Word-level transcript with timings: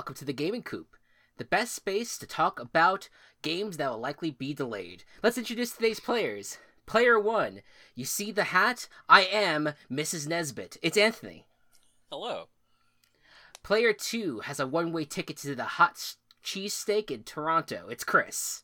welcome 0.00 0.14
to 0.14 0.24
the 0.24 0.32
Gaming 0.32 0.62
Coop, 0.62 0.96
the 1.36 1.44
best 1.44 1.74
space 1.74 2.16
to 2.16 2.26
talk 2.26 2.58
about 2.58 3.10
games 3.42 3.76
that 3.76 3.90
will 3.90 3.98
likely 3.98 4.30
be 4.30 4.54
delayed. 4.54 5.04
Let's 5.22 5.36
introduce 5.36 5.72
today's 5.72 6.00
players. 6.00 6.56
Player 6.86 7.20
one, 7.20 7.60
you 7.94 8.06
see 8.06 8.32
the 8.32 8.44
hat? 8.44 8.88
I 9.10 9.24
am 9.24 9.74
Mrs. 9.92 10.26
Nesbit. 10.26 10.78
It's 10.80 10.96
Anthony. 10.96 11.44
Hello. 12.10 12.48
Player 13.62 13.92
two 13.92 14.40
has 14.40 14.58
a 14.58 14.66
one 14.66 14.90
way 14.90 15.04
ticket 15.04 15.36
to 15.36 15.54
the 15.54 15.64
hot 15.64 16.14
cheesesteak 16.42 17.10
in 17.10 17.22
Toronto. 17.22 17.88
It's 17.90 18.02
Chris. 18.02 18.62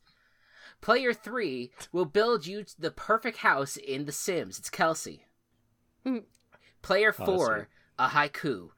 Player 0.81 1.13
three 1.13 1.71
will 1.93 2.07
build 2.07 2.47
you 2.47 2.65
the 2.79 2.91
perfect 2.91 3.37
house 3.41 3.77
in 3.77 4.07
The 4.07 4.13
Sims. 4.13 4.59
It's 4.59 4.71
Kelsey. 4.71 5.27
Mm. 6.07 6.23
Player 6.81 7.15
Oh, 7.19 7.27
four, 7.27 7.69
a 7.99 8.09
haiku. 8.09 8.71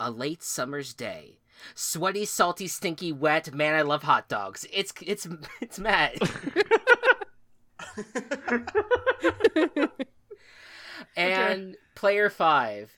A 0.00 0.10
late 0.10 0.42
summer's 0.42 0.94
day. 0.94 1.40
Sweaty, 1.74 2.24
salty, 2.24 2.68
stinky, 2.68 3.12
wet. 3.12 3.54
Man, 3.54 3.74
I 3.74 3.82
love 3.82 4.02
hot 4.02 4.28
dogs. 4.28 4.66
It's 4.72 4.92
it's 5.02 5.28
it's 5.60 5.78
Matt. 5.78 6.16
and 11.16 11.76
player 11.94 12.30
five 12.30 12.96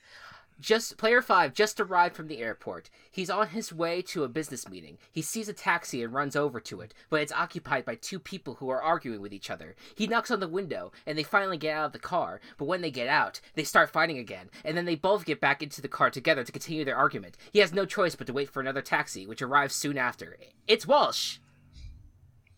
just 0.61 0.97
player 0.97 1.21
five 1.21 1.53
just 1.53 1.79
arrived 1.79 2.15
from 2.15 2.27
the 2.27 2.39
airport 2.39 2.89
he's 3.11 3.29
on 3.29 3.47
his 3.47 3.73
way 3.73 4.01
to 4.01 4.23
a 4.23 4.29
business 4.29 4.69
meeting 4.69 4.97
he 5.11 5.21
sees 5.21 5.49
a 5.49 5.53
taxi 5.53 6.01
and 6.01 6.13
runs 6.13 6.35
over 6.35 6.59
to 6.59 6.79
it 6.81 6.93
but 7.09 7.21
it's 7.21 7.31
occupied 7.31 7.83
by 7.83 7.95
two 7.95 8.19
people 8.19 8.55
who 8.55 8.69
are 8.69 8.81
arguing 8.81 9.21
with 9.21 9.33
each 9.33 9.49
other 9.49 9.75
he 9.95 10.07
knocks 10.07 10.31
on 10.31 10.39
the 10.39 10.47
window 10.47 10.91
and 11.05 11.17
they 11.17 11.23
finally 11.23 11.57
get 11.57 11.75
out 11.75 11.87
of 11.87 11.91
the 11.93 11.99
car 11.99 12.39
but 12.57 12.65
when 12.65 12.81
they 12.81 12.91
get 12.91 13.07
out 13.07 13.41
they 13.55 13.63
start 13.63 13.89
fighting 13.89 14.17
again 14.17 14.49
and 14.63 14.77
then 14.77 14.85
they 14.85 14.95
both 14.95 15.25
get 15.25 15.41
back 15.41 15.61
into 15.61 15.81
the 15.81 15.87
car 15.87 16.09
together 16.09 16.43
to 16.43 16.51
continue 16.51 16.85
their 16.85 16.95
argument 16.95 17.35
he 17.51 17.59
has 17.59 17.73
no 17.73 17.85
choice 17.85 18.15
but 18.15 18.27
to 18.27 18.33
wait 18.33 18.49
for 18.49 18.61
another 18.61 18.81
taxi 18.81 19.25
which 19.27 19.41
arrives 19.41 19.75
soon 19.75 19.97
after 19.97 20.37
it's 20.67 20.87
walsh 20.87 21.37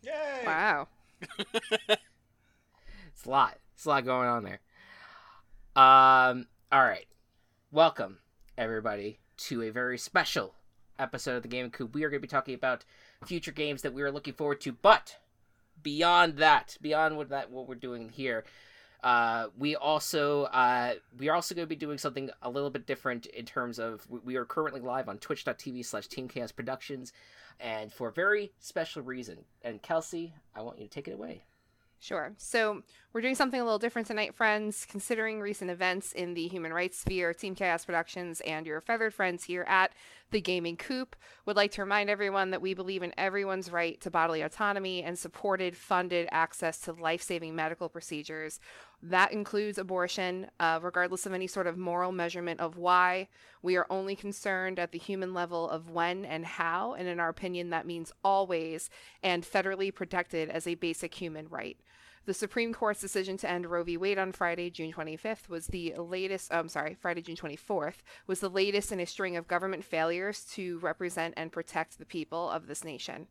Yay! 0.02 0.42
Wow. 0.44 0.88
It's 3.24 3.26
a 3.26 3.30
lot. 3.30 3.58
It's 3.74 3.86
a 3.86 3.88
lot 3.88 4.04
going 4.04 4.28
on 4.28 4.44
there. 4.44 4.60
Um. 5.76 6.46
All 6.70 6.82
right. 6.82 7.06
Welcome 7.74 8.18
everybody 8.56 9.18
to 9.48 9.62
a 9.62 9.70
very 9.70 9.98
special 9.98 10.54
episode 10.96 11.38
of 11.38 11.42
the 11.42 11.48
Game 11.48 11.70
Coop. 11.70 11.92
We 11.92 12.04
are 12.04 12.08
going 12.08 12.20
to 12.20 12.22
be 12.22 12.28
talking 12.30 12.54
about 12.54 12.84
future 13.26 13.50
games 13.50 13.82
that 13.82 13.92
we 13.92 14.02
are 14.02 14.12
looking 14.12 14.34
forward 14.34 14.60
to, 14.60 14.70
but 14.70 15.16
beyond 15.82 16.36
that, 16.36 16.76
beyond 16.80 17.16
what 17.16 17.30
that 17.30 17.50
what 17.50 17.66
we're 17.66 17.74
doing 17.74 18.10
here, 18.10 18.44
uh, 19.02 19.48
we 19.58 19.74
also 19.74 20.44
uh, 20.44 20.94
we 21.18 21.28
are 21.28 21.34
also 21.34 21.56
going 21.56 21.66
to 21.66 21.68
be 21.68 21.74
doing 21.74 21.98
something 21.98 22.30
a 22.42 22.48
little 22.48 22.70
bit 22.70 22.86
different 22.86 23.26
in 23.26 23.44
terms 23.44 23.80
of 23.80 24.06
we- 24.08 24.36
are 24.36 24.44
currently 24.44 24.80
live 24.80 25.08
on 25.08 25.18
twitch.tv 25.18 25.84
slash 25.84 26.06
team 26.06 26.28
chaos 26.28 26.52
productions 26.52 27.12
and 27.58 27.92
for 27.92 28.06
a 28.06 28.12
very 28.12 28.52
special 28.60 29.02
reason 29.02 29.38
and 29.62 29.82
kelsey 29.82 30.34
i 30.54 30.60
want 30.60 30.78
you 30.78 30.84
to 30.84 30.90
take 30.90 31.06
it 31.06 31.14
away 31.14 31.44
Sure. 32.04 32.34
So 32.36 32.82
we're 33.14 33.22
doing 33.22 33.34
something 33.34 33.58
a 33.58 33.64
little 33.64 33.78
different 33.78 34.06
tonight, 34.06 34.34
friends. 34.34 34.86
Considering 34.86 35.40
recent 35.40 35.70
events 35.70 36.12
in 36.12 36.34
the 36.34 36.48
human 36.48 36.70
rights 36.70 36.98
sphere, 36.98 37.32
Team 37.32 37.54
Chaos 37.54 37.86
Productions 37.86 38.42
and 38.42 38.66
your 38.66 38.82
feathered 38.82 39.14
friends 39.14 39.44
here 39.44 39.64
at 39.66 39.90
the 40.30 40.42
Gaming 40.42 40.76
Coop 40.76 41.16
would 41.46 41.56
like 41.56 41.70
to 41.72 41.80
remind 41.80 42.10
everyone 42.10 42.50
that 42.50 42.60
we 42.60 42.74
believe 42.74 43.02
in 43.02 43.14
everyone's 43.16 43.72
right 43.72 43.98
to 44.02 44.10
bodily 44.10 44.42
autonomy 44.42 45.02
and 45.02 45.18
supported, 45.18 45.78
funded 45.78 46.28
access 46.30 46.78
to 46.80 46.92
life-saving 46.92 47.56
medical 47.56 47.88
procedures. 47.88 48.60
That 49.06 49.32
includes 49.32 49.76
abortion, 49.76 50.48
uh, 50.58 50.80
regardless 50.82 51.26
of 51.26 51.34
any 51.34 51.46
sort 51.46 51.66
of 51.66 51.76
moral 51.76 52.10
measurement 52.10 52.60
of 52.60 52.78
why. 52.78 53.28
We 53.60 53.76
are 53.76 53.86
only 53.90 54.16
concerned 54.16 54.78
at 54.78 54.92
the 54.92 54.98
human 54.98 55.34
level 55.34 55.68
of 55.68 55.90
when 55.90 56.24
and 56.24 56.46
how, 56.46 56.94
and 56.94 57.06
in 57.06 57.20
our 57.20 57.28
opinion, 57.28 57.68
that 57.68 57.86
means 57.86 58.12
always 58.24 58.88
and 59.22 59.42
federally 59.42 59.94
protected 59.94 60.48
as 60.48 60.66
a 60.66 60.76
basic 60.76 61.14
human 61.14 61.48
right. 61.50 61.76
The 62.24 62.32
Supreme 62.32 62.72
Court's 62.72 63.02
decision 63.02 63.36
to 63.38 63.50
end 63.50 63.66
Roe 63.66 63.84
v. 63.84 63.98
Wade 63.98 64.18
on 64.18 64.32
Friday, 64.32 64.70
June 64.70 64.90
25th, 64.90 65.50
was 65.50 65.66
the 65.66 65.94
latest. 65.98 66.50
I'm 66.54 66.70
sorry, 66.70 66.96
Friday, 66.98 67.20
June 67.20 67.36
24th, 67.36 67.96
was 68.26 68.40
the 68.40 68.48
latest 68.48 68.90
in 68.90 69.00
a 69.00 69.04
string 69.04 69.36
of 69.36 69.46
government 69.46 69.84
failures 69.84 70.44
to 70.54 70.78
represent 70.78 71.34
and 71.36 71.52
protect 71.52 71.98
the 71.98 72.06
people 72.06 72.48
of 72.48 72.66
this 72.66 72.82
nation. 72.82 73.26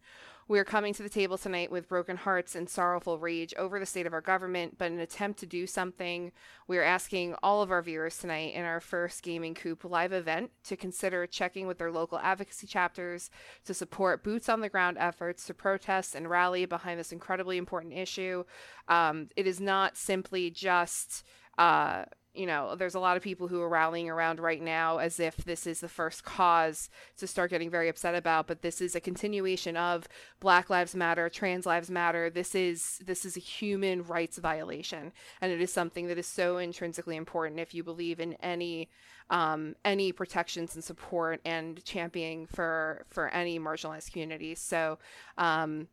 We 0.48 0.60
are 0.60 0.66
coming 0.66 0.94
to 0.96 1.04
the 1.04 1.10
table 1.10 1.38
tonight 1.38 1.72
with 1.72 1.88
broken 1.88 2.18
hearts 2.18 2.54
and 2.54 2.70
sorrowful 2.70 3.18
rage 3.18 3.54
over 3.58 3.80
the 3.80 3.86
state 3.86 4.06
of 4.06 4.14
our 4.14 4.22
government, 4.22 4.78
but 4.78 4.88
in 4.88 4.96
an 4.96 5.00
attempt 5.00 5.40
to 5.40 5.46
do 5.46 5.66
something, 5.66 6.34
we 6.68 6.78
are 6.78 6.84
asking 6.84 7.36
all 7.42 7.62
of 7.62 7.72
our 7.72 7.82
viewers 7.82 8.18
tonight 8.18 8.54
in 8.54 8.66
our 8.66 8.82
first 8.82 9.24
Gaming 9.24 9.54
Coop 9.54 9.86
live 9.86 10.12
event 10.12 10.52
to 10.66 10.76
consider 10.76 11.26
checking 11.26 11.66
with 11.66 11.78
their 11.78 11.92
local 11.92 12.20
advocacy 12.20 12.68
chapters 12.68 13.30
to 13.64 13.74
support 13.74 14.24
boots 14.24 14.50
on 14.50 14.60
the 14.60 14.70
ground 14.70 14.98
efforts 15.00 15.46
to 15.46 15.54
protest 15.54 16.14
and 16.14 16.30
rally 16.30 16.66
behind 16.66 17.00
this 17.00 17.14
incredibly 17.14 17.58
important 17.58 17.94
issue. 17.94 18.44
Um, 18.90 19.30
it 19.38 19.48
is 19.48 19.62
not 19.62 19.98
simply 19.98 20.50
just. 20.50 21.24
Uh, 21.58 22.06
you 22.34 22.48
know, 22.48 22.76
there's 22.76 22.96
a 22.96 23.00
lot 23.00 23.16
of 23.16 23.22
people 23.22 23.48
who 23.48 23.62
are 23.62 23.70
rallying 23.70 24.10
around 24.10 24.40
right 24.40 24.62
now 24.62 24.98
as 24.98 25.20
if 25.20 25.38
this 25.38 25.68
is 25.68 25.80
the 25.80 25.88
first 25.88 26.24
cause 26.24 26.90
to 27.18 27.28
start 27.28 27.52
getting 27.52 27.70
very 27.70 27.90
upset 27.90 28.16
about, 28.16 28.48
but 28.48 28.64
this 28.64 28.82
is 28.82 28.96
a 28.96 29.00
continuation 29.00 29.78
of 29.78 30.08
Black 30.40 30.70
Lives 30.70 30.96
Matter, 30.96 31.30
Trans 31.30 31.66
Lives 31.66 31.92
Matter. 31.92 32.32
This 32.32 32.56
is 32.56 33.00
this 33.06 33.24
is 33.24 33.38
a 33.38 33.40
human 33.40 34.04
rights 34.04 34.40
violation, 34.40 35.12
and 35.42 35.52
it 35.52 35.62
is 35.62 35.72
something 35.72 36.08
that 36.08 36.18
is 36.18 36.28
so 36.28 36.58
intrinsically 36.58 37.18
important 37.18 37.60
if 37.60 37.74
you 37.74 37.84
believe 37.84 38.20
in 38.20 38.34
any 38.36 38.90
um, 39.30 39.76
any 39.86 40.12
protections 40.12 40.74
and 40.74 40.84
support 40.84 41.40
and 41.46 41.84
championing 41.86 42.48
for 42.48 43.06
for 43.10 43.30
any 43.30 43.60
marginalized 43.60 44.12
communities. 44.12 44.60
So. 44.60 44.98
Um, 45.38 45.88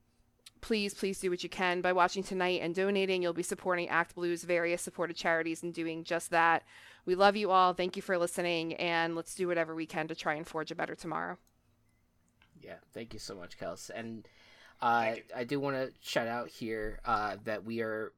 please 0.60 0.94
please 0.94 1.18
do 1.18 1.30
what 1.30 1.42
you 1.42 1.48
can 1.48 1.80
by 1.80 1.92
watching 1.92 2.22
tonight 2.22 2.60
and 2.62 2.74
donating. 2.74 3.22
You'll 3.22 3.32
be 3.32 3.42
supporting 3.42 3.88
ActBlue's 3.88 4.44
various 4.44 4.82
supported 4.82 5.16
charities 5.16 5.62
and 5.62 5.72
doing 5.72 6.04
just 6.04 6.30
that. 6.30 6.64
We 7.06 7.14
love 7.14 7.36
you 7.36 7.50
all. 7.50 7.72
Thank 7.72 7.96
you 7.96 8.02
for 8.02 8.18
listening 8.18 8.74
and 8.74 9.16
let's 9.16 9.34
do 9.34 9.48
whatever 9.48 9.74
we 9.74 9.86
can 9.86 10.08
to 10.08 10.14
try 10.14 10.34
and 10.34 10.46
forge 10.46 10.70
a 10.70 10.74
better 10.74 10.94
tomorrow. 10.94 11.38
Yeah, 12.60 12.76
thank 12.92 13.12
you 13.12 13.18
so 13.18 13.34
much, 13.34 13.58
Kels. 13.58 13.90
And 13.94 14.28
uh, 14.82 15.14
I 15.36 15.44
do 15.44 15.60
want 15.60 15.76
to 15.76 15.92
shout 16.00 16.26
out 16.26 16.48
here 16.48 17.00
uh, 17.04 17.36
that 17.44 17.64
we 17.64 17.82
are 17.82 18.12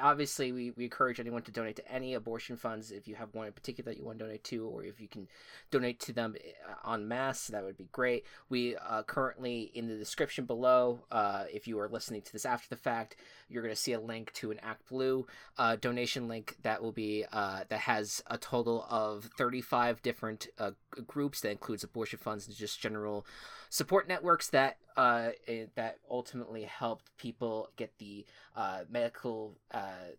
obviously 0.00 0.50
we, 0.50 0.72
we 0.72 0.84
encourage 0.84 1.20
anyone 1.20 1.42
to 1.42 1.52
donate 1.52 1.76
to 1.76 1.92
any 1.92 2.14
abortion 2.14 2.56
funds 2.56 2.90
if 2.90 3.06
you 3.06 3.14
have 3.14 3.32
one 3.34 3.46
in 3.46 3.52
particular 3.52 3.92
that 3.92 3.98
you 3.98 4.04
want 4.04 4.18
to 4.18 4.24
donate 4.24 4.42
to, 4.44 4.66
or 4.66 4.82
if 4.82 5.00
you 5.00 5.06
can 5.06 5.28
donate 5.70 6.00
to 6.00 6.12
them 6.12 6.34
uh, 6.68 6.92
en 6.92 7.06
masse, 7.06 7.46
that 7.48 7.62
would 7.62 7.76
be 7.76 7.88
great. 7.92 8.24
We 8.48 8.76
uh, 8.76 9.04
currently 9.04 9.70
in 9.74 9.86
the 9.86 9.96
description 9.96 10.44
below, 10.44 11.00
uh, 11.12 11.44
if 11.52 11.68
you 11.68 11.78
are 11.78 11.88
listening 11.88 12.22
to 12.22 12.32
this 12.32 12.44
after 12.44 12.68
the 12.68 12.76
fact, 12.76 13.16
you're 13.48 13.62
going 13.62 13.74
to 13.74 13.80
see 13.80 13.92
a 13.92 14.00
link 14.00 14.32
to 14.34 14.50
an 14.50 14.58
ActBlue 14.58 15.24
uh, 15.58 15.76
donation 15.76 16.26
link 16.26 16.56
that 16.62 16.82
will 16.82 16.92
be 16.92 17.24
uh, 17.32 17.60
that 17.68 17.80
has 17.80 18.22
a 18.26 18.38
total 18.38 18.86
of 18.90 19.30
35 19.36 20.02
different 20.02 20.48
uh, 20.58 20.72
groups 21.06 21.40
that 21.42 21.50
includes 21.50 21.84
abortion 21.84 22.18
funds 22.18 22.46
and 22.46 22.56
just 22.56 22.80
general 22.80 23.24
support 23.68 24.08
networks 24.08 24.48
that 24.48 24.78
uh, 24.96 25.30
eh, 25.46 25.66
that 25.74 25.98
ultimately 26.10 26.62
helped 26.62 27.16
people 27.16 27.70
get 27.76 27.96
the 27.98 28.24
uh, 28.56 28.80
medical 28.90 29.56
uh, 29.72 30.12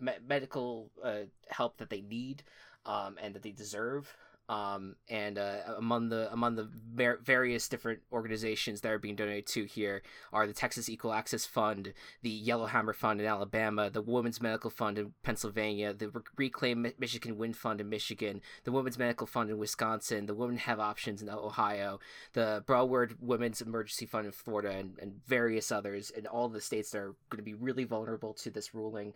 me- 0.00 0.12
medical 0.26 0.90
uh, 1.02 1.22
help 1.48 1.76
that 1.78 1.90
they 1.90 2.00
need 2.00 2.42
um, 2.86 3.16
and 3.20 3.34
that 3.34 3.42
they 3.42 3.52
deserve. 3.52 4.14
Um, 4.50 4.96
and 5.08 5.38
uh, 5.38 5.58
among 5.76 6.08
the 6.08 6.30
among 6.32 6.56
the 6.56 6.68
var- 6.92 7.20
various 7.22 7.68
different 7.68 8.00
organizations 8.12 8.80
that 8.80 8.90
are 8.90 8.98
being 8.98 9.14
donated 9.14 9.46
to 9.48 9.64
here 9.64 10.02
are 10.32 10.44
the 10.44 10.52
Texas 10.52 10.88
Equal 10.88 11.12
Access 11.12 11.46
Fund, 11.46 11.92
the 12.22 12.30
Yellowhammer 12.30 12.92
Fund 12.92 13.20
in 13.20 13.28
Alabama, 13.28 13.90
the 13.90 14.02
Women's 14.02 14.40
Medical 14.40 14.68
Fund 14.68 14.98
in 14.98 15.14
Pennsylvania, 15.22 15.94
the 15.94 16.08
Re- 16.08 16.22
Reclaim 16.36 16.84
Michigan 16.98 17.38
Wind 17.38 17.56
Fund 17.56 17.80
in 17.80 17.88
Michigan, 17.88 18.40
the 18.64 18.72
Women's 18.72 18.98
Medical 18.98 19.28
Fund 19.28 19.50
in 19.50 19.58
Wisconsin, 19.58 20.26
the 20.26 20.34
Women 20.34 20.56
Have 20.56 20.80
Options 20.80 21.22
in 21.22 21.30
Ohio, 21.30 22.00
the 22.32 22.64
Broward 22.66 23.14
Women's 23.20 23.62
Emergency 23.62 24.04
Fund 24.04 24.26
in 24.26 24.32
Florida, 24.32 24.70
and, 24.70 24.98
and 25.00 25.24
various 25.28 25.70
others 25.70 26.10
in 26.10 26.26
all 26.26 26.48
the 26.48 26.60
states 26.60 26.90
that 26.90 26.98
are 26.98 27.14
going 27.28 27.38
to 27.38 27.44
be 27.44 27.54
really 27.54 27.84
vulnerable 27.84 28.34
to 28.34 28.50
this 28.50 28.74
ruling. 28.74 29.14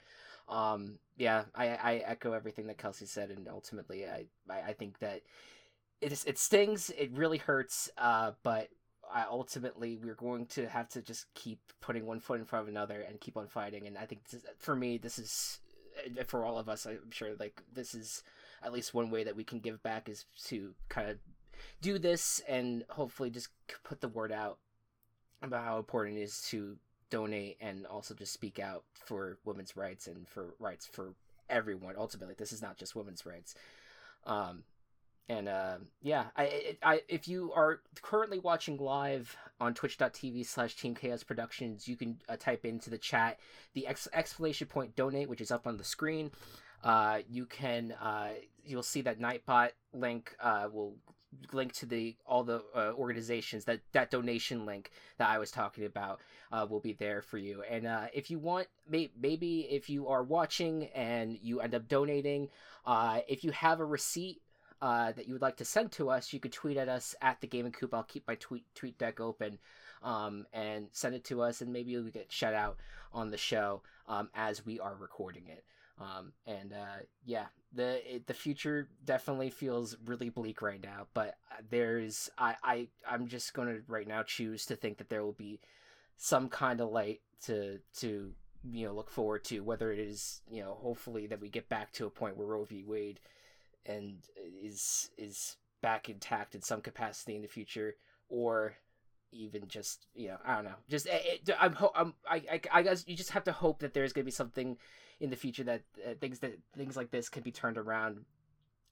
Um, 0.48 0.98
yeah, 1.16 1.44
I, 1.54 1.68
I 1.68 1.94
echo 2.06 2.32
everything 2.32 2.66
that 2.66 2.78
Kelsey 2.78 3.06
said, 3.06 3.30
and 3.30 3.48
ultimately, 3.48 4.04
I, 4.06 4.26
I, 4.50 4.72
think 4.72 4.98
that 4.98 5.22
it 6.00 6.12
is, 6.12 6.24
it 6.24 6.38
stings, 6.38 6.90
it 6.98 7.12
really 7.12 7.38
hurts, 7.38 7.90
uh, 7.96 8.32
but 8.42 8.68
I 9.12 9.24
ultimately 9.30 9.98
we're 10.02 10.14
going 10.14 10.46
to 10.46 10.68
have 10.68 10.88
to 10.90 11.02
just 11.02 11.32
keep 11.34 11.60
putting 11.80 12.04
one 12.04 12.20
foot 12.20 12.40
in 12.40 12.44
front 12.44 12.64
of 12.64 12.68
another 12.68 13.00
and 13.00 13.20
keep 13.20 13.36
on 13.36 13.46
fighting. 13.46 13.86
And 13.86 13.96
I 13.96 14.06
think 14.06 14.22
is, 14.32 14.44
for 14.58 14.74
me, 14.74 14.98
this 14.98 15.18
is 15.18 15.60
for 16.26 16.44
all 16.44 16.58
of 16.58 16.68
us. 16.68 16.86
I'm 16.86 17.10
sure 17.10 17.30
like 17.38 17.62
this 17.72 17.94
is 17.94 18.22
at 18.62 18.72
least 18.72 18.94
one 18.94 19.10
way 19.10 19.24
that 19.24 19.36
we 19.36 19.44
can 19.44 19.60
give 19.60 19.82
back 19.82 20.08
is 20.08 20.24
to 20.46 20.74
kind 20.88 21.10
of 21.10 21.18
do 21.80 21.98
this 21.98 22.40
and 22.48 22.84
hopefully 22.90 23.30
just 23.30 23.48
put 23.84 24.00
the 24.00 24.08
word 24.08 24.32
out 24.32 24.58
about 25.42 25.64
how 25.64 25.78
important 25.78 26.18
it 26.18 26.22
is 26.22 26.42
to 26.48 26.76
donate 27.14 27.56
and 27.60 27.86
also 27.86 28.14
just 28.14 28.32
speak 28.32 28.58
out 28.58 28.84
for 28.92 29.38
women's 29.44 29.76
rights 29.76 30.06
and 30.06 30.28
for 30.28 30.54
rights 30.58 30.86
for 30.86 31.14
everyone 31.48 31.94
ultimately 31.96 32.34
this 32.36 32.52
is 32.52 32.62
not 32.62 32.76
just 32.76 32.96
women's 32.96 33.24
rights 33.24 33.54
um 34.26 34.64
and 35.28 35.48
uh, 35.48 35.76
yeah, 36.02 36.26
I, 36.36 36.76
I, 36.82 37.00
if 37.08 37.26
you 37.28 37.50
are 37.54 37.80
currently 38.02 38.38
watching 38.38 38.76
live 38.76 39.34
on 39.58 39.72
twitch.tv 39.72 40.44
slash 40.44 40.76
Team 40.76 40.94
Chaos 40.94 41.22
Productions, 41.22 41.88
you 41.88 41.96
can 41.96 42.18
uh, 42.28 42.36
type 42.36 42.66
into 42.66 42.90
the 42.90 42.98
chat 42.98 43.40
the 43.72 43.86
ex- 43.86 44.08
exclamation 44.12 44.66
point 44.66 44.94
donate, 44.96 45.30
which 45.30 45.40
is 45.40 45.50
up 45.50 45.66
on 45.66 45.78
the 45.78 45.84
screen. 45.84 46.30
Uh, 46.82 47.20
you 47.30 47.46
can, 47.46 47.92
uh, 47.92 48.32
you'll 48.62 48.82
see 48.82 49.00
that 49.00 49.18
Nightbot 49.18 49.70
link 49.94 50.36
uh, 50.42 50.68
will 50.70 50.94
link 51.52 51.72
to 51.74 51.86
the 51.86 52.16
all 52.26 52.44
the 52.44 52.62
uh, 52.74 52.92
organizations 52.96 53.64
that 53.64 53.80
that 53.92 54.10
donation 54.10 54.66
link 54.66 54.90
that 55.18 55.28
I 55.28 55.38
was 55.38 55.50
talking 55.50 55.84
about 55.84 56.20
uh, 56.52 56.66
will 56.68 56.80
be 56.80 56.92
there 56.92 57.22
for 57.22 57.38
you. 57.38 57.62
And 57.68 57.86
uh, 57.86 58.06
if 58.12 58.30
you 58.30 58.38
want, 58.38 58.68
may- 58.88 59.10
maybe 59.20 59.60
if 59.70 59.88
you 59.88 60.08
are 60.08 60.22
watching 60.22 60.88
and 60.94 61.38
you 61.42 61.60
end 61.60 61.74
up 61.74 61.88
donating, 61.88 62.48
uh, 62.86 63.20
if 63.28 63.44
you 63.44 63.50
have 63.52 63.80
a 63.80 63.84
receipt 63.84 64.40
uh, 64.80 65.12
that 65.12 65.26
you 65.26 65.34
would 65.34 65.42
like 65.42 65.56
to 65.56 65.64
send 65.64 65.92
to 65.92 66.10
us, 66.10 66.32
you 66.32 66.40
could 66.40 66.52
tweet 66.52 66.76
at 66.76 66.88
us 66.88 67.14
at 67.22 67.40
the 67.40 67.46
Gaming 67.46 67.72
Coop. 67.72 67.94
I'll 67.94 68.02
keep 68.02 68.26
my 68.28 68.34
tweet 68.36 68.64
tweet 68.74 68.98
deck 68.98 69.20
open 69.20 69.58
um, 70.02 70.46
and 70.52 70.88
send 70.92 71.14
it 71.14 71.24
to 71.24 71.42
us, 71.42 71.60
and 71.60 71.72
maybe 71.72 71.92
you'll 71.92 72.04
get 72.04 72.30
shout 72.30 72.54
out 72.54 72.78
on 73.12 73.30
the 73.30 73.38
show 73.38 73.82
um, 74.08 74.28
as 74.34 74.64
we 74.64 74.78
are 74.78 74.94
recording 74.94 75.44
it. 75.48 75.64
Um, 75.98 76.32
and 76.46 76.72
uh, 76.72 77.02
yeah, 77.24 77.46
the 77.74 78.16
it, 78.16 78.26
the 78.26 78.34
future 78.34 78.88
definitely 79.04 79.50
feels 79.50 79.96
really 80.04 80.30
bleak 80.30 80.62
right 80.62 80.82
now. 80.82 81.06
But 81.14 81.36
uh, 81.52 81.62
there's 81.70 82.30
I 82.38 82.56
I 82.62 82.88
I'm 83.08 83.26
just 83.26 83.54
gonna 83.54 83.78
right 83.88 84.06
now 84.08 84.22
choose 84.22 84.66
to 84.66 84.76
think 84.76 84.98
that 84.98 85.08
there 85.08 85.24
will 85.24 85.32
be 85.32 85.60
some 86.16 86.48
kind 86.48 86.80
of 86.80 86.90
light 86.90 87.20
to 87.46 87.78
to 87.98 88.32
you 88.70 88.86
know 88.86 88.94
look 88.94 89.10
forward 89.10 89.44
to. 89.44 89.60
Whether 89.60 89.92
it 89.92 89.98
is 89.98 90.42
you 90.50 90.62
know 90.62 90.74
hopefully 90.80 91.26
that 91.28 91.40
we 91.40 91.48
get 91.48 91.68
back 91.68 91.92
to 91.94 92.06
a 92.06 92.10
point 92.10 92.36
where 92.36 92.46
Roe 92.46 92.64
v. 92.64 92.84
Wade 92.84 93.20
and 93.86 94.16
is 94.62 95.10
is 95.18 95.56
back 95.82 96.08
intact 96.08 96.54
in 96.54 96.62
some 96.62 96.80
capacity 96.80 97.36
in 97.36 97.42
the 97.42 97.48
future, 97.48 97.96
or 98.28 98.74
even 99.32 99.66
just 99.68 100.06
you 100.14 100.28
know 100.28 100.38
I 100.44 100.54
don't 100.56 100.64
know. 100.64 100.76
Just 100.88 101.06
eh, 101.08 101.12
eh, 101.12 101.36
it, 101.46 101.50
I'm 101.60 101.72
ho- 101.72 101.92
I'm 101.94 102.14
I, 102.28 102.36
I 102.52 102.60
I 102.72 102.82
guess 102.82 103.04
you 103.06 103.16
just 103.16 103.30
have 103.30 103.44
to 103.44 103.52
hope 103.52 103.80
that 103.80 103.94
there's 103.94 104.12
gonna 104.12 104.24
be 104.24 104.30
something 104.30 104.76
in 105.20 105.30
the 105.30 105.36
future 105.36 105.64
that 105.64 105.82
uh, 106.04 106.14
things 106.20 106.38
that 106.40 106.58
things 106.76 106.96
like 106.96 107.10
this 107.10 107.28
can 107.28 107.42
be 107.42 107.52
turned 107.52 107.78
around. 107.78 108.24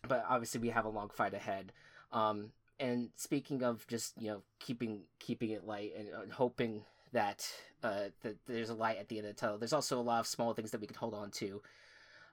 But 0.07 0.25
obviously, 0.29 0.61
we 0.61 0.71
have 0.71 0.85
a 0.85 0.91
long 0.91 1.11
fight 1.11 1.35
ahead. 1.35 1.73
Um, 2.13 2.51
and 2.81 3.11
speaking 3.17 3.63
of 3.63 3.87
just 3.87 4.21
you 4.21 4.29
know 4.29 4.43
keeping 4.59 5.03
keeping 5.19 5.51
it 5.51 5.67
light 5.67 5.93
and, 5.97 6.09
and 6.09 6.33
hoping 6.33 6.85
that 7.13 7.47
uh, 7.83 8.09
that 8.23 8.37
there's 8.47 8.71
a 8.71 8.75
light 8.75 8.99
at 8.99 9.09
the 9.09 9.19
end 9.19 9.27
of 9.27 9.35
the 9.35 9.41
tunnel, 9.41 9.59
there's 9.59 9.73
also 9.73 9.99
a 9.99 10.03
lot 10.03 10.21
of 10.21 10.27
small 10.27 10.55
things 10.55 10.71
that 10.71 10.81
we 10.81 10.87
can 10.87 10.97
hold 10.97 11.15
on 11.15 11.31
to. 11.31 11.63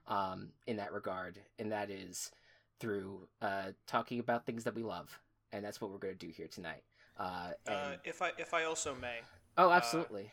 Um, 0.08 0.48
in 0.66 0.78
that 0.78 0.92
regard, 0.92 1.38
and 1.58 1.70
that 1.70 1.88
is 1.88 2.32
through 2.80 3.28
uh, 3.42 3.66
talking 3.86 4.18
about 4.18 4.44
things 4.44 4.64
that 4.64 4.74
we 4.74 4.82
love, 4.82 5.20
and 5.52 5.64
that's 5.64 5.80
what 5.80 5.92
we're 5.92 5.98
going 5.98 6.16
to 6.16 6.26
do 6.26 6.32
here 6.32 6.48
tonight. 6.48 6.82
Uh, 7.16 7.50
and... 7.66 7.76
Uh, 7.76 7.92
if 8.02 8.20
I 8.22 8.32
if 8.38 8.52
I 8.52 8.64
also 8.64 8.96
may. 9.00 9.18
Oh, 9.56 9.70
absolutely. 9.70 10.32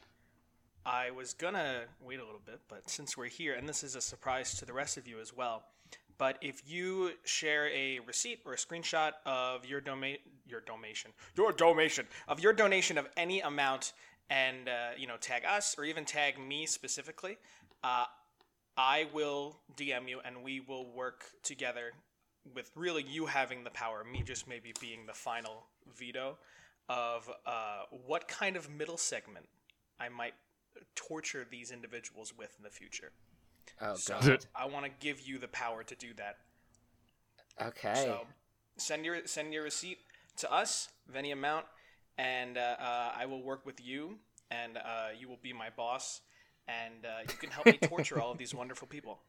I 0.87 1.11
was 1.11 1.33
gonna 1.33 1.81
wait 1.99 2.21
a 2.21 2.23
little 2.23 2.39
bit, 2.45 2.61
but 2.69 2.89
since 2.89 3.17
we're 3.17 3.25
here, 3.25 3.55
and 3.55 3.67
this 3.67 3.83
is 3.83 3.97
a 3.97 4.01
surprise 4.01 4.53
to 4.53 4.65
the 4.65 4.71
rest 4.71 4.95
of 4.95 5.05
you 5.05 5.19
as 5.19 5.35
well, 5.35 5.65
but 6.17 6.37
if 6.41 6.61
you 6.65 7.11
share 7.25 7.67
a 7.71 7.99
receipt 8.07 8.39
or 8.45 8.53
a 8.53 8.55
screenshot 8.55 9.11
of 9.25 9.65
your 9.65 9.81
domain, 9.81 10.15
your 10.47 10.61
donation, 10.61 11.11
your 11.35 11.51
donation 11.51 12.07
of 12.29 12.39
your 12.39 12.53
donation 12.53 12.97
of 12.97 13.05
any 13.17 13.41
amount, 13.41 13.91
and 14.29 14.69
uh, 14.69 14.91
you 14.97 15.07
know 15.07 15.17
tag 15.17 15.43
us 15.43 15.75
or 15.77 15.83
even 15.83 16.05
tag 16.05 16.39
me 16.39 16.65
specifically, 16.65 17.37
uh, 17.83 18.05
I 18.77 19.07
will 19.13 19.59
DM 19.75 20.07
you 20.07 20.21
and 20.23 20.41
we 20.41 20.61
will 20.61 20.89
work 20.89 21.25
together 21.43 21.91
with 22.55 22.71
really 22.75 23.03
you 23.03 23.25
having 23.25 23.65
the 23.65 23.71
power, 23.71 24.05
me 24.05 24.23
just 24.25 24.47
maybe 24.47 24.71
being 24.79 25.05
the 25.05 25.13
final 25.13 25.65
veto 25.97 26.37
of 26.87 27.29
uh, 27.45 27.81
what 28.05 28.29
kind 28.29 28.55
of 28.55 28.69
middle 28.69 28.95
segment 28.95 29.47
I 29.99 30.07
might 30.07 30.33
torture 30.95 31.45
these 31.49 31.71
individuals 31.71 32.33
with 32.37 32.53
in 32.57 32.63
the 32.63 32.69
future. 32.69 33.11
Oh 33.81 33.95
so 33.95 34.17
god. 34.21 34.45
I 34.55 34.65
want 34.65 34.85
to 34.85 34.91
give 34.99 35.21
you 35.21 35.37
the 35.37 35.47
power 35.47 35.83
to 35.83 35.95
do 35.95 36.13
that. 36.15 36.37
Okay. 37.61 37.93
So 37.95 38.21
send 38.77 39.05
your 39.05 39.25
send 39.25 39.53
your 39.53 39.63
receipt 39.63 39.99
to 40.37 40.51
us 40.51 40.89
of 41.09 41.15
any 41.15 41.31
amount, 41.31 41.65
and 42.17 42.57
uh, 42.57 42.75
uh, 42.79 43.11
I 43.17 43.25
will 43.25 43.41
work 43.41 43.65
with 43.65 43.83
you, 43.83 44.17
and 44.51 44.77
uh, 44.77 45.09
you 45.17 45.27
will 45.27 45.39
be 45.41 45.53
my 45.53 45.69
boss, 45.75 46.21
and 46.67 47.05
uh, 47.05 47.21
you 47.21 47.35
can 47.39 47.49
help 47.49 47.65
me 47.65 47.77
torture 47.87 48.19
all 48.19 48.31
of 48.31 48.37
these 48.37 48.53
wonderful 48.61 48.87
people. 48.87 49.19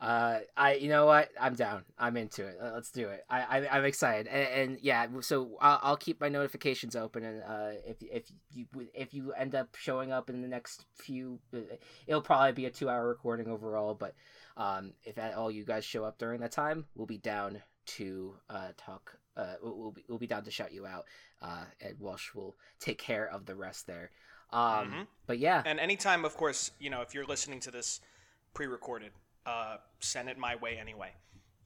Uh, 0.00 0.38
I 0.56 0.74
you 0.74 0.88
know 0.88 1.06
what? 1.06 1.30
I'm 1.40 1.54
down. 1.54 1.84
I'm 1.98 2.16
into 2.16 2.46
it. 2.46 2.58
Let's 2.60 2.90
do 2.90 3.08
it. 3.08 3.24
I, 3.28 3.40
I 3.66 3.68
I'm 3.78 3.84
excited, 3.84 4.26
and, 4.26 4.48
and 4.72 4.78
yeah. 4.82 5.06
So 5.20 5.56
I'll, 5.60 5.80
I'll 5.82 5.96
keep 5.96 6.20
my 6.20 6.28
notifications 6.28 6.96
open, 6.96 7.24
and 7.24 7.42
uh, 7.42 7.68
if 7.86 7.96
if 8.02 8.30
you 8.52 8.66
if 8.94 9.14
you 9.14 9.32
end 9.32 9.54
up 9.54 9.74
showing 9.76 10.12
up 10.12 10.30
in 10.30 10.42
the 10.42 10.48
next 10.48 10.84
few, 10.94 11.38
uh, 11.54 11.58
it'll 12.06 12.22
probably 12.22 12.52
be 12.52 12.66
a 12.66 12.70
two 12.70 12.88
hour 12.88 13.06
recording 13.08 13.48
overall. 13.48 13.94
But 13.94 14.14
um, 14.56 14.92
if 15.04 15.18
at 15.18 15.34
all 15.34 15.50
you 15.50 15.64
guys 15.64 15.84
show 15.84 16.04
up 16.04 16.18
during 16.18 16.40
that 16.40 16.52
time, 16.52 16.86
we'll 16.94 17.06
be 17.06 17.18
down 17.18 17.62
to 17.86 18.34
uh 18.50 18.68
talk. 18.76 19.16
Uh, 19.36 19.54
we'll 19.62 19.92
be, 19.92 20.02
we'll 20.08 20.18
be 20.18 20.26
down 20.26 20.42
to 20.44 20.50
shout 20.50 20.72
you 20.72 20.86
out. 20.86 21.04
Uh, 21.42 21.64
and 21.82 21.98
Walsh 22.00 22.34
will 22.34 22.56
take 22.80 22.96
care 22.98 23.28
of 23.28 23.44
the 23.44 23.54
rest 23.54 23.86
there. 23.86 24.10
Um, 24.50 24.60
Mhm. 24.90 25.06
but 25.26 25.38
yeah, 25.38 25.62
And 25.66 25.78
anytime, 25.78 26.24
of 26.24 26.34
course, 26.36 26.70
you 26.78 26.88
know, 26.88 27.02
if 27.02 27.12
you're 27.12 27.26
listening 27.26 27.60
to 27.60 27.70
this 27.70 28.00
pre-recorded, 28.54 29.12
uh, 29.46 29.76
send 30.00 30.28
it 30.28 30.38
my 30.38 30.56
way 30.56 30.76
anyway. 30.78 31.10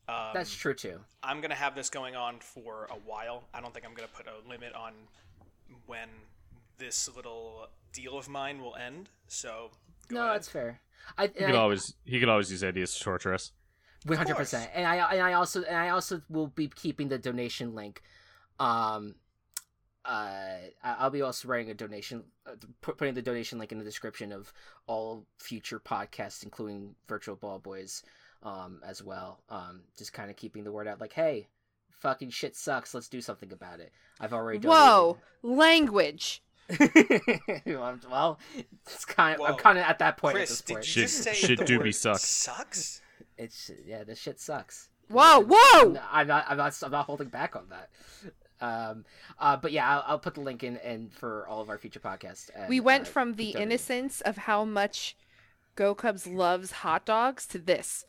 Um, 0.09 0.31
that's 0.35 0.55
true 0.55 0.75
too. 0.75 1.01
I'm 1.23 1.41
gonna 1.41 1.55
have 1.55 1.75
this 1.75 1.89
going 1.91 2.17
on 2.17 2.41
for 2.41 2.87
a 2.91 2.95
while. 3.09 3.45
I 3.55 3.61
don't 3.61 3.73
think 3.73 3.87
I'm 3.87 3.95
gonna 3.95 4.09
put 4.09 4.27
a 4.27 4.49
limit 4.49 4.73
on 4.75 4.93
when 5.87 6.09
this 6.79 7.09
little 7.15 7.69
deal 7.93 8.19
of 8.19 8.29
mine 8.29 8.61
will 8.61 8.77
end. 8.77 9.09
So 9.29 9.71
go 10.09 10.17
No, 10.17 10.23
ahead. 10.25 10.35
that's 10.37 10.49
fair. 10.49 10.81
I, 11.17 11.27
He 11.29 11.33
could 11.33 11.55
always 11.55 11.95
he 12.05 12.19
could 12.21 12.29
always 12.29 12.51
use 12.51 12.63
ideas 12.65 12.95
to 12.95 13.05
torture 13.05 13.33
us. 13.35 13.53
One 14.07 14.17
hundred 14.17 14.37
percent, 14.37 14.71
and 14.75 14.87
I 14.87 14.97
and 15.13 15.23
I 15.23 15.35
also 15.35 15.63
and 15.63 15.77
I 15.77 15.91
also 15.91 16.23
will 16.29 16.47
be 16.49 16.69
keeping 16.69 17.09
the 17.09 17.19
donation 17.19 17.75
link. 17.75 18.03
Um, 18.59 19.15
uh, 20.05 20.09
I- 20.83 20.97
I'll 20.99 21.11
be 21.11 21.23
also 21.23 21.49
writing 21.49 21.71
a 21.71 21.75
donation, 21.75 22.25
uh, 22.47 22.53
putting 22.81 23.15
the 23.15 23.23
donation 23.23 23.59
link 23.59 23.73
in 23.73 23.79
the 23.79 23.85
description 23.85 24.33
of 24.33 24.53
all 24.87 25.27
future 25.39 25.79
podcasts, 25.81 26.43
including 26.43 26.95
Virtual 27.07 27.37
Ball 27.37 27.59
Boys, 27.59 28.03
um, 28.43 28.81
as 28.87 29.03
well. 29.03 29.43
Um, 29.49 29.83
just 29.99 30.13
kind 30.13 30.31
of 30.31 30.37
keeping 30.37 30.65
the 30.65 30.73
word 30.73 30.89
out, 30.89 31.01
like, 31.01 31.13
hey, 31.13 31.49
fucking 31.91 32.31
shit 32.31 32.57
sucks. 32.57 32.95
Let's 32.95 33.09
do 33.09 33.21
something 33.21 33.53
about 33.53 33.81
it. 33.81 33.93
I've 34.19 34.33
already. 34.33 34.59
Done 34.59 34.71
Whoa, 34.71 35.19
language. 35.43 36.43
donated. 36.69 37.41
well, 37.67 37.99
well, 38.11 38.39
it's 38.87 39.05
kind 39.05 39.41
of. 39.41 39.47
I'm 39.47 39.57
kind 39.57 39.77
of 39.79 39.85
at 39.85 39.99
that 39.99 40.17
point 40.17 40.37
Chris, 40.37 40.51
at 40.51 40.53
this 40.53 40.61
did 40.63 40.73
point. 40.75 40.87
you 40.87 40.93
Shit- 40.93 41.03
just 41.03 41.23
say 41.25 41.35
shit 41.35 41.59
the 41.59 41.65
do 41.65 41.79
be 41.79 41.85
word 41.87 41.95
suck. 41.95 42.19
Sucks. 42.19 43.01
It's 43.37 43.71
yeah, 43.85 44.05
this 44.05 44.19
shit 44.19 44.39
sucks. 44.41 44.89
Whoa, 45.09 45.41
whoa. 45.49 45.89
No, 45.91 46.01
I'm 46.11 46.27
not. 46.29 46.45
I'm 46.49 46.57
not. 46.57 46.79
I'm 46.85 46.91
not 46.93 47.07
holding 47.07 47.29
back 47.29 47.57
on 47.57 47.69
that. 47.71 47.91
Um. 48.61 49.05
Uh. 49.39 49.57
But 49.57 49.73
yeah, 49.73 49.89
I'll, 49.89 50.05
I'll 50.07 50.19
put 50.19 50.35
the 50.35 50.41
link 50.41 50.63
in 50.63 50.77
and 50.79 51.13
for 51.13 51.47
all 51.49 51.61
of 51.61 51.69
our 51.69 51.79
future 51.79 52.01
podcasts. 52.01 52.51
And, 52.55 52.69
We 52.69 52.81
went 52.81 53.03
uh, 53.03 53.11
from 53.11 53.35
the 53.35 53.51
innocence 53.51 54.21
of 54.21 54.37
how 54.37 54.65
much 54.65 55.17
Go 55.77 55.95
Cubs 55.95 56.27
loves 56.27 56.73
hot 56.73 57.07
dogs 57.07 57.47
to 57.47 57.59
this 57.59 58.05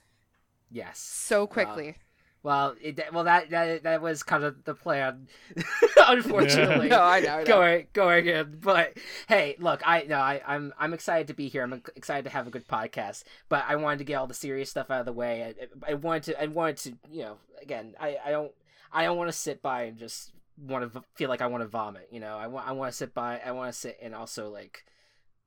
Yes. 0.72 1.00
so 1.00 1.48
quickly. 1.48 1.96
Well, 2.44 2.76
it, 2.82 3.00
well 3.14 3.26
that, 3.26 3.52
that 3.52 3.84
that 3.84 4.02
was 4.02 4.24
kind 4.24 4.44
of 4.44 4.64
the 4.64 4.74
plan, 4.74 5.28
unfortunately. 6.08 6.88
no, 6.90 7.02
I 7.02 7.20
know. 7.20 7.36
I 7.36 7.40
know. 7.40 7.46
Going 7.46 7.88
going 7.94 8.26
in, 8.26 8.58
but 8.60 8.98
hey, 9.28 9.56
look, 9.60 9.82
I 9.86 10.06
no, 10.10 10.18
I, 10.18 10.42
I'm 10.48 10.74
I'm 10.80 10.94
excited 10.94 11.28
to 11.28 11.36
be 11.36 11.50
here. 11.50 11.62
I'm 11.62 11.84
excited 11.96 12.24
to 12.24 12.32
have 12.32 12.48
a 12.48 12.50
good 12.50 12.68
podcast, 12.68 13.26
but 13.48 13.64
I 13.68 13.76
wanted 13.76 14.00
to 14.00 14.06
get 14.06 14.16
all 14.16 14.26
the 14.26 14.34
serious 14.34 14.72
stuff 14.72 14.90
out 14.90 15.02
of 15.02 15.06
the 15.06 15.14
way. 15.14 15.54
I, 15.88 15.92
I 15.92 15.94
wanted 15.94 16.24
to, 16.24 16.42
I 16.42 16.48
wanted 16.48 16.78
to, 16.78 16.98
you 17.12 17.22
know, 17.24 17.38
again, 17.62 17.94
I, 18.00 18.18
I 18.26 18.32
don't, 18.32 18.52
I 18.92 19.04
don't 19.04 19.18
want 19.18 19.28
to 19.28 19.38
sit 19.38 19.62
by 19.62 19.84
and 19.84 19.98
just 20.00 20.32
want 20.58 20.94
to 20.94 21.04
feel 21.16 21.30
like 21.30 21.42
I 21.42 21.48
want 21.48 21.62
to 21.64 21.68
vomit. 21.68 22.10
You 22.12 22.20
know, 22.20 22.38
I 22.38 22.48
want, 22.48 22.68
I 22.68 22.72
want 22.72 22.92
to 22.92 22.98
sit 22.98 23.14
by, 23.14 23.40
I 23.46 23.52
want 23.52 23.72
to 23.74 23.78
sit 23.80 23.98
and 24.02 24.14
also 24.16 24.50
like 24.50 24.84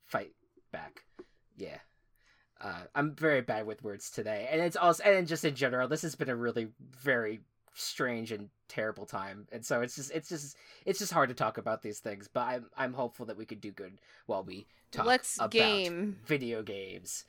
fight 0.07 0.33
back. 0.73 1.03
Yeah. 1.57 1.79
Uh, 2.61 2.83
I'm 2.95 3.15
very 3.15 3.43
bad 3.43 3.67
with 3.67 3.83
words 3.83 4.11
today, 4.11 4.49
and 4.51 4.61
it's 4.61 4.77
also 4.77 5.03
and 5.05 5.27
just 5.29 5.45
in 5.45 5.55
general, 5.55 5.87
this 5.89 6.03
has 6.03 6.15
been 6.15 6.31
a 6.31 6.37
really 6.37 6.69
very 6.99 7.41
strange 7.75 8.31
and 8.33 8.49
terrible 8.69 9.05
time, 9.05 9.47
and 9.53 9.67
so 9.67 9.83
it's 9.83 9.97
just 9.97 10.11
it's 10.13 10.29
just 10.29 10.57
it's 10.87 10.99
just 10.99 11.13
hard 11.13 11.29
to 11.29 11.35
talk 11.35 11.59
about 11.59 11.83
these 11.83 11.99
things. 11.99 12.29
But 12.33 12.41
I'm 12.43 12.67
I'm 12.77 12.93
hopeful 12.95 13.27
that 13.27 13.37
we 13.37 13.45
could 13.45 13.61
do 13.61 13.71
good 13.71 13.99
while 14.27 14.45
we 14.45 14.67
talk 14.93 15.05
Let's 15.05 15.37
about 15.37 15.51
game. 15.51 16.21
video 16.25 16.63
games. 16.63 17.25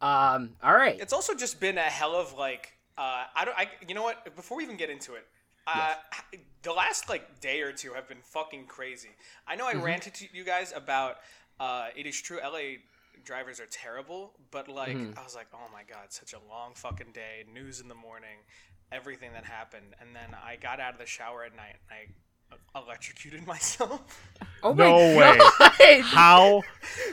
Um, 0.00 0.56
all 0.62 0.74
right, 0.74 0.98
It's 1.00 1.12
also 1.12 1.34
just 1.34 1.60
been 1.60 1.76
a 1.76 1.82
hell 1.82 2.14
of 2.14 2.32
like 2.34 2.72
uh, 2.96 3.24
I 3.34 3.44
don't 3.44 3.58
I 3.58 3.68
you 3.86 3.94
know 3.94 4.04
what 4.04 4.34
before 4.36 4.56
we 4.56 4.64
even 4.64 4.76
get 4.76 4.90
into 4.90 5.14
it. 5.14 5.26
Uh, 5.66 5.94
The 6.62 6.72
last 6.72 7.08
like 7.08 7.40
day 7.40 7.60
or 7.62 7.72
two 7.72 7.92
have 7.94 8.08
been 8.08 8.22
fucking 8.22 8.66
crazy. 8.66 9.10
I 9.46 9.56
know 9.56 9.66
I 9.66 9.74
Mm-hmm. 9.74 9.84
ranted 9.84 10.14
to 10.14 10.26
you 10.32 10.44
guys 10.44 10.72
about 10.74 11.16
uh, 11.60 11.88
it 11.96 12.06
is 12.06 12.20
true 12.20 12.38
LA 12.40 12.78
drivers 13.24 13.60
are 13.60 13.66
terrible, 13.66 14.32
but 14.50 14.68
like 14.68 14.98
Mhm. 14.98 15.14
I 15.16 15.22
was 15.22 15.34
like, 15.34 15.48
oh 15.54 15.68
my 15.72 15.82
god, 15.88 16.10
such 16.12 16.32
a 16.34 16.38
long 16.48 16.74
fucking 16.74 17.12
day, 17.12 17.44
news 17.52 17.80
in 17.80 17.88
the 17.88 17.94
morning, 17.94 18.38
everything 18.92 19.32
that 19.34 19.44
happened, 19.44 19.94
and 20.00 20.14
then 20.14 20.36
I 20.44 20.56
got 20.56 20.80
out 20.80 20.92
of 20.94 20.98
the 21.00 21.06
shower 21.06 21.44
at 21.44 21.54
night 21.56 21.76
and 21.90 21.98
I 22.74 22.78
electrocuted 22.78 23.46
myself. 23.54 24.28
Oh 24.62 24.74
No 24.74 24.74
my 24.74 24.94
way. 25.14 25.52
God! 25.58 26.00
How 26.00 26.64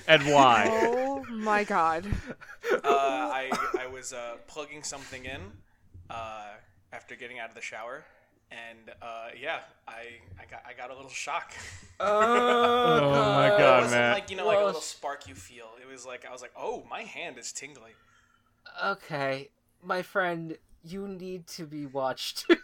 and 0.07 0.27
why? 0.27 0.89
Oh 1.11 1.25
my 1.29 1.63
god. 1.63 2.05
uh, 2.83 2.87
I 3.31 3.67
I 3.75 3.87
was 3.87 4.13
uh, 4.13 4.37
plugging 4.47 4.83
something 4.83 5.25
in 5.25 5.53
uh, 6.09 6.53
after 6.91 7.15
getting 7.15 7.39
out 7.39 7.49
of 7.49 7.55
the 7.55 7.61
shower, 7.61 8.05
and 8.51 8.95
uh, 9.01 9.27
yeah, 9.39 9.59
I 9.87 9.93
I 10.39 10.45
got 10.49 10.63
I 10.67 10.73
got 10.73 10.91
a 10.91 10.95
little 10.95 11.11
shock. 11.11 11.51
Oh, 12.01 12.07
Oh 12.07 13.11
my 13.11 13.47
it 13.47 13.57
God, 13.57 13.81
wasn't 13.83 14.01
man. 14.01 14.13
like 14.13 14.29
you 14.31 14.37
know 14.37 14.47
like 14.47 14.57
a 14.59 14.63
little 14.63 14.79
spark 14.79 15.27
you 15.27 15.35
feel. 15.35 15.65
It 15.81 15.91
was 15.91 16.05
like 16.05 16.25
I 16.25 16.31
was 16.31 16.41
like, 16.41 16.53
oh, 16.57 16.85
my 16.89 17.01
hand 17.01 17.37
is 17.37 17.51
tingling. 17.51 17.91
Okay, 18.81 19.49
my 19.83 20.01
friend, 20.01 20.57
you 20.83 21.09
need 21.09 21.45
to 21.47 21.65
be 21.65 21.85
watched. 21.87 22.45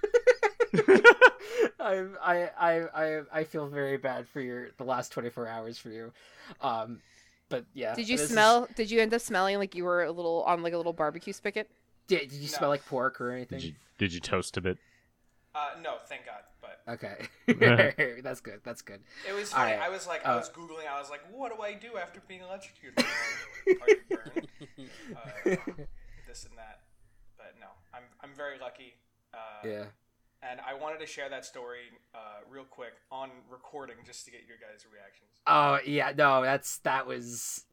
I, 1.80 2.06
I, 2.22 2.50
I, 2.58 2.80
I, 2.94 3.22
I 3.34 3.44
feel 3.44 3.68
very 3.68 3.98
bad 3.98 4.28
for 4.28 4.40
your 4.42 4.70
the 4.78 4.84
last 4.84 5.12
twenty 5.12 5.30
four 5.30 5.48
hours 5.48 5.78
for 5.78 5.90
you. 5.90 6.12
Um, 6.62 7.02
but 7.50 7.66
yeah. 7.74 7.94
Did 7.96 8.08
you 8.10 8.18
this 8.18 8.26
is- 8.28 8.32
smell? 8.32 8.68
Did 8.76 8.90
you 8.90 9.02
end 9.02 9.14
up 9.14 9.22
smelling 9.22 9.58
like 9.58 9.76
you 9.76 9.84
were 9.84 10.04
a 10.04 10.12
little 10.12 10.44
on 10.44 10.64
like 10.64 10.74
a 10.74 10.78
little 10.78 10.94
barbecue 10.94 11.34
spigot? 11.34 11.70
Did, 12.08 12.22
did 12.30 12.34
you 12.34 12.42
No. 12.44 12.48
smell 12.58 12.70
like 12.70 12.86
pork 12.86 13.20
or 13.20 13.32
anything? 13.32 13.60
Did 13.60 13.68
you, 13.68 13.74
did 13.98 14.14
you 14.14 14.20
toast 14.20 14.58
a 14.58 14.62
bit? 14.62 14.78
Uh, 15.56 15.70
no, 15.82 15.96
thank 16.08 16.24
God. 16.26 16.44
But 16.62 16.82
Okay, 16.96 17.28
that's 18.22 18.42
good. 18.42 18.60
That's 18.64 18.82
good. 18.82 19.00
it 19.28 19.34
was 19.34 19.54
funny. 19.54 19.72
Alright, 19.74 19.88
I 19.88 19.90
was 19.90 20.06
like, 20.06 20.28
uh, 20.28 20.32
I 20.32 20.36
was 20.36 20.50
googling. 20.50 20.86
I 20.92 21.00
was 21.00 21.10
like, 21.10 21.22
what 21.32 21.56
do 21.56 21.62
I 21.64 21.74
do 21.74 21.98
after 21.98 22.22
being 22.28 22.42
electrocuted? 22.42 23.04
Uh, 25.16 25.56
this 26.28 26.46
and 26.46 26.58
that. 26.58 26.82
But 27.38 27.54
no, 27.60 27.68
I'm 27.94 28.04
I'm 28.22 28.36
very 28.36 28.60
lucky. 28.60 28.96
Uh, 29.34 29.38
Yeah. 29.68 29.84
And 30.44 30.60
I 30.62 30.76
wanted 30.76 31.00
to 31.00 31.08
share 31.08 31.28
that 31.30 31.44
story 31.46 31.86
uh, 32.14 32.20
real 32.48 32.66
quick 32.66 32.94
on 33.12 33.30
recording 33.50 33.96
just 34.06 34.26
to 34.26 34.32
get 34.32 34.42
your 34.48 34.58
guys' 34.58 34.86
reactions. 34.92 35.30
Oh 35.48 35.80
yeah, 35.86 36.12
no, 36.16 36.44
that's 36.44 36.78
that 36.80 37.08
was. 37.08 37.66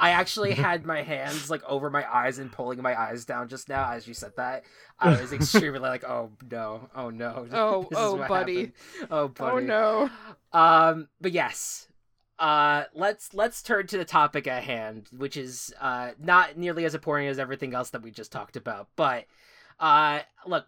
I 0.00 0.10
actually 0.10 0.54
had 0.66 0.86
my 0.86 1.02
hands 1.02 1.50
like 1.50 1.62
over 1.68 1.90
my 1.90 2.10
eyes 2.12 2.38
and 2.38 2.50
pulling 2.50 2.80
my 2.82 2.98
eyes 2.98 3.24
down 3.26 3.48
just 3.48 3.68
now 3.68 3.92
as 3.92 4.08
you 4.08 4.14
said 4.14 4.32
that. 4.36 4.64
I 4.98 5.20
was 5.20 5.32
extremely 5.34 5.78
like, 5.78 6.04
oh 6.04 6.30
no, 6.50 6.88
oh 6.96 7.10
no, 7.10 7.46
Oh, 7.52 7.88
oh, 7.94 8.16
buddy. 8.26 8.72
happened. 9.00 9.08
oh 9.10 9.28
buddy, 9.28 9.70
Oh 9.70 10.08
no. 10.52 10.58
Um, 10.58 11.08
but 11.20 11.32
yes, 11.32 11.86
uh, 12.38 12.84
let's 12.94 13.34
let's 13.34 13.62
turn 13.62 13.86
to 13.88 13.98
the 13.98 14.04
topic 14.06 14.46
at 14.46 14.64
hand, 14.64 15.08
which 15.16 15.36
is 15.36 15.72
uh 15.80 16.12
not 16.18 16.56
nearly 16.56 16.86
as 16.86 16.94
important 16.94 17.28
as 17.30 17.38
everything 17.38 17.74
else 17.74 17.90
that 17.90 18.02
we 18.02 18.10
just 18.10 18.32
talked 18.32 18.56
about. 18.56 18.88
But 18.96 19.26
uh, 19.80 20.20
look, 20.46 20.66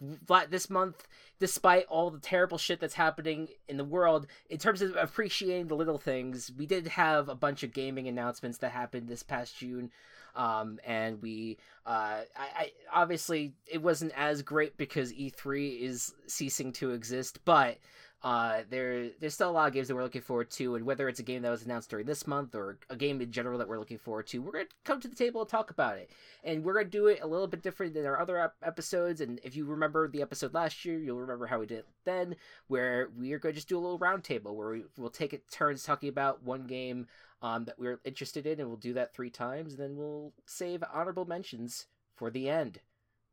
this 0.51 0.71
month, 0.71 1.07
despite 1.39 1.87
all 1.87 2.11
the 2.11 2.19
terrible 2.19 2.59
shit 2.59 2.81
that's 2.81 2.95
happening 2.95 3.49
in 3.69 3.77
the 3.77 3.85
world, 3.85 4.27
in 4.49 4.59
terms 4.59 4.81
of 4.81 4.97
appreciating 4.97 5.69
the 5.69 5.77
little 5.77 5.99
things, 5.99 6.51
we 6.57 6.67
did 6.67 6.89
have 6.89 7.29
a 7.29 7.35
bunch 7.35 7.63
of 7.63 7.73
gaming 7.73 8.09
announcements 8.09 8.59
that 8.59 8.73
happened 8.73 9.09
this 9.09 9.23
past 9.23 9.57
June. 9.57 9.91
Um, 10.35 10.79
and 10.87 11.21
we, 11.21 11.59
uh, 11.85 12.23
I, 12.35 12.47
I 12.57 12.73
obviously 12.91 13.53
it 13.67 13.83
wasn't 13.83 14.13
as 14.17 14.41
great 14.41 14.79
because 14.79 15.13
E3 15.13 15.81
is 15.83 16.15
ceasing 16.27 16.73
to 16.75 16.93
exist, 16.93 17.41
but 17.45 17.77
uh, 18.23 18.61
there 18.71 19.09
there's 19.19 19.35
still 19.35 19.51
a 19.51 19.53
lot 19.53 19.67
of 19.67 19.75
games 19.75 19.89
that 19.89 19.95
we're 19.95 20.03
looking 20.03 20.23
forward 20.23 20.51
to, 20.53 20.77
and 20.77 20.87
whether 20.87 21.09
it's 21.09 21.19
a 21.19 21.25
game 21.25 21.43
that 21.43 21.51
was 21.51 21.65
announced 21.65 21.91
during 21.91 22.07
this 22.07 22.27
month 22.27 22.55
or 22.55 22.79
a 22.89 22.97
game 22.97 23.21
in 23.21 23.33
general 23.33 23.59
that 23.59 23.69
we're 23.69 23.79
looking 23.79 23.99
forward 23.99 24.27
to, 24.29 24.41
we're 24.41 24.53
gonna 24.53 24.65
come 24.85 25.01
to 25.01 25.09
the 25.09 25.17
table 25.17 25.41
and 25.41 25.51
talk 25.51 25.71
about 25.71 25.97
it. 25.97 26.11
And 26.45 26.65
we're 26.65 26.75
gonna 26.75 26.85
do 26.87 27.09
it 27.09 27.21
a 27.23 27.27
little 27.27 27.49
bit 27.49 27.63
different 27.63 27.95
than 27.95 28.07
our 28.07 28.21
other 28.21 28.39
ep- 28.39 28.57
episodes. 28.63 29.21
And 29.21 29.41
if 29.43 29.57
you 29.57 29.65
remember 29.65 30.09
the 30.09 30.23
episode 30.23 30.55
last 30.55 30.85
year, 30.85 30.99
you'll 30.99 31.21
remember 31.21 31.47
how 31.47 31.59
we 31.59 31.67
did 31.67 31.79
it 31.79 31.89
then, 32.05 32.37
where 32.69 33.11
we 33.19 33.33
are 33.33 33.39
going 33.39 33.55
to 33.55 33.57
just 33.57 33.69
do 33.69 33.79
a 33.79 33.81
little 33.81 33.99
roundtable 33.99 34.55
where 34.55 34.71
we, 34.71 34.85
we'll 34.97 35.11
take 35.11 35.33
it 35.33 35.51
turns 35.51 35.83
talking 35.83 36.09
about 36.09 36.43
one 36.43 36.67
game 36.67 37.07
um, 37.43 37.65
that 37.65 37.79
we're 37.79 38.01
interested 38.05 38.47
in, 38.47 38.61
and 38.61 38.69
we'll 38.69 38.77
do 38.77 38.93
that 38.95 39.13
three 39.13 39.31
times, 39.31 39.73
and 39.73 39.81
then 39.81 39.97
we'll 39.97 40.33
save 40.47 40.85
honorable 40.93 41.25
mentions 41.25 41.87
for 42.15 42.31
the 42.31 42.49
end. 42.49 42.81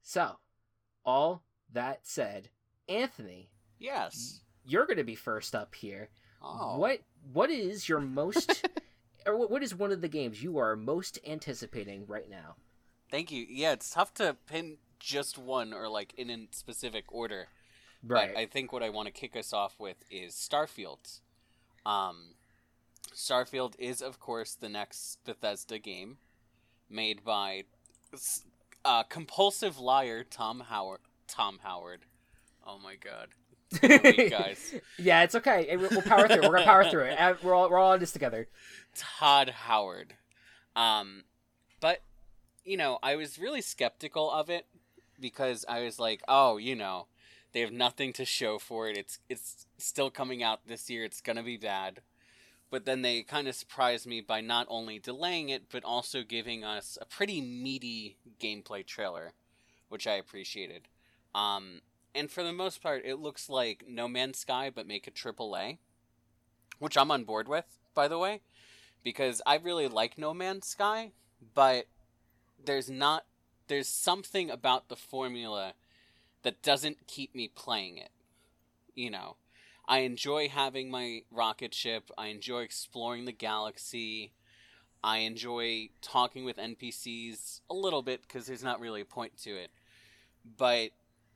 So, 0.01 0.37
all 1.05 1.43
that 1.71 2.07
said, 2.07 2.49
Anthony, 2.87 3.49
Yes. 3.79 4.41
You're 4.69 4.85
going 4.85 4.97
to 4.97 5.03
be 5.03 5.15
first 5.15 5.55
up 5.55 5.75
here. 5.75 6.09
Oh. 6.41 6.77
What 6.77 7.01
what 7.33 7.49
is 7.49 7.89
your 7.89 7.99
most 7.99 8.65
or 9.25 9.37
what, 9.37 9.51
what 9.51 9.63
is 9.63 9.75
one 9.75 9.91
of 9.91 10.01
the 10.01 10.07
games 10.07 10.41
you 10.41 10.57
are 10.57 10.75
most 10.75 11.19
anticipating 11.27 12.05
right 12.07 12.29
now? 12.29 12.55
Thank 13.11 13.31
you. 13.31 13.45
Yeah, 13.49 13.73
it's 13.73 13.89
tough 13.89 14.13
to 14.15 14.37
pin 14.47 14.77
just 14.99 15.37
one 15.37 15.73
or 15.73 15.87
like 15.87 16.13
in 16.17 16.29
a 16.29 16.47
specific 16.51 17.05
order. 17.09 17.47
Right. 18.05 18.31
But 18.33 18.39
I 18.39 18.45
think 18.45 18.71
what 18.71 18.83
I 18.83 18.89
want 18.89 19.07
to 19.07 19.11
kick 19.11 19.35
us 19.35 19.51
off 19.51 19.75
with 19.79 19.97
is 20.09 20.33
Starfield. 20.33 21.19
Um, 21.85 22.35
Starfield 23.13 23.73
is, 23.77 24.01
of 24.01 24.19
course, 24.19 24.53
the 24.53 24.69
next 24.69 25.19
Bethesda 25.25 25.79
game 25.79 26.17
made 26.89 27.23
by 27.23 27.63
uh, 28.85 29.03
compulsive 29.03 29.79
liar 29.79 30.23
Tom 30.23 30.61
Howard. 30.69 31.01
Tom 31.27 31.59
Howard. 31.63 32.05
Oh 32.65 32.79
my 32.79 32.95
god. 32.95 33.29
Guys. 33.81 34.73
yeah, 34.97 35.23
it's 35.23 35.35
okay. 35.35 35.75
We'll 35.77 35.89
we'll 35.91 36.01
power 36.01 36.27
through. 36.27 36.41
We're 36.41 36.55
gonna 36.55 36.65
power 36.65 36.89
through 36.89 37.05
it. 37.05 37.19
Uh, 37.19 37.35
We're 37.43 37.53
all 37.53 37.69
we're 37.69 37.77
all 37.77 37.93
in 37.93 37.99
this 37.99 38.11
together. 38.11 38.47
Todd 38.95 39.49
Howard. 39.49 40.15
Um, 40.75 41.23
but 41.79 42.01
you 42.65 42.77
know, 42.77 42.99
I 43.03 43.15
was 43.15 43.37
really 43.37 43.61
skeptical 43.61 44.31
of 44.31 44.49
it 44.49 44.65
because 45.19 45.65
I 45.69 45.81
was 45.81 45.99
like, 45.99 46.21
oh, 46.27 46.57
you 46.57 46.75
know, 46.75 47.07
they 47.53 47.59
have 47.61 47.71
nothing 47.71 48.11
to 48.13 48.25
show 48.25 48.57
for 48.57 48.89
it. 48.89 48.97
It's 48.97 49.19
it's 49.29 49.67
still 49.77 50.09
coming 50.09 50.41
out 50.41 50.67
this 50.67 50.89
year. 50.89 51.03
It's 51.03 51.21
gonna 51.21 51.43
be 51.43 51.57
bad. 51.57 52.01
But 52.71 52.85
then 52.85 53.01
they 53.01 53.23
kind 53.23 53.47
of 53.47 53.55
surprised 53.55 54.05
me 54.05 54.21
by 54.21 54.41
not 54.41 54.67
only 54.69 54.99
delaying 54.99 55.49
it, 55.49 55.63
but 55.71 55.83
also 55.83 56.21
giving 56.21 56.63
us 56.63 56.97
a 57.01 57.05
pretty 57.05 57.41
meaty 57.41 58.17
gameplay 58.39 58.85
trailer, 58.85 59.33
which 59.89 60.05
I 60.05 60.13
appreciated. 60.13 60.87
Um, 61.33 61.81
and 62.15 62.29
for 62.31 62.43
the 62.43 62.53
most 62.53 62.81
part, 62.81 63.03
it 63.05 63.15
looks 63.15 63.49
like 63.49 63.85
No 63.87 64.07
Man's 64.07 64.39
Sky, 64.39 64.71
but 64.73 64.87
make 64.87 65.07
a 65.07 65.11
triple 65.11 65.55
A, 65.55 65.79
which 66.79 66.97
I'm 66.97 67.11
on 67.11 67.23
board 67.23 67.47
with, 67.47 67.65
by 67.93 68.07
the 68.07 68.17
way 68.17 68.41
because 69.03 69.41
I 69.45 69.55
really 69.55 69.87
like 69.87 70.17
No 70.17 70.33
Man's 70.33 70.67
Sky, 70.67 71.11
but 71.53 71.85
there's 72.63 72.89
not 72.89 73.25
there's 73.67 73.87
something 73.87 74.49
about 74.49 74.89
the 74.89 74.95
formula 74.95 75.73
that 76.41 76.61
doesn't 76.63 77.07
keep 77.07 77.35
me 77.35 77.47
playing 77.47 77.97
it. 77.97 78.09
You 78.95 79.11
know, 79.11 79.35
I 79.87 79.99
enjoy 79.99 80.49
having 80.49 80.89
my 80.89 81.21
rocket 81.31 81.73
ship, 81.73 82.09
I 82.17 82.27
enjoy 82.27 82.61
exploring 82.61 83.25
the 83.25 83.31
galaxy. 83.31 84.33
I 85.01 85.19
enjoy 85.19 85.91
talking 86.01 86.43
with 86.43 86.57
NPCs 86.57 87.61
a 87.69 87.73
little 87.73 88.01
bit 88.01 88.21
because 88.23 88.47
there's 88.47 88.65
not 88.65 88.81
really 88.81 88.99
a 88.99 89.05
point 89.05 89.37
to 89.43 89.51
it. 89.51 89.71
But, 90.57 90.89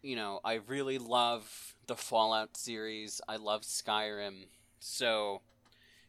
you 0.04 0.16
know, 0.16 0.40
I 0.44 0.56
really 0.68 0.98
love 1.00 1.76
the 1.88 1.96
Fallout 1.96 2.56
series. 2.58 3.22
I 3.28 3.38
love 3.38 3.62
Skyrim. 3.62 4.48
So, 4.80 5.42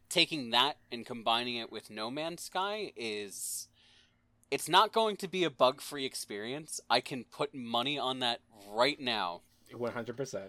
taking 0.09 0.51
that 0.51 0.77
and 0.93 1.07
combining 1.07 1.57
it 1.57 1.73
with 1.73 1.91
No 1.91 2.11
Man's 2.11 2.43
Sky 2.43 2.93
is 2.97 3.69
it's 4.51 4.69
not 4.69 4.93
going 4.93 5.17
to 5.17 5.29
be 5.29 5.45
a 5.45 5.51
bug-free 5.51 6.05
experience. 6.05 6.81
I 6.91 7.01
can 7.01 7.25
put 7.25 7.55
money 7.55 7.99
on 7.99 8.21
that 8.21 8.41
right 8.71 9.01
now. 9.01 9.41
One 9.73 9.93
hundred 9.93 10.17
percent. 10.17 10.45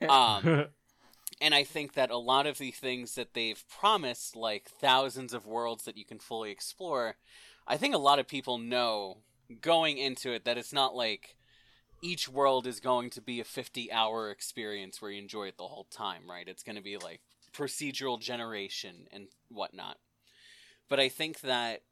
Yeah. 0.00 0.06
Um 0.08 0.66
and 1.40 1.54
I 1.54 1.64
think 1.64 1.94
that 1.94 2.10
a 2.10 2.18
lot 2.18 2.46
of 2.46 2.58
the 2.58 2.70
things 2.70 3.14
that 3.14 3.34
they've 3.34 3.62
promised 3.68 4.36
like 4.36 4.68
thousands 4.68 5.32
of 5.32 5.46
worlds 5.46 5.84
that 5.84 5.96
you 5.96 6.04
can 6.04 6.18
fully 6.18 6.50
explore, 6.50 7.16
I 7.66 7.76
think 7.76 7.94
a 7.94 7.98
lot 7.98 8.18
of 8.18 8.28
people 8.28 8.58
know 8.58 9.18
going 9.60 9.98
into 9.98 10.32
it 10.32 10.44
that 10.44 10.58
it's 10.58 10.72
not 10.72 10.94
like 10.94 11.36
each 12.02 12.28
world 12.28 12.66
is 12.66 12.80
going 12.80 13.08
to 13.10 13.22
be 13.22 13.40
a 13.40 13.44
50 13.44 13.90
hour 13.92 14.30
experience 14.30 15.00
where 15.00 15.10
you 15.10 15.22
enjoy 15.22 15.44
it 15.48 15.56
the 15.56 15.68
whole 15.68 15.86
time, 15.90 16.28
right? 16.28 16.48
It's 16.48 16.64
going 16.64 16.76
to 16.76 16.82
be 16.82 16.98
like 16.98 17.20
procedural 17.52 18.20
generation 18.20 19.06
and 19.12 19.28
whatnot. 19.48 19.98
But 20.88 21.00
I 21.00 21.08
think 21.08 21.40
that 21.40 21.82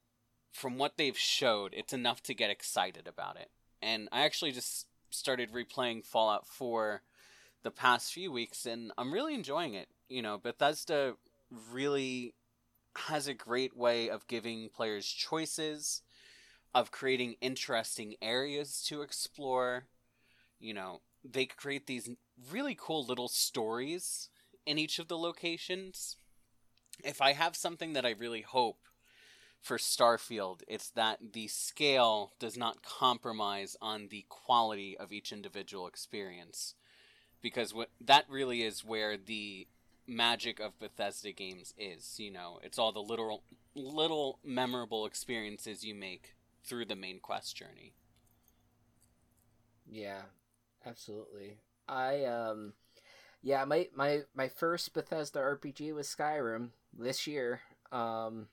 from 0.53 0.77
what 0.77 0.97
they've 0.97 1.17
showed, 1.17 1.73
it's 1.75 1.93
enough 1.93 2.23
to 2.25 2.35
get 2.35 2.51
excited 2.51 3.07
about 3.07 3.37
it. 3.37 3.51
And 3.81 4.09
I 4.13 4.23
actually 4.23 4.53
just 4.53 4.87
started 5.11 5.53
replaying 5.53 6.05
Fallout 6.05 6.47
4 6.47 7.03
the 7.63 7.71
past 7.71 8.13
few 8.13 8.33
weeks, 8.33 8.67
and 8.67 8.93
I'm 8.99 9.13
really 9.13 9.35
enjoying 9.35 9.75
it. 9.75 9.89
You 10.09 10.23
know, 10.23 10.39
Bethesda 10.39 11.15
really 11.73 12.35
has 12.97 13.29
a 13.29 13.35
great 13.35 13.77
way 13.77 14.11
of 14.11 14.27
giving 14.27 14.69
players 14.71 15.07
choices, 15.07 16.03
of 16.75 16.91
creating 16.91 17.37
interesting 17.41 18.15
areas 18.21 18.83
to 18.89 19.03
explore. 19.03 19.85
You 20.61 20.75
know, 20.75 21.01
they 21.25 21.47
create 21.47 21.87
these 21.87 22.11
really 22.51 22.77
cool 22.79 23.05
little 23.05 23.29
stories 23.29 24.31
in 24.67 24.79
each 24.79 24.99
of 24.99 25.09
the 25.09 25.19
locations. 25.19 26.17
If 27.05 27.21
I 27.21 27.33
have 27.33 27.57
something 27.57 27.93
that 27.95 28.07
I 28.07 28.11
really 28.11 28.43
hope 28.43 28.79
for 29.61 29.79
Starfield, 29.79 30.63
it's 30.69 30.91
that 30.91 31.33
the 31.33 31.49
scale 31.49 32.33
does 32.39 32.57
not 32.57 32.83
compromise 32.83 33.77
on 33.81 34.09
the 34.09 34.27
quality 34.29 34.97
of 34.99 35.13
each 35.13 35.33
individual 35.33 35.87
experience. 35.87 36.75
Because 37.43 37.75
what 37.75 37.91
that 38.01 38.27
really 38.29 38.63
is 38.63 38.85
where 38.85 39.17
the 39.17 39.69
magic 40.07 40.61
of 40.61 40.79
Bethesda 40.79 41.33
games 41.33 41.75
is, 41.79 42.19
you 42.19 42.31
know, 42.31 42.61
it's 42.63 42.79
all 42.79 42.93
the 42.93 43.01
little 43.03 43.45
little 43.75 44.41
memorable 44.45 45.07
experiences 45.07 45.85
you 45.85 45.95
make 45.95 46.35
through 46.65 46.87
the 46.87 46.97
main 46.97 47.21
quest 47.21 47.57
journey. 47.57 47.95
Yeah, 49.91 50.23
absolutely. 50.87 51.59
I 51.89 52.25
um 52.25 52.75
yeah, 53.43 53.65
my 53.65 53.89
my 53.95 54.21
my 54.35 54.49
first 54.49 54.93
Bethesda 54.95 55.39
RPG 55.39 55.95
was 55.95 56.07
Skyrim 56.09 56.71
this 56.97 57.27
year. 57.27 57.61
Um 57.93 58.49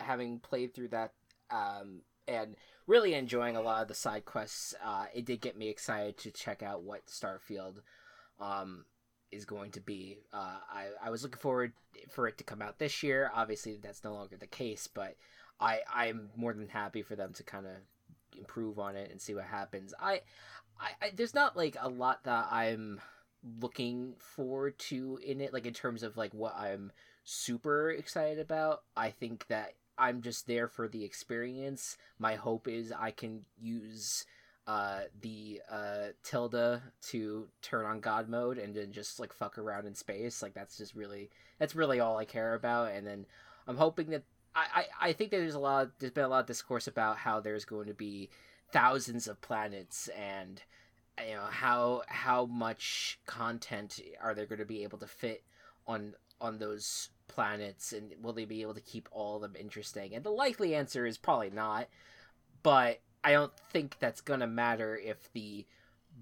having 0.00 0.40
played 0.40 0.74
through 0.74 0.88
that 0.88 1.12
um 1.50 2.00
and 2.26 2.56
really 2.86 3.14
enjoying 3.14 3.56
a 3.56 3.62
lot 3.62 3.82
of 3.82 3.88
the 3.88 3.94
side 3.94 4.24
quests, 4.24 4.74
uh 4.84 5.06
it 5.14 5.24
did 5.24 5.40
get 5.40 5.56
me 5.56 5.68
excited 5.68 6.18
to 6.18 6.30
check 6.30 6.62
out 6.62 6.82
what 6.82 7.06
Starfield 7.06 7.76
um 8.40 8.84
is 9.30 9.44
going 9.44 9.70
to 9.72 9.80
be. 9.80 10.18
Uh 10.32 10.58
I 10.72 10.86
I 11.04 11.10
was 11.10 11.22
looking 11.22 11.40
forward 11.40 11.72
for 12.10 12.26
it 12.28 12.38
to 12.38 12.44
come 12.44 12.62
out 12.62 12.78
this 12.78 13.02
year. 13.02 13.30
Obviously 13.34 13.78
that's 13.82 14.04
no 14.04 14.14
longer 14.14 14.36
the 14.36 14.46
case, 14.46 14.88
but 14.92 15.16
I 15.60 15.80
I'm 15.92 16.30
more 16.36 16.54
than 16.54 16.68
happy 16.68 17.02
for 17.02 17.16
them 17.16 17.32
to 17.34 17.42
kind 17.42 17.66
of 17.66 17.72
improve 18.38 18.78
on 18.78 18.96
it 18.96 19.10
and 19.10 19.20
see 19.20 19.34
what 19.34 19.44
happens. 19.44 19.94
I 20.00 20.22
I, 20.82 21.06
I 21.06 21.10
there's 21.14 21.34
not 21.34 21.56
like 21.56 21.76
a 21.80 21.88
lot 21.88 22.24
that 22.24 22.48
I'm 22.50 23.00
looking 23.60 24.14
forward 24.18 24.78
to 24.78 25.18
in 25.24 25.40
it 25.40 25.52
like 25.52 25.66
in 25.66 25.74
terms 25.74 26.02
of 26.02 26.16
like 26.16 26.32
what 26.34 26.56
I'm 26.56 26.92
super 27.24 27.90
excited 27.90 28.38
about. 28.38 28.82
I 28.96 29.10
think 29.10 29.46
that 29.48 29.74
I'm 29.96 30.22
just 30.22 30.46
there 30.46 30.68
for 30.68 30.88
the 30.88 31.04
experience. 31.04 31.96
My 32.18 32.34
hope 32.34 32.66
is 32.66 32.92
I 32.92 33.10
can 33.10 33.44
use 33.60 34.24
uh 34.66 35.00
the 35.20 35.60
uh 35.68 36.08
tilde 36.22 36.80
to 37.00 37.48
turn 37.62 37.84
on 37.84 37.98
god 37.98 38.28
mode 38.28 38.58
and 38.58 38.76
then 38.76 38.92
just 38.92 39.18
like 39.18 39.32
fuck 39.32 39.58
around 39.58 39.88
in 39.88 39.94
space 39.96 40.40
like 40.40 40.54
that's 40.54 40.76
just 40.76 40.94
really 40.94 41.28
that's 41.58 41.74
really 41.74 41.98
all 41.98 42.16
i 42.16 42.24
care 42.24 42.54
about 42.54 42.92
and 42.92 43.04
then 43.04 43.26
i'm 43.66 43.76
hoping 43.76 44.10
that 44.10 44.22
i 44.54 44.84
i, 45.00 45.08
I 45.08 45.12
think 45.14 45.32
that 45.32 45.38
there's 45.38 45.56
a 45.56 45.58
lot 45.58 45.90
there's 45.98 46.12
been 46.12 46.22
a 46.22 46.28
lot 46.28 46.42
of 46.42 46.46
discourse 46.46 46.86
about 46.86 47.16
how 47.16 47.40
there's 47.40 47.64
going 47.64 47.88
to 47.88 47.94
be 47.94 48.30
thousands 48.72 49.28
of 49.28 49.40
planets 49.40 50.08
and 50.08 50.62
you 51.26 51.34
know 51.34 51.46
how 51.50 52.02
how 52.08 52.46
much 52.46 53.20
content 53.26 54.00
are 54.22 54.34
they 54.34 54.46
going 54.46 54.58
to 54.58 54.64
be 54.64 54.82
able 54.82 54.98
to 54.98 55.06
fit 55.06 55.44
on 55.86 56.14
on 56.40 56.58
those 56.58 57.10
planets 57.28 57.92
and 57.92 58.12
will 58.20 58.32
they 58.32 58.44
be 58.44 58.62
able 58.62 58.74
to 58.74 58.80
keep 58.80 59.08
all 59.12 59.36
of 59.36 59.42
them 59.42 59.54
interesting? 59.58 60.14
And 60.14 60.24
the 60.24 60.30
likely 60.30 60.74
answer 60.74 61.06
is 61.06 61.18
probably 61.18 61.50
not 61.50 61.88
but 62.62 63.00
i 63.24 63.32
don't 63.32 63.56
think 63.70 63.96
that's 63.98 64.20
going 64.20 64.40
to 64.40 64.46
matter 64.46 64.96
if 64.96 65.32
the 65.32 65.66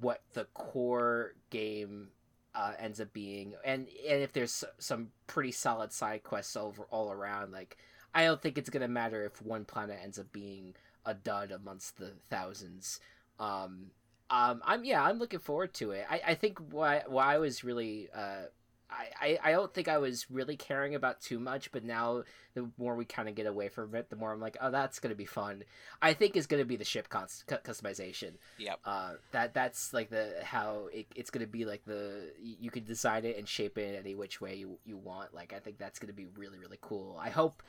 what 0.01 0.23
the 0.35 0.45
core 0.55 1.35
game 1.51 2.09
uh, 2.55 2.73
ends 2.79 3.01
up 3.01 3.13
being. 3.13 3.55
And 3.65 3.87
and 4.09 4.23
if 4.23 4.33
there's 4.33 4.65
some 4.79 5.09
pretty 5.27 5.53
solid 5.53 5.93
side 5.93 6.23
quests 6.25 6.57
over 6.57 6.85
all 6.91 7.11
around 7.11 7.53
like 7.53 7.77
i 8.15 8.25
don't 8.25 8.41
think 8.41 8.59
it's 8.59 8.71
going 8.71 8.83
to 8.83 8.89
matter 8.89 9.25
if 9.25 9.43
one 9.43 9.65
planet 9.65 9.99
ends 10.03 10.19
up 10.19 10.33
being 10.33 10.75
a 11.05 11.15
dud 11.15 11.51
amongst 11.51 11.99
the 11.99 12.13
thousands 12.29 13.01
um 13.39 13.91
um, 14.31 14.63
I'm 14.65 14.85
yeah, 14.85 15.03
I'm 15.03 15.19
looking 15.19 15.41
forward 15.41 15.75
to 15.75 15.91
it. 15.91 16.07
I, 16.09 16.21
I 16.29 16.35
think 16.35 16.61
why 16.71 17.03
why 17.09 17.35
I 17.35 17.39
was 17.39 17.65
really 17.65 18.09
uh, 18.15 18.45
I, 18.91 19.09
I, 19.21 19.39
I 19.45 19.53
don't 19.53 19.73
think 19.73 19.89
I 19.89 19.99
was 19.99 20.31
really 20.31 20.57
caring 20.57 20.95
about 20.95 21.21
too 21.21 21.39
much, 21.39 21.71
but 21.73 21.85
now 21.85 22.25
the 22.55 22.71
more 22.79 22.95
we 22.95 23.05
kind 23.05 23.29
of 23.29 23.35
get 23.35 23.47
away 23.47 23.69
from 23.69 23.95
it, 23.95 24.11
the 24.11 24.17
more 24.17 24.33
I'm 24.33 24.41
like, 24.41 24.57
oh, 24.61 24.71
that's 24.71 24.99
gonna 24.99 25.15
be 25.15 25.27
fun. 25.27 25.65
I 26.03 26.13
think 26.13 26.37
is 26.37 26.47
gonna 26.47 26.65
be 26.65 26.77
the 26.77 26.85
ship 26.85 27.09
cons- 27.09 27.45
customization. 27.49 28.35
Yep. 28.59 28.81
Uh, 28.85 29.13
that 29.33 29.55
that's 29.55 29.93
like 29.93 30.11
the 30.11 30.35
how 30.43 30.89
it, 30.93 31.07
it's 31.15 31.31
gonna 31.31 31.47
be 31.47 31.65
like 31.65 31.85
the 31.85 32.33
you 32.41 32.71
can 32.71 32.85
design 32.85 33.25
it 33.25 33.37
and 33.37 33.49
shape 33.49 33.79
it 33.79 33.99
any 33.99 34.15
which 34.15 34.41
way 34.41 34.57
you 34.57 34.79
you 34.85 34.97
want. 34.97 35.35
Like 35.35 35.53
I 35.53 35.59
think 35.61 35.79
that's 35.79 35.99
gonna 35.99 36.13
be 36.13 36.27
really 36.37 36.59
really 36.59 36.79
cool. 36.81 37.19
I 37.21 37.31
hope. 37.31 37.63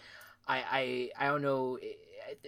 I, 0.47 1.09
I 1.19 1.25
I 1.25 1.27
don't 1.27 1.41
know. 1.41 1.79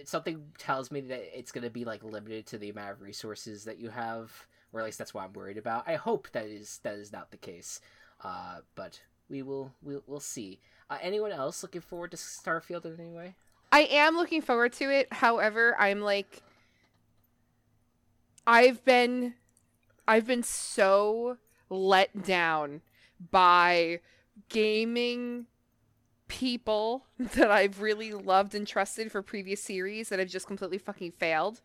Something 0.04 0.44
tells 0.58 0.90
me 0.90 1.00
that 1.02 1.38
it's 1.38 1.52
gonna 1.52 1.70
be 1.70 1.84
like 1.84 2.02
limited 2.02 2.46
to 2.46 2.58
the 2.58 2.70
amount 2.70 2.92
of 2.92 3.02
resources 3.02 3.64
that 3.64 3.78
you 3.78 3.90
have, 3.90 4.46
or 4.72 4.80
at 4.80 4.86
least 4.86 4.98
that's 4.98 5.14
what 5.14 5.24
I'm 5.24 5.32
worried 5.32 5.58
about. 5.58 5.88
I 5.88 5.96
hope 5.96 6.28
that 6.32 6.46
is 6.46 6.80
that 6.82 6.94
is 6.94 7.12
not 7.12 7.30
the 7.30 7.36
case, 7.36 7.80
uh, 8.22 8.58
but 8.74 9.00
we 9.28 9.42
will 9.42 9.72
we'll, 9.82 10.02
we'll 10.06 10.20
see. 10.20 10.60
Uh, 10.90 10.98
anyone 11.00 11.32
else 11.32 11.62
looking 11.62 11.80
forward 11.80 12.10
to 12.10 12.16
Starfield 12.16 12.84
in 12.84 13.00
any 13.00 13.10
way? 13.10 13.34
I 13.72 13.82
am 13.90 14.16
looking 14.16 14.42
forward 14.42 14.72
to 14.74 14.90
it. 14.90 15.12
However, 15.12 15.74
I'm 15.78 16.00
like 16.00 16.42
I've 18.46 18.84
been 18.84 19.34
I've 20.06 20.26
been 20.26 20.42
so 20.42 21.38
let 21.70 22.24
down 22.24 22.82
by 23.30 24.00
gaming 24.48 25.46
people 26.34 27.06
that 27.18 27.50
I've 27.50 27.80
really 27.80 28.12
loved 28.12 28.54
and 28.54 28.66
trusted 28.66 29.10
for 29.12 29.22
previous 29.22 29.62
series 29.62 30.08
that 30.08 30.18
have 30.18 30.28
just 30.28 30.46
completely 30.46 30.78
fucking 30.78 31.12
failed. 31.12 31.60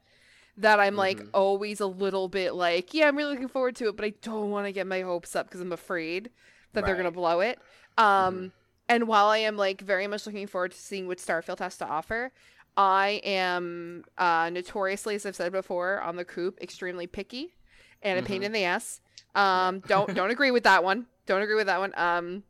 That 0.58 0.80
I'm 0.80 0.96
like 0.96 1.22
Mhm. 1.22 1.30
always 1.34 1.80
a 1.80 1.88
little 1.88 2.28
bit 2.28 2.54
like, 2.54 2.94
yeah, 2.94 3.08
I'm 3.08 3.16
really 3.18 3.32
looking 3.34 3.48
forward 3.48 3.76
to 3.78 3.88
it, 3.90 3.96
but 3.96 4.06
I 4.06 4.14
don't 4.22 4.52
want 4.52 4.68
to 4.68 4.72
get 4.74 4.86
my 4.88 5.02
hopes 5.02 5.36
up 5.36 5.48
because 5.48 5.62
I'm 5.62 5.72
afraid 5.72 6.30
that 6.74 6.86
they're 6.86 6.96
gonna 6.98 7.12
blow 7.12 7.40
it. 7.40 7.60
Um, 7.98 8.52
and 8.90 9.08
while 9.08 9.28
I 9.28 9.38
am 9.40 9.58
like 9.58 9.82
very 9.82 10.06
much 10.08 10.26
looking 10.26 10.48
forward 10.48 10.72
to 10.72 10.78
seeing 10.78 11.08
what 11.08 11.18
Starfield 11.20 11.60
has 11.60 11.78
to 11.78 11.88
offer, 11.88 12.32
I 12.78 13.22
am 13.24 14.04
uh, 14.18 14.50
notoriously, 14.54 15.16
as 15.16 15.26
I've 15.26 15.36
said 15.36 15.52
before, 15.52 16.02
on 16.02 16.16
the 16.18 16.26
coop, 16.26 16.60
extremely 16.62 17.08
picky 17.08 17.56
and 18.02 18.20
a 18.20 18.24
pain 18.24 18.42
Mhm. 18.42 18.44
in 18.44 18.52
the 18.52 18.64
ass. 18.66 19.02
Um, 19.36 19.80
don't 19.88 20.14
don't 20.14 20.30
agree 20.32 20.52
with 20.52 20.64
that 20.64 20.84
one. 20.84 21.08
Don't 21.26 21.42
agree 21.42 21.56
with 21.56 21.68
that 21.68 21.80
one. 21.80 21.94
Um, 21.98 22.44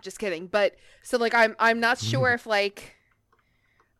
just 0.00 0.18
kidding. 0.18 0.46
But 0.46 0.74
so 1.02 1.18
like 1.18 1.34
I'm 1.34 1.54
I'm 1.58 1.80
not 1.80 1.98
sure 1.98 2.32
if 2.32 2.46
like 2.46 2.94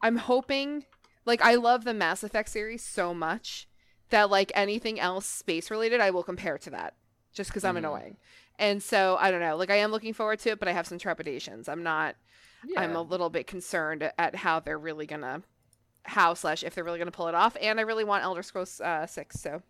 I'm 0.01 0.17
hoping 0.17 0.85
like 1.25 1.43
I 1.43 1.55
love 1.55 1.85
the 1.85 1.95
Mass 1.95 2.23
Effect 2.23 2.49
series 2.49 2.83
so 2.83 3.15
much 3.15 3.69
that 4.11 4.31
like 4.31 4.51
anything 4.55 4.99
else 5.01 5.27
space 5.27 5.71
related 5.71 6.01
I 6.01 6.11
will 6.11 6.23
compare 6.23 6.59
to 6.59 6.71
that 6.71 6.95
just 7.33 7.51
because 7.51 7.65
I'm 7.65 7.75
Mhm. 7.75 7.79
annoying. 7.79 8.17
And 8.59 8.83
so 8.83 9.17
I 9.21 9.31
don't 9.31 9.41
know. 9.41 9.57
Like 9.57 9.71
I 9.71 9.77
am 9.77 9.91
looking 9.91 10.13
forward 10.13 10.39
to 10.41 10.51
it, 10.51 10.59
but 10.59 10.69
I 10.69 10.73
have 10.73 10.87
some 10.87 10.99
trepidations. 10.99 11.69
I'm 11.69 11.83
not. 11.83 12.17
I'm 12.77 12.95
a 12.95 13.03
little 13.03 13.29
bit 13.31 13.47
concerned 13.49 14.09
at 14.19 14.37
how 14.37 14.61
they're 14.61 14.79
really 14.79 15.07
gonna 15.07 15.43
how 16.05 16.35
slash 16.35 16.63
if 16.65 16.75
they're 16.75 16.85
really 16.85 16.99
gonna 16.99 17.11
pull 17.11 17.29
it 17.29 17.35
off. 17.35 17.57
And 17.61 17.79
I 17.81 17.83
really 17.83 18.05
want 18.05 18.23
Elder 18.25 18.43
Scrolls 18.43 18.81
uh, 18.81 19.07
Six. 19.07 19.41
So 19.41 19.63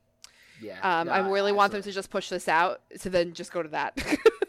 yeah. 0.61 0.79
um, 1.01 1.07
No, 1.07 1.13
I 1.13 1.29
really 1.31 1.53
want 1.53 1.73
them 1.73 1.83
to 1.83 1.93
just 1.93 2.11
push 2.11 2.29
this 2.29 2.49
out 2.49 2.81
to 3.01 3.09
then 3.11 3.33
just 3.35 3.53
go 3.53 3.63
to 3.63 3.69
that. 3.71 3.97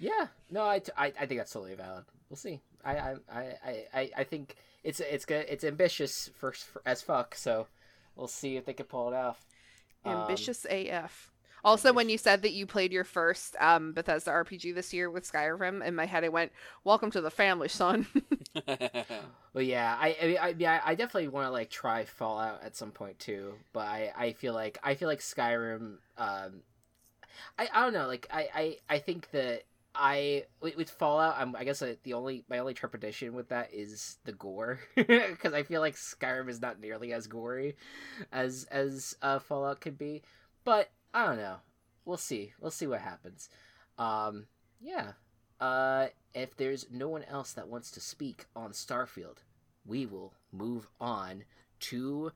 Yeah, 0.00 0.28
no, 0.50 0.66
I, 0.66 0.78
t- 0.78 0.92
I, 0.96 1.12
I 1.20 1.26
think 1.26 1.38
that's 1.38 1.52
totally 1.52 1.74
valid. 1.74 2.04
We'll 2.28 2.36
see. 2.36 2.60
I 2.84 2.96
I, 2.96 3.16
I, 3.30 3.84
I, 3.94 4.10
I 4.18 4.24
think 4.24 4.56
it's 4.82 5.00
it's 5.00 5.26
good. 5.26 5.44
It's 5.48 5.62
ambitious 5.62 6.30
for, 6.38 6.52
for 6.52 6.80
as 6.86 7.02
fuck. 7.02 7.34
So 7.34 7.66
we'll 8.16 8.26
see 8.26 8.56
if 8.56 8.64
they 8.64 8.72
can 8.72 8.86
pull 8.86 9.08
it 9.12 9.14
off. 9.14 9.44
Um, 10.04 10.16
Ambitious 10.16 10.66
AF. 10.70 11.30
Also, 11.62 11.92
when 11.92 12.08
you 12.08 12.16
said 12.16 12.40
that 12.40 12.52
you 12.52 12.64
played 12.64 12.90
your 12.90 13.04
first 13.04 13.54
um, 13.60 13.92
Bethesda 13.92 14.30
RPG 14.30 14.74
this 14.74 14.94
year 14.94 15.10
with 15.10 15.30
Skyrim, 15.30 15.84
in 15.84 15.94
my 15.94 16.06
head 16.06 16.24
I 16.24 16.30
went, 16.30 16.52
"Welcome 16.84 17.10
to 17.10 17.20
the 17.20 17.30
family, 17.30 17.68
son." 17.68 18.06
But 19.52 19.66
yeah, 19.66 19.96
I 20.00 20.16
I, 20.22 20.26
mean, 20.26 20.38
I, 20.40 20.54
yeah, 20.56 20.80
I 20.84 20.94
definitely 20.94 21.28
want 21.28 21.46
to 21.48 21.50
like 21.50 21.70
try 21.70 22.04
Fallout 22.04 22.62
at 22.62 22.76
some 22.76 22.92
point 22.92 23.18
too. 23.18 23.54
But 23.72 23.88
I, 23.88 24.12
I 24.16 24.32
feel 24.32 24.54
like 24.54 24.78
I 24.82 24.94
feel 24.94 25.08
like 25.08 25.18
Skyrim. 25.18 25.96
Um, 26.16 26.62
I, 27.58 27.68
I 27.72 27.82
don't 27.82 27.92
know. 27.92 28.06
Like 28.06 28.28
I, 28.32 28.48
I, 28.54 28.76
I 28.88 28.98
think 28.98 29.28
that 29.32 29.64
I 30.00 30.44
with, 30.62 30.76
with 30.76 30.90
Fallout, 30.90 31.36
I'm 31.38 31.54
I 31.54 31.64
guess 31.64 31.82
uh, 31.82 31.94
the 32.02 32.14
only 32.14 32.44
my 32.48 32.58
only 32.58 32.74
trepidation 32.74 33.34
with 33.34 33.50
that 33.50 33.72
is 33.72 34.16
the 34.24 34.32
gore 34.32 34.80
because 34.96 35.52
I 35.52 35.62
feel 35.62 35.82
like 35.82 35.94
Skyrim 35.94 36.48
is 36.48 36.62
not 36.62 36.80
nearly 36.80 37.12
as 37.12 37.26
gory 37.26 37.76
as 38.32 38.66
as 38.70 39.14
uh, 39.20 39.38
Fallout 39.38 39.80
could 39.80 39.98
be. 39.98 40.22
But 40.64 40.90
I 41.12 41.26
don't 41.26 41.36
know. 41.36 41.56
We'll 42.06 42.16
see. 42.16 42.54
We'll 42.60 42.70
see 42.70 42.86
what 42.86 43.00
happens. 43.02 43.50
Um, 43.98 44.46
yeah. 44.80 45.12
Uh, 45.60 46.06
if 46.34 46.56
there's 46.56 46.86
no 46.90 47.08
one 47.08 47.24
else 47.24 47.52
that 47.52 47.68
wants 47.68 47.90
to 47.90 48.00
speak 48.00 48.46
on 48.56 48.72
Starfield, 48.72 49.38
we 49.84 50.06
will 50.06 50.32
move 50.52 50.88
on 50.98 51.44
to 51.80 52.32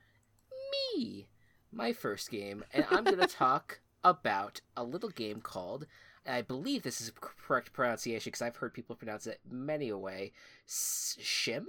me, 0.95 1.29
my 1.73 1.93
first 1.93 2.31
game, 2.31 2.65
and 2.73 2.85
I'm 2.91 3.05
going 3.05 3.19
to 3.21 3.27
talk 3.27 3.81
about 4.03 4.61
a 4.77 4.85
little 4.85 5.09
game 5.09 5.41
called. 5.41 5.87
I 6.27 6.43
believe 6.43 6.83
this 6.83 7.01
is 7.01 7.13
correct 7.21 7.73
pronunciation 7.73 8.31
because 8.31 8.43
I've 8.43 8.57
heard 8.57 8.75
people 8.75 8.97
pronounce 8.97 9.27
it 9.27 9.41
many 9.49 9.89
a 9.89 9.99
way. 9.99 10.33
Shim, 10.67 11.67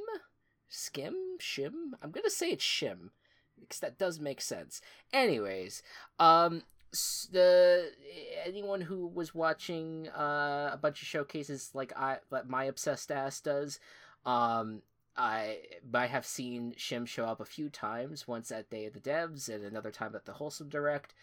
skim, 0.68 1.16
shim. 1.40 1.92
I'm 2.02 2.12
gonna 2.12 2.30
say 2.30 2.50
it's 2.50 2.64
shim 2.64 3.10
because 3.60 3.80
that 3.80 3.98
does 3.98 4.20
make 4.20 4.42
sense. 4.42 4.82
Anyways, 5.14 5.84
um, 6.20 6.64
the 7.32 7.92
anyone 8.46 8.82
who 8.82 9.08
was 9.08 9.36
watching 9.36 10.08
uh, 10.10 10.70
a 10.74 10.80
bunch 10.82 11.02
of 11.02 11.08
showcases 11.08 11.72
like 11.74 11.94
I 11.98 12.20
like 12.32 12.48
my 12.48 12.66
obsessed 12.66 13.12
ass 13.12 13.42
does, 13.42 13.80
um, 14.26 14.82
I 15.18 15.60
might 15.90 16.10
have 16.10 16.26
seen 16.26 16.74
Schim 16.78 17.06
show 17.06 17.26
up 17.26 17.40
a 17.40 17.46
few 17.46 17.70
times, 17.70 18.28
once 18.28 18.52
at 18.52 18.70
Day 18.70 18.86
of 18.86 18.94
the 18.94 19.00
Devs 19.00 19.50
and 19.50 19.64
another 19.64 19.92
time 19.92 20.16
at 20.16 20.26
the 20.26 20.34
Wholesome 20.34 20.70
Direct. 20.70 21.14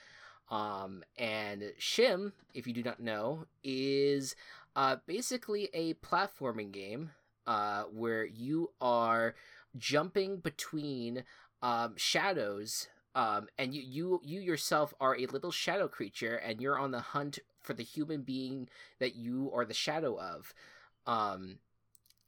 Um, 0.51 1.03
and 1.17 1.73
Schim, 1.79 2.33
if 2.55 2.67
you 2.67 2.73
do 2.75 2.83
not 2.83 3.01
know, 3.01 3.47
is 3.65 4.37
uh, 4.77 4.97
basically 5.07 5.71
a 5.73 5.95
platforming 5.95 6.73
game 6.73 7.11
uh, 7.47 7.85
where 7.85 8.25
you 8.25 8.71
are 8.81 9.35
jumping 9.79 10.37
between 10.39 11.25
um, 11.63 11.95
shadows 11.97 12.89
um, 13.15 13.49
and 13.59 13.75
you, 13.75 13.83
you 13.83 14.21
you 14.25 14.41
yourself 14.41 14.95
are 14.99 15.17
a 15.17 15.27
little 15.27 15.51
shadow 15.51 15.87
creature 15.87 16.37
and 16.37 16.61
you're 16.61 16.79
on 16.79 16.93
the 16.93 17.01
hunt 17.01 17.39
for 17.61 17.75
the 17.75 17.83
human 17.83 18.23
being 18.23 18.69
that 19.01 19.15
you 19.15 19.51
are 19.55 19.65
the 19.65 19.75
shadow 19.75 20.19
of. 20.19 20.55
Um, 21.07 21.59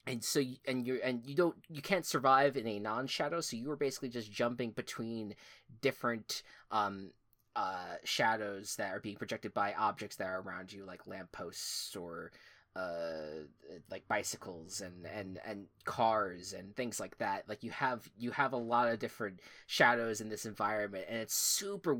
and 0.06 0.22
so 0.22 0.40
you, 0.40 0.56
and 0.66 0.86
you're 0.86 0.98
and 0.98 1.24
you 1.24 1.34
don't 1.34 1.56
you 1.70 1.80
can't 1.80 2.04
survive 2.04 2.56
in 2.56 2.66
a 2.66 2.78
non-shadow 2.78 3.40
so 3.40 3.56
you 3.56 3.70
are 3.70 3.76
basically 3.76 4.10
just 4.10 4.30
jumping 4.30 4.70
between 4.70 5.34
different 5.80 6.42
um 6.70 7.10
uh 7.56 7.96
shadows 8.04 8.76
that 8.76 8.92
are 8.92 9.00
being 9.00 9.16
projected 9.16 9.54
by 9.54 9.72
objects 9.74 10.16
that 10.16 10.26
are 10.26 10.40
around 10.40 10.72
you 10.72 10.84
like 10.84 11.06
lampposts 11.06 11.94
or 11.94 12.32
uh 12.76 13.44
like 13.90 14.06
bicycles 14.08 14.80
and 14.80 15.06
and 15.06 15.38
and 15.46 15.66
cars 15.84 16.52
and 16.52 16.74
things 16.74 16.98
like 16.98 17.16
that. 17.18 17.48
Like 17.48 17.62
you 17.62 17.70
have 17.70 18.08
you 18.18 18.32
have 18.32 18.52
a 18.52 18.56
lot 18.56 18.88
of 18.88 18.98
different 18.98 19.40
shadows 19.66 20.20
in 20.20 20.28
this 20.28 20.44
environment 20.46 21.04
and 21.08 21.18
it's 21.18 21.34
super 21.34 21.98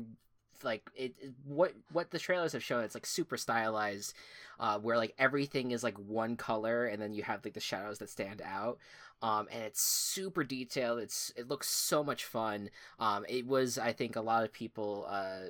like 0.63 0.89
it, 0.95 1.13
it 1.19 1.33
what 1.45 1.73
what 1.91 2.11
the 2.11 2.19
trailers 2.19 2.53
have 2.53 2.63
shown 2.63 2.83
it's 2.83 2.95
like 2.95 3.05
super 3.05 3.37
stylized 3.37 4.13
uh 4.59 4.79
where 4.79 4.97
like 4.97 5.13
everything 5.19 5.71
is 5.71 5.83
like 5.83 5.97
one 5.99 6.35
color 6.37 6.85
and 6.85 7.01
then 7.01 7.13
you 7.13 7.23
have 7.23 7.43
like 7.43 7.53
the 7.53 7.59
shadows 7.59 7.99
that 7.99 8.09
stand 8.09 8.41
out 8.41 8.77
um 9.25 9.47
and 9.51 9.63
it's 9.63 9.81
super 9.81 10.43
detailed 10.43 10.99
it's 10.99 11.31
it 11.35 11.47
looks 11.47 11.67
so 11.67 12.03
much 12.03 12.23
fun 12.23 12.69
um 12.99 13.25
it 13.27 13.45
was 13.47 13.77
i 13.77 13.91
think 13.91 14.15
a 14.15 14.21
lot 14.21 14.43
of 14.43 14.53
people 14.53 15.05
uh 15.09 15.49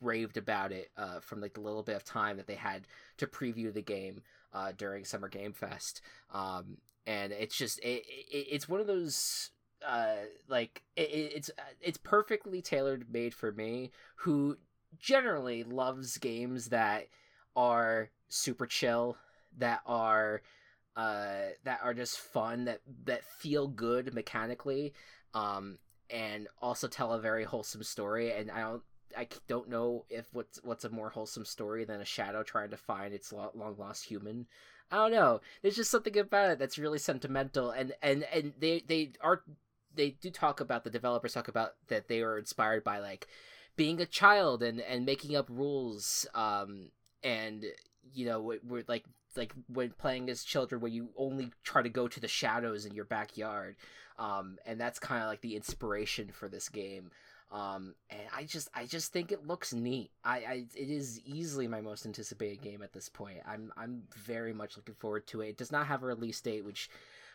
raved 0.00 0.36
about 0.36 0.72
it 0.72 0.90
uh 0.96 1.20
from 1.20 1.40
like 1.40 1.54
the 1.54 1.60
little 1.60 1.82
bit 1.82 1.96
of 1.96 2.04
time 2.04 2.36
that 2.36 2.46
they 2.46 2.54
had 2.54 2.86
to 3.16 3.26
preview 3.26 3.72
the 3.72 3.82
game 3.82 4.22
uh 4.54 4.72
during 4.76 5.04
summer 5.04 5.28
game 5.28 5.52
fest 5.52 6.00
um 6.32 6.78
and 7.06 7.32
it's 7.32 7.56
just 7.56 7.78
it, 7.80 8.04
it 8.06 8.46
it's 8.50 8.68
one 8.68 8.80
of 8.80 8.86
those 8.86 9.50
uh 9.86 10.14
like 10.48 10.82
it, 10.96 11.02
it's 11.02 11.50
it's 11.80 11.98
perfectly 11.98 12.62
tailored 12.62 13.12
made 13.12 13.34
for 13.34 13.52
me 13.52 13.90
who 14.16 14.56
generally 14.98 15.64
loves 15.64 16.16
games 16.18 16.68
that 16.68 17.06
are 17.56 18.10
super 18.28 18.66
chill 18.66 19.16
that 19.58 19.80
are 19.86 20.42
uh 20.96 21.50
that 21.64 21.80
are 21.82 21.94
just 21.94 22.18
fun 22.18 22.64
that 22.64 22.80
that 23.04 23.24
feel 23.24 23.68
good 23.68 24.12
mechanically 24.14 24.92
um 25.34 25.78
and 26.10 26.48
also 26.60 26.88
tell 26.88 27.12
a 27.12 27.20
very 27.20 27.44
wholesome 27.44 27.82
story 27.82 28.32
and 28.32 28.50
i 28.50 28.60
don't 28.60 28.82
I 29.16 29.28
don't 29.48 29.68
know 29.68 30.04
if 30.08 30.26
what's 30.32 30.60
what's 30.62 30.84
a 30.84 30.90
more 30.90 31.10
wholesome 31.10 31.44
story 31.44 31.84
than 31.84 32.00
a 32.00 32.04
shadow 32.04 32.42
trying 32.42 32.70
to 32.70 32.76
find 32.76 33.12
its 33.12 33.32
long 33.32 33.74
lost 33.78 34.04
human. 34.04 34.46
I 34.90 34.96
don't 34.96 35.12
know. 35.12 35.40
There's 35.62 35.76
just 35.76 35.90
something 35.90 36.16
about 36.18 36.50
it 36.50 36.58
that's 36.58 36.78
really 36.78 36.98
sentimental, 36.98 37.70
and 37.70 37.92
and 38.02 38.24
and 38.32 38.52
they 38.58 38.84
they 38.86 39.12
are 39.20 39.42
they 39.94 40.10
do 40.10 40.30
talk 40.30 40.60
about 40.60 40.84
the 40.84 40.90
developers 40.90 41.32
talk 41.32 41.48
about 41.48 41.72
that 41.88 42.08
they 42.08 42.22
were 42.22 42.38
inspired 42.38 42.84
by 42.84 42.98
like 42.98 43.26
being 43.76 44.00
a 44.00 44.06
child 44.06 44.62
and 44.62 44.80
and 44.80 45.04
making 45.06 45.36
up 45.36 45.48
rules 45.48 46.26
um 46.34 46.90
and 47.22 47.64
you 48.12 48.26
know 48.26 48.40
we're 48.40 48.84
like 48.88 49.04
like 49.36 49.52
when 49.72 49.90
playing 49.90 50.28
as 50.30 50.44
children 50.44 50.80
where 50.80 50.90
you 50.90 51.08
only 51.16 51.50
try 51.62 51.82
to 51.82 51.88
go 51.88 52.08
to 52.08 52.20
the 52.20 52.28
shadows 52.28 52.86
in 52.86 52.94
your 52.94 53.04
backyard 53.04 53.76
um 54.18 54.58
and 54.66 54.80
that's 54.80 54.98
kind 54.98 55.22
of 55.22 55.28
like 55.28 55.40
the 55.40 55.56
inspiration 55.56 56.30
for 56.32 56.48
this 56.48 56.68
game. 56.68 57.10
Um 57.52 57.94
and 58.10 58.22
i 58.36 58.44
just 58.44 58.68
i 58.74 58.86
just 58.86 59.12
think 59.12 59.32
it 59.32 59.46
looks 59.46 59.72
neat. 59.72 60.10
I, 60.24 60.36
I 60.38 60.64
it 60.76 60.90
is 60.90 61.20
easily 61.24 61.66
my 61.68 61.80
most 61.80 62.06
anticipated 62.06 62.62
game 62.62 62.82
at 62.82 62.92
this 62.92 63.08
point. 63.08 63.38
I'm 63.46 63.72
i'm 63.76 64.02
very 64.14 64.52
much 64.52 64.76
looking 64.76 64.94
forward 64.94 65.26
to 65.28 65.40
it. 65.40 65.48
It 65.50 65.56
does 65.58 65.72
not 65.72 65.86
have 65.86 66.02
a 66.02 66.06
release 66.06 66.40
date 66.40 66.64
which 66.64 66.88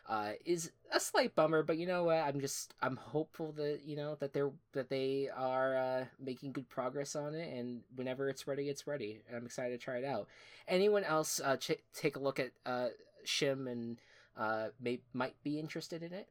uh, 0.07 0.31
is 0.45 0.71
a 0.91 0.99
slight 0.99 1.35
bummer. 1.35 1.63
But 1.63 1.77
you 1.77 1.87
know 1.87 2.05
what? 2.05 2.17
I'm 2.17 2.39
just 2.39 2.73
I'm 2.81 2.95
hopeful 2.97 3.51
that 3.53 3.81
you 3.85 3.95
know 3.95 4.15
that 4.19 4.33
they're 4.33 4.51
that 4.73 4.89
they 4.89 5.29
are 5.35 5.77
uh, 5.77 6.05
making 6.19 6.51
good 6.51 6.69
progress 6.69 7.15
on 7.15 7.35
it, 7.35 7.51
and 7.57 7.81
whenever 7.95 8.29
it's 8.29 8.47
ready, 8.47 8.69
it's 8.69 8.87
ready. 8.87 9.21
And 9.27 9.37
I'm 9.37 9.45
excited 9.45 9.79
to 9.79 9.83
try 9.83 9.97
it 9.97 10.05
out. 10.05 10.27
Anyone 10.67 11.03
else 11.03 11.41
uh, 11.43 11.57
ch- 11.57 11.81
take 11.93 12.15
a 12.15 12.19
look 12.19 12.39
at 12.39 12.51
uh, 12.65 12.89
Schim 13.23 13.67
and 13.67 13.97
uh, 14.37 14.67
may 14.79 14.99
might 15.13 15.35
be 15.43 15.59
interested 15.59 16.03
in 16.03 16.13
it? 16.13 16.27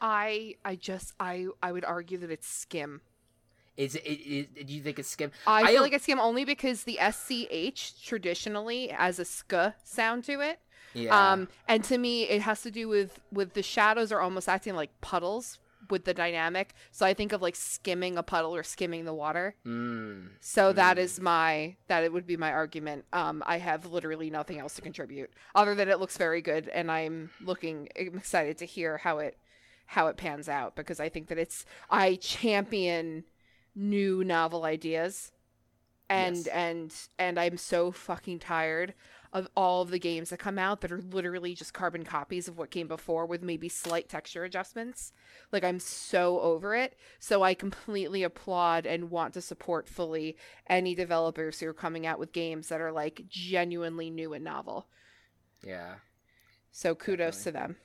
I 0.00 0.56
I 0.64 0.76
just 0.76 1.14
I 1.20 1.46
I 1.62 1.72
would 1.72 1.84
argue 1.84 2.18
that 2.18 2.30
it's 2.30 2.48
skim. 2.48 3.00
Is 3.76 3.94
it, 3.94 4.00
is, 4.06 4.46
do 4.66 4.72
you 4.72 4.82
think 4.82 4.98
it's 4.98 5.08
skim? 5.08 5.30
I, 5.46 5.62
I 5.62 5.66
feel 5.72 5.82
like 5.82 5.92
it's 5.94 6.04
skim 6.04 6.20
only 6.20 6.44
because 6.44 6.84
the 6.84 6.98
SCH 7.00 8.04
traditionally 8.04 8.88
has 8.88 9.18
a 9.18 9.24
sk 9.24 9.52
sound 9.84 10.24
to 10.24 10.40
it. 10.40 10.58
Yeah. 10.94 11.32
Um, 11.32 11.48
and 11.68 11.82
to 11.84 11.96
me, 11.96 12.24
it 12.24 12.42
has 12.42 12.62
to 12.62 12.70
do 12.70 12.86
with 12.88 13.20
with 13.32 13.54
the 13.54 13.62
shadows 13.62 14.12
are 14.12 14.20
almost 14.20 14.48
acting 14.48 14.74
like 14.74 14.90
puddles 15.00 15.58
with 15.90 16.04
the 16.04 16.14
dynamic. 16.14 16.74
So 16.90 17.04
I 17.06 17.14
think 17.14 17.32
of 17.32 17.42
like 17.42 17.56
skimming 17.56 18.16
a 18.16 18.22
puddle 18.22 18.54
or 18.54 18.62
skimming 18.62 19.04
the 19.04 19.14
water. 19.14 19.56
mm. 19.66 20.28
So 20.40 20.72
that 20.74 20.96
Mm. 20.96 21.00
is 21.00 21.18
my 21.20 21.76
that 21.88 22.04
it 22.04 22.12
would 22.12 22.26
be 22.26 22.36
my 22.36 22.52
argument. 22.52 23.06
Um, 23.12 23.42
I 23.46 23.56
have 23.58 23.86
literally 23.86 24.28
nothing 24.30 24.58
else 24.58 24.74
to 24.74 24.82
contribute 24.82 25.30
other 25.54 25.74
than 25.74 25.88
it 25.88 25.98
looks 25.98 26.16
very 26.18 26.42
good, 26.42 26.68
and 26.68 26.90
I'm 26.90 27.30
looking 27.40 27.88
I'm 27.98 28.18
excited 28.18 28.58
to 28.58 28.66
hear 28.66 28.98
how 28.98 29.18
it 29.18 29.38
how 29.86 30.06
it 30.06 30.16
pans 30.16 30.48
out 30.48 30.76
because 30.76 31.00
I 31.00 31.08
think 31.08 31.28
that 31.28 31.38
it's 31.38 31.64
I 31.90 32.14
champion 32.16 33.24
new 33.74 34.22
novel 34.24 34.64
ideas, 34.64 35.32
and 36.08 36.36
Yes. 36.36 36.46
and 36.48 36.94
and 37.18 37.40
I'm 37.40 37.56
so 37.56 37.90
fucking 37.92 38.38
tired 38.40 38.94
of 39.32 39.48
all 39.56 39.80
of 39.80 39.90
the 39.90 39.98
games 39.98 40.28
that 40.28 40.38
come 40.38 40.58
out 40.58 40.82
that 40.82 40.92
are 40.92 41.00
literally 41.00 41.54
just 41.54 41.72
carbon 41.72 42.04
copies 42.04 42.48
of 42.48 42.58
what 42.58 42.70
came 42.70 42.86
before 42.86 43.24
with 43.24 43.42
maybe 43.42 43.66
slight 43.66 44.06
texture 44.06 44.44
adjustments. 44.44 45.10
Like 45.50 45.64
I'm 45.64 45.80
so 45.80 46.38
over 46.40 46.74
it. 46.74 46.98
So 47.18 47.42
I 47.42 47.54
completely 47.54 48.22
applaud 48.24 48.84
and 48.84 49.10
want 49.10 49.32
to 49.32 49.40
support 49.40 49.88
fully 49.88 50.36
any 50.66 50.94
developers 50.94 51.60
who 51.60 51.66
are 51.68 51.72
coming 51.72 52.06
out 52.06 52.18
with 52.18 52.32
games 52.32 52.68
that 52.68 52.82
are 52.82 52.92
like 52.92 53.24
genuinely 53.26 54.10
new 54.10 54.34
and 54.34 54.44
novel. 54.44 54.88
Yeah. 55.64 55.94
So 56.70 56.94
kudos 56.94 57.42
to 57.44 57.52
them. 57.52 57.76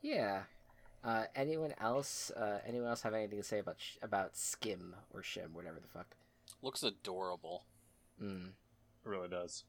Yeah. 0.00 0.42
Uh, 1.04 1.24
anyone 1.36 1.74
else? 1.80 2.30
Uh, 2.30 2.60
anyone 2.66 2.88
else 2.88 3.02
have 3.02 3.14
anything 3.14 3.38
to 3.38 3.44
say 3.44 3.58
about 3.58 3.76
sh- 3.78 3.98
about 4.02 4.36
Skim 4.36 4.94
or 5.12 5.20
Shim, 5.20 5.52
whatever 5.52 5.78
the 5.80 5.88
fuck? 5.88 6.16
Looks 6.62 6.82
adorable. 6.82 7.64
Mm. 8.22 8.46
It 8.48 9.08
really 9.08 9.28
does. 9.28 9.64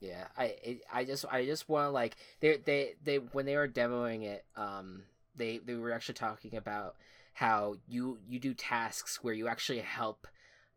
Yeah, 0.00 0.26
I 0.36 0.44
it, 0.62 0.80
I 0.92 1.04
just 1.04 1.24
I 1.30 1.46
just 1.46 1.68
want 1.68 1.86
to 1.86 1.90
like 1.90 2.16
they 2.40 2.58
they 2.58 2.94
they 3.02 3.16
when 3.16 3.46
they 3.46 3.56
were 3.56 3.68
demoing 3.68 4.24
it, 4.24 4.44
um, 4.56 5.04
they 5.34 5.58
they 5.58 5.74
were 5.74 5.92
actually 5.92 6.16
talking 6.16 6.56
about 6.56 6.96
how 7.32 7.76
you 7.88 8.18
you 8.28 8.38
do 8.38 8.52
tasks 8.52 9.22
where 9.22 9.34
you 9.34 9.48
actually 9.48 9.78
help 9.78 10.26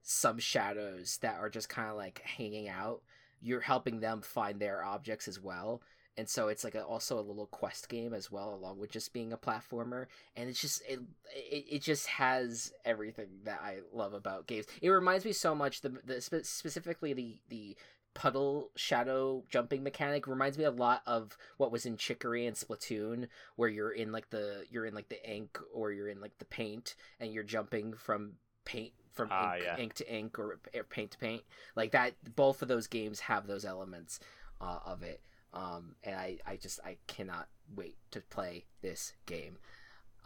some 0.01 0.39
shadows 0.39 1.17
that 1.21 1.39
are 1.39 1.49
just 1.49 1.67
kind 1.67 1.89
of 1.89 1.97
like 1.97 2.21
hanging 2.23 2.69
out. 2.69 3.01
You're 3.41 3.59
helping 3.59 3.99
them 3.99 4.21
find 4.21 4.59
their 4.59 4.83
objects 4.83 5.27
as 5.27 5.39
well. 5.39 5.81
And 6.17 6.27
so 6.27 6.47
it's 6.47 6.63
like 6.63 6.73
a, 6.75 6.83
also 6.83 7.19
a 7.19 7.21
little 7.21 7.45
quest 7.45 7.89
game 7.89 8.13
as 8.13 8.31
well, 8.31 8.53
along 8.53 8.79
with 8.79 8.89
just 8.91 9.13
being 9.13 9.31
a 9.31 9.37
platformer. 9.37 10.07
And 10.35 10.49
it's 10.49 10.59
just 10.59 10.81
it, 10.89 10.99
it, 11.35 11.65
it 11.69 11.81
just 11.83 12.07
has 12.07 12.73
everything 12.85 13.27
that 13.43 13.59
I 13.63 13.77
love 13.93 14.13
about 14.13 14.47
games. 14.47 14.65
It 14.81 14.89
reminds 14.89 15.25
me 15.25 15.31
so 15.33 15.53
much 15.53 15.81
the, 15.81 15.89
the 16.03 16.19
spe- 16.21 16.43
specifically 16.43 17.13
the 17.13 17.37
the 17.49 17.77
puddle 18.13 18.71
shadow 18.75 19.43
jumping 19.47 19.83
mechanic 19.83 20.25
reminds 20.25 20.57
me 20.57 20.63
a 20.63 20.71
lot 20.71 21.03
of 21.05 21.37
what 21.57 21.71
was 21.71 21.85
in 21.85 21.97
Chicory 21.97 22.47
and 22.47 22.55
Splatoon, 22.55 23.27
where 23.55 23.69
you're 23.69 23.91
in 23.91 24.11
like 24.11 24.31
the 24.31 24.63
you're 24.71 24.87
in 24.87 24.95
like 24.95 25.09
the 25.09 25.29
ink 25.29 25.59
or 25.71 25.91
you're 25.91 26.09
in 26.09 26.19
like 26.19 26.35
the 26.39 26.45
paint 26.45 26.95
and 27.19 27.31
you're 27.31 27.43
jumping 27.43 27.93
from 27.93 28.33
paint 28.65 28.93
from 29.13 29.29
Ah, 29.31 29.53
ink, 29.53 29.63
yeah. 29.63 29.77
ink 29.77 29.93
to 29.93 30.11
ink 30.13 30.39
or, 30.39 30.59
or 30.73 30.83
paint 30.83 31.11
to 31.11 31.17
paint. 31.19 31.43
Like 31.75 31.91
that, 31.91 32.13
both 32.35 32.63
of 32.63 32.67
those 32.67 32.87
games 32.87 33.19
have 33.21 33.45
those 33.45 33.65
elements 33.65 34.19
uh, 34.59 34.79
of 34.83 35.03
it. 35.03 35.21
Um, 35.53 35.95
and 36.03 36.15
I, 36.15 36.37
I 36.45 36.55
just 36.57 36.79
I 36.85 36.97
cannot 37.07 37.47
wait 37.75 37.97
to 38.11 38.21
play 38.21 38.65
this 38.81 39.13
game. 39.25 39.57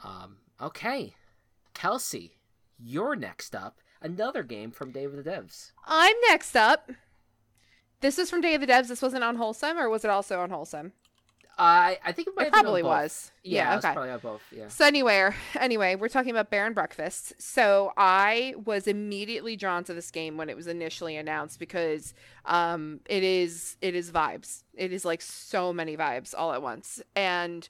Um, 0.04 0.38
okay, 0.62 1.16
Kelsey, 1.74 2.38
you're 2.78 3.16
next 3.16 3.56
up. 3.56 3.80
Another 4.02 4.42
game 4.44 4.72
from 4.72 4.92
Day 4.92 5.04
of 5.04 5.16
the 5.16 5.24
Devs. 5.24 5.72
I'm 5.86 6.16
next 6.28 6.56
up. 6.56 6.92
This 8.02 8.18
is 8.18 8.32
from 8.32 8.42
Day 8.42 8.56
of 8.56 8.62
the 8.62 8.68
Devs. 8.68 8.88
This 8.88 9.02
wasn't 9.02 9.24
on 9.24 9.36
Wholesome, 9.36 9.78
or 9.78 9.90
was 9.90 10.04
it 10.04 10.10
also 10.10 10.40
on 10.40 10.50
Wholesome? 10.50 10.94
I 11.58 12.00
I 12.04 12.12
think 12.12 12.30
it 12.30 12.34
might 12.36 12.44
It 12.44 12.46
have 12.46 12.54
been 12.54 12.60
on 12.60 12.64
probably 12.66 12.84
was. 12.84 13.32
Yeah, 13.44 13.72
Yeah, 13.72 13.78
okay. 13.78 13.94
probably 13.94 14.18
both. 14.18 14.42
Yeah. 14.52 14.68
So 14.68 14.86
anyway, 14.86 15.30
anyway, 15.60 15.96
we're 15.96 16.10
talking 16.10 16.32
about 16.32 16.50
Bear 16.50 16.66
and 16.66 16.74
Breakfast. 16.74 17.34
So 17.40 17.92
I 17.98 18.56
was 18.66 18.88
immediately 18.88 19.56
drawn 19.56 19.84
to 19.86 19.94
this 19.94 20.12
game 20.12 20.38
when 20.38 20.50
it 20.50 20.56
was 20.56 20.68
initially 20.68 21.18
announced 21.18 21.60
because 21.60 22.14
um, 22.46 23.02
it 23.08 23.24
is 23.24 23.78
it 23.82 23.96
is 23.96 24.12
vibes. 24.12 24.64
It 24.74 24.92
is 24.92 25.06
like 25.06 25.22
so 25.22 25.72
many 25.74 25.96
vibes 25.98 26.34
all 26.38 26.54
at 26.54 26.62
once, 26.62 27.02
and 27.16 27.68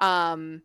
um, 0.00 0.62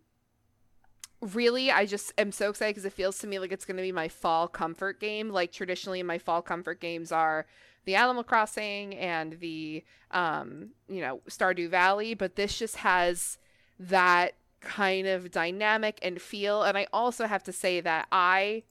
really 1.21 1.71
i 1.71 1.85
just 1.85 2.13
am 2.17 2.31
so 2.31 2.49
excited 2.49 2.71
because 2.75 2.85
it 2.85 2.93
feels 2.93 3.17
to 3.17 3.25
me 3.25 3.39
like 3.39 3.51
it's 3.51 3.65
going 3.65 3.77
to 3.77 3.81
be 3.81 3.91
my 3.91 4.07
fall 4.07 4.47
comfort 4.47 4.99
game 4.99 5.29
like 5.29 5.51
traditionally 5.51 6.03
my 6.03 6.17
fall 6.19 6.41
comfort 6.41 6.79
games 6.79 7.11
are 7.11 7.45
the 7.85 7.95
animal 7.95 8.23
crossing 8.23 8.95
and 8.95 9.39
the 9.39 9.83
um 10.11 10.69
you 10.87 11.01
know 11.01 11.21
stardew 11.29 11.69
valley 11.69 12.13
but 12.13 12.35
this 12.35 12.57
just 12.57 12.77
has 12.77 13.37
that 13.79 14.33
kind 14.61 15.07
of 15.07 15.31
dynamic 15.31 15.99
and 16.01 16.21
feel 16.21 16.63
and 16.63 16.77
i 16.77 16.87
also 16.91 17.27
have 17.27 17.43
to 17.43 17.51
say 17.51 17.79
that 17.79 18.07
i 18.11 18.63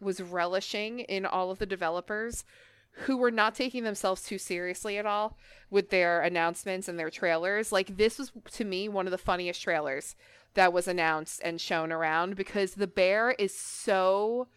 was 0.00 0.20
relishing 0.20 1.00
in 1.00 1.26
all 1.26 1.50
of 1.50 1.58
the 1.58 1.66
developers 1.66 2.44
who 2.92 3.16
were 3.16 3.30
not 3.30 3.54
taking 3.54 3.84
themselves 3.84 4.22
too 4.22 4.38
seriously 4.38 4.98
at 4.98 5.06
all 5.06 5.36
with 5.70 5.90
their 5.90 6.20
announcements 6.22 6.88
and 6.88 6.98
their 6.98 7.10
trailers. 7.10 7.72
Like 7.72 7.96
this 7.96 8.18
was 8.18 8.32
to 8.52 8.64
me 8.64 8.88
one 8.88 9.06
of 9.06 9.10
the 9.10 9.18
funniest 9.18 9.62
trailers 9.62 10.16
that 10.54 10.72
was 10.72 10.88
announced 10.88 11.40
and 11.44 11.60
shown 11.60 11.92
around 11.92 12.36
because 12.36 12.74
the 12.74 12.86
bear 12.86 13.30
is 13.32 13.54
so 13.56 14.48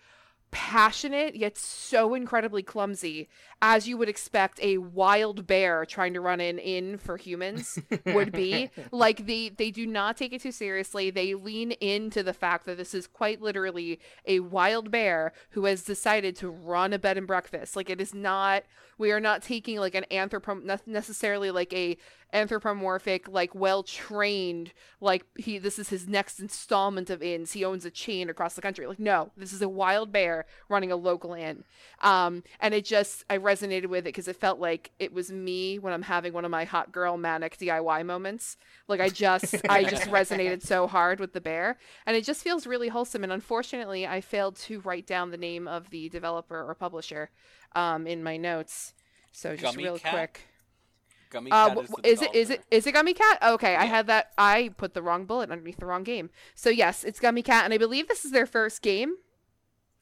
passionate 0.52 1.36
yet 1.36 1.58
so 1.58 2.13
incredibly 2.13 2.62
clumsy 2.62 3.28
as 3.65 3.88
you 3.88 3.97
would 3.97 4.10
expect 4.10 4.60
a 4.62 4.78
wild 4.78 5.47
bear 5.47 5.86
trying 5.86 6.13
to 6.13 6.19
run 6.19 6.41
an 6.41 6.60
inn 6.60 6.97
for 6.97 7.15
humans 7.15 7.80
would 8.08 8.34
be. 8.34 8.69
Like 8.91 9.26
they 9.26 9.49
they 9.49 9.71
do 9.71 9.88
not 9.88 10.17
take 10.17 10.34
it 10.34 10.41
too 10.41 10.52
seriously. 10.52 11.10
They 11.10 11.34
lean 11.34 11.71
into 11.71 12.23
the 12.23 12.34
fact 12.34 12.65
that 12.65 12.76
this 12.76 12.93
is 12.93 13.08
quite 13.08 13.41
literally 13.41 14.02
a 14.26 14.41
wild 14.41 14.91
bear 14.91 15.32
who 15.52 15.63
has 15.63 15.82
decided 15.82 16.36
to 16.36 16.49
run 16.49 16.91
a 16.91 16.99
bed 16.99 17.17
and 17.17 17.26
breakfast. 17.26 17.78
Like 17.78 17.89
it 17.89 18.02
is 18.02 18.13
not 18.13 18.63
we 18.97 19.12
are 19.12 19.19
not 19.19 19.41
taking 19.41 19.80
like 19.80 19.95
an 19.95 20.06
anthropom 20.12 20.63
necessarily 20.86 21.52
like 21.52 21.73
a 21.73 21.97
anthropomorphic 22.34 23.28
like 23.28 23.54
well 23.54 23.84
trained 23.84 24.73
like 24.99 25.23
he 25.38 25.60
this 25.60 25.78
is 25.78 25.89
his 25.89 26.08
next 26.08 26.39
installment 26.39 27.10
of 27.12 27.21
inns 27.21 27.52
he 27.52 27.63
owns 27.63 27.86
a 27.86 27.91
chain 27.91 28.30
across 28.30 28.56
the 28.56 28.62
country. 28.62 28.88
Like 28.88 28.99
no 28.99 29.32
this 29.38 29.54
is 29.54 29.62
a 29.62 29.69
wild 29.69 30.12
bear 30.12 30.45
running 30.67 30.91
a 30.91 30.95
local 30.95 31.34
inn. 31.34 31.63
Um 32.02 32.43
and 32.60 32.73
it 32.73 32.86
just 32.86 33.23
i 33.30 33.38
resonated 33.53 33.87
with 33.87 33.99
it 34.05 34.09
because 34.09 34.27
it 34.27 34.35
felt 34.35 34.59
like 34.59 34.91
it 34.99 35.13
was 35.13 35.31
me 35.31 35.79
when 35.79 35.93
i'm 35.93 36.01
having 36.01 36.33
one 36.33 36.45
of 36.45 36.51
my 36.51 36.63
hot 36.63 36.91
girl 36.91 37.17
manic 37.17 37.57
diy 37.57 38.05
moments 38.05 38.57
like 38.87 38.99
i 38.99 39.09
just 39.09 39.61
i 39.69 39.83
just 39.93 40.09
resonated 40.09 40.61
so 40.61 40.87
hard 40.87 41.19
with 41.19 41.33
the 41.33 41.41
bear 41.41 41.77
and 42.05 42.15
it 42.15 42.23
just 42.23 42.43
feels 42.43 42.65
really 42.67 42.89
wholesome 42.89 43.23
and 43.23 43.31
unfortunately 43.31 44.05
i 44.07 44.19
failed 44.21 44.55
to 44.55 44.79
write 44.81 45.07
down 45.07 45.31
the 45.31 45.37
name 45.37 45.67
of 45.67 45.89
the 45.89 46.09
developer 46.09 46.63
or 46.67 46.73
publisher 46.75 47.29
um 47.75 48.07
in 48.07 48.23
my 48.23 48.37
notes 48.37 48.93
so 49.31 49.55
just 49.55 49.75
Gummy 49.75 49.85
real 49.85 49.97
Cat? 49.97 50.13
quick 50.13 50.41
Gummy 51.33 51.51
uh, 51.51 51.69
Cat 51.69 51.77
is, 51.79 51.89
wh- 51.89 52.01
the 52.01 52.07
is 52.09 52.21
it 52.21 52.35
is 52.35 52.49
it 52.51 52.87
it 52.87 52.91
Gummy 52.91 53.13
Cat? 53.15 53.39
Okay, 53.41 53.75
I 53.75 53.85
had 53.85 54.05
that. 54.05 54.31
I 54.37 54.69
put 54.77 54.93
the 54.93 55.01
wrong 55.01 55.25
bullet 55.25 55.49
underneath 55.49 55.77
the 55.77 55.87
wrong 55.87 56.03
game. 56.03 56.29
So 56.53 56.69
yes, 56.69 57.03
it's 57.03 57.19
Gummy 57.19 57.41
Cat, 57.41 57.65
and 57.65 57.73
I 57.73 57.79
believe 57.79 58.07
this 58.07 58.23
is 58.23 58.31
their 58.31 58.45
first 58.45 58.83
game. 58.83 59.15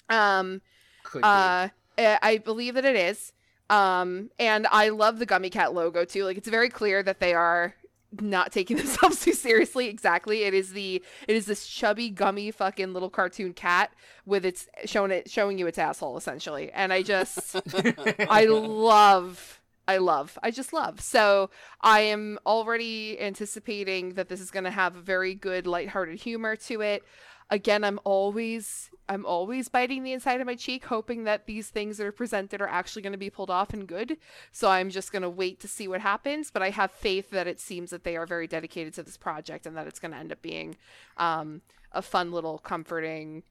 Um, 0.09 0.61
Could 1.03 1.21
be. 1.21 1.27
uh, 1.27 1.69
eh, 1.97 2.17
I 2.21 2.37
believe 2.37 2.73
that 2.75 2.83
it 2.83 2.97
is. 2.97 3.31
Um, 3.71 4.29
and 4.37 4.67
I 4.69 4.89
love 4.89 5.17
the 5.17 5.25
Gummy 5.25 5.49
Cat 5.49 5.73
logo 5.73 6.05
too. 6.05 6.25
Like 6.25 6.37
it's 6.37 6.49
very 6.49 6.69
clear 6.69 7.01
that 7.01 7.19
they 7.19 7.33
are 7.33 7.73
not 8.19 8.51
taking 8.51 8.75
themselves 8.77 9.21
too 9.21 9.33
seriously. 9.33 9.87
Exactly. 9.87 10.43
It 10.43 10.53
is 10.53 10.73
the 10.73 11.01
it 11.27 11.35
is 11.35 11.45
this 11.45 11.65
chubby 11.65 12.09
gummy 12.09 12.51
fucking 12.51 12.93
little 12.93 13.09
cartoon 13.09 13.53
cat 13.53 13.91
with 14.25 14.45
its 14.45 14.67
showing 14.85 15.11
it 15.11 15.29
showing 15.29 15.57
you 15.57 15.67
its 15.67 15.77
asshole 15.77 16.17
essentially. 16.17 16.69
And 16.71 16.91
I 16.91 17.01
just 17.01 17.55
I 18.29 18.45
love 18.45 19.61
I 19.87 19.97
love. 19.97 20.37
I 20.43 20.51
just 20.51 20.73
love. 20.73 20.99
So 21.01 21.49
I 21.81 22.01
am 22.01 22.39
already 22.45 23.19
anticipating 23.19 24.13
that 24.13 24.29
this 24.29 24.39
is 24.39 24.51
going 24.51 24.65
to 24.65 24.71
have 24.71 24.95
a 24.95 25.01
very 25.01 25.33
good 25.33 25.65
lighthearted 25.65 26.19
humor 26.19 26.55
to 26.57 26.81
it. 26.81 27.03
Again, 27.49 27.83
I'm 27.83 27.99
always 28.03 28.90
I'm 29.09 29.25
always 29.25 29.67
biting 29.67 30.03
the 30.03 30.13
inside 30.13 30.39
of 30.39 30.47
my 30.47 30.55
cheek 30.55 30.85
hoping 30.85 31.25
that 31.25 31.45
these 31.45 31.69
things 31.69 31.97
that 31.97 32.07
are 32.07 32.11
presented 32.11 32.61
are 32.61 32.67
actually 32.67 33.01
going 33.01 33.11
to 33.11 33.17
be 33.17 33.29
pulled 33.29 33.49
off 33.49 33.73
and 33.73 33.87
good. 33.87 34.17
So 34.51 34.69
I'm 34.69 34.89
just 34.89 35.11
going 35.11 35.21
to 35.21 35.29
wait 35.29 35.59
to 35.61 35.67
see 35.67 35.87
what 35.87 36.01
happens, 36.01 36.51
but 36.51 36.61
I 36.61 36.69
have 36.69 36.91
faith 36.91 37.29
that 37.31 37.47
it 37.47 37.59
seems 37.59 37.89
that 37.89 38.03
they 38.03 38.15
are 38.15 38.25
very 38.25 38.47
dedicated 38.47 38.93
to 38.95 39.03
this 39.03 39.17
project 39.17 39.65
and 39.65 39.75
that 39.75 39.87
it's 39.87 39.99
going 39.99 40.11
to 40.11 40.17
end 40.17 40.31
up 40.31 40.41
being 40.41 40.77
um, 41.17 41.61
a 41.91 42.01
fun 42.01 42.31
little 42.31 42.57
comforting 42.57 43.43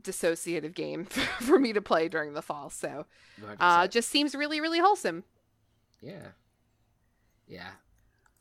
dissociative 0.00 0.74
game 0.74 1.04
for 1.40 1.58
me 1.58 1.72
to 1.72 1.80
play 1.80 2.08
during 2.08 2.34
the 2.34 2.42
fall. 2.42 2.70
So 2.70 3.06
uh, 3.60 3.88
just 3.88 4.08
seems 4.08 4.34
really, 4.34 4.60
really 4.60 4.78
wholesome. 4.80 5.24
Yeah. 6.00 6.28
Yeah. 7.48 7.70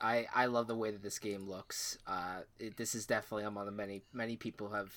I 0.02 0.28
I 0.36 0.46
love 0.48 0.68
the 0.68 0.76
way 0.76 0.92
that 0.92 1.02
this 1.02 1.18
game 1.18 1.48
looks. 1.50 1.98
Uh, 2.06 2.42
it, 2.60 2.76
this 2.76 2.94
is 2.94 3.06
definitely 3.06 3.46
among 3.46 3.66
the 3.66 3.72
many 3.72 4.02
many 4.12 4.36
people 4.36 4.70
have 4.70 4.92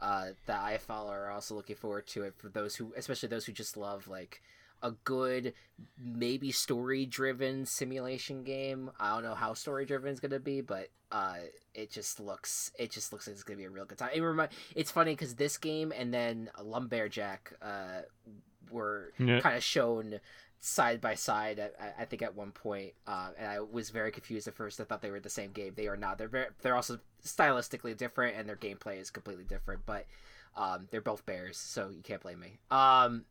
uh, 0.00 0.28
that 0.46 0.62
I 0.62 0.78
follow 0.78 1.10
are 1.10 1.30
also 1.30 1.54
looking 1.54 1.76
forward 1.76 2.06
to 2.08 2.22
it. 2.22 2.34
For 2.36 2.48
those 2.48 2.76
who, 2.76 2.92
especially 2.96 3.28
those 3.28 3.46
who 3.46 3.52
just 3.52 3.76
love 3.76 4.08
like 4.08 4.42
a 4.82 4.90
good, 5.04 5.54
maybe 5.98 6.52
story 6.52 7.06
driven 7.06 7.64
simulation 7.66 8.44
game. 8.44 8.90
I 9.00 9.14
don't 9.14 9.22
know 9.24 9.34
how 9.34 9.54
story 9.54 9.86
driven 9.86 10.10
it's 10.10 10.20
gonna 10.20 10.38
be, 10.38 10.60
but 10.60 10.88
uh, 11.10 11.36
it 11.74 11.90
just 11.90 12.20
looks 12.20 12.70
it 12.78 12.90
just 12.90 13.12
looks 13.12 13.26
like 13.26 13.34
it's 13.34 13.42
gonna 13.42 13.56
be 13.56 13.64
a 13.64 13.70
real 13.70 13.84
good 13.86 13.98
time. 13.98 14.10
It 14.14 14.20
remind, 14.20 14.50
it's 14.74 14.90
funny 14.90 15.12
because 15.12 15.34
this 15.36 15.56
game 15.56 15.92
and 15.96 16.12
then 16.12 16.50
Lumbearjack 16.62 17.54
uh, 17.62 18.02
were 18.70 19.12
Yeah. 19.18 19.40
kind 19.40 19.56
of 19.56 19.62
shown 19.64 20.20
side 20.66 21.00
by 21.00 21.14
side 21.14 21.60
at- 21.60 21.94
I 21.96 22.04
think 22.04 22.22
at 22.22 22.34
one 22.34 22.50
point 22.50 22.94
uh, 23.06 23.30
and 23.38 23.48
I 23.48 23.60
was 23.60 23.90
very 23.90 24.10
confused 24.10 24.48
at 24.48 24.54
first. 24.54 24.80
I 24.80 24.84
thought 24.84 25.00
they 25.00 25.12
were 25.12 25.20
the 25.20 25.30
same 25.30 25.52
game. 25.52 25.74
They 25.76 25.86
are 25.86 25.96
not. 25.96 26.18
They're 26.18 26.26
very 26.26 26.46
they're 26.60 26.74
also 26.74 26.98
stylistically 27.24 27.96
different 27.96 28.36
and 28.36 28.48
their 28.48 28.56
gameplay 28.56 29.00
is 29.00 29.10
completely 29.10 29.44
different 29.44 29.86
but 29.86 30.06
um, 30.56 30.88
they're 30.90 31.00
both 31.00 31.24
bears 31.24 31.56
so 31.56 31.90
you 31.90 32.02
can't 32.02 32.20
blame 32.20 32.40
me. 32.40 32.58
Um, 32.70 33.26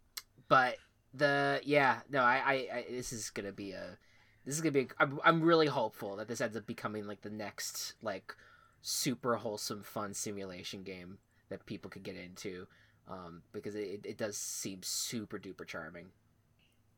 but 0.48 0.78
the 1.14 1.60
yeah 1.66 2.00
no 2.10 2.22
I, 2.22 2.42
I, 2.46 2.54
I 2.74 2.86
this 2.90 3.12
is 3.12 3.30
gonna 3.30 3.52
be 3.52 3.72
a 3.72 3.98
this 4.46 4.56
is 4.56 4.62
gonna 4.62 4.72
be 4.72 4.82
a, 4.82 4.88
I'm, 5.00 5.20
I'm 5.26 5.42
really 5.42 5.68
hopeful 5.68 6.16
that 6.16 6.30
this 6.30 6.40
ends 6.40 6.56
up 6.56 6.66
becoming 6.66 7.06
like 7.06 7.22
the 7.22 7.30
next 7.30 7.96
like 8.02 8.34
super 8.82 9.36
wholesome 9.36 9.84
fun 9.84 10.14
simulation 10.14 10.84
game 10.84 11.18
that 11.50 11.66
people 11.66 11.90
could 11.92 12.04
get 12.04 12.16
into 12.16 12.66
um, 13.10 13.42
because 13.52 13.76
it, 13.76 14.06
it 14.06 14.18
does 14.18 14.38
seem 14.38 14.80
super 14.84 15.38
duper 15.38 15.68
charming 15.68 16.08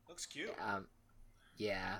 Looks 0.08 0.26
cute. 0.26 0.54
um, 0.64 0.86
yeah. 1.56 1.96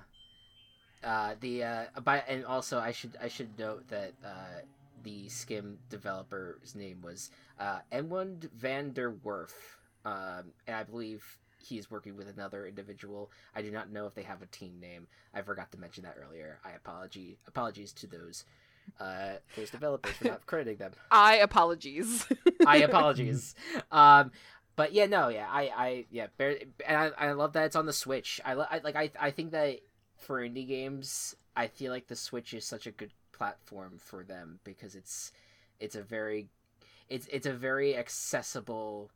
Uh, 1.04 1.34
the 1.40 1.62
uh, 1.62 1.84
by 2.02 2.18
and 2.28 2.44
also 2.44 2.78
I 2.78 2.90
should 2.90 3.16
I 3.22 3.28
should 3.28 3.56
note 3.58 3.86
that 3.88 4.14
uh, 4.24 4.62
the 5.04 5.28
Skim 5.28 5.78
developer's 5.90 6.74
name 6.74 7.02
was 7.02 7.30
uh, 7.60 7.78
Edmund 7.92 8.50
van 8.56 8.92
der 8.92 9.10
Werf, 9.10 9.78
um, 10.04 10.52
and 10.66 10.76
I 10.76 10.82
believe 10.82 11.38
he's 11.58 11.90
working 11.90 12.16
with 12.16 12.28
another 12.28 12.66
individual. 12.66 13.30
I 13.54 13.62
do 13.62 13.70
not 13.70 13.90
know 13.90 14.06
if 14.06 14.14
they 14.14 14.22
have 14.22 14.42
a 14.42 14.46
team 14.46 14.80
name. 14.80 15.06
I 15.34 15.42
forgot 15.42 15.70
to 15.72 15.78
mention 15.78 16.02
that 16.04 16.16
earlier. 16.20 16.58
I 16.64 16.72
apology 16.72 17.38
apologies 17.46 17.92
to 17.92 18.08
those 18.08 18.44
uh, 18.98 19.34
those 19.56 19.70
developers 19.70 20.14
for 20.14 20.28
not 20.28 20.46
crediting 20.46 20.78
them. 20.78 20.92
I 21.10 21.36
apologies. 21.36 22.26
I 22.66 22.78
apologies. 22.78 23.54
Um, 23.90 24.32
but 24.78 24.94
yeah, 24.94 25.06
no, 25.06 25.28
yeah, 25.28 25.48
I, 25.50 25.62
I, 25.76 26.06
yeah, 26.12 26.28
bear, 26.38 26.58
and 26.86 26.96
I, 26.96 27.28
I 27.30 27.32
love 27.32 27.54
that 27.54 27.66
it's 27.66 27.76
on 27.76 27.86
the 27.86 27.92
Switch. 27.94 28.40
I, 28.46 28.54
I 28.54 28.80
like, 28.84 28.96
I, 28.96 29.10
I 29.20 29.32
think 29.32 29.52
that 29.52 29.80
for 30.16 30.40
indie 30.40 30.68
games, 30.68 31.36
I 31.56 31.68
feel 31.68 31.92
like 31.92 32.08
the 32.08 32.16
Switch 32.16 32.54
is 32.54 32.64
such 32.64 32.86
a 32.86 32.92
good 32.92 33.12
platform 33.32 33.98
for 33.98 34.24
them 34.24 34.60
because 34.64 34.96
it's, 34.96 35.32
it's 35.80 35.96
a 35.96 36.02
very, 36.02 36.48
it's, 37.08 37.26
it's 37.32 37.46
a 37.46 37.52
very 37.52 37.96
accessible 37.96 39.10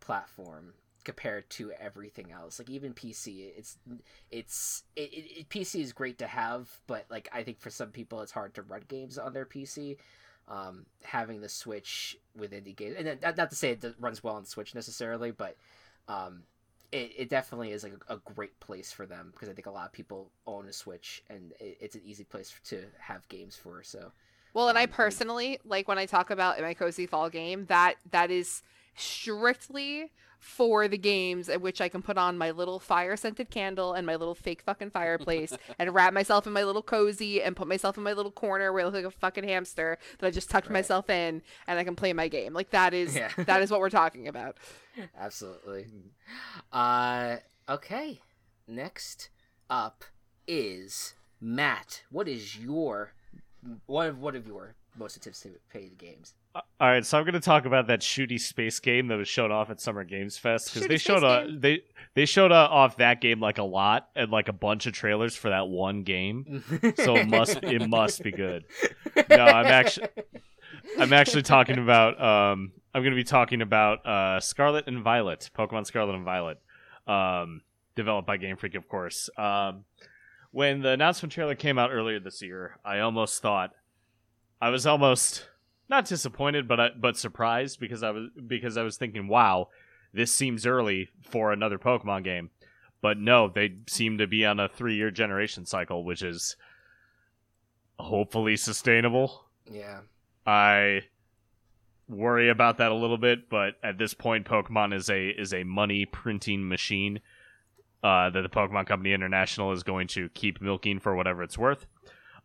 platform 0.00 0.74
compared 1.04 1.48
to 1.50 1.72
everything 1.80 2.32
else. 2.32 2.58
Like 2.58 2.70
even 2.70 2.94
PC, 2.94 3.52
it's, 3.56 3.78
it's, 4.30 4.84
it, 4.96 5.12
it, 5.12 5.40
it- 5.40 5.48
PC 5.48 5.80
is 5.80 5.92
great 5.92 6.18
to 6.18 6.26
have, 6.26 6.68
but 6.86 7.06
like 7.10 7.28
I 7.32 7.42
think 7.42 7.60
for 7.60 7.70
some 7.70 7.90
people 7.90 8.20
it's 8.20 8.32
hard 8.32 8.54
to 8.54 8.62
run 8.62 8.82
games 8.88 9.18
on 9.18 9.32
their 9.32 9.46
PC 9.46 9.96
um, 10.48 10.86
having 11.02 11.40
the 11.40 11.48
Switch 11.48 12.18
with 12.36 12.52
indie 12.52 12.74
games, 12.74 12.96
and 12.98 13.20
that, 13.20 13.36
not 13.36 13.50
to 13.50 13.56
say 13.56 13.70
it 13.70 13.84
runs 13.98 14.24
well 14.24 14.34
on 14.34 14.42
the 14.42 14.48
Switch 14.48 14.74
necessarily, 14.74 15.30
but 15.30 15.56
um, 16.08 16.42
it, 16.90 17.12
it 17.16 17.28
definitely 17.28 17.72
is 17.72 17.82
like 17.82 17.94
a, 18.08 18.14
a 18.14 18.18
great 18.34 18.58
place 18.60 18.90
for 18.90 19.06
them 19.06 19.30
because 19.32 19.48
I 19.48 19.52
think 19.52 19.66
a 19.66 19.70
lot 19.70 19.86
of 19.86 19.92
people 19.92 20.30
own 20.46 20.66
a 20.68 20.72
Switch, 20.72 21.22
and 21.28 21.52
it, 21.60 21.78
it's 21.80 21.94
an 21.94 22.02
easy 22.04 22.24
place 22.24 22.52
to 22.64 22.84
have 22.98 23.28
games 23.28 23.56
for. 23.56 23.82
So 23.82 24.12
well, 24.54 24.68
and 24.68 24.78
I 24.78 24.84
Um, 24.84 24.90
personally 24.90 25.58
like 25.64 25.86
when 25.88 25.98
I 25.98 26.06
talk 26.06 26.30
about 26.30 26.60
my 26.60 26.74
cozy 26.74 27.06
fall 27.06 27.28
game 27.28 27.66
that 27.66 27.96
that 28.10 28.30
is 28.30 28.62
strictly 28.98 30.10
for 30.40 30.86
the 30.86 30.96
games 30.96 31.48
at 31.48 31.60
which 31.60 31.80
I 31.80 31.88
can 31.88 32.00
put 32.00 32.16
on 32.16 32.38
my 32.38 32.52
little 32.52 32.78
fire 32.78 33.16
scented 33.16 33.50
candle 33.50 33.92
and 33.94 34.06
my 34.06 34.14
little 34.14 34.36
fake 34.36 34.62
fucking 34.62 34.90
fireplace 34.90 35.52
and 35.80 35.92
wrap 35.92 36.12
myself 36.14 36.46
in 36.46 36.52
my 36.52 36.62
little 36.62 36.82
cozy 36.82 37.42
and 37.42 37.56
put 37.56 37.66
myself 37.66 37.98
in 37.98 38.04
my 38.04 38.12
little 38.12 38.30
corner 38.30 38.72
where 38.72 38.82
I 38.82 38.84
look 38.84 38.94
like 38.94 39.04
a 39.04 39.10
fucking 39.10 39.42
hamster 39.42 39.98
that 40.20 40.26
I 40.26 40.30
just 40.30 40.48
tucked 40.48 40.68
Right. 40.68 40.74
myself 40.74 41.10
in 41.10 41.42
and 41.66 41.78
I 41.78 41.82
can 41.82 41.96
play 41.96 42.12
my 42.12 42.28
game. 42.28 42.52
Like 42.54 42.70
that 42.70 42.94
is 42.94 43.16
Yeah. 43.16 43.30
that 43.46 43.62
is 43.62 43.70
what 43.72 43.80
we're 43.80 43.90
talking 43.90 44.28
about. 44.28 44.56
absolutely. 45.18 45.86
Uh, 46.72 47.36
okay. 47.68 48.20
Next 48.68 49.30
up 49.68 50.04
is 50.46 51.14
Matt. 51.40 52.02
What 52.10 52.28
is 52.28 52.56
your 52.56 53.12
one 53.86 54.06
of 54.06 54.18
one 54.20 54.36
of 54.36 54.46
your 54.46 54.76
most 54.98 55.16
anticipated 55.16 55.98
games. 55.98 56.34
All 56.54 56.62
right, 56.80 57.04
so 57.04 57.18
I'm 57.18 57.24
going 57.24 57.34
to 57.34 57.40
talk 57.40 57.64
about 57.66 57.86
that 57.86 58.00
shooty 58.00 58.40
space 58.40 58.80
game 58.80 59.08
that 59.08 59.16
was 59.16 59.28
shown 59.28 59.52
off 59.52 59.70
at 59.70 59.80
Summer 59.80 60.04
Games 60.04 60.38
Fest 60.38 60.72
because 60.72 60.88
they 60.88 60.98
showed 60.98 61.18
space 61.18 61.24
uh, 61.24 61.46
they 61.58 61.82
they 62.14 62.24
showed 62.24 62.52
uh, 62.52 62.68
off 62.70 62.96
that 62.96 63.20
game 63.20 63.40
like 63.40 63.58
a 63.58 63.62
lot 63.62 64.08
and 64.16 64.30
like 64.30 64.48
a 64.48 64.52
bunch 64.52 64.86
of 64.86 64.92
trailers 64.92 65.36
for 65.36 65.50
that 65.50 65.68
one 65.68 66.02
game. 66.02 66.64
So 66.96 67.16
it 67.16 67.28
must 67.28 67.62
it 67.62 67.88
must 67.88 68.22
be 68.22 68.32
good. 68.32 68.64
No, 69.30 69.44
I'm 69.44 69.66
actually 69.66 70.08
I'm 70.98 71.12
actually 71.12 71.42
talking 71.42 71.78
about 71.78 72.20
um 72.20 72.72
I'm 72.94 73.02
going 73.02 73.12
to 73.12 73.16
be 73.16 73.24
talking 73.24 73.62
about 73.62 74.04
uh 74.06 74.40
Scarlet 74.40 74.86
and 74.88 75.02
Violet, 75.02 75.50
Pokemon 75.56 75.86
Scarlet 75.86 76.14
and 76.14 76.24
Violet, 76.24 76.60
um 77.06 77.62
developed 77.94 78.26
by 78.26 78.36
Game 78.36 78.56
Freak, 78.56 78.74
of 78.74 78.88
course. 78.88 79.28
Um, 79.36 79.84
when 80.50 80.80
the 80.80 80.90
announcement 80.90 81.32
trailer 81.32 81.54
came 81.54 81.78
out 81.78 81.90
earlier 81.92 82.20
this 82.20 82.40
year, 82.40 82.78
I 82.84 83.00
almost 83.00 83.42
thought 83.42 83.72
I 84.60 84.70
was 84.70 84.86
almost 84.86 85.46
not 85.88 86.04
disappointed, 86.06 86.68
but 86.68 86.80
I, 86.80 86.90
but 86.96 87.16
surprised 87.16 87.80
because 87.80 88.02
I 88.02 88.10
was 88.10 88.28
because 88.46 88.76
I 88.76 88.82
was 88.82 88.96
thinking, 88.96 89.28
wow, 89.28 89.68
this 90.12 90.32
seems 90.32 90.66
early 90.66 91.08
for 91.22 91.52
another 91.52 91.78
Pokemon 91.78 92.24
game. 92.24 92.50
But 93.00 93.18
no, 93.18 93.48
they 93.48 93.76
seem 93.86 94.18
to 94.18 94.26
be 94.26 94.44
on 94.44 94.58
a 94.58 94.68
three 94.68 94.96
year 94.96 95.10
generation 95.10 95.66
cycle, 95.66 96.04
which 96.04 96.22
is 96.22 96.56
hopefully 97.98 98.56
sustainable. 98.56 99.44
yeah. 99.70 100.00
I 100.46 101.02
worry 102.08 102.48
about 102.48 102.78
that 102.78 102.90
a 102.90 102.94
little 102.94 103.18
bit, 103.18 103.50
but 103.50 103.74
at 103.82 103.98
this 103.98 104.14
point, 104.14 104.46
Pokemon 104.46 104.94
is 104.94 105.10
a 105.10 105.28
is 105.28 105.52
a 105.52 105.62
money 105.64 106.06
printing 106.06 106.68
machine 106.68 107.20
uh, 108.02 108.30
that 108.30 108.42
the 108.42 108.48
Pokemon 108.48 108.86
Company 108.86 109.12
International 109.12 109.72
is 109.72 109.82
going 109.82 110.08
to 110.08 110.28
keep 110.30 110.60
milking 110.60 111.00
for 111.00 111.14
whatever 111.14 111.42
it's 111.42 111.58
worth. 111.58 111.86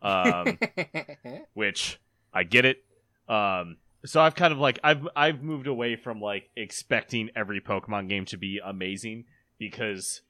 Um, 0.02 0.58
which 1.54 1.98
I 2.34 2.42
get 2.42 2.64
it. 2.64 2.84
Um, 3.28 3.76
so 4.04 4.20
I've 4.20 4.34
kind 4.34 4.52
of 4.52 4.58
like 4.58 4.78
I've 4.84 5.08
I've 5.16 5.42
moved 5.42 5.66
away 5.66 5.96
from 5.96 6.20
like 6.20 6.50
expecting 6.56 7.30
every 7.34 7.60
Pokemon 7.60 8.08
game 8.08 8.24
to 8.26 8.36
be 8.36 8.60
amazing 8.62 9.24
because 9.58 10.20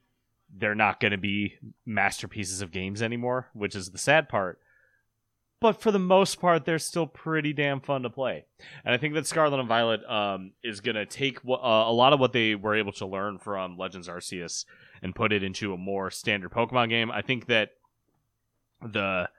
they're 0.55 0.75
not 0.75 0.99
going 0.99 1.11
to 1.11 1.17
be 1.17 1.55
masterpieces 1.85 2.61
of 2.61 2.71
games 2.71 3.01
anymore, 3.01 3.49
which 3.53 3.75
is 3.75 3.89
the 3.89 3.97
sad 3.97 4.29
part. 4.29 4.59
But 5.59 5.81
for 5.81 5.91
the 5.91 5.99
most 5.99 6.39
part, 6.39 6.65
they're 6.65 6.79
still 6.79 7.07
pretty 7.07 7.51
damn 7.51 7.79
fun 7.79 8.03
to 8.03 8.09
play, 8.09 8.45
and 8.83 8.93
I 8.93 8.97
think 8.97 9.13
that 9.15 9.25
Scarlet 9.25 9.59
and 9.59 9.67
Violet 9.67 10.07
um, 10.07 10.51
is 10.63 10.79
going 10.79 10.95
to 10.95 11.05
take 11.05 11.39
wh- 11.39 11.53
uh, 11.53 11.85
a 11.87 11.93
lot 11.93 12.13
of 12.13 12.19
what 12.19 12.33
they 12.33 12.55
were 12.55 12.75
able 12.75 12.91
to 12.93 13.05
learn 13.05 13.39
from 13.39 13.77
Legends 13.77 14.07
Arceus 14.07 14.65
and 15.01 15.15
put 15.15 15.33
it 15.33 15.43
into 15.43 15.73
a 15.73 15.77
more 15.77 16.11
standard 16.11 16.51
Pokemon 16.51 16.89
game. 16.89 17.09
I 17.09 17.21
think 17.21 17.47
that 17.47 17.71
the 18.81 19.29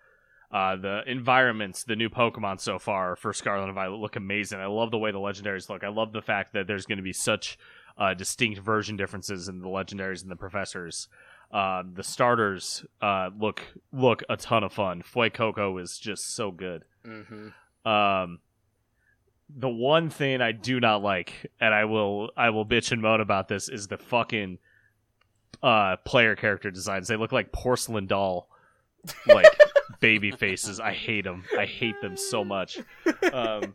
uh, 0.52 0.76
the 0.76 1.02
environments, 1.06 1.85
the 1.85 1.96
new 1.96 2.09
Pokemon 2.09 2.61
so 2.61 2.78
far 2.78 3.16
for 3.16 3.32
Scarlet 3.32 3.64
and 3.66 3.74
Violet 3.74 3.96
look 3.98 4.16
amazing. 4.16 4.61
I 4.61 4.66
love 4.66 4.90
the 4.90 4.98
way 4.98 5.11
the 5.11 5.18
legendaries 5.18 5.68
look. 5.68 5.82
I 5.85 5.88
love 5.88 6.12
the 6.12 6.22
fact 6.22 6.52
that 6.54 6.66
there's 6.66 6.87
going 6.87 6.98
to 6.98 7.02
be 7.02 7.12
such 7.12 7.59
uh, 7.98 8.14
distinct 8.14 8.61
version 8.61 8.96
differences 8.96 9.48
in 9.48 9.61
the 9.61 9.68
legendaries 9.68 10.22
and 10.22 10.30
the 10.30 10.37
professors. 10.37 11.09
Um, 11.52 11.92
the 11.94 12.02
starters 12.02 12.85
uh, 13.00 13.30
look 13.38 13.62
look 13.92 14.22
a 14.28 14.37
ton 14.37 14.64
of 14.64 14.72
fun. 14.72 15.02
Fuecoco 15.02 15.80
is 15.80 15.98
just 15.98 16.35
so 16.35 16.50
good. 16.50 16.85
hmm 17.04 17.48
Um, 17.88 18.40
the 19.48 19.68
one 19.68 20.11
thing 20.11 20.40
I 20.40 20.50
do 20.52 20.80
not 20.80 21.02
like, 21.02 21.50
and 21.61 21.72
I 21.72 21.85
will 21.85 22.30
I 22.37 22.50
will 22.50 22.66
bitch 22.66 22.90
and 22.90 23.00
moan 23.00 23.20
about 23.20 23.46
this, 23.48 23.68
is 23.68 23.87
the 23.87 23.96
fucking 23.96 24.59
uh, 25.62 25.96
player 26.04 26.35
character 26.35 26.70
designs. 26.70 27.06
They 27.09 27.16
look 27.16 27.30
like 27.32 27.52
porcelain 27.52 28.06
doll, 28.06 28.48
like 29.26 29.46
baby 30.01 30.31
faces. 30.31 30.81
I 30.81 30.92
hate 30.92 31.25
them. 31.25 31.44
I 31.59 31.64
hate 31.64 32.01
them 32.01 32.16
so 32.16 32.44
much. 32.44 32.79
Um, 33.33 33.75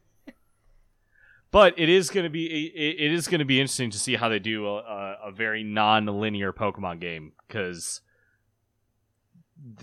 but 1.51 1.77
it 1.77 1.89
is 1.89 2.09
going 2.09 2.23
to 2.23 2.29
be 2.29 2.45
it, 2.45 3.05
it 3.05 3.11
is 3.11 3.27
going 3.27 3.39
to 3.39 3.45
be 3.45 3.59
interesting 3.59 3.91
to 3.91 3.99
see 3.99 4.15
how 4.15 4.29
they 4.29 4.39
do 4.39 4.67
a, 4.67 5.17
a, 5.25 5.31
very 5.31 5.63
non-linear 5.63 6.53
Pokemon 6.53 6.99
game 6.99 7.33
because 7.47 8.01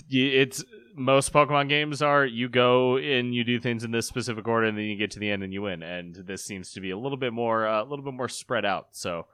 it's 0.08 0.64
most 0.94 1.32
Pokemon 1.32 1.68
games 1.68 2.02
are 2.02 2.24
you 2.24 2.48
go 2.48 2.96
and 2.96 3.34
you 3.34 3.44
do 3.44 3.60
things 3.60 3.84
in 3.84 3.92
this 3.92 4.08
specific 4.08 4.48
order 4.48 4.66
and 4.66 4.76
then 4.76 4.86
you 4.86 4.96
get 4.96 5.12
to 5.12 5.20
the 5.20 5.30
end 5.30 5.42
and 5.42 5.52
you 5.52 5.62
win. 5.62 5.82
And 5.82 6.14
this 6.14 6.44
seems 6.44 6.72
to 6.72 6.80
be 6.80 6.90
a 6.90 6.98
little 6.98 7.18
bit 7.18 7.32
more 7.32 7.66
uh, 7.66 7.82
a 7.82 7.84
little 7.84 8.04
bit 8.04 8.14
more 8.14 8.28
spread 8.28 8.64
out. 8.64 8.88
So 8.92 9.26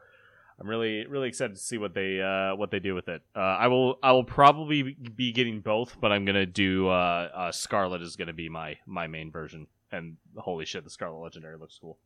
I'm 0.61 0.69
really 0.69 1.07
really 1.07 1.29
excited 1.29 1.57
to 1.57 1.63
see 1.63 1.79
what 1.79 1.95
they 1.95 2.21
uh, 2.21 2.55
what 2.57 2.71
they 2.71 2.79
do 2.79 2.95
with 2.95 3.09
it. 3.09 3.23
Uh, 3.35 3.41
I 3.41 3.67
will 3.67 3.99
I 4.03 4.13
will 4.13 4.25
probably 4.25 4.83
be 5.17 5.33
getting 5.33 5.61
both, 5.61 5.97
but 6.01 6.13
I'm 6.13 6.25
gonna 6.25 6.47
do 6.47 6.89
uh, 6.89 7.29
uh, 7.35 7.53
Scarlet 7.53 8.03
is 8.03 8.17
gonna 8.17 8.33
be 8.33 8.49
my 8.49 8.77
my 8.87 9.07
main 9.07 9.31
version. 9.33 9.67
And 9.91 10.17
holy 10.37 10.65
shit, 10.65 10.85
the 10.85 10.91
Scarlet 10.91 11.19
Legendary 11.21 11.57
looks 11.59 11.79
cool. 11.81 11.99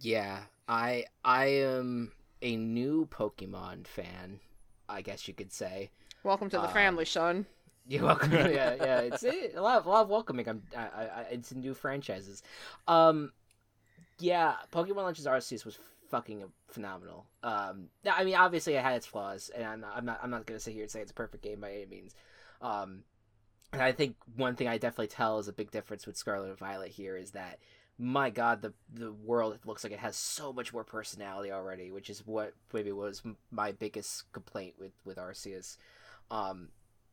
Yeah, 0.00 0.40
I 0.68 1.04
I 1.24 1.46
am 1.46 2.12
a 2.40 2.56
new 2.56 3.06
Pokemon 3.06 3.86
fan, 3.86 4.40
I 4.88 5.02
guess 5.02 5.28
you 5.28 5.34
could 5.34 5.52
say. 5.52 5.90
Welcome 6.24 6.50
to 6.50 6.56
the 6.56 6.62
Uh, 6.64 6.68
family, 6.72 7.04
Sean. 7.04 7.46
You're 7.86 8.04
welcome. 8.04 8.32
yeah, 8.32 8.74
yeah. 8.74 9.00
It's 9.00 9.24
a 9.24 9.60
lot 9.60 9.78
of 9.78 9.86
a 9.86 9.90
lot 9.90 10.02
of 10.02 10.08
welcoming. 10.08 10.48
I'm. 10.48 10.62
I, 10.76 10.80
I, 10.82 11.02
I- 11.20 11.26
it's 11.32 11.52
new 11.54 11.74
franchises. 11.74 12.42
Um, 12.88 13.32
yeah. 14.18 14.54
Pokemon 14.72 15.04
Legends 15.04 15.26
Arceus 15.26 15.64
was 15.64 15.78
fucking 16.12 16.44
phenomenal. 16.68 17.26
Um, 17.42 17.88
I 18.08 18.22
mean, 18.22 18.36
obviously 18.36 18.74
it 18.74 18.82
had 18.82 18.94
its 18.94 19.06
flaws, 19.06 19.50
and 19.56 19.66
I'm 19.66 19.80
not. 19.80 19.96
I'm 19.96 20.04
not. 20.04 20.20
I'm 20.22 20.30
not 20.30 20.46
gonna 20.46 20.60
sit 20.60 20.74
here 20.74 20.82
and 20.82 20.90
say 20.90 21.00
it's 21.00 21.10
a 21.10 21.14
perfect 21.14 21.42
game 21.42 21.60
by 21.60 21.72
any 21.72 21.86
means. 21.86 22.14
Um, 22.60 23.02
and 23.72 23.82
I 23.82 23.90
think 23.90 24.16
one 24.36 24.54
thing 24.54 24.68
I 24.68 24.76
definitely 24.78 25.08
tell 25.08 25.38
is 25.38 25.48
a 25.48 25.52
big 25.52 25.70
difference 25.72 26.06
with 26.06 26.16
Scarlet 26.16 26.50
and 26.50 26.58
Violet 26.58 26.92
here 26.92 27.16
is 27.16 27.32
that. 27.32 27.58
My 27.98 28.30
God, 28.30 28.62
the 28.62 28.72
the 28.92 29.12
world 29.12 29.58
looks 29.66 29.84
like 29.84 29.92
it 29.92 29.98
has 29.98 30.16
so 30.16 30.52
much 30.52 30.72
more 30.72 30.82
personality 30.82 31.52
already, 31.52 31.92
which 31.92 32.08
is 32.08 32.26
what 32.26 32.54
maybe 32.72 32.90
was 32.90 33.22
my 33.50 33.72
biggest 33.72 34.32
complaint 34.32 34.74
with 34.78 34.92
with 35.04 35.18
Arceus. 35.18 35.76
Um, 36.30 36.70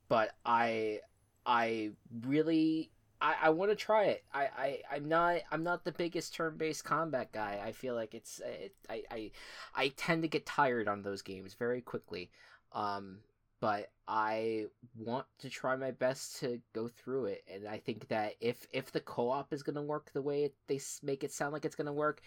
but 0.08 0.32
I 0.46 1.02
I 1.46 1.92
really 2.26 2.92
I, 3.22 3.36
I 3.44 3.50
want 3.50 3.72
to 3.72 3.76
try 3.76 4.06
it. 4.06 4.24
I, 4.34 4.44
I 4.58 4.80
I'm 4.92 5.08
not 5.08 5.42
I'm 5.52 5.64
not 5.64 5.84
the 5.84 5.92
biggest 5.92 6.34
turn 6.34 6.58
based 6.58 6.84
combat 6.86 7.32
guy. 7.32 7.62
I 7.64 7.72
feel 7.72 7.96
like 7.96 8.14
it's 8.14 8.40
it, 8.40 8.74
I, 8.90 9.04
I 9.12 9.32
I 9.76 9.88
tend 9.90 10.22
to 10.22 10.28
get 10.28 10.46
tired 10.46 10.88
on 10.88 11.02
those 11.02 11.22
games 11.22 11.54
very 11.54 11.82
quickly. 11.82 12.30
Um, 12.72 13.20
but 13.62 13.90
I 14.08 14.68
want 14.98 15.26
to 15.40 15.50
try 15.50 15.76
my 15.76 15.92
best 15.92 16.40
to 16.40 16.62
go 16.74 16.88
through 16.88 17.26
it, 17.26 17.44
and 17.54 17.68
I 17.68 17.78
think 17.78 18.08
that 18.08 18.36
if 18.40 18.68
if 18.72 18.92
the 18.92 19.02
co 19.02 19.30
op 19.30 19.52
is 19.52 19.64
gonna 19.64 19.84
work 19.84 20.12
the 20.14 20.22
way 20.22 20.46
it, 20.46 20.56
they 20.68 20.80
make 21.04 21.24
it 21.24 21.34
sound 21.34 21.52
like 21.52 21.66
it's 21.66 21.76
gonna 21.76 21.92
work, 21.92 22.22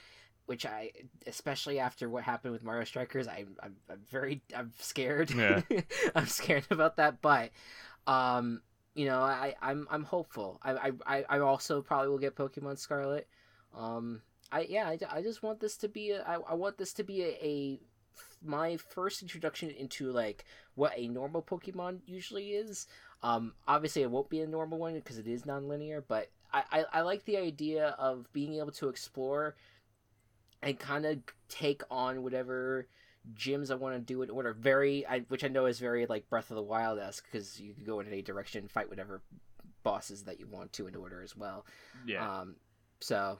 which 0.44 0.66
I 0.66 0.90
especially 1.26 1.78
after 1.78 2.10
what 2.10 2.22
happened 2.24 2.52
with 2.52 2.64
Mario 2.64 2.84
Strikers, 2.84 3.28
I, 3.28 3.46
I'm 3.62 3.76
I'm 3.88 4.00
very 4.10 4.42
I'm 4.54 4.72
scared. 4.78 5.30
Yeah. 5.30 5.62
I'm 6.14 6.26
scared 6.26 6.66
about 6.70 6.96
that, 6.96 7.22
but 7.22 7.50
um, 8.06 8.60
you 8.94 9.06
know, 9.06 9.20
I 9.20 9.54
I'm 9.62 9.86
I'm 9.90 10.04
hopeful. 10.04 10.60
I 10.62 10.92
I 11.06 11.24
I 11.28 11.38
also 11.38 11.82
probably 11.82 12.08
will 12.08 12.18
get 12.18 12.36
Pokemon 12.36 12.78
Scarlet. 12.78 13.26
Um, 13.74 14.22
I 14.50 14.66
yeah, 14.68 14.86
I, 14.86 14.98
I 15.10 15.22
just 15.22 15.42
want 15.42 15.60
this 15.60 15.76
to 15.78 15.88
be 15.88 16.10
a 16.10 16.22
I, 16.22 16.34
I 16.34 16.54
want 16.54 16.78
this 16.78 16.92
to 16.94 17.04
be 17.04 17.22
a, 17.22 17.38
a 17.42 17.80
my 18.44 18.76
first 18.76 19.22
introduction 19.22 19.70
into 19.70 20.10
like 20.10 20.44
what 20.74 20.92
a 20.96 21.08
normal 21.08 21.42
Pokemon 21.42 22.00
usually 22.06 22.50
is. 22.50 22.86
Um, 23.22 23.54
obviously 23.66 24.02
it 24.02 24.10
won't 24.10 24.28
be 24.28 24.40
a 24.40 24.46
normal 24.46 24.78
one 24.78 24.94
because 24.94 25.18
it 25.18 25.26
is 25.26 25.46
non-linear, 25.46 26.04
but 26.06 26.28
I, 26.52 26.64
I 26.70 26.84
I 26.92 27.00
like 27.02 27.24
the 27.24 27.38
idea 27.38 27.94
of 27.98 28.30
being 28.32 28.54
able 28.56 28.72
to 28.72 28.88
explore 28.88 29.54
and 30.62 30.78
kind 30.78 31.06
of 31.06 31.18
take 31.48 31.82
on 31.90 32.22
whatever 32.22 32.86
gyms 33.34 33.70
I 33.70 33.74
want 33.74 33.94
to 33.94 34.00
do 34.00 34.22
in 34.22 34.30
order. 34.30 34.52
Very, 34.52 35.06
I, 35.06 35.20
which 35.28 35.44
I 35.44 35.48
know 35.48 35.66
is 35.66 35.78
very 35.78 36.06
like 36.06 36.28
Breath 36.28 36.50
of 36.50 36.56
the 36.56 36.62
Wild 36.62 36.98
esque 36.98 37.24
because 37.30 37.60
you 37.60 37.74
can 37.74 37.84
go 37.84 38.00
in 38.00 38.06
any 38.06 38.22
direction, 38.22 38.68
fight 38.68 38.88
whatever 38.88 39.22
bosses 39.82 40.24
that 40.24 40.38
you 40.38 40.46
want 40.46 40.72
to 40.74 40.86
in 40.86 40.94
order 40.96 41.22
as 41.22 41.36
well. 41.36 41.64
Yeah. 42.06 42.40
Um, 42.40 42.56
so 43.00 43.38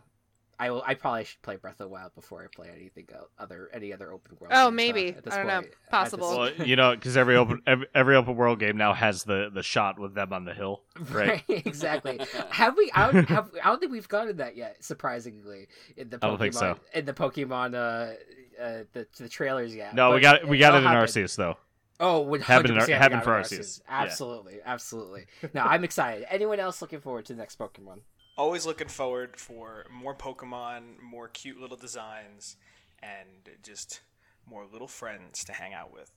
I 0.58 0.70
will. 0.70 0.82
I 0.86 0.94
probably 0.94 1.24
should 1.24 1.42
play 1.42 1.56
Breath 1.56 1.80
of 1.80 1.86
the 1.86 1.88
Wild 1.88 2.14
before 2.14 2.42
I 2.42 2.46
play 2.54 2.68
anything 2.74 3.08
other 3.38 3.70
any 3.72 3.92
other 3.92 4.12
open 4.12 4.36
world. 4.38 4.52
Oh, 4.54 4.66
games, 4.66 4.76
maybe. 4.76 5.08
at 5.08 5.24
this 5.24 5.34
I 5.34 5.38
don't 5.38 5.46
know. 5.46 5.52
point. 5.54 5.66
This- 5.70 5.90
Possible. 5.90 6.38
well, 6.38 6.52
you 6.66 6.76
know, 6.76 6.94
because 6.94 7.16
every 7.16 7.36
open 7.36 7.62
every, 7.66 7.86
every 7.94 8.16
open 8.16 8.36
world 8.36 8.60
game 8.60 8.76
now 8.76 8.92
has 8.92 9.24
the 9.24 9.50
the 9.52 9.62
shot 9.62 9.98
with 9.98 10.14
them 10.14 10.32
on 10.32 10.44
the 10.44 10.54
hill, 10.54 10.82
right? 11.10 11.42
Right, 11.48 11.66
exactly. 11.66 12.20
have 12.50 12.76
we? 12.76 12.90
I 12.94 13.10
don't, 13.10 13.28
have, 13.28 13.50
I 13.62 13.68
don't 13.68 13.80
think 13.80 13.92
we've 13.92 14.08
gotten 14.08 14.36
that 14.36 14.56
yet. 14.56 14.84
Surprisingly, 14.84 15.68
in 15.96 16.10
the 16.10 16.18
Pokemon, 16.18 16.24
I 16.24 16.28
don't 16.28 16.38
think 16.38 16.54
so. 16.54 16.78
In 16.94 17.04
the 17.06 17.12
Pokemon, 17.14 17.74
uh, 17.74 18.14
uh, 18.62 18.84
the 18.92 19.06
the 19.18 19.28
trailers 19.28 19.74
yet. 19.74 19.94
No, 19.94 20.10
we 20.10 20.16
But 20.16 20.22
got 20.22 20.48
we 20.48 20.58
got 20.58 20.74
it 20.74 20.78
it'll 20.78 20.88
in 20.88 20.94
happen. 20.94 21.08
Arceus 21.08 21.36
though. 21.36 21.56
Oh, 22.00 22.20
would 22.22 22.42
Happened 22.42 22.70
in 22.70 22.90
happened 22.90 23.22
for 23.22 23.38
it 23.38 23.52
in 23.52 23.58
Arceus. 23.58 23.80
Yeah. 23.86 24.02
Absolutely, 24.02 24.58
absolutely. 24.64 25.26
No, 25.54 25.60
I'm 25.62 25.84
excited. 25.84 26.26
Anyone 26.30 26.58
else 26.58 26.82
looking 26.82 27.00
forward 27.00 27.26
to 27.26 27.34
the 27.34 27.38
next 27.38 27.58
Pokemon? 27.58 28.00
Always 28.36 28.66
looking 28.66 28.88
forward 28.88 29.38
for 29.38 29.84
more 29.92 30.14
Pokemon, 30.14 31.00
more 31.00 31.28
cute 31.28 31.60
little 31.60 31.76
designs, 31.76 32.56
and 33.02 33.50
just 33.62 34.00
more 34.48 34.64
little 34.64 34.88
friends 34.88 35.44
to 35.44 35.52
hang 35.52 35.74
out 35.74 35.92
with. 35.92 36.10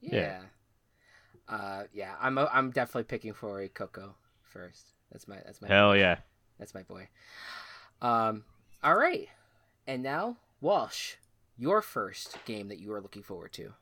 Yeah. 0.00 0.42
Uh, 1.48 1.84
yeah. 1.92 2.14
I'm 2.20 2.38
I'm 2.38 2.70
definitely 2.70 3.04
picking 3.04 3.32
Fuecoco 3.32 4.10
first. 4.42 4.92
That's 5.10 5.26
my 5.26 5.36
that's 5.44 5.60
my 5.62 5.68
Hell 5.68 5.96
yeah. 5.96 6.18
That's 6.58 6.74
my 6.74 6.82
boy. 6.82 7.08
Um, 8.00 8.44
all 8.84 8.96
right, 8.96 9.28
and 9.86 10.02
now 10.02 10.36
Walsh, 10.66 11.14
your 11.56 11.80
first 11.80 12.44
game 12.44 12.66
that 12.70 12.80
you 12.80 12.92
are 12.92 13.00
looking 13.00 13.22
forward 13.22 13.52
to. 13.52 13.72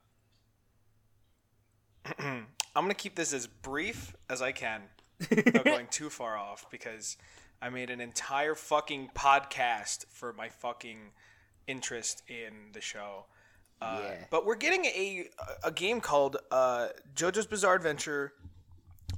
I'm 2.19 2.45
gonna 2.75 2.93
keep 2.93 3.15
this 3.15 3.33
as 3.33 3.47
brief 3.47 4.15
as 4.29 4.43
I 4.43 4.53
can, 4.53 4.83
without 5.31 5.65
going 5.65 5.87
too 5.87 6.11
far 6.11 6.37
off, 6.37 6.71
because 6.71 7.17
I 7.63 7.71
made 7.71 7.89
an 7.89 8.03
entire 8.03 8.55
fucking 8.55 9.13
podcast 9.15 10.05
for 10.11 10.35
my 10.35 10.51
fucking 10.51 10.99
interest 11.67 12.23
in 12.29 12.53
the 12.75 12.83
show. 12.83 13.25
Uh, 13.81 14.01
Yeah. 14.03 14.25
But 14.31 14.45
we're 14.45 14.55
getting 14.55 14.85
a 14.85 15.31
a 15.65 15.71
game 15.71 16.03
called 16.03 16.37
uh, 16.51 16.89
JoJo's 17.17 17.47
Bizarre 17.47 17.77
Adventure 17.77 18.35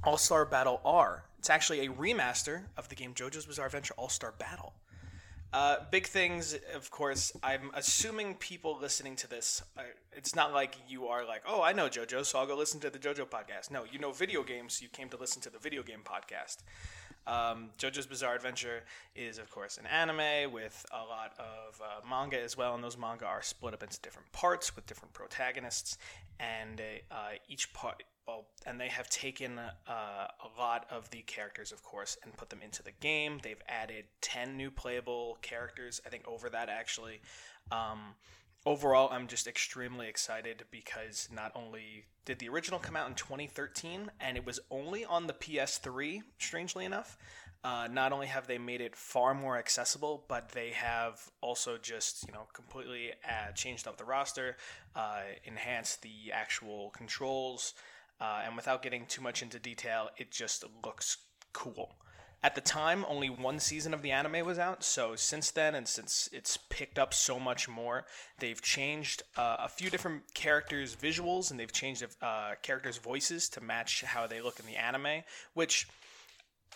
All 0.05 0.17
Star 0.17 0.45
Battle 0.45 0.79
R. 0.85 1.25
It's 1.37 1.49
actually 1.49 1.85
a 1.85 1.89
remaster 1.89 2.61
of 2.77 2.87
the 2.87 2.95
game 2.95 3.13
JoJo's 3.13 3.45
Bizarre 3.45 3.65
Adventure 3.65 3.93
All 3.97 4.07
Star 4.07 4.33
Battle. 4.39 4.71
Uh, 5.53 5.77
big 5.91 6.05
things, 6.05 6.57
of 6.75 6.91
course. 6.91 7.31
I'm 7.41 7.71
assuming 7.73 8.35
people 8.35 8.77
listening 8.79 9.15
to 9.17 9.29
this, 9.29 9.63
uh, 9.77 9.83
it's 10.11 10.35
not 10.35 10.53
like 10.53 10.75
you 10.89 11.07
are 11.07 11.25
like, 11.25 11.43
oh, 11.47 11.61
I 11.61 11.71
know 11.71 11.87
JoJo, 11.87 12.25
so 12.25 12.39
I'll 12.39 12.45
go 12.45 12.55
listen 12.55 12.79
to 12.81 12.89
the 12.89 12.99
JoJo 12.99 13.29
podcast. 13.29 13.71
No, 13.71 13.83
you 13.89 13.97
know 13.97 14.11
video 14.11 14.43
games, 14.43 14.73
so 14.73 14.83
you 14.83 14.89
came 14.89 15.07
to 15.09 15.17
listen 15.17 15.41
to 15.43 15.49
the 15.49 15.59
video 15.59 15.83
game 15.83 16.01
podcast. 16.03 16.57
Um, 17.27 17.69
JoJo's 17.77 18.07
Bizarre 18.07 18.35
Adventure 18.35 18.83
is, 19.15 19.37
of 19.37 19.51
course, 19.51 19.77
an 19.77 19.85
anime 19.85 20.51
with 20.51 20.85
a 20.93 21.03
lot 21.03 21.33
of 21.37 21.81
uh, 21.81 22.07
manga 22.09 22.41
as 22.41 22.57
well, 22.57 22.73
and 22.73 22.83
those 22.83 22.97
manga 22.97 23.25
are 23.25 23.41
split 23.41 23.73
up 23.73 23.83
into 23.83 23.99
different 23.99 24.31
parts 24.31 24.75
with 24.75 24.85
different 24.85 25.13
protagonists, 25.13 25.97
and 26.39 26.81
uh, 27.11 27.15
each 27.49 27.73
part. 27.73 28.03
Well, 28.27 28.45
and 28.65 28.79
they 28.79 28.89
have 28.89 29.09
taken 29.09 29.57
uh, 29.57 29.67
a 29.87 30.59
lot 30.59 30.85
of 30.89 31.09
the 31.11 31.21
characters, 31.21 31.71
of 31.71 31.83
course, 31.83 32.17
and 32.23 32.35
put 32.35 32.49
them 32.49 32.59
into 32.61 32.83
the 32.83 32.91
game. 32.99 33.39
They've 33.41 33.61
added 33.67 34.05
10 34.21 34.57
new 34.57 34.71
playable 34.71 35.37
characters, 35.41 36.01
I 36.05 36.09
think 36.09 36.27
over 36.27 36.49
that 36.49 36.69
actually. 36.69 37.21
Um, 37.71 38.15
overall, 38.67 39.09
I'm 39.13 39.27
just 39.27 39.47
extremely 39.47 40.09
excited 40.09 40.65
because 40.71 41.29
not 41.33 41.53
only 41.55 42.05
did 42.25 42.39
the 42.39 42.49
original 42.49 42.79
come 42.79 42.97
out 42.97 43.07
in 43.07 43.15
2013, 43.15 44.11
and 44.19 44.35
it 44.35 44.45
was 44.45 44.59
only 44.69 45.05
on 45.05 45.25
the 45.25 45.33
PS3, 45.33 46.21
strangely 46.37 46.83
enough. 46.83 47.17
Uh, 47.63 47.87
not 47.89 48.11
only 48.11 48.27
have 48.27 48.45
they 48.45 48.57
made 48.57 48.81
it 48.81 48.95
far 48.95 49.33
more 49.33 49.57
accessible, 49.57 50.25
but 50.27 50.49
they 50.49 50.71
have 50.71 51.31
also 51.41 51.77
just 51.77 52.27
you 52.27 52.33
know 52.33 52.47
completely 52.53 53.11
uh, 53.25 53.51
changed 53.53 53.87
up 53.87 53.97
the 53.97 54.03
roster, 54.03 54.57
uh, 54.95 55.21
enhanced 55.45 56.01
the 56.01 56.31
actual 56.33 56.91
controls, 56.91 57.73
uh, 58.19 58.41
and 58.45 58.55
without 58.55 58.83
getting 58.83 59.05
too 59.05 59.21
much 59.21 59.41
into 59.41 59.59
detail, 59.59 60.09
it 60.17 60.29
just 60.29 60.65
looks 60.85 61.17
cool. 61.53 61.95
At 62.43 62.53
the 62.53 62.61
time, 62.61 63.03
only 63.07 63.29
one 63.29 63.59
season 63.59 63.93
of 63.93 64.03
the 64.03 64.11
anime 64.11 64.45
was 64.45 64.59
out, 64.59 64.83
so 64.83 65.15
since 65.15 65.49
then, 65.49 65.73
and 65.73 65.87
since 65.87 66.29
it's 66.31 66.55
picked 66.69 66.99
up 66.99 67.13
so 67.13 67.39
much 67.39 67.67
more, 67.67 68.05
they've 68.39 68.61
changed 68.61 69.23
uh, 69.35 69.57
a 69.59 69.67
few 69.67 69.89
different 69.89 70.33
characters' 70.35 70.95
visuals 70.95 71.49
and 71.49 71.59
they've 71.59 71.71
changed 71.71 72.05
uh, 72.21 72.51
characters' 72.61 72.97
voices 72.97 73.49
to 73.49 73.61
match 73.61 74.03
how 74.03 74.27
they 74.27 74.39
look 74.39 74.59
in 74.59 74.67
the 74.67 74.75
anime, 74.75 75.23
which 75.55 75.87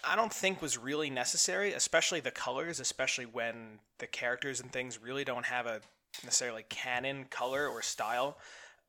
I 0.03 0.15
don't 0.15 0.33
think 0.33 0.63
was 0.63 0.79
really 0.79 1.11
necessary, 1.11 1.73
especially 1.73 2.21
the 2.21 2.31
colors, 2.31 2.79
especially 2.79 3.25
when 3.25 3.79
the 3.99 4.07
characters 4.07 4.61
and 4.61 4.71
things 4.71 4.99
really 4.99 5.23
don't 5.23 5.45
have 5.45 5.67
a 5.67 5.81
necessarily 6.23 6.65
canon 6.69 7.25
color 7.25 7.67
or 7.67 7.83
style. 7.83 8.37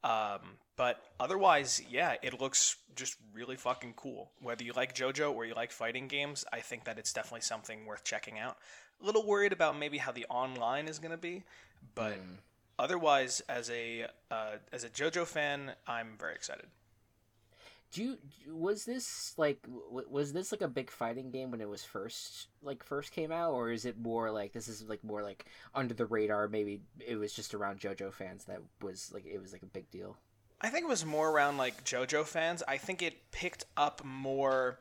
Um, 0.02 0.56
but 0.76 1.02
otherwise, 1.20 1.82
yeah, 1.90 2.14
it 2.22 2.40
looks 2.40 2.76
just 2.94 3.16
really 3.32 3.56
fucking 3.56 3.94
cool. 3.96 4.30
Whether 4.40 4.64
you 4.64 4.72
like 4.72 4.94
JoJo 4.94 5.34
or 5.34 5.44
you 5.44 5.54
like 5.54 5.70
fighting 5.70 6.08
games, 6.08 6.44
I 6.52 6.60
think 6.60 6.84
that 6.84 6.98
it's 6.98 7.12
definitely 7.12 7.42
something 7.42 7.86
worth 7.86 8.04
checking 8.04 8.38
out. 8.38 8.56
A 9.02 9.06
little 9.06 9.26
worried 9.26 9.52
about 9.52 9.78
maybe 9.78 9.98
how 9.98 10.12
the 10.12 10.26
online 10.28 10.88
is 10.88 10.98
going 10.98 11.10
to 11.10 11.16
be, 11.16 11.42
but 11.94 12.18
otherwise, 12.78 13.42
as 13.48 13.70
a 13.70 14.06
uh, 14.30 14.56
as 14.72 14.84
a 14.84 14.88
JoJo 14.88 15.26
fan, 15.26 15.72
I'm 15.86 16.16
very 16.18 16.34
excited. 16.34 16.66
Do 17.92 18.02
you 18.02 18.18
was 18.48 18.84
this 18.86 19.34
like 19.36 19.58
was 19.68 20.32
this 20.32 20.50
like 20.50 20.62
a 20.62 20.68
big 20.68 20.90
fighting 20.90 21.30
game 21.30 21.50
when 21.50 21.60
it 21.60 21.68
was 21.68 21.84
first 21.84 22.48
like 22.62 22.82
first 22.82 23.12
came 23.12 23.30
out, 23.30 23.52
or 23.52 23.70
is 23.70 23.84
it 23.84 23.98
more 23.98 24.30
like 24.30 24.52
this 24.52 24.68
is 24.68 24.82
like 24.84 25.04
more 25.04 25.22
like 25.22 25.44
under 25.74 25.92
the 25.92 26.06
radar? 26.06 26.48
Maybe 26.48 26.80
it 26.98 27.16
was 27.16 27.34
just 27.34 27.52
around 27.52 27.80
JoJo 27.80 28.12
fans 28.12 28.44
that 28.44 28.60
was 28.80 29.10
like 29.12 29.26
it 29.26 29.42
was 29.42 29.52
like 29.52 29.62
a 29.62 29.66
big 29.66 29.90
deal. 29.90 30.16
I 30.62 30.68
think 30.68 30.84
it 30.84 30.88
was 30.88 31.04
more 31.04 31.28
around 31.28 31.58
like 31.58 31.84
JoJo 31.84 32.24
fans. 32.24 32.62
I 32.68 32.76
think 32.76 33.02
it 33.02 33.32
picked 33.32 33.64
up 33.76 34.04
more, 34.04 34.78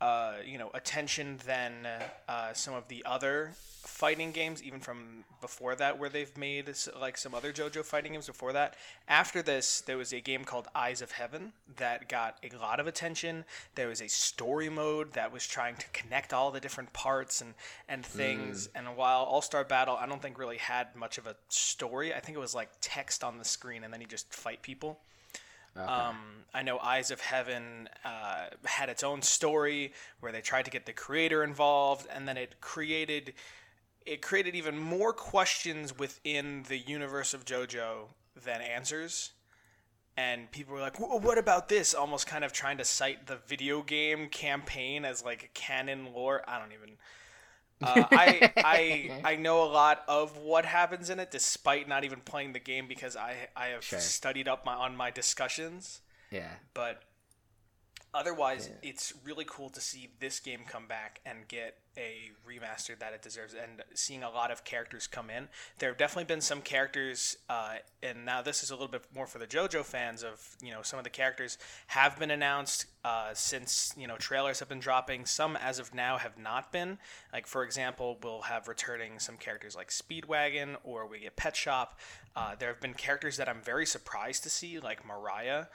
uh, 0.00 0.34
you 0.46 0.58
know, 0.58 0.70
attention 0.74 1.38
than 1.46 1.86
uh, 2.28 2.52
some 2.52 2.74
of 2.74 2.88
the 2.88 3.04
other 3.04 3.52
fighting 3.82 4.30
games, 4.30 4.62
even 4.62 4.80
from 4.80 5.24
before 5.40 5.74
that, 5.74 5.98
where 5.98 6.08
they've 6.08 6.36
made 6.36 6.72
like 6.98 7.16
some 7.16 7.34
other 7.34 7.52
JoJo 7.52 7.84
fighting 7.84 8.12
games 8.12 8.26
before 8.26 8.52
that. 8.52 8.76
After 9.08 9.42
this, 9.42 9.80
there 9.82 9.96
was 9.96 10.12
a 10.12 10.20
game 10.20 10.44
called 10.44 10.68
Eyes 10.74 11.02
of 11.02 11.12
Heaven 11.12 11.52
that 11.76 12.08
got 12.08 12.38
a 12.42 12.56
lot 12.58 12.80
of 12.80 12.86
attention. 12.86 13.44
There 13.74 13.88
was 13.88 14.00
a 14.00 14.08
story 14.08 14.68
mode 14.68 15.12
that 15.14 15.32
was 15.32 15.46
trying 15.46 15.76
to 15.76 15.88
connect 15.92 16.32
all 16.32 16.50
the 16.50 16.60
different 16.60 16.92
parts 16.92 17.40
and 17.40 17.54
and 17.88 18.04
things. 18.04 18.68
And 18.74 18.96
while 18.96 19.24
All 19.24 19.42
Star 19.42 19.64
Battle, 19.64 19.96
I 19.96 20.06
don't 20.06 20.22
think 20.22 20.38
really 20.38 20.58
had 20.58 20.94
much 20.94 21.18
of 21.18 21.26
a 21.26 21.36
story. 21.48 22.14
I 22.14 22.20
think 22.20 22.36
it 22.36 22.40
was 22.40 22.54
like 22.54 22.70
text 22.80 23.24
on 23.24 23.38
the 23.38 23.44
screen, 23.44 23.84
and 23.84 23.92
then 23.92 24.00
you 24.00 24.06
just 24.06 24.32
fight 24.32 24.62
people. 24.62 25.00
Um, 25.76 26.16
I 26.52 26.62
know 26.62 26.78
Eyes 26.78 27.10
of 27.10 27.20
Heaven 27.20 27.88
uh, 28.04 28.46
had 28.64 28.88
its 28.88 29.04
own 29.04 29.22
story 29.22 29.92
where 30.20 30.32
they 30.32 30.40
tried 30.40 30.64
to 30.64 30.70
get 30.70 30.86
the 30.86 30.92
creator 30.92 31.44
involved, 31.44 32.06
and 32.12 32.26
then 32.26 32.36
it 32.36 32.60
created 32.60 33.34
it 34.06 34.22
created 34.22 34.54
even 34.54 34.78
more 34.78 35.12
questions 35.12 35.96
within 35.98 36.64
the 36.68 36.78
universe 36.78 37.34
of 37.34 37.44
JoJo 37.44 38.06
than 38.44 38.60
answers. 38.62 39.32
And 40.16 40.50
people 40.50 40.74
were 40.74 40.80
like, 40.80 40.98
"What 40.98 41.38
about 41.38 41.68
this?" 41.68 41.94
Almost 41.94 42.26
kind 42.26 42.44
of 42.44 42.52
trying 42.52 42.78
to 42.78 42.84
cite 42.84 43.26
the 43.26 43.36
video 43.36 43.82
game 43.82 44.28
campaign 44.28 45.04
as 45.04 45.24
like 45.24 45.50
canon 45.54 46.12
lore. 46.12 46.42
I 46.48 46.58
don't 46.58 46.72
even. 46.72 46.96
Uh, 47.82 48.04
I 48.10 48.52
I 48.56 49.20
I 49.24 49.36
know 49.36 49.62
a 49.62 49.70
lot 49.70 50.02
of 50.08 50.36
what 50.36 50.64
happens 50.64 51.10
in 51.10 51.18
it, 51.18 51.30
despite 51.30 51.88
not 51.88 52.04
even 52.04 52.20
playing 52.20 52.52
the 52.52 52.60
game 52.60 52.86
because 52.88 53.16
I 53.16 53.48
I 53.56 53.66
have 53.68 53.84
Sure. 53.84 54.00
studied 54.00 54.48
up 54.48 54.64
my 54.66 54.74
on 54.74 54.96
my 54.96 55.10
discussions. 55.10 56.00
Yeah. 56.30 56.50
But 56.74 57.02
otherwise, 58.14 58.70
it's 58.82 59.12
really 59.24 59.44
cool 59.46 59.70
to 59.70 59.80
see 59.80 60.10
this 60.20 60.40
game 60.40 60.60
come 60.66 60.86
back 60.86 61.20
and 61.24 61.46
get 61.48 61.78
a 61.96 62.30
remaster 62.48 62.98
that 62.98 63.12
it 63.12 63.22
deserves, 63.22 63.54
and 63.54 63.82
seeing 63.94 64.22
a 64.22 64.30
lot 64.30 64.50
of 64.50 64.64
characters 64.64 65.06
come 65.06 65.28
in. 65.28 65.48
There 65.78 65.90
have 65.90 65.98
definitely 65.98 66.24
been 66.24 66.40
some 66.40 66.60
characters, 66.60 67.36
uh, 67.48 67.74
and 68.02 68.24
now 68.24 68.42
this 68.42 68.62
is 68.62 68.70
a 68.70 68.74
little 68.74 68.88
bit 68.88 69.04
more 69.14 69.26
for 69.26 69.38
the 69.38 69.46
JoJo 69.46 69.84
fans. 69.84 70.22
Of 70.22 70.56
you 70.62 70.70
know, 70.70 70.82
some 70.82 70.98
of 70.98 71.04
the 71.04 71.10
characters 71.10 71.58
have 71.88 72.18
been 72.18 72.30
announced 72.30 72.86
uh, 73.04 73.30
since 73.34 73.92
you 73.96 74.06
know 74.06 74.16
trailers 74.16 74.60
have 74.60 74.68
been 74.68 74.80
dropping. 74.80 75.26
Some, 75.26 75.56
as 75.56 75.78
of 75.78 75.94
now, 75.94 76.16
have 76.18 76.38
not 76.38 76.72
been. 76.72 76.98
Like 77.32 77.46
for 77.46 77.64
example, 77.64 78.18
we'll 78.22 78.42
have 78.42 78.68
returning 78.68 79.18
some 79.18 79.36
characters 79.36 79.74
like 79.74 79.90
Speedwagon, 79.90 80.76
or 80.84 81.06
we 81.06 81.20
get 81.20 81.36
Pet 81.36 81.56
Shop. 81.56 81.98
Uh, 82.36 82.54
there 82.58 82.68
have 82.68 82.80
been 82.80 82.94
characters 82.94 83.36
that 83.36 83.48
I'm 83.48 83.60
very 83.60 83.86
surprised 83.86 84.44
to 84.44 84.50
see, 84.50 84.78
like 84.78 85.04
Mariah 85.04 85.66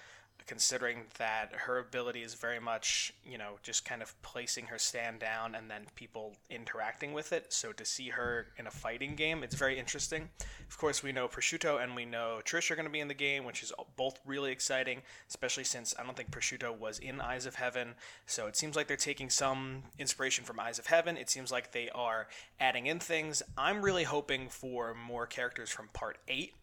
considering 0.48 1.04
that 1.18 1.52
her 1.54 1.80
ability 1.80 2.22
is 2.22 2.36
very 2.36 2.60
much, 2.60 3.14
you 3.26 3.38
know, 3.38 3.54
just 3.64 3.86
kind 3.86 4.02
of 4.02 4.20
placing 4.22 4.66
her 4.68 4.78
stand 4.78 5.20
down 5.20 5.56
and 5.56 5.70
then 5.70 5.82
people 5.96 6.36
interacting 6.50 7.14
with 7.14 7.34
it. 7.34 7.52
So 7.52 7.72
to 7.74 7.86
see 7.86 8.10
her 8.10 8.48
in 8.58 8.68
a 8.68 8.72
fighting 8.72 9.16
game, 9.16 9.44
it's 9.44 9.56
very 9.56 9.80
interesting. 9.80 10.30
Of 10.70 10.78
course, 10.78 11.02
we 11.02 11.12
know 11.12 11.28
Prosciutto 11.28 11.84
and 11.84 11.96
we 11.96 12.06
know 12.06 12.42
Trish 12.44 12.70
are 12.70 12.76
going 12.76 12.86
to 12.86 12.92
be 12.92 13.00
in 13.00 13.08
the 13.08 13.14
game, 13.14 13.44
which 13.44 13.64
is 13.64 13.72
both 13.96 14.20
really 14.26 14.52
exciting, 14.52 15.02
especially 15.30 15.64
since 15.64 15.96
I 15.98 16.04
don't 16.04 16.16
think 16.16 16.32
Prosciutto 16.32 16.78
was 16.78 17.00
in 17.00 17.22
Eyes 17.22 17.46
of 17.46 17.56
Heaven. 17.56 17.96
So 18.26 18.48
it 18.48 18.56
seems 18.56 18.76
like 18.76 18.88
they're 18.88 18.98
taking 18.98 19.30
some 19.30 19.84
inspiration 19.98 20.46
from 20.46 20.60
Eyes 20.60 20.80
of 20.80 20.88
Heaven. 20.88 21.18
It 21.18 21.30
seems 21.30 21.52
like 21.52 21.72
they 21.72 21.90
are 21.90 22.28
adding 22.60 22.86
in 22.86 23.00
things. 23.00 23.42
I'm 23.58 23.82
really 23.82 24.04
hoping 24.04 24.50
for 24.50 24.94
more 24.94 25.26
characters 25.26 25.70
from 25.70 25.90
Part 25.94 26.18
8 26.28 26.54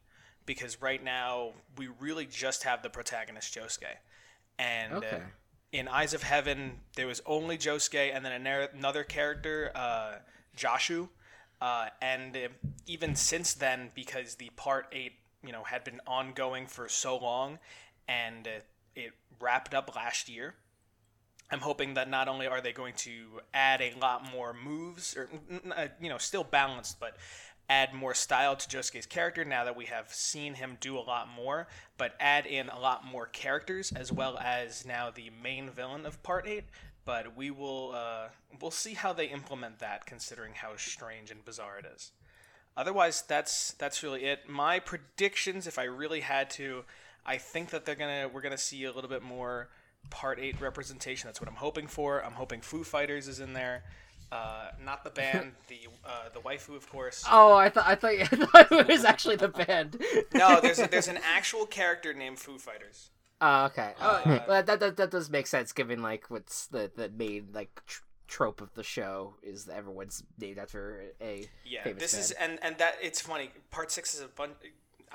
because 0.46 0.80
right 0.80 1.02
now 1.02 1.52
we 1.76 1.88
really 2.00 2.26
just 2.26 2.64
have 2.64 2.82
the 2.82 2.90
protagonist 2.90 3.54
Josuke, 3.54 3.96
and 4.58 4.92
Okay. 4.94 5.16
uh, 5.16 5.18
in 5.72 5.88
Eyes 5.88 6.14
of 6.14 6.22
Heaven 6.22 6.80
there 6.96 7.06
was 7.06 7.22
only 7.26 7.56
Josuke 7.58 8.14
and 8.14 8.24
then 8.24 8.46
another 8.74 9.04
character, 9.04 9.70
uh, 9.74 10.14
Joshu, 10.56 11.08
uh, 11.60 11.88
and 12.00 12.36
uh, 12.36 12.48
even 12.86 13.14
since 13.14 13.54
then 13.54 13.90
because 13.94 14.36
the 14.36 14.50
part 14.56 14.86
eight 14.92 15.12
you 15.44 15.52
know 15.52 15.64
had 15.64 15.84
been 15.84 16.00
ongoing 16.06 16.66
for 16.66 16.88
so 16.88 17.16
long, 17.16 17.58
and 18.08 18.46
uh, 18.46 18.50
it 18.94 19.12
wrapped 19.40 19.74
up 19.74 19.94
last 19.96 20.28
year. 20.28 20.54
I'm 21.50 21.60
hoping 21.60 21.94
that 21.94 22.08
not 22.08 22.28
only 22.28 22.46
are 22.46 22.62
they 22.62 22.72
going 22.72 22.94
to 22.98 23.40
add 23.52 23.82
a 23.82 23.92
lot 24.00 24.30
more 24.32 24.54
moves, 24.54 25.14
or 25.16 25.28
uh, 25.76 25.88
you 26.00 26.08
know, 26.08 26.16
still 26.16 26.44
balanced, 26.44 26.98
but 26.98 27.16
add 27.68 27.94
more 27.94 28.14
style 28.14 28.56
to 28.56 28.68
Josuke's 28.68 29.06
character 29.06 29.44
now 29.44 29.64
that 29.64 29.76
we 29.76 29.86
have 29.86 30.12
seen 30.12 30.54
him 30.54 30.76
do 30.80 30.98
a 30.98 31.00
lot 31.00 31.28
more, 31.28 31.68
but 31.96 32.14
add 32.20 32.46
in 32.46 32.68
a 32.68 32.78
lot 32.78 33.04
more 33.04 33.26
characters 33.26 33.92
as 33.92 34.12
well 34.12 34.38
as 34.38 34.84
now 34.84 35.10
the 35.10 35.30
main 35.42 35.70
villain 35.70 36.04
of 36.04 36.22
Part 36.22 36.46
8, 36.46 36.64
but 37.04 37.36
we 37.36 37.50
will 37.50 37.92
uh, 37.94 38.28
we'll 38.60 38.70
see 38.70 38.94
how 38.94 39.12
they 39.12 39.26
implement 39.26 39.78
that, 39.78 40.06
considering 40.06 40.52
how 40.54 40.76
strange 40.76 41.30
and 41.30 41.44
bizarre 41.44 41.78
it 41.78 41.86
is. 41.94 42.12
Otherwise, 42.76 43.22
that's 43.26 43.72
that's 43.72 44.02
really 44.02 44.24
it. 44.24 44.48
My 44.48 44.78
predictions, 44.78 45.66
if 45.66 45.78
I 45.78 45.84
really 45.84 46.20
had 46.20 46.50
to, 46.50 46.84
I 47.26 47.36
think 47.36 47.70
that 47.70 47.84
they're 47.84 47.94
gonna 47.94 48.28
we're 48.32 48.40
gonna 48.40 48.58
see 48.58 48.84
a 48.84 48.92
little 48.92 49.10
bit 49.10 49.22
more 49.22 49.68
Part 50.10 50.38
Eight 50.38 50.60
representation. 50.60 51.28
That's 51.28 51.40
what 51.40 51.48
I'm 51.48 51.56
hoping 51.56 51.86
for. 51.86 52.24
I'm 52.24 52.32
hoping 52.32 52.60
Foo 52.60 52.84
Fighters 52.84 53.28
is 53.28 53.40
in 53.40 53.52
there. 53.52 53.84
Uh, 54.32 54.70
not 54.82 55.04
the 55.04 55.10
band, 55.10 55.52
the 55.68 55.80
uh, 56.06 56.30
the 56.32 56.40
waifu, 56.40 56.74
of 56.74 56.88
course. 56.88 57.22
Oh, 57.30 57.52
I 57.54 57.68
thought 57.68 57.86
I 57.86 57.94
thought, 57.94 58.12
I 58.20 58.24
thought 58.24 58.72
it 58.72 58.88
was 58.88 59.04
actually 59.04 59.36
the 59.36 59.48
band. 59.48 60.02
no, 60.32 60.58
there's 60.60 60.78
a, 60.78 60.86
there's 60.90 61.08
an 61.08 61.18
actual 61.22 61.66
character 61.66 62.14
named 62.14 62.38
Foo 62.38 62.58
Fighters. 62.58 63.10
Oh, 63.42 63.66
okay. 63.66 63.92
Oh, 64.00 64.22
Uh, 64.24 64.44
well, 64.48 64.62
that, 64.62 64.80
that 64.80 64.96
that 64.96 65.10
does 65.10 65.28
make 65.28 65.46
sense 65.46 65.72
given 65.72 66.00
like 66.00 66.30
what's 66.30 66.66
the 66.68 66.90
the 66.96 67.10
main 67.10 67.48
like 67.52 67.82
tr- 67.86 68.00
trope 68.26 68.62
of 68.62 68.72
the 68.72 68.82
show 68.82 69.34
is 69.42 69.66
that 69.66 69.76
everyone's 69.76 70.22
named 70.38 70.56
after 70.58 71.12
a 71.20 71.46
Yeah, 71.66 71.92
this 71.92 72.14
is 72.14 72.30
and 72.30 72.58
and 72.62 72.78
that 72.78 72.94
it's 73.02 73.20
funny. 73.20 73.50
Part 73.70 73.90
six 73.92 74.14
is 74.14 74.22
a 74.22 74.28
bunch. 74.28 74.52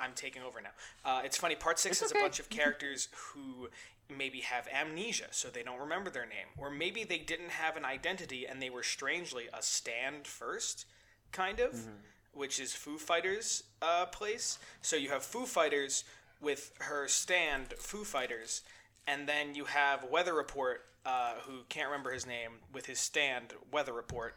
I'm 0.00 0.12
taking 0.14 0.42
over 0.42 0.60
now. 0.60 0.70
Uh, 1.04 1.22
it's 1.24 1.36
funny. 1.36 1.56
Part 1.56 1.80
six 1.80 1.96
It's 2.00 2.06
is 2.06 2.12
okay. 2.12 2.20
a 2.20 2.22
bunch 2.22 2.38
of 2.38 2.48
characters 2.50 3.08
who 3.32 3.68
maybe 4.14 4.40
have 4.40 4.66
amnesia, 4.72 5.26
so 5.30 5.48
they 5.48 5.62
don't 5.62 5.80
remember 5.80 6.10
their 6.10 6.26
name, 6.26 6.48
or 6.56 6.70
maybe 6.70 7.04
they 7.04 7.18
didn't 7.18 7.50
have 7.50 7.76
an 7.76 7.84
identity 7.84 8.46
and 8.46 8.60
they 8.62 8.70
were 8.70 8.82
strangely 8.82 9.44
a 9.52 9.62
stand 9.62 10.26
first, 10.26 10.86
kind 11.32 11.60
of, 11.60 11.72
Mm-hmm. 11.72 11.90
which 12.32 12.58
is 12.58 12.72
Foo 12.72 12.98
Fighters' 12.98 13.64
uh, 13.82 14.06
place. 14.06 14.58
So 14.82 14.96
you 14.96 15.10
have 15.10 15.22
Foo 15.22 15.44
Fighters 15.44 16.04
with 16.40 16.72
her 16.80 17.06
stand, 17.08 17.74
Foo 17.78 18.04
Fighters, 18.04 18.62
and 19.06 19.28
then 19.28 19.54
you 19.54 19.64
have 19.64 20.04
Weather 20.10 20.34
Report, 20.34 20.84
uh, 21.04 21.34
who 21.46 21.64
can't 21.68 21.88
remember 21.88 22.10
his 22.12 22.26
name, 22.26 22.52
with 22.72 22.86
his 22.86 22.98
stand, 22.98 23.52
Weather 23.72 23.92
Report. 23.92 24.34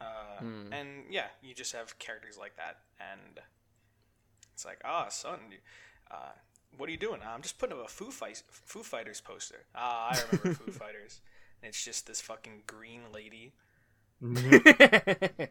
Uh, 0.00 0.40
Hmm. 0.40 0.72
And 0.72 0.88
yeah, 1.10 1.26
you 1.42 1.54
just 1.54 1.72
have 1.72 1.98
characters 1.98 2.36
like 2.38 2.56
that, 2.56 2.78
and 3.00 3.40
it's 4.52 4.64
like, 4.64 4.80
ah, 4.84 5.08
son, 5.08 5.38
uh, 6.10 6.32
what 6.76 6.88
are 6.88 6.92
you 6.92 6.98
doing? 6.98 7.20
I'm 7.26 7.42
just 7.42 7.58
putting 7.58 7.78
up 7.78 7.84
a 7.84 7.88
Foo, 7.88 8.10
Fight- 8.10 8.42
Foo 8.50 8.82
Fighters 8.82 9.20
poster. 9.20 9.66
Ah, 9.74 10.08
I 10.10 10.20
remember 10.30 10.54
Foo 10.64 10.72
Fighters. 10.72 11.20
And 11.62 11.68
it's 11.68 11.84
just 11.84 12.06
this 12.06 12.20
fucking 12.20 12.62
green 12.66 13.00
lady. 13.12 13.52
But 14.20 14.44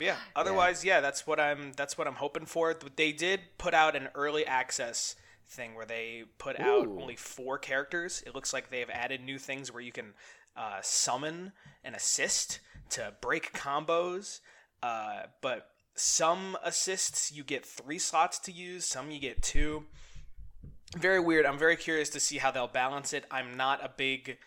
yeah, 0.00 0.16
otherwise, 0.34 0.84
yeah. 0.84 1.00
that's 1.00 1.26
what 1.26 1.40
I'm. 1.40 1.72
That's 1.76 1.98
what 1.98 2.06
I'm 2.06 2.14
hoping 2.14 2.46
for. 2.46 2.74
They 2.96 3.12
did 3.12 3.40
put 3.58 3.74
out 3.74 3.96
an 3.96 4.08
early 4.14 4.46
access 4.46 5.16
thing 5.48 5.74
where 5.74 5.86
they 5.86 6.24
put 6.38 6.60
out 6.60 6.86
only 6.86 7.16
four 7.16 7.58
characters. 7.58 8.22
It 8.26 8.34
looks 8.34 8.52
like 8.52 8.70
they've 8.70 8.90
added 8.90 9.22
new 9.22 9.38
things 9.38 9.72
where 9.72 9.82
you 9.82 9.92
can 9.92 10.14
uh, 10.56 10.78
summon 10.82 11.52
and 11.82 11.94
assist 11.94 12.60
to 12.90 13.14
break 13.20 13.52
combos. 13.52 14.40
Uh, 14.82 15.24
but 15.42 15.68
some 15.94 16.56
assists 16.64 17.32
you 17.32 17.44
get 17.44 17.64
three 17.64 17.98
slots 17.98 18.38
to 18.40 18.52
use. 18.52 18.84
Some 18.84 19.10
you 19.10 19.20
get 19.20 19.42
two. 19.42 19.84
Very 20.96 21.20
weird. 21.20 21.46
I'm 21.46 21.58
very 21.58 21.76
curious 21.76 22.10
to 22.10 22.20
see 22.20 22.38
how 22.38 22.50
they'll 22.50 22.66
balance 22.66 23.12
it. 23.12 23.24
I'm 23.30 23.56
not 23.56 23.84
a 23.84 23.90
big 23.96 24.38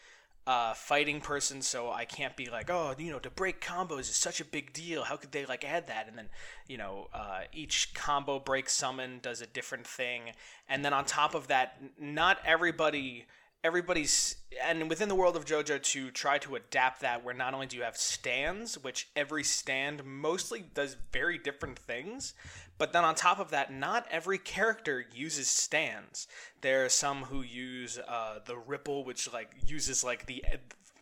uh, 0.45 0.73
fighting 0.73 1.21
person, 1.21 1.61
so 1.61 1.91
I 1.91 2.05
can't 2.05 2.35
be 2.35 2.49
like, 2.49 2.69
oh, 2.69 2.93
you 2.97 3.11
know, 3.11 3.19
to 3.19 3.29
break 3.29 3.61
combos 3.61 4.01
is 4.01 4.15
such 4.15 4.41
a 4.41 4.45
big 4.45 4.73
deal. 4.73 5.03
How 5.03 5.15
could 5.15 5.31
they 5.31 5.45
like 5.45 5.63
add 5.63 5.87
that? 5.87 6.07
And 6.07 6.17
then, 6.17 6.29
you 6.67 6.77
know, 6.77 7.07
uh, 7.13 7.41
each 7.53 7.93
combo 7.93 8.39
break 8.39 8.69
summon 8.69 9.19
does 9.21 9.41
a 9.41 9.47
different 9.47 9.87
thing, 9.87 10.31
and 10.67 10.83
then 10.83 10.93
on 10.93 11.05
top 11.05 11.33
of 11.33 11.47
that, 11.47 11.81
not 11.99 12.39
everybody. 12.45 13.25
Everybody's 13.63 14.35
and 14.61 14.89
within 14.89 15.09
the 15.09 15.15
world 15.15 15.35
of 15.35 15.45
JoJo 15.45 15.81
to 15.81 16.11
try 16.11 16.37
to 16.39 16.55
adapt 16.55 17.01
that, 17.01 17.23
where 17.23 17.33
not 17.33 17.53
only 17.53 17.65
do 17.65 17.77
you 17.77 17.83
have 17.83 17.97
stands, 17.97 18.75
which 18.83 19.09
every 19.15 19.43
stand 19.43 20.03
mostly 20.03 20.63
does 20.73 20.97
very 21.11 21.37
different 21.37 21.79
things, 21.79 22.33
but 22.77 22.93
then 22.93 23.03
on 23.03 23.15
top 23.15 23.39
of 23.39 23.51
that, 23.51 23.71
not 23.71 24.05
every 24.11 24.37
character 24.37 25.05
uses 25.13 25.49
stands. 25.49 26.27
There 26.61 26.85
are 26.85 26.89
some 26.89 27.23
who 27.23 27.41
use 27.41 27.99
uh, 27.99 28.39
the 28.45 28.57
ripple, 28.57 29.05
which 29.05 29.31
like 29.31 29.51
uses 29.65 30.03
like 30.03 30.25
the 30.25 30.43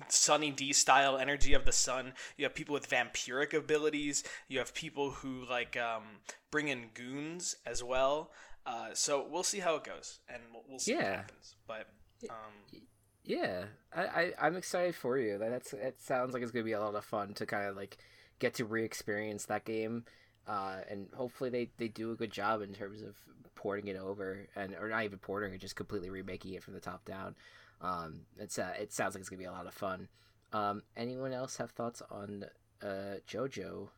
Sunny 0.07 0.51
D 0.51 0.74
style 0.74 1.18
energy 1.18 1.53
of 1.53 1.66
the 1.66 1.72
sun. 1.72 2.14
You 2.38 2.45
have 2.45 2.55
people 2.55 2.74
with 2.74 2.89
vampiric 2.89 3.53
abilities. 3.53 4.24
You 4.47 4.59
have 4.59 4.74
people 4.74 5.12
who 5.12 5.45
like 5.49 5.78
um, 5.78 6.03
bring 6.51 6.68
in 6.68 6.89
goons 6.93 7.55
as 7.66 7.84
well. 7.84 8.32
Uh, 8.66 8.89
so 8.93 9.26
we'll 9.30 9.43
see 9.43 9.59
how 9.59 9.76
it 9.76 9.84
goes, 9.84 10.20
and 10.30 10.41
we'll, 10.53 10.64
we'll 10.70 10.80
see 10.80 10.95
what 10.95 11.05
happens. 11.05 11.55
But 11.68 11.88
um, 12.30 12.82
Yeah, 13.24 13.65
I, 13.93 14.03
I 14.03 14.34
I'm 14.41 14.55
excited 14.55 14.95
for 14.95 15.17
you. 15.17 15.38
That 15.38 15.51
that's 15.51 15.74
it 15.74 16.01
sounds 16.01 16.34
like 16.34 16.41
it's 16.43 16.51
gonna 16.51 16.65
be 16.65 16.72
a 16.74 16.80
lot 16.80 16.95
of 16.95 17.05
fun 17.05 17.34
to 17.36 17.45
kind 17.45 17.67
of 17.67 17.76
like 17.76 17.97
get 18.39 18.55
to 18.55 18.65
re-experience 18.65 19.45
that 19.45 19.65
game, 19.65 20.05
uh, 20.47 20.80
and 20.89 21.07
hopefully 21.15 21.49
they, 21.49 21.69
they 21.78 21.88
do 21.88 22.11
a 22.11 22.15
good 22.15 22.32
job 22.32 22.61
in 22.61 22.74
terms 22.74 23.01
of 23.03 23.15
porting 23.55 23.88
it 23.88 23.95
over 23.97 24.47
and 24.55 24.76
or 24.76 24.89
not 24.89 25.03
even 25.03 25.19
porting 25.19 25.53
it, 25.53 25.59
just 25.61 25.76
completely 25.76 26.09
remaking 26.09 26.53
it 26.53 26.63
from 26.63 26.74
the 26.74 26.80
top 26.80 27.05
down. 27.05 27.36
Um, 27.82 28.22
it's 28.38 28.57
uh, 28.59 28.74
it 28.80 28.91
sounds 28.93 29.13
like 29.15 29.22
it's 29.22 29.30
gonna 29.30 29.39
be 29.39 29.45
a 29.45 29.51
lot 29.51 29.67
of 29.67 29.74
fun. 29.74 30.07
Um, 30.53 30.84
anyone 30.97 31.34
else 31.34 31.57
have 31.57 31.72
thoughts 31.72 32.01
on 32.11 32.45
uh 32.82 33.17
JoJo 33.28 33.89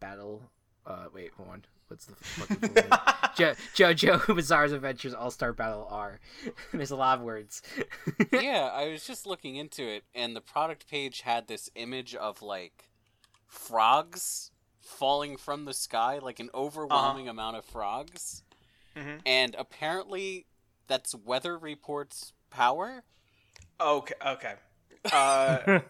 Battle? 0.00 0.42
Uh, 0.86 1.06
wait, 1.14 1.32
hold 1.36 1.48
on. 1.50 1.64
What's 1.92 2.06
the 2.06 2.14
fucking 2.16 2.56
full 2.56 2.68
name? 2.74 2.84
jo- 3.36 3.54
JoJo 3.92 4.34
Bizarre's 4.34 4.72
Adventures 4.72 5.12
All 5.14 5.30
Star 5.30 5.52
Battle 5.52 5.86
R. 5.90 6.20
There's 6.72 6.90
a 6.90 6.96
lot 6.96 7.18
of 7.18 7.24
words. 7.24 7.62
yeah, 8.32 8.70
I 8.72 8.88
was 8.88 9.06
just 9.06 9.26
looking 9.26 9.56
into 9.56 9.82
it, 9.86 10.04
and 10.14 10.34
the 10.34 10.40
product 10.40 10.88
page 10.90 11.20
had 11.20 11.48
this 11.48 11.70
image 11.74 12.14
of 12.14 12.40
like 12.42 12.88
frogs 13.46 14.50
falling 14.80 15.36
from 15.36 15.64
the 15.66 15.74
sky, 15.74 16.18
like 16.18 16.40
an 16.40 16.50
overwhelming 16.54 17.28
amount 17.28 17.56
of 17.56 17.64
frogs. 17.64 18.42
Mhm. 18.96 19.20
And 19.24 19.54
apparently, 19.58 20.46
that's 20.86 21.14
Weather 21.14 21.56
Report's 21.58 22.32
power. 22.50 23.04
okay, 23.80 24.14
okay. 24.26 24.54
Uh, 25.12 25.80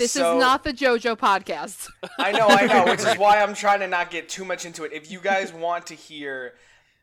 This 0.00 0.12
so- 0.12 0.36
is 0.36 0.40
not 0.40 0.64
the 0.64 0.72
JoJo 0.72 1.18
podcast. 1.18 1.90
I 2.18 2.32
know, 2.32 2.46
I 2.48 2.66
know, 2.66 2.90
which 2.90 3.00
is 3.00 3.18
why 3.18 3.42
I'm 3.42 3.52
trying 3.52 3.80
to 3.80 3.86
not 3.86 4.10
get 4.10 4.30
too 4.30 4.46
much 4.46 4.64
into 4.64 4.84
it. 4.84 4.94
If 4.94 5.10
you 5.10 5.20
guys 5.20 5.52
want 5.52 5.88
to 5.88 5.94
hear 5.94 6.54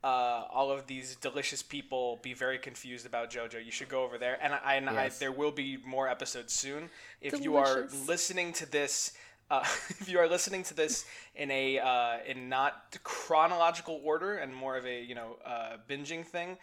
uh, 0.03 0.45
all 0.51 0.71
of 0.71 0.87
these 0.87 1.15
delicious 1.17 1.61
people 1.61 2.17
be 2.23 2.33
very 2.33 2.57
confused 2.57 3.05
about 3.05 3.29
JoJo, 3.29 3.63
you 3.63 3.71
should 3.71 3.87
go 3.87 4.03
over 4.03 4.17
there. 4.17 4.39
And 4.41 4.51
I, 4.51 4.75
and 4.75 4.89
I, 4.89 5.09
there 5.09 5.31
will 5.31 5.51
be 5.51 5.77
more 5.85 6.09
episodes 6.09 6.53
soon. 6.53 6.89
If 7.21 7.39
you 7.43 7.57
are 7.57 7.87
listening 8.07 8.51
to 8.53 8.71
this, 8.71 9.13
uh, 9.51 9.59
if 9.89 10.09
you 10.09 10.17
are 10.17 10.27
listening 10.27 10.63
to 10.63 10.73
this 10.73 11.05
in 11.35 11.51
a 11.51 11.77
uh, 11.77 12.17
in 12.25 12.49
not 12.49 12.97
chronological 13.03 14.01
order 14.03 14.37
and 14.37 14.55
more 14.55 14.75
of 14.75 14.87
a 14.87 15.03
you 15.03 15.13
know 15.13 15.37
uh, 15.45 15.77
binging 15.87 16.25
thing. 16.25 16.57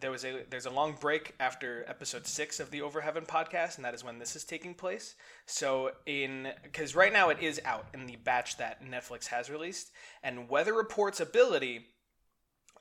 There 0.00 0.10
was 0.10 0.24
a 0.24 0.44
there's 0.50 0.66
a 0.66 0.70
long 0.70 0.96
break 1.00 1.34
after 1.38 1.84
episode 1.86 2.26
six 2.26 2.58
of 2.58 2.70
the 2.70 2.82
Over 2.82 3.00
Heaven 3.00 3.24
podcast, 3.24 3.76
and 3.76 3.84
that 3.84 3.94
is 3.94 4.02
when 4.02 4.18
this 4.18 4.34
is 4.34 4.44
taking 4.44 4.74
place. 4.74 5.14
So 5.46 5.92
in 6.06 6.48
because 6.62 6.94
right 6.94 7.12
now 7.12 7.28
it 7.28 7.38
is 7.40 7.60
out 7.64 7.86
in 7.94 8.06
the 8.06 8.16
batch 8.16 8.56
that 8.56 8.84
Netflix 8.84 9.26
has 9.28 9.50
released, 9.50 9.90
and 10.22 10.48
Weather 10.48 10.74
Report's 10.74 11.20
ability, 11.20 11.86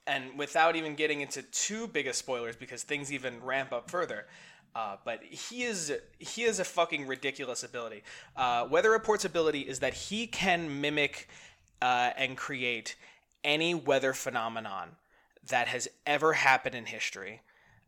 and 0.07 0.37
without 0.37 0.75
even 0.75 0.95
getting 0.95 1.21
into 1.21 1.43
too 1.43 1.87
big 1.87 2.07
of 2.07 2.15
spoilers 2.15 2.55
because 2.55 2.83
things 2.83 3.11
even 3.11 3.43
ramp 3.43 3.71
up 3.71 3.91
further. 3.91 4.25
Uh, 4.75 4.95
but 5.05 5.23
he 5.23 5.63
is 5.63 5.93
he 6.17 6.43
is 6.43 6.59
a 6.59 6.65
fucking 6.65 7.05
ridiculous 7.05 7.63
ability. 7.63 8.03
Uh, 8.35 8.67
Weather 8.69 8.89
Report's 8.89 9.25
ability 9.25 9.61
is 9.61 9.79
that 9.79 9.93
he 9.93 10.25
can 10.25 10.81
mimic 10.81 11.29
uh, 11.81 12.11
and 12.17 12.35
create 12.35 12.95
any 13.43 13.75
weather 13.75 14.13
phenomenon 14.13 14.95
that 15.49 15.67
has 15.67 15.87
ever 16.05 16.33
happened 16.33 16.75
in 16.75 16.85
history. 16.85 17.41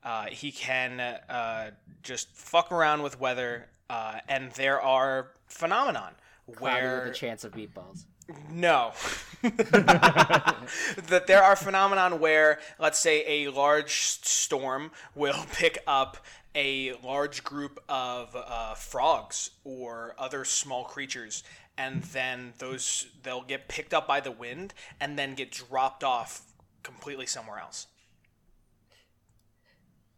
Uh, 0.03 0.25
he 0.25 0.51
can 0.51 0.99
uh, 0.99 1.71
just 2.03 2.29
fuck 2.31 2.71
around 2.71 3.01
with 3.01 3.19
weather, 3.19 3.67
uh, 3.89 4.19
and 4.27 4.51
there 4.51 4.79
are 4.79 5.31
phenomenon 5.47 6.13
where 6.59 7.05
a 7.05 7.13
chance 7.13 7.43
of 7.43 7.53
meatballs. 7.53 8.05
no. 8.51 8.91
that 9.41 11.23
there 11.27 11.43
are 11.43 11.55
phenomenon 11.55 12.19
where, 12.19 12.59
let's 12.79 12.99
say, 12.99 13.23
a 13.27 13.51
large 13.51 14.01
storm 14.01 14.91
will 15.15 15.45
pick 15.53 15.79
up 15.87 16.17
a 16.53 16.93
large 17.03 17.43
group 17.43 17.83
of 17.89 18.35
uh, 18.35 18.73
frogs 18.75 19.51
or 19.63 20.15
other 20.17 20.45
small 20.45 20.85
creatures, 20.85 21.43
and 21.77 22.03
then 22.03 22.53
those 22.59 23.07
they'll 23.23 23.43
get 23.43 23.67
picked 23.67 23.93
up 23.93 24.07
by 24.07 24.19
the 24.19 24.31
wind 24.31 24.73
and 25.01 25.19
then 25.19 25.35
get 25.35 25.51
dropped 25.51 26.03
off 26.03 26.43
completely 26.85 27.25
somewhere 27.25 27.59
else. 27.59 27.87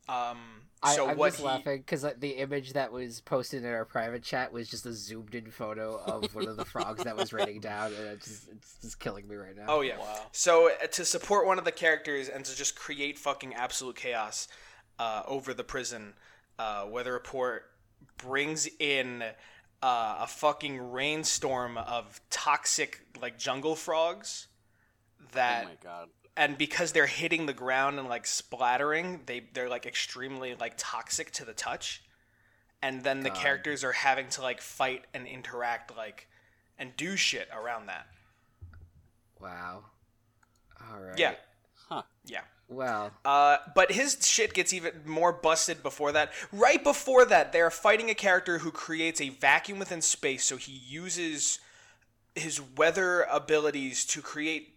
Um. 0.08 0.38
I, 0.84 0.96
So 0.96 1.10
I'm 1.10 1.18
what 1.18 1.30
just 1.30 1.40
he, 1.40 1.46
laughing 1.46 1.78
because 1.80 2.06
the 2.20 2.38
image 2.38 2.74
that 2.74 2.92
was 2.92 3.20
posted 3.22 3.64
in 3.64 3.72
our 3.72 3.84
private 3.84 4.22
chat 4.22 4.54
was 4.54 4.70
just 4.70 4.86
a 4.86 4.94
zoomed 4.94 5.34
in 5.34 5.50
photo 5.50 5.98
of 5.98 6.36
one 6.36 6.48
of 6.48 6.56
the 6.56 6.66
frogs 6.74 7.04
that 7.04 7.18
was 7.18 7.34
raining 7.34 7.62
down, 7.62 7.94
and 7.94 8.08
it's 8.10 8.28
just, 8.28 8.48
it's 8.50 8.76
just 8.84 9.00
killing 9.00 9.28
me 9.28 9.36
right 9.36 9.56
now. 9.56 9.66
Oh 9.68 9.82
yeah. 9.82 9.98
So 10.32 10.70
uh, 10.70 10.86
to 10.86 11.04
support 11.04 11.48
one 11.48 11.58
of 11.58 11.66
the 11.66 11.72
characters 11.72 12.30
and 12.30 12.46
to 12.46 12.56
just 12.56 12.76
create 12.76 13.18
fucking 13.18 13.56
absolute 13.56 13.96
chaos 13.96 14.48
uh, 15.00 15.24
over 15.28 15.52
the 15.54 15.64
prison, 15.64 16.14
uh, 16.60 16.86
Weather 16.88 17.14
Report 17.14 17.64
brings 18.18 18.68
in 18.80 19.24
uh, 19.82 20.18
a 20.20 20.28
fucking 20.28 20.92
rainstorm 20.92 21.78
of 21.80 22.22
toxic 22.30 23.02
like 23.20 23.40
jungle 23.40 23.76
frogs 23.76 24.48
that 25.34 25.64
oh 25.66 25.70
my 25.70 25.76
god. 25.84 26.10
And 26.38 26.58
because 26.58 26.92
they're 26.92 27.08
hitting 27.08 27.46
the 27.46 27.54
ground 27.54 28.00
and 28.00 28.08
like 28.08 28.26
splattering, 28.26 29.22
they 29.26 29.44
they're 29.54 29.70
like 29.70 29.86
extremely 29.86 30.56
like 30.56 30.74
toxic 30.78 31.32
to 31.32 31.46
the 31.46 31.54
touch. 31.54 32.04
And 32.82 33.04
then 33.04 33.22
the 33.22 33.30
God. 33.30 33.40
characters 33.40 33.84
are 33.84 33.92
having 33.92 34.30
to 34.30 34.42
like 34.42 34.62
fight 34.62 35.06
and 35.14 35.26
interact 35.26 35.98
like 35.98 36.28
and 36.78 36.96
do 36.96 37.16
shit 37.16 37.50
around 37.52 37.88
that. 37.88 38.08
Wow. 39.42 39.86
All 40.80 41.00
right. 41.02 41.18
Yeah. 41.18 41.34
Huh. 41.90 42.04
Yeah. 42.26 42.42
Well. 42.68 43.12
Uh, 43.24 43.58
but 43.76 43.92
his 43.92 44.18
shit 44.28 44.54
gets 44.54 44.74
even 44.74 44.92
more 45.06 45.32
busted 45.32 45.82
before 45.82 46.12
that. 46.12 46.32
Right 46.52 46.84
before 46.84 47.26
that, 47.26 47.52
they're 47.54 47.72
fighting 47.72 48.10
a 48.10 48.16
character 48.16 48.60
who 48.60 48.72
creates 48.72 49.22
a 49.22 49.30
vacuum 49.30 49.80
within 49.80 50.02
space, 50.02 50.44
so 50.44 50.58
he 50.58 50.74
uses 50.74 51.60
his 52.36 52.62
weather 52.62 53.24
abilities 53.24 54.06
to 54.06 54.22
create 54.22 54.76
s- 54.76 54.77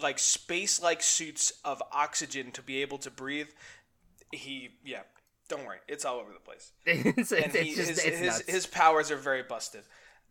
like 0.00 0.18
space-like 0.18 1.02
suits 1.02 1.52
of 1.64 1.82
oxygen 1.92 2.50
to 2.52 2.62
be 2.62 2.82
able 2.82 2.98
to 2.98 3.10
breathe. 3.10 3.48
He, 4.30 4.70
yeah, 4.84 5.02
don't 5.48 5.66
worry, 5.66 5.78
it's 5.88 6.04
all 6.04 6.18
over 6.18 6.32
the 6.32 6.40
place. 6.40 6.72
it's, 6.86 7.32
And 7.32 7.52
he, 7.52 7.74
just 7.74 8.00
his, 8.00 8.02
his, 8.18 8.40
his 8.48 8.66
powers 8.66 9.10
are 9.10 9.16
very 9.16 9.42
busted. 9.42 9.82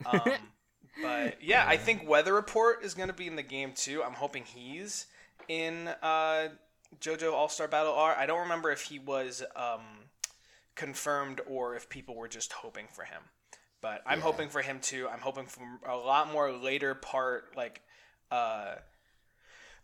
Um, 0.05 0.31
but 1.01 1.37
yeah, 1.41 1.65
I 1.67 1.77
think 1.77 2.07
Weather 2.07 2.33
Report 2.33 2.83
is 2.83 2.93
going 2.93 3.09
to 3.09 3.13
be 3.13 3.27
in 3.27 3.35
the 3.35 3.43
game 3.43 3.73
too. 3.73 4.03
I'm 4.03 4.13
hoping 4.13 4.43
he's 4.43 5.05
in 5.47 5.87
uh, 6.01 6.49
JoJo 6.99 7.31
All 7.33 7.49
Star 7.49 7.67
Battle 7.67 7.93
R. 7.93 8.15
I 8.15 8.25
don't 8.25 8.41
remember 8.41 8.71
if 8.71 8.81
he 8.81 8.97
was 8.99 9.43
um, 9.55 9.81
confirmed 10.75 11.41
or 11.47 11.75
if 11.75 11.89
people 11.89 12.15
were 12.15 12.27
just 12.27 12.53
hoping 12.53 12.87
for 12.91 13.03
him. 13.03 13.21
But 13.81 14.01
I'm 14.05 14.19
Yeah. 14.19 14.23
hoping 14.25 14.49
for 14.49 14.61
him 14.61 14.79
too. 14.79 15.07
I'm 15.11 15.19
hoping 15.19 15.45
for 15.45 15.61
a 15.87 15.95
lot 15.97 16.31
more 16.31 16.51
later 16.51 16.93
part, 16.95 17.55
like 17.55 17.81
uh, 18.31 18.75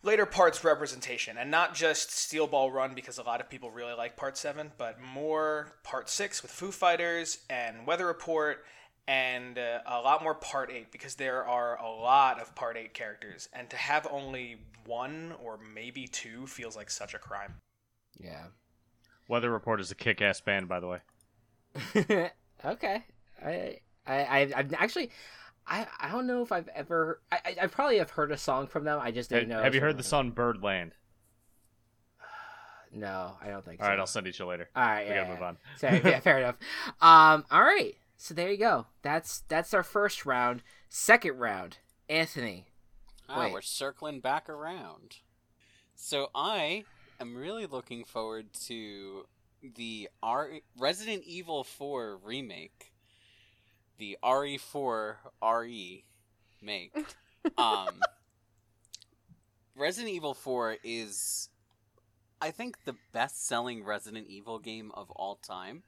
later 0.07 0.25
parts 0.25 0.63
representation, 0.63 1.37
and 1.37 1.51
not 1.51 1.75
just 1.75 2.09
Steel 2.11 2.47
Ball 2.47 2.71
Run 2.71 2.95
because 2.95 3.19
a 3.19 3.23
lot 3.23 3.41
of 3.41 3.49
people 3.49 3.69
really 3.69 3.93
like 3.93 4.15
Part 4.15 4.37
Seven, 4.37 4.71
but 4.77 4.99
more 4.99 5.73
Part 5.83 6.09
Six 6.09 6.41
with 6.41 6.49
Foo 6.49 6.71
Fighters 6.71 7.39
and 7.49 7.85
Weather 7.85 8.07
Report. 8.07 8.63
And 9.09 9.57
uh, 9.57 9.79
a 9.85 10.01
lot 10.01 10.21
more 10.21 10.33
Part 10.35 10.69
8 10.69 10.91
because 10.91 11.15
there 11.15 11.45
are 11.45 11.79
a 11.79 11.89
lot 11.89 12.41
of 12.41 12.53
Part 12.55 12.75
8 12.75 12.93
characters. 12.93 13.47
And 13.53 13.69
to 13.69 13.77
have 13.77 14.05
only 14.11 14.57
one 14.85 15.33
or 15.41 15.57
maybe 15.73 16.07
two 16.07 16.45
feels 16.47 16.75
like 16.75 16.89
such 16.89 17.13
a 17.13 17.17
crime. 17.19 17.55
yeah. 18.19 18.47
Weather 19.29 19.49
Report 19.51 19.79
is 19.81 19.91
a 19.91 19.95
kick-ass 19.95 20.39
band, 20.41 20.67
by 20.69 20.79
the 20.79 20.87
way. 20.87 20.99
okay. 22.65 23.03
I 23.45 23.79
I 24.05 24.15
I 24.15 24.53
I've 24.55 24.73
actually 24.73 25.09
I 25.68 25.86
I 25.99 26.09
don't 26.09 26.28
know 26.28 26.41
if 26.41 26.51
I've 26.51 26.70
ever 26.70 27.22
I 27.32 27.39
I, 27.45 27.55
I 27.63 27.68
probably 27.68 27.97
have 27.97 28.11
heard 28.11 28.32
a 28.32 28.38
song 28.38 28.68
from 28.68 28.84
them. 28.86 28.99
I 29.01 29.11
just 29.11 29.30
Have, 29.30 29.41
didn't 29.41 29.49
know. 29.49 29.61
have 29.63 29.74
you 29.74 29.80
if 29.80 29.84
it 29.84 29.88
heard 29.88 29.97
the 29.97 30.03
song 30.03 30.32
Birdland? 30.32 30.93
No, 32.93 33.34
I 33.41 33.49
don't 33.49 33.65
think 33.65 33.82
All 33.82 33.86
so. 33.86 33.89
right, 33.89 33.99
I'll 33.99 34.07
send 34.07 34.28
it 34.28 34.36
to 34.36 34.43
you 34.43 34.49
later. 34.49 34.70
All 34.76 34.82
right, 34.84 35.03
we 35.05 35.13
yeah, 35.13 35.24
gotta 35.24 35.34
move 35.34 35.41
on. 35.43 35.57
So, 35.78 35.88
yeah, 36.09 36.20
fair 36.22 36.39
enough. 36.39 36.55
Um, 37.01 37.45
all 37.51 37.61
right. 37.61 37.95
So 38.15 38.34
there 38.34 38.49
you 38.49 38.57
go. 38.57 38.88
That's 39.01 39.43
that's 39.49 39.74
our 39.74 39.84
first 39.84 40.26
round. 40.26 40.63
Second 40.89 41.38
round, 41.38 41.80
Anthony. 42.09 42.65
Ah, 43.30 43.41
Wait. 43.41 43.51
we're 43.53 43.61
circling 43.61 44.22
back 44.22 44.49
around. 44.49 45.18
So 45.95 46.30
I 46.34 46.86
am 47.20 47.36
really 47.36 47.65
looking 47.65 48.05
forward 48.05 48.53
to 48.68 49.26
the 49.76 50.09
R 50.24 50.49
Resident 50.80 51.24
Evil 51.26 51.63
4 51.63 52.18
remake. 52.24 52.93
The 53.97 54.17
RE4 54.23 55.15
RE 55.41 56.05
make. 56.61 56.93
Um 57.57 58.01
Resident 59.73 60.13
Evil 60.13 60.33
4 60.33 60.77
is 60.83 61.49
I 62.41 62.51
think 62.51 62.83
the 62.83 62.95
best-selling 63.13 63.85
Resident 63.85 64.27
Evil 64.27 64.59
game 64.59 64.91
of 64.93 65.09
all 65.11 65.35
time. 65.35 65.83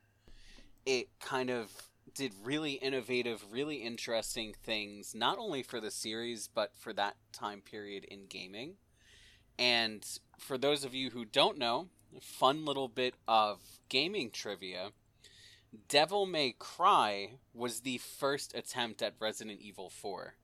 It 0.85 1.09
kind 1.19 1.49
of 1.49 1.69
did 2.13 2.33
really 2.43 2.73
innovative, 2.73 3.43
really 3.51 3.77
interesting 3.77 4.55
things, 4.63 5.13
not 5.13 5.37
only 5.37 5.63
for 5.63 5.79
the 5.79 5.91
series, 5.91 6.47
but 6.47 6.71
for 6.75 6.93
that 6.93 7.15
time 7.31 7.61
period 7.61 8.05
in 8.05 8.25
gaming. 8.27 8.75
And 9.57 10.03
for 10.37 10.57
those 10.57 10.83
of 10.83 10.93
you 10.93 11.09
who 11.09 11.25
don't 11.25 11.57
know, 11.57 11.89
fun 12.21 12.65
little 12.65 12.87
bit 12.87 13.15
of 13.27 13.59
gaming 13.89 14.31
trivia 14.31 14.91
Devil 15.87 16.25
May 16.25 16.53
Cry 16.57 17.33
was 17.53 17.81
the 17.81 17.97
first 17.99 18.55
attempt 18.55 19.01
at 19.01 19.15
Resident 19.19 19.59
Evil 19.61 19.89
4. 19.89 20.35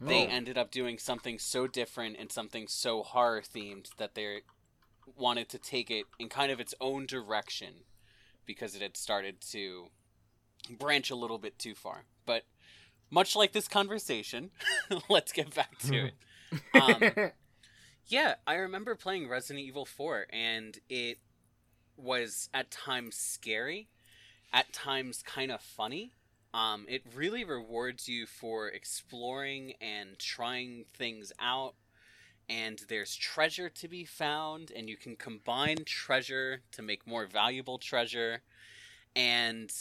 They 0.00 0.26
Oh. 0.26 0.30
ended 0.30 0.58
up 0.58 0.70
doing 0.70 0.98
something 0.98 1.38
so 1.38 1.66
different 1.66 2.16
and 2.18 2.30
something 2.32 2.66
so 2.66 3.02
horror 3.02 3.40
themed 3.42 3.94
that 3.96 4.14
they 4.14 4.42
wanted 5.16 5.48
to 5.50 5.58
take 5.58 5.90
it 5.90 6.06
in 6.18 6.28
kind 6.28 6.50
of 6.52 6.60
its 6.60 6.74
own 6.80 7.06
direction 7.06 7.84
because 8.46 8.74
it 8.74 8.82
had 8.82 8.96
started 8.96 9.40
to 9.40 9.90
branch 10.68 11.10
a 11.10 11.14
little 11.16 11.38
bit 11.38 11.58
too 11.58 11.74
far. 11.74 12.04
But 12.26 12.44
much 13.10 13.36
like 13.36 13.52
this 13.52 13.68
conversation, 13.68 14.50
let's 15.08 15.32
get 15.32 15.54
back 15.54 15.78
to 15.80 16.06
it. 16.06 16.14
Um, 16.74 17.30
yeah, 18.08 18.34
I 18.46 18.56
remember 18.56 18.94
playing 18.94 19.26
Resident 19.26 19.64
Evil 19.64 19.86
4, 19.86 20.26
and 20.28 20.78
it 20.90 21.18
was 21.96 22.48
at 22.52 22.70
times 22.70 23.16
scary, 23.16 23.88
at 24.52 24.72
times 24.72 25.22
kind 25.22 25.50
of 25.50 25.60
funny. 25.60 26.12
Um, 26.54 26.84
it 26.88 27.02
really 27.14 27.44
rewards 27.44 28.08
you 28.08 28.26
for 28.26 28.68
exploring 28.68 29.74
and 29.80 30.18
trying 30.18 30.84
things 30.92 31.32
out. 31.40 31.74
And 32.48 32.82
there's 32.88 33.16
treasure 33.16 33.70
to 33.70 33.88
be 33.88 34.04
found, 34.04 34.72
and 34.74 34.88
you 34.88 34.96
can 34.96 35.16
combine 35.16 35.84
treasure 35.86 36.60
to 36.72 36.82
make 36.82 37.06
more 37.06 37.26
valuable 37.26 37.78
treasure. 37.78 38.42
And 39.16 39.72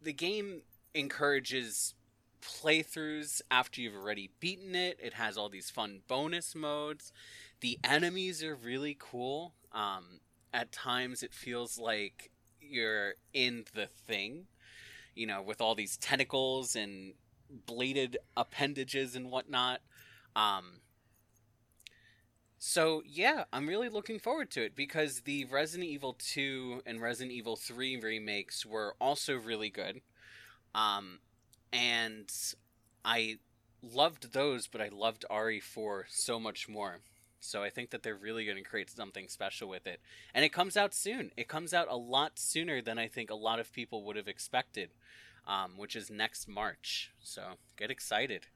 the 0.00 0.12
game 0.12 0.62
encourages 0.94 1.94
playthroughs 2.40 3.42
after 3.50 3.80
you've 3.80 3.96
already 3.96 4.30
beaten 4.40 4.74
it. 4.74 4.98
It 5.02 5.14
has 5.14 5.36
all 5.36 5.48
these 5.48 5.70
fun 5.70 6.00
bonus 6.08 6.54
modes. 6.54 7.12
The 7.60 7.78
enemies 7.82 8.42
are 8.42 8.54
really 8.54 8.96
cool. 8.98 9.52
Um, 9.72 10.20
at 10.52 10.72
times, 10.72 11.22
it 11.22 11.34
feels 11.34 11.78
like 11.78 12.30
you're 12.60 13.14
in 13.32 13.64
the 13.74 13.86
thing, 13.86 14.46
you 15.14 15.26
know, 15.26 15.42
with 15.42 15.60
all 15.60 15.74
these 15.74 15.96
tentacles 15.96 16.76
and 16.76 17.14
bladed 17.66 18.18
appendages 18.36 19.14
and 19.14 19.30
whatnot. 19.30 19.80
Um, 20.36 20.80
so 22.58 23.02
yeah, 23.06 23.44
I'm 23.52 23.68
really 23.68 23.88
looking 23.88 24.18
forward 24.18 24.50
to 24.52 24.64
it 24.64 24.74
because 24.74 25.20
the 25.20 25.44
Resident 25.44 25.88
Evil 25.88 26.16
2 26.18 26.82
and 26.86 27.00
Resident 27.00 27.32
Evil 27.32 27.56
3 27.56 28.00
remakes 28.00 28.66
were 28.66 28.96
also 29.00 29.36
really 29.36 29.70
good. 29.70 30.00
Um, 30.74 31.20
and 31.72 32.30
I 33.04 33.38
loved 33.82 34.32
those, 34.32 34.66
but 34.66 34.80
I 34.80 34.88
loved 34.88 35.24
RE4 35.30 36.04
so 36.08 36.40
much 36.40 36.68
more. 36.68 37.00
So 37.40 37.62
I 37.62 37.70
think 37.70 37.90
that 37.90 38.02
they're 38.02 38.16
really 38.16 38.44
going 38.44 38.56
to 38.58 38.62
create 38.68 38.90
something 38.90 39.28
special 39.28 39.68
with 39.68 39.86
it. 39.86 40.00
And 40.34 40.44
it 40.44 40.52
comes 40.52 40.76
out 40.76 40.92
soon. 40.94 41.30
It 41.36 41.48
comes 41.48 41.72
out 41.72 41.86
a 41.88 41.96
lot 41.96 42.38
sooner 42.38 42.82
than 42.82 42.98
I 42.98 43.06
think 43.08 43.30
a 43.30 43.34
lot 43.36 43.60
of 43.60 43.72
people 43.72 44.02
would 44.04 44.16
have 44.16 44.28
expected, 44.28 44.90
um, 45.46 45.72
which 45.76 45.94
is 45.96 46.10
next 46.10 46.48
March. 46.48 47.12
So 47.20 47.42
get 47.76 47.90
excited. 47.90 48.46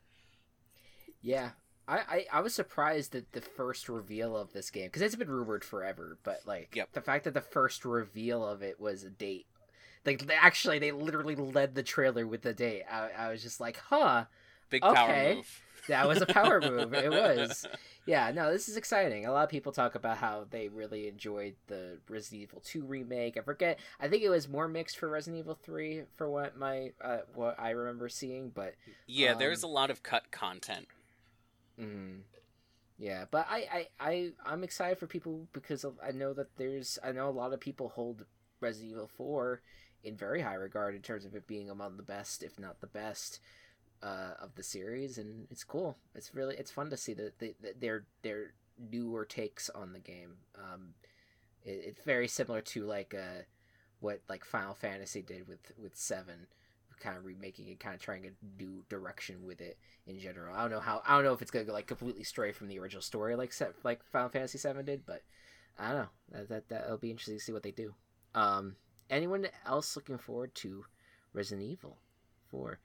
yeah. 1.21 1.51
I, 1.89 1.99
I, 1.99 2.27
I 2.35 2.41
was 2.41 2.55
surprised 2.55 3.13
that 3.13 3.33
the 3.33 3.41
first 3.41 3.89
reveal 3.89 4.37
of 4.37 4.53
this 4.53 4.71
game 4.71 4.87
because 4.87 5.03
it's 5.03 5.17
been 5.17 5.29
rumored 5.31 5.65
forever, 5.65 6.17
but 6.23 6.41
like 6.47 6.77
Yep. 6.77 6.91
the 6.93 7.01
fact 7.01 7.25
that 7.25 7.35
the 7.35 7.41
first 7.41 7.85
reveal 7.85 8.47
of 8.47 8.63
it 8.63 8.81
was 8.81 9.03
a 9.03 9.11
date, 9.11 9.47
like 10.07 10.27
they- 10.27 10.35
actually 10.35 10.79
they 10.79 10.93
literally 10.93 11.35
led 11.35 11.75
the 11.75 11.83
trailer 11.83 12.25
with 12.27 12.43
the 12.43 12.55
date. 12.55 12.85
I, 12.91 13.11
I 13.19 13.31
was 13.31 13.43
just 13.43 13.61
like, 13.61 13.79
huh, 13.79 14.27
Big 14.71 14.83
Okay. 14.85 14.95
power 14.95 15.35
move. 15.35 15.61
that 15.89 16.07
was 16.09 16.23
a 16.23 16.27
power 16.27 16.61
move. 16.61 16.95
It 16.95 17.11
was. 17.11 17.67
Yeah, 18.05 18.33
no, 18.33 18.51
this 18.51 18.69
is 18.69 18.77
exciting. 18.77 19.27
A 19.27 19.33
lot 19.33 19.45
of 19.45 19.51
people 19.51 19.71
talk 19.71 19.95
about 19.95 20.17
how 20.19 20.45
they 20.51 20.69
really 20.69 21.07
enjoyed 21.07 21.55
the 21.69 22.01
Resident 22.09 22.43
Evil 22.43 22.61
2 22.61 22.83
remake. 22.85 23.37
I 23.37 23.43
forget. 23.43 23.79
I 24.01 24.09
think 24.09 24.25
it 24.25 24.29
was 24.29 24.49
more 24.49 24.67
mixed 24.67 24.99
for 24.99 25.09
Resident 25.09 25.39
Evil 25.41 25.55
3 25.55 26.03
for 26.17 26.29
what 26.29 26.57
my 26.57 26.93
uh, 27.01 27.19
what 27.35 27.59
I 27.61 27.71
remember 27.71 28.09
seeing, 28.09 28.51
but 28.51 28.75
Yeah, 29.07 29.35
there's 29.35 29.63
a 29.63 29.67
Um, 29.67 29.69
lot 29.69 29.91
of 29.91 30.03
cut 30.03 30.33
content. 30.33 30.89
mm, 31.79 32.21
yeah, 32.99 33.27
but 33.31 33.47
I 33.51 33.89
I 34.01 34.11
I 34.11 34.33
I'm 34.47 34.65
excited 34.65 34.99
for 34.99 35.07
people 35.07 35.49
because 35.53 35.85
I 36.05 36.13
know 36.13 36.33
that 36.35 36.57
there's 36.57 36.99
I 37.05 37.13
know 37.13 37.29
a 37.29 37.33
lot 37.33 37.53
of 37.53 37.61
people 37.61 37.91
hold 37.91 38.27
Resident 38.61 38.93
Evil 38.93 39.09
4 39.09 39.63
in 40.05 40.17
very 40.17 40.43
high 40.43 40.55
regard 40.55 40.95
in 40.97 41.03
terms 41.03 41.25
of 41.25 41.35
it 41.35 41.47
being 41.47 41.71
among 41.71 41.97
the 41.97 42.03
best, 42.05 42.43
if 42.43 42.59
not 42.59 42.81
the 42.81 42.87
best. 42.89 43.41
Uh, 44.03 44.35
of 44.43 44.53
the 44.57 44.65
series, 44.65 45.17
and 45.17 45.47
it's 45.49 45.63
cool. 45.63 45.97
It's 46.17 46.35
really 46.35 46.57
it's 46.57 46.73
fun 46.73 46.91
to 46.91 46.97
see 46.97 47.15
that 47.15 47.39
they, 47.39 47.55
that 47.63 47.81
their 47.81 48.05
their 48.23 48.55
newer 48.91 49.25
takes 49.25 49.71
on 49.71 49.93
the 49.93 50.01
game. 50.01 50.39
Um, 50.59 50.95
It, 51.65 51.85
it's 51.87 52.05
very 52.05 52.27
similar 52.29 52.61
to 52.63 52.85
like 52.85 53.15
uh, 53.15 53.43
what 54.01 54.21
like 54.29 54.45
Final 54.45 54.75
Fantasy 54.75 55.23
did 55.23 55.47
with 55.47 55.71
with 55.79 55.95
seven, 55.95 56.49
kind 57.01 57.17
of 57.17 57.25
remaking 57.25 57.69
it, 57.69 57.79
kind 57.81 57.95
of 57.95 58.01
trying 58.01 58.27
a 58.27 58.63
new 58.63 58.85
direction 58.89 59.47
with 59.47 59.61
it 59.61 59.79
in 60.07 60.19
general. 60.19 60.55
I 60.55 60.63
don't 60.63 60.71
know 60.73 60.81
how 60.81 61.03
I 61.07 61.15
don't 61.15 61.25
know 61.25 61.33
if 61.33 61.43
it's 61.43 61.51
gonna 61.53 61.65
go 61.65 61.73
like 61.73 61.87
completely 61.87 62.25
stray 62.25 62.53
from 62.53 62.69
the 62.69 62.79
original 62.81 63.03
story 63.03 63.37
like 63.37 63.53
set 63.53 63.75
like 63.85 64.03
Final 64.11 64.31
Fantasy 64.31 64.59
seven 64.59 64.85
did, 64.85 65.07
but 65.07 65.23
I 65.79 65.89
don't 65.89 65.97
know. 65.99 66.09
That 66.33 66.49
that 66.49 66.69
that'll 66.69 66.99
be 66.99 67.11
interesting 67.11 67.39
to 67.39 67.45
see 67.45 67.53
what 67.53 67.63
they 67.63 67.71
do. 67.73 67.95
Um, 68.35 68.77
anyone 69.11 69.47
else 69.67 69.95
looking 69.97 70.19
forward 70.19 70.55
to 70.57 70.85
Resident 71.33 71.69
Evil 71.71 71.99
four? 72.51 72.81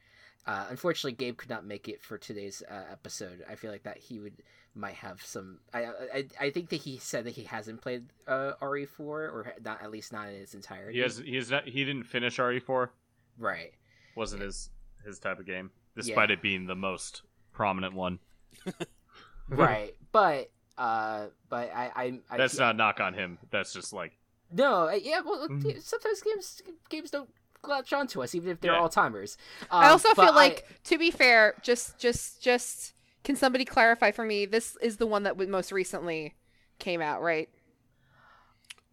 Uh, 0.48 0.66
unfortunately, 0.70 1.12
Gabe 1.12 1.38
could 1.38 1.50
not 1.50 1.66
make 1.66 1.88
it 1.90 2.02
for 2.02 2.18
today's 2.18 2.64
uh, 2.72 2.84
episode. 2.92 3.44
I 3.50 3.56
feel 3.56 3.70
like 3.72 3.84
that 3.84 3.98
he 3.98 4.20
would 4.20 4.42
might 4.74 4.96
have 4.96 5.22
some. 5.22 5.60
I, 5.74 5.86
I 5.86 6.26
I 6.40 6.50
think 6.52 6.70
that 6.70 6.78
he 6.78 6.98
said 6.98 7.26
that 7.26 7.32
he 7.32 7.44
hasn't 7.44 7.82
played 7.82 8.06
uh, 8.28 8.54
RE4 8.62 9.00
or 9.00 9.54
not 9.64 9.82
at 9.84 9.92
least 9.92 10.14
not 10.14 10.30
in 10.30 10.36
its 10.36 10.54
entirety. 10.54 10.94
He 10.94 11.00
has. 11.02 11.18
He 11.18 11.36
has 11.36 11.52
not. 11.52 11.68
He 11.68 11.84
didn't 11.84 12.04
finish 12.06 12.38
RE4. 12.38 12.90
Right. 13.38 13.74
Wasn't 14.16 14.42
his 14.42 14.70
his 15.06 15.20
type 15.20 15.40
of 15.40 15.46
game, 15.46 15.70
despite 15.96 16.30
Yeah. 16.30 16.34
it 16.36 16.42
being 16.42 16.66
the 16.66 16.76
most 16.76 17.24
prominent 17.52 17.94
one. 17.94 18.20
right. 19.50 19.96
But 20.12 20.50
uh, 20.78 21.28
but 21.50 21.72
I 21.74 21.92
I, 21.96 22.20
I 22.30 22.38
That's 22.38 22.58
not 22.58 22.76
a 22.76 22.78
knock 22.78 23.00
on 23.00 23.14
him. 23.14 23.38
That's 23.52 23.74
just 23.74 23.94
like 23.94 24.14
No, 24.52 24.90
yeah. 24.92 25.22
Well, 25.26 25.48
Mhm. 25.50 25.82
sometimes 25.82 26.22
games 26.22 26.62
games 26.90 27.12
don't 27.12 27.30
latch 27.64 27.94
onto 27.94 28.22
us, 28.24 28.36
even 28.36 28.50
if 28.50 28.60
they're 28.62 28.74
Yeah. 28.74 28.80
all 28.80 28.90
timers. 28.90 29.38
I 29.72 29.86
Um, 29.86 29.92
also 29.92 30.14
feel 30.14 30.34
like, 30.34 30.68
to 30.86 30.98
be 30.98 31.12
fair, 31.12 31.56
just 31.62 31.98
just 32.00 32.42
just 32.42 32.94
can 33.24 33.36
somebody 33.36 33.66
clarify 33.66 34.12
for 34.12 34.24
me? 34.26 34.46
This 34.46 34.78
is 34.82 34.98
the 34.98 35.08
one 35.08 35.24
that 35.24 35.32
w- 35.32 35.50
most 35.50 35.72
recently 35.72 36.36
came 36.80 37.02
out, 37.02 37.22
right? 37.22 37.50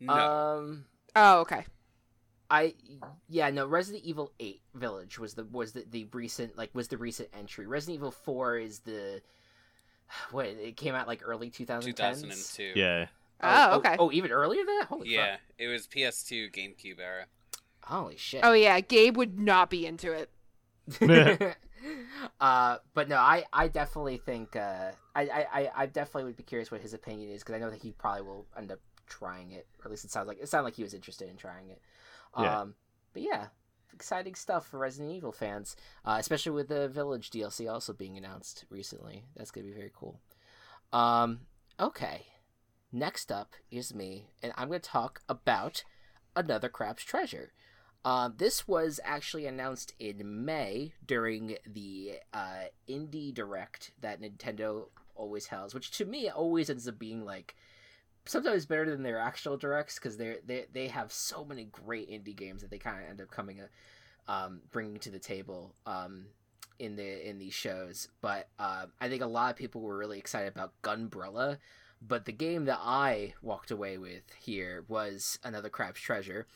No. 0.01 0.15
um, 0.15 0.85
Oh, 1.17 1.41
okay. 1.41 1.65
I 2.51 2.75
yeah 3.29 3.49
no 3.51 3.67
Resident 3.67 4.05
Evil 4.05 4.33
Eight 4.39 4.61
Village 4.75 5.19
was 5.19 5.35
the 5.35 5.45
was 5.45 5.73
the, 5.73 5.85
the 5.91 6.05
recent 6.13 6.57
like 6.59 6.71
was 6.75 6.89
the 6.89 6.99
recent 6.99 7.31
entry. 7.33 7.67
Resident 7.67 7.97
Evil 7.97 8.11
Four 8.11 8.59
is 8.59 8.81
the 8.81 9.23
what 10.31 10.47
it 10.47 10.77
came 10.77 10.95
out 10.95 11.07
like 11.07 11.23
early 11.25 11.51
2010s? 11.51 11.85
2002. 11.85 12.73
yeah. 12.75 13.07
Oh, 13.43 13.77
okay. 13.79 13.97
Oh, 13.99 14.11
even 14.13 14.31
earlier 14.31 14.65
than 14.65 14.79
that. 14.79 14.87
Holy 14.89 15.11
Yeah, 15.11 15.37
it 15.59 15.67
was 15.69 15.87
PS2, 15.87 16.51
GameCube 16.51 16.99
era. 16.99 17.27
Fuck. 17.87 17.91
Holy 17.99 18.17
shit. 18.17 18.41
Oh 18.45 18.53
yeah, 18.53 18.81
Gabe 18.81 19.17
would 19.17 19.39
not 19.39 19.71
be 19.71 19.87
into 19.87 20.13
it. 20.13 20.31
uh, 22.41 22.79
but 22.95 23.09
no, 23.09 23.17
I, 23.17 23.45
I 23.53 23.69
definitely 23.69 24.19
think 24.19 24.57
uh, 24.57 24.91
I, 25.15 25.23
I, 25.23 25.47
I- 25.53 25.71
I 25.77 25.87
definitely 25.87 26.25
would 26.25 26.37
be 26.37 26.43
curious 26.43 26.71
what 26.71 26.81
his 26.81 26.95
opinion 26.95 27.31
is 27.31 27.43
because 27.43 27.55
I 27.55 27.59
know 27.59 27.71
that 27.71 27.83
he 27.83 27.93
probably 27.93 28.23
will 28.23 28.47
end 28.57 28.73
up 28.73 28.81
trying 29.07 29.53
it, 29.53 29.67
or 29.81 29.87
at 29.87 29.91
least 29.91 30.05
it 30.05 30.11
sounds 30.11 30.29
like 30.29 30.39
it 30.41 30.49
sounded 30.49 30.65
like 30.65 30.75
he 30.75 30.83
was 30.83 30.95
interested 30.95 31.29
in 31.29 31.37
trying 31.37 31.69
it. 31.71 31.81
Yeah. 32.39 32.61
Um, 32.61 32.75
but 33.13 33.23
yeah, 33.23 33.47
exciting 33.93 34.35
stuff 34.35 34.67
for 34.67 34.79
Resident 34.79 35.15
Evil 35.15 35.33
fans, 35.33 35.77
uh, 36.05 36.17
especially 36.19 36.53
with 36.53 36.69
the 36.69 36.89
Village 36.89 37.31
DLC 37.31 37.71
also 37.71 37.93
being 37.93 38.17
announced 38.17 38.65
recently. 38.71 39.25
That's 39.37 39.51
gonna 39.51 39.67
be 39.67 39.73
very 39.73 39.93
cool. 39.95 40.21
Um, 40.93 41.41
okay, 41.79 42.27
next 42.93 43.31
up 43.31 43.53
is 43.71 43.95
me, 43.95 44.31
and 44.43 44.53
I'm 44.57 44.69
gonna 44.69 44.81
talk 44.81 45.21
about 45.29 45.85
another 46.35 46.69
Crab's 46.69 47.05
Treasure. 47.05 47.53
Um, 48.05 48.35
this 48.37 48.69
was 48.69 49.01
actually 49.03 49.47
announced 49.47 49.95
in 49.99 50.45
May 50.45 50.93
during 51.07 51.57
the 51.67 52.19
uh, 52.35 52.65
Indie 52.89 53.33
Direct 53.33 53.93
that 54.01 54.21
Nintendo 54.21 54.89
always 55.15 55.47
has, 55.47 55.75
which 55.75 55.91
to 55.93 56.05
me 56.05 56.29
always 56.29 56.69
ends 56.69 56.87
up 56.87 56.99
being 56.99 57.25
like 57.25 57.55
sometimes 58.27 58.67
better 58.67 58.91
than 58.91 59.03
their 59.03 59.19
actual 59.19 59.57
directs 59.57 59.95
because 59.99 60.17
they 60.17 60.37
they 60.45 60.67
they 60.73 60.89
have 60.89 61.13
so 61.13 61.45
many 61.45 61.65
great 61.65 62.11
indie 62.11 62.37
games 62.37 62.63
that 62.63 62.71
they 62.71 62.79
kind 62.79 63.03
of 63.03 63.09
end 63.09 63.21
up 63.21 63.31
coming 63.31 63.61
uh, 63.61 64.31
um, 64.31 64.61
bringing 64.71 64.99
to 64.99 65.11
the 65.11 65.19
table 65.19 65.75
um, 65.87 66.27
in 66.79 66.97
the 66.97 67.29
in 67.29 67.39
these 67.39 67.55
shows. 67.55 68.09
But 68.21 68.49
uh, 68.59 68.87
I 69.01 69.09
think 69.09 69.23
a 69.23 69.27
lot 69.27 69.51
of 69.51 69.57
people 69.57 69.81
were 69.81 69.97
really 69.97 70.19
excited 70.19 70.53
about 70.53 70.73
Gunbrella. 70.83 71.59
But 72.07 72.27
the 72.27 72.33
game 72.33 72.67
that 72.67 72.81
I 72.83 73.33
walked 73.41 73.71
away 73.71 73.97
with 73.97 74.25
here 74.39 74.85
was 74.89 75.39
another 75.43 75.71
Crab's 75.71 76.01
Treasure 76.01 76.47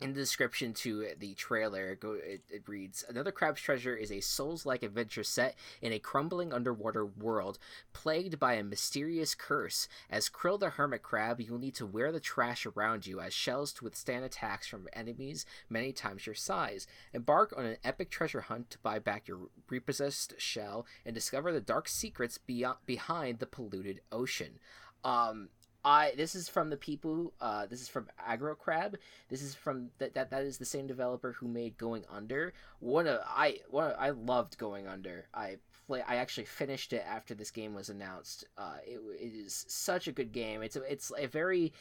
in 0.00 0.12
the 0.12 0.20
description 0.20 0.72
to 0.72 1.08
the 1.18 1.34
trailer 1.34 1.94
go 1.96 2.12
it, 2.12 2.42
it 2.50 2.68
reads 2.68 3.04
another 3.08 3.32
crab's 3.32 3.60
treasure 3.60 3.96
is 3.96 4.12
a 4.12 4.20
souls-like 4.20 4.82
adventure 4.82 5.24
set 5.24 5.56
in 5.82 5.92
a 5.92 5.98
crumbling 5.98 6.52
underwater 6.52 7.04
world 7.04 7.58
plagued 7.92 8.38
by 8.38 8.54
a 8.54 8.62
mysterious 8.62 9.34
curse. 9.34 9.88
As 10.08 10.28
Kril 10.28 10.58
the 10.58 10.70
hermit 10.70 11.02
crab 11.02 11.40
you'll 11.40 11.58
need 11.58 11.74
to 11.76 11.86
wear 11.86 12.12
the 12.12 12.20
trash 12.20 12.66
around 12.66 13.06
you 13.06 13.20
as 13.20 13.32
shells 13.32 13.72
to 13.74 13.84
withstand 13.84 14.24
attacks 14.24 14.66
from 14.66 14.88
enemies 14.92 15.44
many 15.68 15.92
times 15.92 16.26
your 16.26 16.34
size. 16.34 16.86
Embark 17.12 17.52
on 17.56 17.64
an 17.64 17.76
epic 17.82 18.10
treasure 18.10 18.42
hunt 18.42 18.70
to 18.70 18.78
buy 18.78 18.98
back 18.98 19.26
your 19.26 19.48
repossessed 19.68 20.34
shell 20.38 20.86
and 21.04 21.14
discover 21.14 21.52
the 21.52 21.60
dark 21.60 21.88
secrets 21.88 22.38
beyond, 22.38 22.78
behind 22.86 23.38
the 23.38 23.46
polluted 23.46 24.00
ocean. 24.12 24.58
Um 25.04 25.48
I 25.88 26.12
this 26.16 26.34
is 26.34 26.50
from 26.50 26.68
the 26.68 26.76
people. 26.76 27.32
Uh, 27.40 27.64
this 27.64 27.80
is 27.80 27.88
from 27.88 28.08
Aggro 28.28 28.56
Crab. 28.56 28.98
This 29.30 29.40
is 29.40 29.54
from 29.54 29.88
that 29.96 30.12
that 30.12 30.30
that 30.30 30.42
is 30.42 30.58
the 30.58 30.66
same 30.66 30.86
developer 30.86 31.32
who 31.32 31.48
made 31.48 31.78
Going 31.78 32.04
Under. 32.10 32.52
One 32.80 33.06
of 33.06 33.20
I 33.24 33.60
one 33.70 33.92
of, 33.92 33.96
I 33.98 34.10
loved 34.10 34.58
Going 34.58 34.86
Under. 34.86 35.28
I 35.32 35.56
play. 35.86 36.02
I 36.06 36.16
actually 36.16 36.44
finished 36.44 36.92
it 36.92 37.04
after 37.08 37.34
this 37.34 37.50
game 37.50 37.74
was 37.74 37.88
announced. 37.88 38.44
Uh, 38.58 38.76
it, 38.86 39.00
it 39.18 39.32
is 39.34 39.64
such 39.66 40.08
a 40.08 40.12
good 40.12 40.30
game. 40.30 40.60
It's 40.60 40.76
a, 40.76 40.82
it's 40.82 41.10
a 41.18 41.26
very 41.26 41.72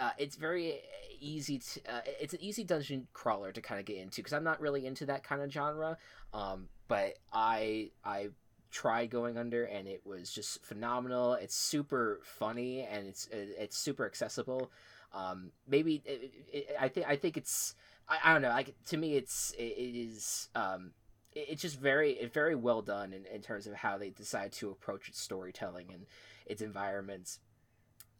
uh, 0.00 0.12
it's 0.16 0.36
very 0.36 0.80
easy 1.20 1.58
to 1.58 1.80
uh, 1.86 2.00
it's 2.18 2.32
an 2.32 2.42
easy 2.42 2.64
dungeon 2.64 3.08
crawler 3.12 3.52
to 3.52 3.60
kind 3.60 3.78
of 3.78 3.84
get 3.84 3.98
into 3.98 4.22
because 4.22 4.32
I'm 4.32 4.44
not 4.44 4.58
really 4.58 4.86
into 4.86 5.04
that 5.06 5.22
kind 5.22 5.42
of 5.42 5.52
genre. 5.52 5.98
Um, 6.32 6.68
but 6.88 7.18
I 7.30 7.90
I 8.06 8.28
tried 8.74 9.08
going 9.10 9.38
under 9.38 9.64
and 9.64 9.88
it 9.88 10.02
was 10.04 10.32
just 10.32 10.64
phenomenal. 10.64 11.34
It's 11.34 11.54
super 11.54 12.20
funny 12.24 12.82
and 12.82 13.06
it's 13.06 13.28
it's 13.32 13.78
super 13.78 14.04
accessible. 14.06 14.70
Um 15.14 15.52
maybe 15.68 16.02
it, 16.04 16.32
it, 16.52 16.66
i 16.80 16.88
think 16.88 17.06
i 17.08 17.14
think 17.14 17.36
it's 17.36 17.76
I, 18.08 18.18
I 18.24 18.32
don't 18.32 18.42
know 18.42 18.48
like 18.48 18.74
to 18.86 18.96
me 18.96 19.14
it's 19.16 19.52
it, 19.56 19.62
it 19.62 19.96
is 20.08 20.48
um 20.56 20.90
it, 21.32 21.46
it's 21.50 21.62
just 21.62 21.78
very 21.78 22.12
it's 22.14 22.34
very 22.34 22.56
well 22.56 22.82
done 22.82 23.12
in, 23.12 23.24
in 23.26 23.40
terms 23.40 23.68
of 23.68 23.74
how 23.74 23.96
they 23.96 24.10
decide 24.10 24.50
to 24.54 24.70
approach 24.70 25.08
its 25.08 25.20
storytelling 25.20 25.92
and 25.92 26.06
its 26.46 26.62
environments. 26.62 27.38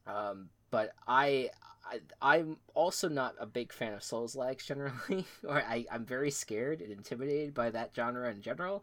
Um 0.07 0.49
but 0.71 0.93
i 1.07 1.51
I, 1.87 2.01
I'm 2.23 2.57
also 2.75 3.11
not 3.11 3.35
a 3.39 3.45
big 3.45 3.71
fan 3.71 3.93
of 3.93 4.03
Souls 4.03 4.35
likes 4.35 4.65
generally, 4.67 5.27
or 5.47 5.59
I, 5.63 5.85
I'm 5.93 6.07
very 6.07 6.31
scared 6.31 6.81
and 6.81 6.91
intimidated 6.91 7.53
by 7.53 7.69
that 7.73 7.91
genre 7.95 8.31
in 8.31 8.41
general. 8.41 8.83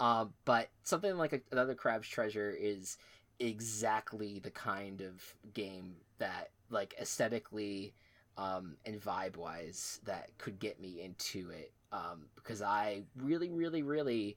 Um, 0.00 0.32
but 0.44 0.68
something 0.82 1.16
like 1.16 1.32
a, 1.32 1.40
another 1.52 1.74
Crab's 1.74 2.08
Treasure 2.08 2.50
is 2.50 2.98
exactly 3.38 4.38
the 4.38 4.50
kind 4.50 5.00
of 5.00 5.22
game 5.54 5.96
that, 6.18 6.50
like, 6.70 6.94
aesthetically 7.00 7.94
um, 8.36 8.76
and 8.84 9.00
vibe 9.00 9.36
wise, 9.36 10.00
that 10.04 10.36
could 10.38 10.58
get 10.58 10.80
me 10.80 11.00
into 11.02 11.50
it. 11.50 11.72
Um, 11.92 12.26
because 12.34 12.60
I 12.60 13.02
really, 13.16 13.50
really, 13.50 13.82
really 13.82 14.36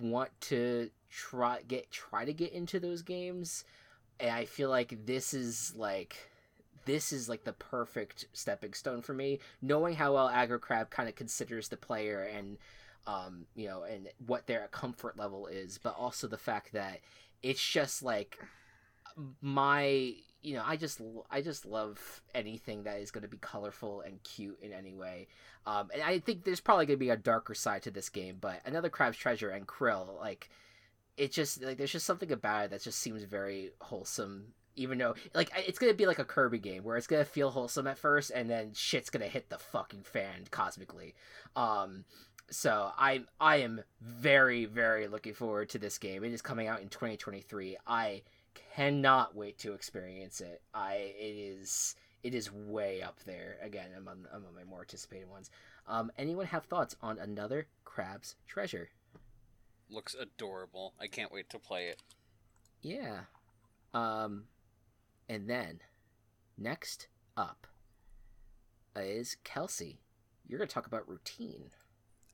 want 0.00 0.30
to 0.40 0.90
try 1.10 1.60
get 1.66 1.90
try 1.90 2.24
to 2.24 2.32
get 2.32 2.52
into 2.52 2.78
those 2.78 3.02
games, 3.02 3.64
and 4.20 4.30
I 4.30 4.44
feel 4.44 4.68
like 4.68 5.06
this 5.06 5.32
is 5.32 5.72
like 5.76 6.28
this 6.84 7.12
is 7.12 7.28
like 7.28 7.44
the 7.44 7.52
perfect 7.54 8.26
stepping 8.32 8.74
stone 8.74 9.02
for 9.02 9.14
me. 9.14 9.40
Knowing 9.62 9.94
how 9.94 10.14
well 10.14 10.28
Aggro 10.28 10.60
Crab 10.60 10.90
kind 10.90 11.08
of 11.08 11.14
considers 11.14 11.68
the 11.68 11.76
player 11.76 12.22
and 12.22 12.58
um, 13.08 13.46
you 13.54 13.66
know, 13.66 13.84
and 13.84 14.08
what 14.26 14.46
their 14.46 14.68
comfort 14.70 15.16
level 15.16 15.46
is, 15.46 15.78
but 15.78 15.96
also 15.98 16.28
the 16.28 16.36
fact 16.36 16.72
that 16.74 17.00
it's 17.42 17.66
just 17.66 18.02
like 18.02 18.38
my, 19.40 20.12
you 20.42 20.54
know, 20.54 20.62
I 20.64 20.76
just 20.76 21.00
I 21.30 21.40
just 21.40 21.64
love 21.64 22.20
anything 22.34 22.82
that 22.82 23.00
is 23.00 23.10
going 23.10 23.22
to 23.22 23.28
be 23.28 23.38
colorful 23.38 24.02
and 24.02 24.22
cute 24.24 24.58
in 24.60 24.74
any 24.74 24.92
way. 24.92 25.28
Um, 25.66 25.88
and 25.94 26.02
I 26.02 26.18
think 26.18 26.44
there's 26.44 26.60
probably 26.60 26.84
going 26.84 26.98
to 26.98 27.04
be 27.04 27.08
a 27.08 27.16
darker 27.16 27.54
side 27.54 27.82
to 27.84 27.90
this 27.90 28.10
game, 28.10 28.36
but 28.38 28.60
another 28.66 28.90
Crab's 28.90 29.16
Treasure 29.16 29.48
and 29.48 29.66
Kril, 29.66 30.18
like 30.20 30.50
it 31.16 31.32
just 31.32 31.62
like 31.62 31.78
there's 31.78 31.92
just 31.92 32.06
something 32.06 32.30
about 32.30 32.66
it 32.66 32.70
that 32.72 32.82
just 32.82 32.98
seems 32.98 33.22
very 33.22 33.70
wholesome 33.80 34.52
even 34.76 34.96
though 34.98 35.14
like 35.34 35.50
it's 35.66 35.78
gonna 35.78 35.92
be 35.92 36.06
like 36.06 36.20
a 36.20 36.24
kirby 36.24 36.58
game 36.58 36.84
where 36.84 36.96
it's 36.96 37.08
gonna 37.08 37.24
feel 37.24 37.50
wholesome 37.50 37.88
at 37.88 37.98
first 37.98 38.30
and 38.30 38.48
then 38.48 38.72
shit's 38.72 39.10
gonna 39.10 39.26
hit 39.26 39.50
the 39.50 39.58
fucking 39.58 40.02
fan 40.04 40.44
cosmically 40.50 41.14
um 41.56 42.04
so 42.50 42.90
i 42.98 43.20
i 43.40 43.56
am 43.56 43.80
very 44.00 44.64
very 44.64 45.06
looking 45.06 45.34
forward 45.34 45.68
to 45.68 45.78
this 45.78 45.98
game 45.98 46.24
it 46.24 46.32
is 46.32 46.42
coming 46.42 46.66
out 46.66 46.80
in 46.80 46.88
2023 46.88 47.76
i 47.86 48.22
cannot 48.74 49.34
wait 49.36 49.58
to 49.58 49.72
experience 49.74 50.40
it 50.40 50.62
i 50.74 50.94
it 50.94 51.36
is 51.36 51.94
it 52.22 52.34
is 52.34 52.52
way 52.52 53.00
up 53.02 53.18
there 53.26 53.56
again 53.62 53.90
among, 53.96 54.24
among 54.32 54.54
my 54.54 54.64
more 54.64 54.80
anticipated 54.80 55.28
ones 55.28 55.50
um 55.86 56.10
anyone 56.18 56.46
have 56.46 56.64
thoughts 56.64 56.96
on 57.02 57.18
another 57.18 57.66
crab's 57.84 58.36
treasure 58.46 58.88
Looks 59.90 60.14
adorable. 60.14 60.92
I 61.00 61.06
can't 61.06 61.32
wait 61.32 61.48
to 61.48 61.58
play 61.58 61.86
it. 61.88 62.02
yeah 62.82 63.20
um 63.94 64.44
and 65.28 65.48
then 65.48 65.80
next 66.58 67.08
up 67.36 67.66
is 68.96 69.36
Kelsey. 69.44 70.00
You're 70.46 70.58
going 70.58 70.68
to 70.68 70.74
talk 70.74 70.86
about 70.86 71.08
routine. 71.08 71.70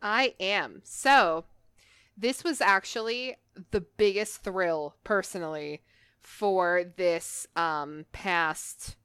I 0.04 0.34
am. 0.38 0.82
So, 0.84 1.46
this 2.16 2.44
was 2.44 2.60
actually 2.60 3.36
the 3.70 3.80
biggest 3.80 4.44
thrill 4.44 4.94
personally 5.02 5.82
for 6.20 6.84
this 6.96 7.46
um 7.56 8.06
past 8.12 8.96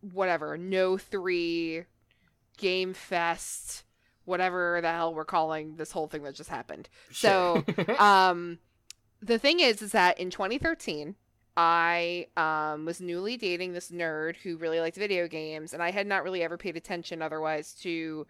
whatever 0.00 0.56
no 0.56 0.96
3 0.96 1.84
game 2.56 2.94
fest 2.94 3.84
whatever 4.24 4.78
the 4.80 4.90
hell 4.90 5.12
we're 5.12 5.26
calling 5.26 5.76
this 5.76 5.92
whole 5.92 6.06
thing 6.06 6.22
that 6.22 6.34
just 6.34 6.48
happened. 6.50 6.88
So, 7.12 7.64
um 7.98 8.58
the 9.22 9.38
thing 9.38 9.60
is 9.60 9.82
is 9.82 9.92
that 9.92 10.18
in 10.18 10.30
2013 10.30 11.16
I 11.56 12.28
um, 12.36 12.86
was 12.86 13.00
newly 13.00 13.36
dating 13.36 13.72
this 13.72 13.90
nerd 13.90 14.36
who 14.36 14.56
really 14.56 14.80
liked 14.80 14.96
video 14.96 15.28
games, 15.28 15.74
and 15.74 15.82
I 15.82 15.90
had 15.90 16.06
not 16.06 16.22
really 16.22 16.42
ever 16.42 16.56
paid 16.56 16.76
attention 16.76 17.20
otherwise 17.20 17.74
to 17.82 18.26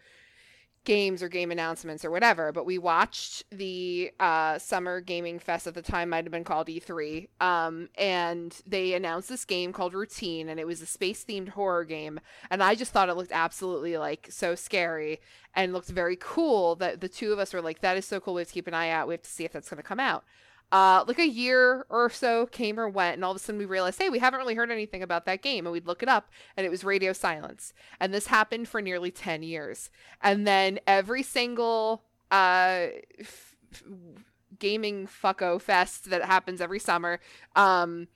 games 0.84 1.22
or 1.22 1.28
game 1.28 1.50
announcements 1.50 2.04
or 2.04 2.10
whatever. 2.10 2.52
But 2.52 2.64
we 2.64 2.78
watched 2.78 3.44
the 3.50 4.10
uh, 4.18 4.58
summer 4.58 5.00
gaming 5.00 5.38
fest 5.38 5.66
at 5.66 5.74
the 5.74 5.82
time 5.82 6.08
might 6.08 6.24
have 6.24 6.32
been 6.32 6.44
called 6.44 6.68
E3, 6.68 7.28
um, 7.40 7.88
and 7.96 8.56
they 8.66 8.94
announced 8.94 9.28
this 9.28 9.44
game 9.44 9.72
called 9.72 9.94
Routine, 9.94 10.48
and 10.48 10.58
it 10.58 10.66
was 10.66 10.80
a 10.80 10.86
space 10.86 11.24
themed 11.24 11.50
horror 11.50 11.84
game. 11.84 12.20
And 12.50 12.62
I 12.62 12.74
just 12.74 12.92
thought 12.92 13.08
it 13.08 13.16
looked 13.16 13.32
absolutely 13.32 13.96
like 13.98 14.28
so 14.30 14.54
scary 14.54 15.20
and 15.54 15.72
looked 15.72 15.88
very 15.88 16.16
cool. 16.16 16.76
That 16.76 17.00
the 17.00 17.08
two 17.08 17.32
of 17.32 17.38
us 17.38 17.52
were 17.52 17.62
like, 17.62 17.80
"That 17.80 17.96
is 17.96 18.06
so 18.06 18.20
cool. 18.20 18.34
We 18.34 18.40
have 18.42 18.48
to 18.48 18.54
keep 18.54 18.66
an 18.66 18.74
eye 18.74 18.90
out. 18.90 19.08
We 19.08 19.14
have 19.14 19.22
to 19.22 19.30
see 19.30 19.44
if 19.44 19.52
that's 19.52 19.68
going 19.68 19.82
to 19.82 19.82
come 19.82 20.00
out." 20.00 20.24
Uh, 20.72 21.04
like 21.06 21.18
a 21.18 21.28
year 21.28 21.84
or 21.88 22.08
so 22.10 22.46
came 22.46 22.78
or 22.78 22.88
went, 22.88 23.14
and 23.14 23.24
all 23.24 23.32
of 23.32 23.36
a 23.36 23.40
sudden 23.40 23.58
we 23.58 23.64
realized, 23.64 24.00
hey, 24.00 24.08
we 24.08 24.20
haven't 24.20 24.38
really 24.38 24.54
heard 24.54 24.70
anything 24.70 25.02
about 25.02 25.26
that 25.26 25.42
game. 25.42 25.66
And 25.66 25.72
we'd 25.72 25.86
look 25.86 26.02
it 26.02 26.08
up, 26.08 26.30
and 26.56 26.64
it 26.64 26.70
was 26.70 26.84
radio 26.84 27.12
silence. 27.12 27.72
And 27.98 28.14
this 28.14 28.28
happened 28.28 28.68
for 28.68 28.80
nearly 28.80 29.10
10 29.10 29.42
years. 29.42 29.90
And 30.22 30.46
then 30.46 30.78
every 30.86 31.22
single 31.22 32.04
uh, 32.30 32.86
f- 33.18 33.56
f- 33.72 33.82
gaming 34.58 35.08
fucko 35.08 35.60
fest 35.60 36.10
that 36.10 36.24
happens 36.24 36.60
every 36.60 36.78
summer, 36.78 37.18
um, 37.56 38.06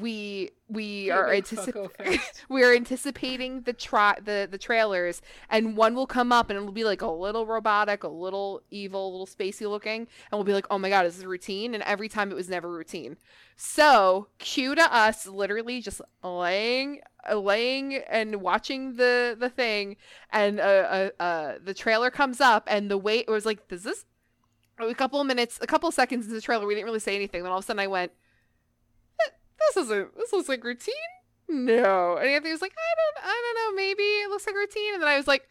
we 0.00 0.50
we 0.68 1.08
are 1.10 1.32
anticipating 1.32 2.18
we 2.48 2.64
are 2.64 2.74
anticipating 2.74 3.60
the 3.62 3.72
tra- 3.72 4.16
the 4.24 4.48
the 4.50 4.58
trailers 4.58 5.22
and 5.48 5.76
one 5.76 5.94
will 5.94 6.06
come 6.06 6.32
up 6.32 6.50
and 6.50 6.56
it'll 6.56 6.72
be 6.72 6.82
like 6.82 7.00
a 7.00 7.10
little 7.10 7.46
robotic 7.46 8.02
a 8.02 8.08
little 8.08 8.60
evil 8.70 9.08
a 9.08 9.10
little 9.10 9.26
spacey 9.26 9.68
looking 9.68 10.00
and 10.00 10.08
we'll 10.32 10.42
be 10.42 10.52
like 10.52 10.66
oh 10.70 10.78
my 10.78 10.88
god 10.88 11.06
is 11.06 11.16
this 11.16 11.24
routine? 11.24 11.74
And 11.74 11.82
every 11.84 12.08
time 12.08 12.30
it 12.30 12.34
was 12.34 12.48
never 12.48 12.70
routine. 12.70 13.16
So 13.56 14.28
cue 14.38 14.74
to 14.74 14.94
us 14.94 15.26
literally 15.26 15.80
just 15.80 16.00
laying 16.22 17.00
laying 17.32 17.94
and 17.94 18.36
watching 18.36 18.96
the 18.96 19.36
the 19.38 19.48
thing 19.48 19.96
and 20.30 20.60
uh, 20.60 20.62
uh, 21.22 21.22
uh 21.22 21.54
the 21.62 21.74
trailer 21.74 22.10
comes 22.10 22.40
up 22.40 22.64
and 22.66 22.90
the 22.90 22.98
wait 22.98 23.28
was 23.28 23.46
like 23.46 23.68
does 23.68 23.84
this 23.84 24.04
a 24.78 24.94
couple 24.94 25.20
of 25.20 25.26
minutes 25.26 25.58
a 25.62 25.66
couple 25.66 25.88
of 25.88 25.94
seconds 25.94 26.26
into 26.26 26.34
the 26.34 26.40
trailer 26.42 26.66
we 26.66 26.74
didn't 26.74 26.84
really 26.84 26.98
say 26.98 27.14
anything 27.14 27.42
then 27.42 27.50
all 27.50 27.58
of 27.58 27.64
a 27.64 27.66
sudden 27.66 27.80
i 27.80 27.86
went 27.86 28.12
this 29.58 29.84
isn't 29.84 30.16
this 30.16 30.32
looks 30.32 30.48
like 30.48 30.64
routine? 30.64 30.94
No. 31.48 32.16
And 32.16 32.28
anthony 32.28 32.52
was 32.52 32.62
like 32.62 32.74
i 32.76 32.94
don't 33.22 33.26
i 33.26 33.54
don't 33.54 33.72
know 33.72 33.76
maybe 33.76 34.02
it 34.02 34.30
looks 34.30 34.46
like 34.46 34.56
routine. 34.56 34.94
And 34.94 35.02
then 35.02 35.08
i 35.08 35.16
was 35.16 35.26
like 35.26 35.48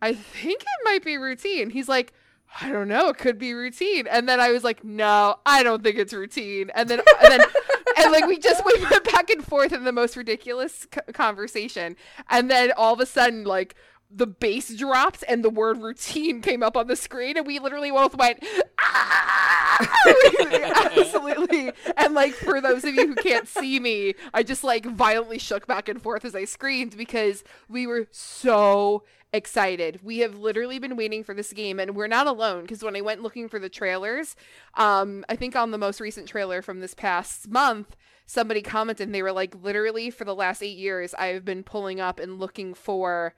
i 0.00 0.12
think 0.14 0.62
it 0.62 0.84
might 0.84 1.04
be 1.04 1.16
routine. 1.16 1.70
He's 1.70 1.88
like 1.88 2.12
i 2.60 2.70
don't 2.70 2.88
know 2.88 3.08
it 3.08 3.18
could 3.18 3.38
be 3.38 3.54
routine. 3.54 4.06
And 4.06 4.28
then 4.28 4.40
i 4.40 4.50
was 4.52 4.64
like 4.64 4.84
no 4.84 5.36
i 5.46 5.62
don't 5.62 5.82
think 5.82 5.96
it's 5.96 6.12
routine. 6.12 6.70
And 6.74 6.88
then 6.88 7.00
and 7.20 7.32
then 7.32 7.40
and 7.98 8.12
like 8.12 8.26
we 8.26 8.38
just 8.38 8.64
we 8.64 8.74
went 8.90 9.04
back 9.04 9.30
and 9.30 9.44
forth 9.44 9.72
in 9.72 9.84
the 9.84 9.92
most 9.92 10.16
ridiculous 10.16 10.86
conversation. 11.12 11.96
And 12.30 12.50
then 12.50 12.72
all 12.76 12.94
of 12.94 13.00
a 13.00 13.06
sudden 13.06 13.44
like 13.44 13.74
the 14.14 14.26
bass 14.26 14.74
dropped 14.76 15.24
and 15.26 15.42
the 15.42 15.50
word 15.50 15.78
routine 15.78 16.42
came 16.42 16.62
up 16.62 16.76
on 16.76 16.86
the 16.86 16.96
screen. 16.96 17.36
And 17.36 17.46
we 17.46 17.58
literally 17.58 17.90
both 17.90 18.16
went 18.16 18.44
ah! 18.80 19.61
absolutely. 20.96 21.72
And 21.96 22.14
like 22.14 22.32
for 22.34 22.60
those 22.60 22.84
of 22.84 22.94
you 22.94 23.06
who 23.06 23.14
can't 23.14 23.48
see 23.48 23.80
me 23.80 24.14
i 24.34 24.42
just 24.42 24.64
like 24.64 24.84
violently 24.86 25.38
shook 25.38 25.66
back 25.66 25.88
and 25.88 26.02
forth 26.02 26.24
as 26.24 26.34
i 26.34 26.44
screamed 26.44 26.96
because 26.96 27.44
we 27.68 27.86
were 27.86 28.06
so 28.10 29.02
excited. 29.34 30.00
We 30.02 30.18
have 30.18 30.36
literally 30.36 30.78
been 30.78 30.94
waiting 30.94 31.24
for 31.24 31.34
this 31.34 31.54
game 31.54 31.80
and 31.80 31.96
we're 31.96 32.06
not 32.06 32.26
alone 32.26 32.62
because 32.62 32.82
when 32.82 32.96
i 32.96 33.00
went 33.00 33.22
looking 33.22 33.48
for 33.48 33.58
the 33.58 33.70
trailers 33.70 34.36
um 34.74 35.24
i 35.28 35.36
think 35.36 35.56
on 35.56 35.70
the 35.70 35.78
most 35.78 36.00
recent 36.00 36.28
trailer 36.28 36.60
from 36.60 36.80
this 36.80 36.94
past 36.94 37.48
month 37.48 37.96
somebody 38.26 38.60
commented 38.60 39.08
and 39.08 39.14
they 39.14 39.22
were 39.22 39.32
like 39.32 39.54
literally 39.62 40.10
for 40.10 40.24
the 40.24 40.34
last 40.34 40.62
eight 40.62 40.76
years 40.76 41.14
i've 41.14 41.46
been 41.46 41.62
pulling 41.62 41.98
up 41.98 42.20
and 42.20 42.38
looking 42.38 42.74
for 42.74 43.34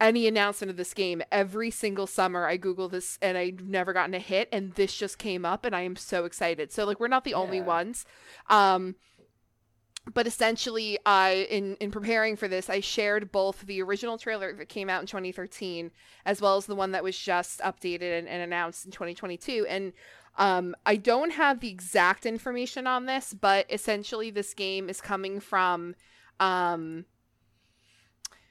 any 0.00 0.26
announcement 0.28 0.70
of 0.70 0.76
this 0.76 0.94
game 0.94 1.22
every 1.32 1.70
single 1.70 2.06
summer 2.06 2.46
i 2.46 2.56
google 2.56 2.88
this 2.88 3.18
and 3.20 3.36
i've 3.36 3.62
never 3.62 3.92
gotten 3.92 4.14
a 4.14 4.18
hit 4.18 4.48
and 4.52 4.72
this 4.74 4.94
just 4.94 5.18
came 5.18 5.44
up 5.44 5.64
and 5.64 5.74
i 5.74 5.80
am 5.80 5.96
so 5.96 6.24
excited. 6.24 6.72
So 6.72 6.84
like 6.84 7.00
we're 7.00 7.08
not 7.08 7.24
the 7.24 7.30
yeah. 7.30 7.36
only 7.36 7.60
ones. 7.60 8.04
Um 8.48 8.94
but 10.14 10.26
essentially 10.26 10.98
i 11.04 11.46
in 11.50 11.76
in 11.76 11.90
preparing 11.90 12.34
for 12.34 12.48
this 12.48 12.70
i 12.70 12.80
shared 12.80 13.30
both 13.30 13.60
the 13.62 13.82
original 13.82 14.16
trailer 14.16 14.54
that 14.54 14.70
came 14.70 14.88
out 14.88 15.02
in 15.02 15.06
2013 15.06 15.90
as 16.24 16.40
well 16.40 16.56
as 16.56 16.64
the 16.64 16.74
one 16.74 16.92
that 16.92 17.04
was 17.04 17.18
just 17.18 17.60
updated 17.60 18.18
and, 18.18 18.26
and 18.26 18.42
announced 18.42 18.86
in 18.86 18.90
2022 18.90 19.66
and 19.68 19.92
um, 20.38 20.76
I 20.86 20.94
don't 20.94 21.32
have 21.32 21.58
the 21.58 21.68
exact 21.68 22.24
information 22.24 22.86
on 22.86 23.06
this, 23.06 23.34
but 23.34 23.66
essentially, 23.68 24.30
this 24.30 24.54
game 24.54 24.88
is 24.88 25.00
coming 25.00 25.40
from 25.40 25.96
um, 26.38 27.06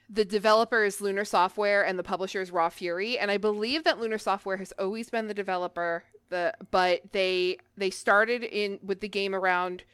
the 0.08 0.24
developer 0.24 0.84
is 0.84 1.00
Lunar 1.00 1.24
Software 1.24 1.84
and 1.84 1.98
the 1.98 2.02
publisher 2.02 2.40
is 2.40 2.50
Raw 2.50 2.68
Fury. 2.68 3.18
And 3.18 3.30
I 3.30 3.36
believe 3.36 3.84
that 3.84 4.00
Lunar 4.00 4.18
Software 4.18 4.56
has 4.56 4.72
always 4.78 5.10
been 5.10 5.28
the 5.28 5.34
developer, 5.34 6.04
the 6.30 6.54
but 6.70 7.12
they 7.12 7.58
they 7.76 7.90
started 7.90 8.42
in 8.42 8.78
with 8.82 9.00
the 9.00 9.08
game 9.08 9.34
around 9.34 9.84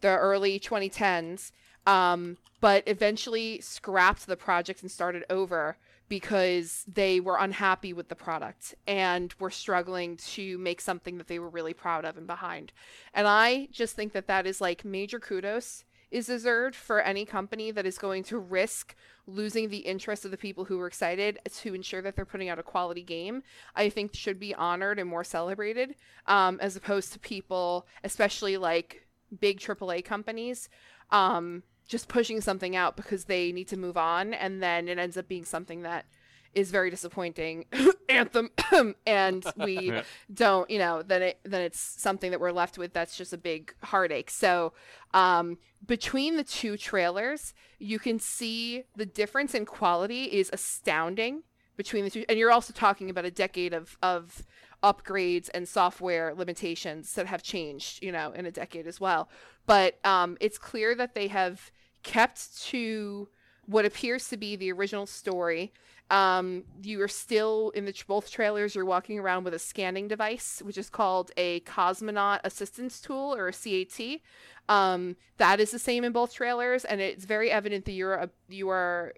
the 0.00 0.08
early 0.08 0.58
2010s, 0.58 1.52
um, 1.86 2.38
but 2.60 2.82
eventually 2.86 3.60
scrapped 3.60 4.26
the 4.26 4.36
project 4.36 4.80
and 4.80 4.90
started 4.90 5.24
over 5.28 5.76
because 6.08 6.84
they 6.92 7.20
were 7.20 7.36
unhappy 7.38 7.92
with 7.92 8.08
the 8.08 8.16
product 8.16 8.74
and 8.86 9.32
were 9.38 9.50
struggling 9.50 10.16
to 10.16 10.58
make 10.58 10.80
something 10.80 11.18
that 11.18 11.28
they 11.28 11.38
were 11.38 11.48
really 11.48 11.72
proud 11.72 12.04
of 12.04 12.16
and 12.16 12.26
behind. 12.26 12.72
And 13.14 13.28
I 13.28 13.68
just 13.70 13.94
think 13.94 14.12
that 14.12 14.26
that 14.26 14.46
is 14.46 14.60
like 14.60 14.84
major 14.84 15.20
kudos 15.20 15.84
is 16.10 16.26
deserved 16.26 16.74
for 16.74 17.00
any 17.00 17.24
company 17.24 17.70
that 17.70 17.86
is 17.86 17.98
going 17.98 18.22
to 18.24 18.38
risk 18.38 18.94
losing 19.26 19.68
the 19.68 19.78
interest 19.78 20.24
of 20.24 20.30
the 20.30 20.36
people 20.36 20.64
who 20.64 20.78
were 20.78 20.86
excited 20.86 21.38
to 21.56 21.74
ensure 21.74 22.02
that 22.02 22.16
they're 22.16 22.24
putting 22.24 22.48
out 22.48 22.58
a 22.58 22.62
quality 22.62 23.02
game, 23.02 23.42
I 23.76 23.88
think 23.88 24.14
should 24.14 24.40
be 24.40 24.54
honored 24.54 24.98
and 24.98 25.08
more 25.08 25.24
celebrated, 25.24 25.94
um, 26.26 26.58
as 26.60 26.76
opposed 26.76 27.12
to 27.12 27.18
people, 27.18 27.86
especially 28.02 28.56
like 28.56 29.06
big 29.38 29.60
AAA 29.60 30.04
companies, 30.04 30.68
um, 31.10 31.62
just 31.86 32.08
pushing 32.08 32.40
something 32.40 32.76
out 32.76 32.96
because 32.96 33.24
they 33.24 33.52
need 33.52 33.68
to 33.68 33.76
move 33.76 33.96
on, 33.96 34.34
and 34.34 34.62
then 34.62 34.88
it 34.88 34.98
ends 34.98 35.16
up 35.16 35.28
being 35.28 35.44
something 35.44 35.82
that 35.82 36.06
is 36.54 36.70
very 36.70 36.90
disappointing 36.90 37.64
anthem 38.10 38.50
and 39.06 39.44
we 39.56 40.02
don't 40.32 40.70
you 40.70 40.78
know 40.78 41.02
then 41.02 41.22
it 41.22 41.40
then 41.44 41.62
it's 41.62 41.80
something 41.80 42.30
that 42.30 42.40
we're 42.40 42.52
left 42.52 42.78
with 42.78 42.92
that's 42.92 43.16
just 43.16 43.32
a 43.32 43.38
big 43.38 43.74
heartache. 43.82 44.30
So 44.30 44.72
um 45.14 45.58
between 45.86 46.36
the 46.36 46.44
two 46.44 46.76
trailers 46.76 47.54
you 47.78 47.98
can 47.98 48.18
see 48.18 48.84
the 48.96 49.06
difference 49.06 49.54
in 49.54 49.64
quality 49.64 50.24
is 50.24 50.50
astounding 50.52 51.42
between 51.76 52.04
the 52.04 52.10
two 52.10 52.24
and 52.28 52.38
you're 52.38 52.52
also 52.52 52.72
talking 52.72 53.10
about 53.10 53.24
a 53.24 53.30
decade 53.30 53.72
of 53.72 53.96
of 54.02 54.44
upgrades 54.82 55.50
and 55.52 55.68
software 55.68 56.34
limitations 56.34 57.12
that 57.14 57.26
have 57.26 57.42
changed 57.42 58.02
you 58.02 58.12
know 58.12 58.32
in 58.32 58.46
a 58.46 58.50
decade 58.50 58.86
as 58.86 59.00
well. 59.00 59.28
But 59.66 60.04
um 60.04 60.36
it's 60.40 60.58
clear 60.58 60.94
that 60.94 61.14
they 61.14 61.28
have 61.28 61.70
kept 62.02 62.62
to 62.64 63.28
what 63.66 63.84
appears 63.84 64.28
to 64.28 64.36
be 64.36 64.56
the 64.56 64.72
original 64.72 65.06
story 65.06 65.72
um, 66.10 66.64
you 66.82 67.00
are 67.02 67.08
still 67.08 67.70
in 67.70 67.84
the 67.84 67.94
both 68.06 68.30
trailers. 68.30 68.74
You're 68.74 68.84
walking 68.84 69.18
around 69.18 69.44
with 69.44 69.54
a 69.54 69.58
scanning 69.58 70.08
device, 70.08 70.60
which 70.64 70.76
is 70.76 70.90
called 70.90 71.30
a 71.36 71.60
cosmonaut 71.60 72.40
assistance 72.44 73.00
tool 73.00 73.34
or 73.34 73.48
a 73.48 73.52
CAT. 73.52 74.20
Um, 74.68 75.16
that 75.38 75.60
is 75.60 75.70
the 75.70 75.78
same 75.78 76.04
in 76.04 76.12
both 76.12 76.34
trailers, 76.34 76.84
and 76.84 77.00
it's 77.00 77.24
very 77.24 77.50
evident 77.50 77.84
that 77.84 77.92
you're 77.92 78.14
a, 78.14 78.30
you 78.48 78.68
are 78.68 79.14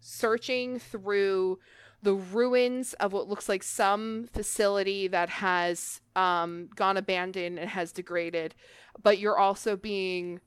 searching 0.00 0.78
through 0.78 1.58
the 2.02 2.14
ruins 2.14 2.92
of 2.94 3.12
what 3.12 3.28
looks 3.28 3.48
like 3.48 3.62
some 3.62 4.28
facility 4.32 5.08
that 5.08 5.28
has 5.28 6.00
um, 6.14 6.68
gone 6.76 6.96
abandoned 6.96 7.58
and 7.58 7.70
has 7.70 7.92
degraded, 7.92 8.54
but 9.02 9.18
you're 9.18 9.38
also 9.38 9.76
being 9.76 10.40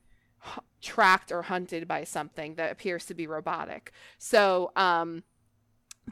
h- 0.46 0.60
tracked 0.80 1.30
or 1.30 1.42
hunted 1.42 1.86
by 1.86 2.04
something 2.04 2.54
that 2.54 2.72
appears 2.72 3.04
to 3.06 3.14
be 3.14 3.26
robotic. 3.26 3.92
So, 4.18 4.72
um, 4.76 5.24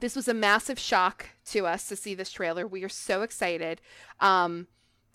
this 0.01 0.17
was 0.17 0.29
a 0.29 0.35
massive 0.35 0.79
shock 0.79 1.27
to 1.47 1.67
us 1.67 1.89
to 1.89 1.97
see 1.97 2.15
this 2.15 2.31
trailer. 2.31 2.67
We 2.67 2.85
are 2.85 2.89
so 2.89 3.23
excited. 3.23 3.81
Um, 4.21 4.67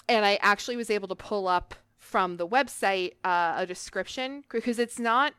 and 0.08 0.26
I 0.26 0.36
actually 0.42 0.76
was 0.76 0.90
able 0.90 1.08
to 1.08 1.16
pull 1.16 1.48
up 1.48 1.76
from 1.98 2.38
the 2.38 2.48
website 2.48 3.14
uh, 3.24 3.56
a 3.58 3.66
description 3.66 4.44
because 4.52 4.78
it's 4.80 5.00
not 5.00 5.34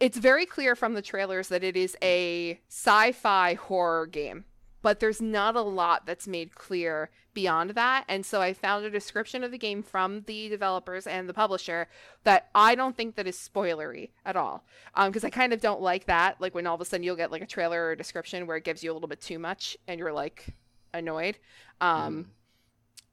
it's 0.00 0.16
very 0.16 0.46
clear 0.46 0.74
from 0.74 0.94
the 0.94 1.02
trailers 1.02 1.48
that 1.48 1.62
it 1.62 1.76
is 1.76 1.96
a 2.02 2.58
sci-fi 2.68 3.54
horror 3.54 4.06
game 4.06 4.44
but 4.86 5.00
there's 5.00 5.20
not 5.20 5.56
a 5.56 5.62
lot 5.62 6.06
that's 6.06 6.28
made 6.28 6.54
clear 6.54 7.10
beyond 7.34 7.70
that. 7.70 8.04
And 8.06 8.24
so 8.24 8.40
i 8.40 8.52
found 8.52 8.84
a 8.84 8.90
description 8.90 9.42
of 9.42 9.50
the 9.50 9.58
game 9.58 9.82
from 9.82 10.22
the 10.28 10.48
developers 10.48 11.08
and 11.08 11.28
the 11.28 11.34
publisher 11.34 11.88
that 12.22 12.50
i 12.54 12.76
don't 12.76 12.96
think 12.96 13.16
that 13.16 13.26
is 13.26 13.36
spoilery 13.36 14.10
at 14.24 14.36
all. 14.36 14.64
Because 14.94 15.24
um, 15.24 15.26
i 15.26 15.30
kind 15.30 15.52
of 15.52 15.60
don't 15.60 15.82
like 15.82 16.06
that 16.06 16.40
like 16.40 16.54
when 16.54 16.68
all 16.68 16.76
of 16.76 16.80
a 16.80 16.84
sudden 16.84 17.02
you'll 17.02 17.16
get 17.16 17.32
like 17.32 17.42
a 17.42 17.46
trailer 17.46 17.86
or 17.86 17.90
a 17.90 17.96
description 17.96 18.46
where 18.46 18.58
it 18.58 18.62
gives 18.62 18.84
you 18.84 18.92
a 18.92 18.94
little 18.94 19.08
bit 19.08 19.20
too 19.20 19.40
much 19.40 19.76
and 19.88 19.98
you're 19.98 20.12
like 20.12 20.54
annoyed. 20.94 21.36
Um, 21.80 22.14
mm 22.14 22.26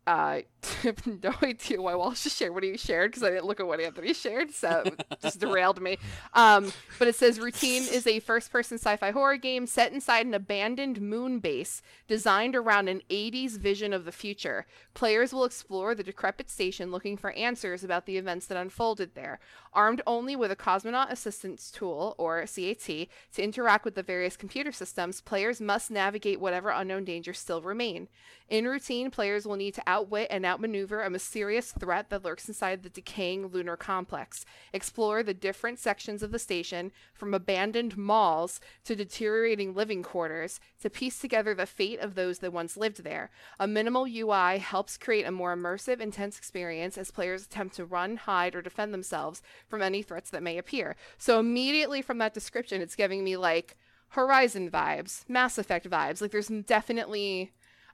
uh, 0.05 0.41
no 1.23 1.33
idea 1.41 1.81
why 1.81 1.95
Walsh 1.95 2.19
shared 2.19 2.53
what 2.53 2.63
he 2.63 2.77
shared 2.77 3.11
because 3.11 3.23
I 3.23 3.29
didn't 3.29 3.45
look 3.45 3.59
at 3.59 3.67
what 3.67 3.79
Anthony 3.79 4.13
shared, 4.13 4.51
so 4.51 4.83
just 5.21 5.39
derailed 5.39 5.81
me. 5.81 5.97
Um, 6.33 6.71
but 6.99 7.07
it 7.07 7.15
says 7.15 7.39
Routine 7.39 7.83
is 7.83 8.05
a 8.05 8.19
first-person 8.19 8.77
sci-fi 8.77 9.11
horror 9.11 9.37
game 9.37 9.65
set 9.65 9.93
inside 9.93 10.25
an 10.25 10.33
abandoned 10.33 11.01
moon 11.01 11.39
base 11.39 11.81
designed 12.07 12.55
around 12.55 12.89
an 12.89 13.01
80s 13.09 13.57
vision 13.57 13.93
of 13.93 14.05
the 14.05 14.11
future. 14.11 14.65
Players 14.93 15.33
will 15.33 15.45
explore 15.45 15.95
the 15.95 16.03
decrepit 16.03 16.49
station 16.49 16.91
looking 16.91 17.17
for 17.17 17.31
answers 17.31 17.83
about 17.83 18.05
the 18.05 18.17
events 18.17 18.47
that 18.47 18.57
unfolded 18.57 19.15
there. 19.15 19.39
Armed 19.73 20.01
only 20.05 20.35
with 20.35 20.51
a 20.51 20.55
cosmonaut 20.55 21.11
assistance 21.11 21.71
tool 21.71 22.15
or 22.17 22.41
CAT 22.41 22.77
to 22.85 23.07
interact 23.37 23.85
with 23.85 23.95
the 23.95 24.03
various 24.03 24.37
computer 24.37 24.71
systems, 24.71 25.21
players 25.21 25.61
must 25.61 25.89
navigate 25.89 26.39
whatever 26.39 26.69
unknown 26.69 27.05
dangers 27.05 27.39
still 27.39 27.61
remain. 27.61 28.07
In 28.49 28.67
routine, 28.67 29.09
players 29.09 29.47
will 29.47 29.55
need 29.55 29.73
to 29.75 29.89
outwit 29.93 30.27
and 30.31 30.43
outmaneuver 30.43 31.03
a 31.03 31.09
mysterious 31.09 31.71
threat 31.71 32.09
that 32.09 32.25
lurks 32.25 32.47
inside 32.47 32.81
the 32.81 32.89
decaying 32.89 33.45
lunar 33.47 33.77
complex, 33.77 34.43
explore 34.73 35.21
the 35.21 35.35
different 35.35 35.77
sections 35.77 36.23
of 36.23 36.31
the 36.31 36.39
station, 36.39 36.91
from 37.13 37.31
abandoned 37.31 37.95
malls 37.95 38.59
to 38.85 38.95
deteriorating 38.95 39.75
living 39.75 40.01
quarters, 40.01 40.59
to 40.81 40.89
piece 40.89 41.19
together 41.19 41.53
the 41.53 41.67
fate 41.67 41.99
of 41.99 42.15
those 42.15 42.39
that 42.39 42.51
once 42.51 42.75
lived 42.75 43.03
there. 43.03 43.29
A 43.59 43.67
minimal 43.67 44.07
UI 44.07 44.57
helps 44.57 44.97
create 44.97 45.27
a 45.27 45.31
more 45.31 45.55
immersive, 45.55 46.01
intense 46.01 46.39
experience 46.39 46.97
as 46.97 47.11
players 47.11 47.45
attempt 47.45 47.75
to 47.75 47.85
run, 47.85 48.17
hide, 48.17 48.55
or 48.55 48.63
defend 48.63 48.95
themselves 48.95 49.43
from 49.67 49.83
any 49.83 50.01
threats 50.01 50.31
that 50.31 50.41
may 50.41 50.57
appear. 50.57 50.95
So 51.19 51.39
immediately 51.39 52.01
from 52.01 52.17
that 52.17 52.33
description, 52.33 52.81
it's 52.81 52.95
giving 52.95 53.23
me 53.23 53.37
like 53.37 53.77
Horizon 54.09 54.71
vibes, 54.71 55.27
Mass 55.29 55.59
Effect 55.59 55.87
vibes. 55.87 56.19
Like 56.19 56.31
there's 56.31 56.47
definitely 56.47 57.51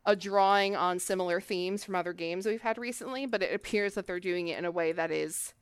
a 0.10 0.16
drawing 0.16 0.76
on 0.76 0.97
similar 0.97 1.39
themes 1.39 1.84
from 1.84 1.93
other 1.93 2.14
games 2.14 2.47
we've 2.47 2.64
had 2.64 2.80
recently, 2.80 3.28
but 3.28 3.43
it 3.43 3.53
appears 3.53 3.93
that 3.93 4.07
they're 4.07 4.20
doing 4.20 4.47
it 4.47 4.57
in 4.57 4.66
a 4.66 4.72
way 4.72 4.91
that 4.91 5.12
is 5.12 5.53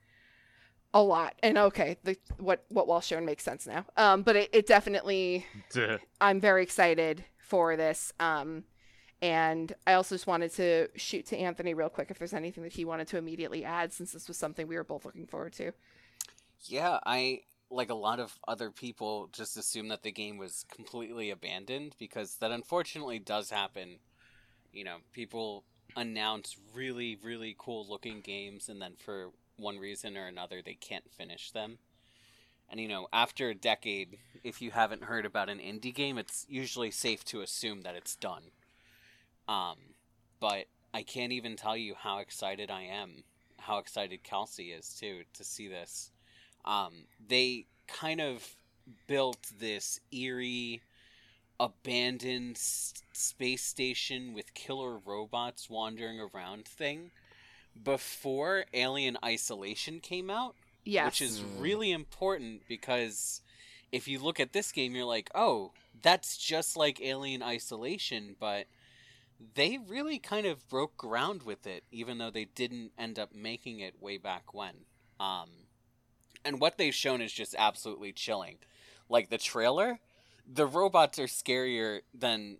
a 0.94 1.04
lot. 1.04 1.36
And 1.44 1.58
okay, 1.58 1.98
the 2.06 2.18
what 2.38 2.64
what 2.70 2.88
Walsh 2.88 3.08
shown 3.08 3.26
makes 3.26 3.44
sense 3.44 3.68
now. 3.68 3.86
Um, 3.98 4.22
but 4.24 4.38
it, 4.38 4.50
it 4.54 4.66
definitely 4.66 5.46
I'm 6.22 6.40
very 6.40 6.64
excited 6.64 7.26
for 7.38 7.76
this. 7.76 8.14
Um, 8.22 8.64
and 9.22 9.74
I 9.86 9.94
also 9.94 10.16
just 10.16 10.28
wanted 10.28 10.54
to 10.54 10.88
shoot 10.96 11.26
to 11.28 11.38
Anthony 11.38 11.74
real 11.74 11.90
quick 11.90 12.10
if 12.10 12.20
there's 12.20 12.34
anything 12.34 12.64
that 12.64 12.72
he 12.72 12.86
wanted 12.86 13.08
to 13.10 13.18
immediately 13.18 13.66
add 13.66 13.92
since 13.92 14.14
this 14.14 14.30
was 14.30 14.38
something 14.38 14.66
we 14.66 14.78
were 14.78 14.86
both 14.86 15.04
looking 15.04 15.28
forward 15.28 15.54
to. 15.54 15.74
Yeah, 16.62 17.00
I 17.06 17.42
like 17.70 17.90
a 17.90 17.96
lot 17.96 18.22
of 18.22 18.40
other 18.48 18.72
people 18.72 19.28
just 19.34 19.58
assume 19.58 19.90
that 19.90 20.04
the 20.04 20.12
game 20.12 20.38
was 20.38 20.64
completely 20.72 21.32
abandoned 21.32 21.96
because 22.00 22.38
that 22.38 22.52
unfortunately 22.52 23.20
does 23.20 23.50
happen 23.50 23.98
you 24.78 24.84
know, 24.84 24.98
people 25.12 25.64
announce 25.96 26.56
really, 26.74 27.18
really 27.24 27.56
cool 27.58 27.86
looking 27.90 28.22
games 28.22 28.70
and 28.70 28.80
then 28.80 28.94
for 28.98 29.32
one 29.58 29.80
reason 29.80 30.16
or 30.16 30.28
another 30.28 30.62
they 30.64 30.76
can't 30.76 31.12
finish 31.12 31.52
them. 31.52 31.80
And 32.70 32.80
you 32.80 32.88
know, 32.88 33.08
after 33.12 33.50
a 33.50 33.56
decade, 33.56 34.20
if 34.44 34.62
you 34.62 34.72
haven't 34.72 35.04
heard 35.04 35.26
about 35.26 35.50
an 35.50 35.58
indie 35.58 35.96
game, 35.96 36.18
it's 36.18 36.46
usually 36.48 36.92
safe 36.92 37.26
to 37.26 37.42
assume 37.42 37.82
that 37.82 37.96
it's 37.96 38.16
done. 38.16 38.44
Um, 39.48 39.78
but 40.40 40.66
I 40.94 41.02
can't 41.04 41.32
even 41.32 41.56
tell 41.56 41.76
you 41.76 41.96
how 41.98 42.20
excited 42.20 42.70
I 42.70 42.84
am, 42.84 43.24
how 43.58 43.80
excited 43.80 44.24
Kelsey 44.24 44.72
is 44.72 44.90
too 44.90 45.22
to 45.34 45.44
see 45.44 45.68
this. 45.68 46.12
Um, 46.66 47.06
they 47.26 47.66
kind 47.88 48.22
of 48.22 48.56
built 49.08 49.52
this 49.60 50.00
eerie 50.12 50.82
abandoned 51.60 52.58
s- 52.58 52.94
space 53.14 53.64
station 53.64 54.34
with 54.34 54.54
killer 54.54 54.98
robots 54.98 55.70
wandering 55.70 56.20
around 56.20 56.66
thing 56.66 57.12
before 57.84 58.66
Alien 58.74 59.18
Isolation 59.24 60.00
came 60.00 60.30
out. 60.30 60.56
Yes. 60.84 61.06
Which 61.06 61.22
is 61.22 61.44
really 61.60 61.92
important 61.92 62.62
because 62.68 63.42
if 63.92 64.08
you 64.08 64.20
look 64.20 64.40
at 64.40 64.54
this 64.54 64.72
game, 64.72 64.96
you're 64.96 65.06
like, 65.06 65.30
oh, 65.36 65.72
that's 66.02 66.38
just 66.38 66.78
like 66.78 67.02
Alien 67.02 67.44
Isolation, 67.44 68.36
but 68.40 68.68
they 69.56 69.78
really 69.78 70.18
kind 70.18 70.46
of 70.46 70.68
broke 70.70 70.98
ground 70.98 71.44
with 71.44 71.68
it, 71.68 71.84
even 71.92 72.18
though 72.18 72.32
they 72.32 72.46
didn't 72.46 72.92
end 72.98 73.20
up 73.20 73.34
making 73.36 73.80
it 73.80 74.02
way 74.02 74.18
back 74.18 74.54
when. 74.54 74.74
Um, 75.20 75.50
and 76.44 76.60
what 76.60 76.78
they've 76.78 76.96
shown 76.96 77.22
is 77.22 77.32
just 77.32 77.56
absolutely 77.58 78.12
chilling. 78.12 78.58
Like 79.10 79.30
the 79.30 79.38
trailer, 79.38 80.00
the 80.52 80.66
robots 80.66 81.20
are 81.20 81.26
scarier 81.26 82.02
than 82.14 82.58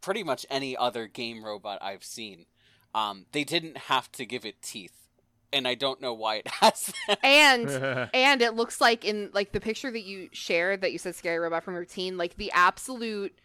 pretty 0.00 0.22
much 0.22 0.46
any 0.50 0.76
other 0.76 1.06
game 1.06 1.44
robot 1.44 1.78
I've 1.82 2.04
seen. 2.04 2.46
Um, 2.94 3.26
they 3.32 3.44
didn't 3.44 3.76
have 3.76 4.10
to 4.12 4.26
give 4.26 4.44
it 4.44 4.62
teeth, 4.62 5.08
and 5.52 5.68
I 5.68 5.74
don't 5.74 6.00
know 6.00 6.14
why 6.14 6.36
it 6.36 6.48
has. 6.60 6.92
Them. 7.06 7.16
And 7.22 7.70
and 8.14 8.42
it 8.42 8.54
looks 8.54 8.80
like 8.80 9.04
in 9.04 9.30
like 9.32 9.52
the 9.52 9.60
picture 9.60 9.90
that 9.90 10.02
you 10.02 10.28
shared 10.32 10.80
that 10.80 10.92
you 10.92 10.98
said 10.98 11.14
scary 11.14 11.38
robot 11.38 11.62
from 11.62 11.74
routine, 11.74 12.16
like 12.16 12.36
the 12.36 12.50
absolute 12.52 13.38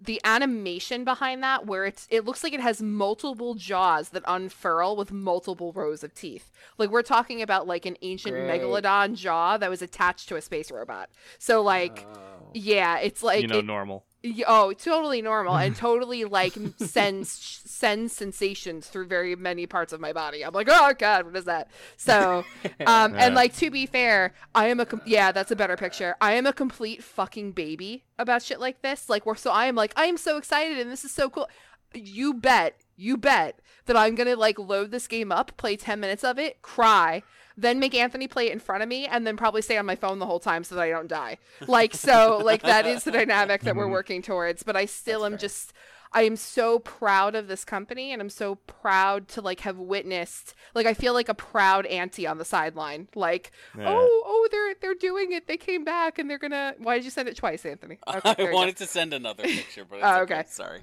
the 0.00 0.20
animation 0.24 1.04
behind 1.04 1.42
that 1.42 1.66
where 1.66 1.84
it's 1.84 2.06
it 2.10 2.24
looks 2.24 2.42
like 2.42 2.52
it 2.52 2.60
has 2.60 2.82
multiple 2.82 3.54
jaws 3.54 4.10
that 4.10 4.22
unfurl 4.26 4.96
with 4.96 5.12
multiple 5.12 5.72
rows 5.72 6.02
of 6.02 6.14
teeth 6.14 6.50
like 6.78 6.90
we're 6.90 7.02
talking 7.02 7.40
about 7.40 7.66
like 7.66 7.86
an 7.86 7.96
ancient 8.02 8.34
Great. 8.34 8.60
megalodon 8.60 9.14
jaw 9.14 9.56
that 9.56 9.70
was 9.70 9.82
attached 9.82 10.28
to 10.28 10.36
a 10.36 10.42
space 10.42 10.70
robot 10.70 11.08
so 11.38 11.62
like 11.62 12.06
oh. 12.14 12.50
yeah 12.52 12.98
it's 12.98 13.22
like 13.22 13.42
you 13.42 13.48
know 13.48 13.58
it, 13.58 13.64
normal 13.64 14.04
Oh, 14.46 14.72
totally 14.72 15.20
normal 15.20 15.56
and 15.56 15.76
totally 15.88 16.24
like 16.24 16.54
sends 16.78 17.30
sends 17.30 18.12
sensations 18.12 18.88
through 18.88 19.06
very 19.06 19.36
many 19.36 19.66
parts 19.66 19.92
of 19.92 20.00
my 20.00 20.12
body. 20.12 20.44
I'm 20.44 20.54
like, 20.54 20.68
oh 20.70 20.94
god, 20.98 21.26
what 21.26 21.36
is 21.36 21.44
that? 21.44 21.70
So, 21.96 22.44
um, 22.86 23.14
and 23.16 23.34
like 23.34 23.54
to 23.56 23.70
be 23.70 23.86
fair, 23.86 24.32
I 24.54 24.68
am 24.68 24.80
a 24.80 24.86
com- 24.86 25.02
yeah, 25.04 25.32
that's 25.32 25.50
a 25.50 25.56
better 25.56 25.76
picture. 25.76 26.16
I 26.20 26.32
am 26.34 26.46
a 26.46 26.52
complete 26.52 27.02
fucking 27.02 27.52
baby 27.52 28.04
about 28.18 28.42
shit 28.42 28.60
like 28.60 28.80
this. 28.82 29.08
Like, 29.08 29.26
we're 29.26 29.34
so 29.34 29.50
I 29.50 29.66
am 29.66 29.74
like 29.74 29.92
I 29.96 30.06
am 30.06 30.16
so 30.16 30.38
excited 30.38 30.78
and 30.78 30.90
this 30.90 31.04
is 31.04 31.10
so 31.12 31.28
cool. 31.28 31.48
You 31.92 32.34
bet, 32.34 32.80
you 32.96 33.16
bet 33.16 33.60
that 33.86 33.96
I'm 33.96 34.14
gonna 34.14 34.36
like 34.36 34.58
load 34.58 34.90
this 34.90 35.06
game 35.06 35.30
up, 35.30 35.56
play 35.56 35.76
ten 35.76 36.00
minutes 36.00 36.24
of 36.24 36.38
it, 36.38 36.62
cry, 36.62 37.22
then 37.56 37.78
make 37.78 37.94
Anthony 37.94 38.26
play 38.26 38.48
it 38.48 38.52
in 38.52 38.58
front 38.58 38.82
of 38.82 38.88
me, 38.88 39.06
and 39.06 39.26
then 39.26 39.36
probably 39.36 39.62
stay 39.62 39.76
on 39.76 39.86
my 39.86 39.96
phone 39.96 40.18
the 40.18 40.26
whole 40.26 40.40
time 40.40 40.64
so 40.64 40.74
that 40.74 40.82
I 40.82 40.90
don't 40.90 41.08
die. 41.08 41.38
Like 41.66 41.94
so, 41.94 42.40
like 42.44 42.62
that 42.62 42.86
is 42.86 43.04
the 43.04 43.10
dynamic 43.12 43.62
that 43.62 43.76
we're 43.76 43.84
mm-hmm. 43.84 43.92
working 43.92 44.22
towards. 44.22 44.62
But 44.62 44.76
I 44.76 44.86
still 44.86 45.20
That's 45.20 45.26
am 45.26 45.38
fair. 45.38 45.48
just. 45.48 45.72
I 46.16 46.22
am 46.22 46.36
so 46.36 46.78
proud 46.78 47.34
of 47.34 47.48
this 47.48 47.64
company 47.64 48.12
and 48.12 48.22
I'm 48.22 48.30
so 48.30 48.54
proud 48.54 49.26
to 49.30 49.40
like 49.40 49.60
have 49.60 49.80
witnessed 49.80 50.54
like 50.72 50.86
I 50.86 50.94
feel 50.94 51.12
like 51.12 51.28
a 51.28 51.34
proud 51.34 51.86
auntie 51.86 52.24
on 52.24 52.38
the 52.38 52.44
sideline. 52.44 53.08
Like, 53.16 53.50
yeah. 53.76 53.86
oh, 53.88 54.22
oh, 54.24 54.48
they're 54.48 54.74
they're 54.80 54.94
doing 54.94 55.32
it. 55.32 55.48
They 55.48 55.56
came 55.56 55.84
back 55.84 56.20
and 56.20 56.30
they're 56.30 56.38
gonna 56.38 56.74
why 56.78 56.94
did 56.94 57.04
you 57.04 57.10
send 57.10 57.28
it 57.28 57.36
twice, 57.36 57.66
Anthony? 57.66 57.98
Okay, 58.08 58.48
I 58.48 58.52
wanted 58.52 58.76
to 58.76 58.86
send 58.86 59.12
another 59.12 59.42
picture, 59.42 59.84
but 59.84 59.98
oh, 60.02 60.20
okay. 60.20 60.34
okay. 60.34 60.44
Sorry. 60.46 60.80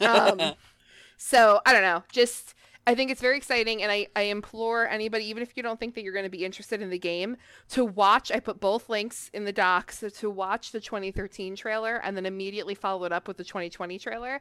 um, 0.00 0.54
so 1.18 1.60
I 1.66 1.72
don't 1.74 1.82
know. 1.82 2.02
Just 2.10 2.54
I 2.86 2.94
think 2.94 3.10
it's 3.10 3.20
very 3.20 3.36
exciting, 3.36 3.82
and 3.82 3.90
I, 3.90 4.08
I 4.14 4.22
implore 4.22 4.86
anybody, 4.86 5.24
even 5.26 5.42
if 5.42 5.56
you 5.56 5.62
don't 5.62 5.80
think 5.80 5.94
that 5.94 6.02
you're 6.02 6.12
going 6.12 6.24
to 6.24 6.30
be 6.30 6.44
interested 6.44 6.82
in 6.82 6.90
the 6.90 6.98
game, 6.98 7.36
to 7.70 7.84
watch. 7.84 8.30
I 8.30 8.40
put 8.40 8.60
both 8.60 8.90
links 8.90 9.30
in 9.32 9.44
the 9.44 9.52
docs 9.52 10.00
so 10.00 10.08
to 10.10 10.30
watch 10.30 10.70
the 10.70 10.80
2013 10.80 11.56
trailer 11.56 11.96
and 11.96 12.16
then 12.16 12.26
immediately 12.26 12.74
follow 12.74 13.04
it 13.04 13.12
up 13.12 13.26
with 13.26 13.38
the 13.38 13.44
2020 13.44 13.98
trailer. 13.98 14.40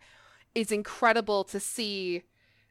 It's 0.54 0.72
incredible 0.72 1.46
to 1.46 1.60
see 1.60 2.24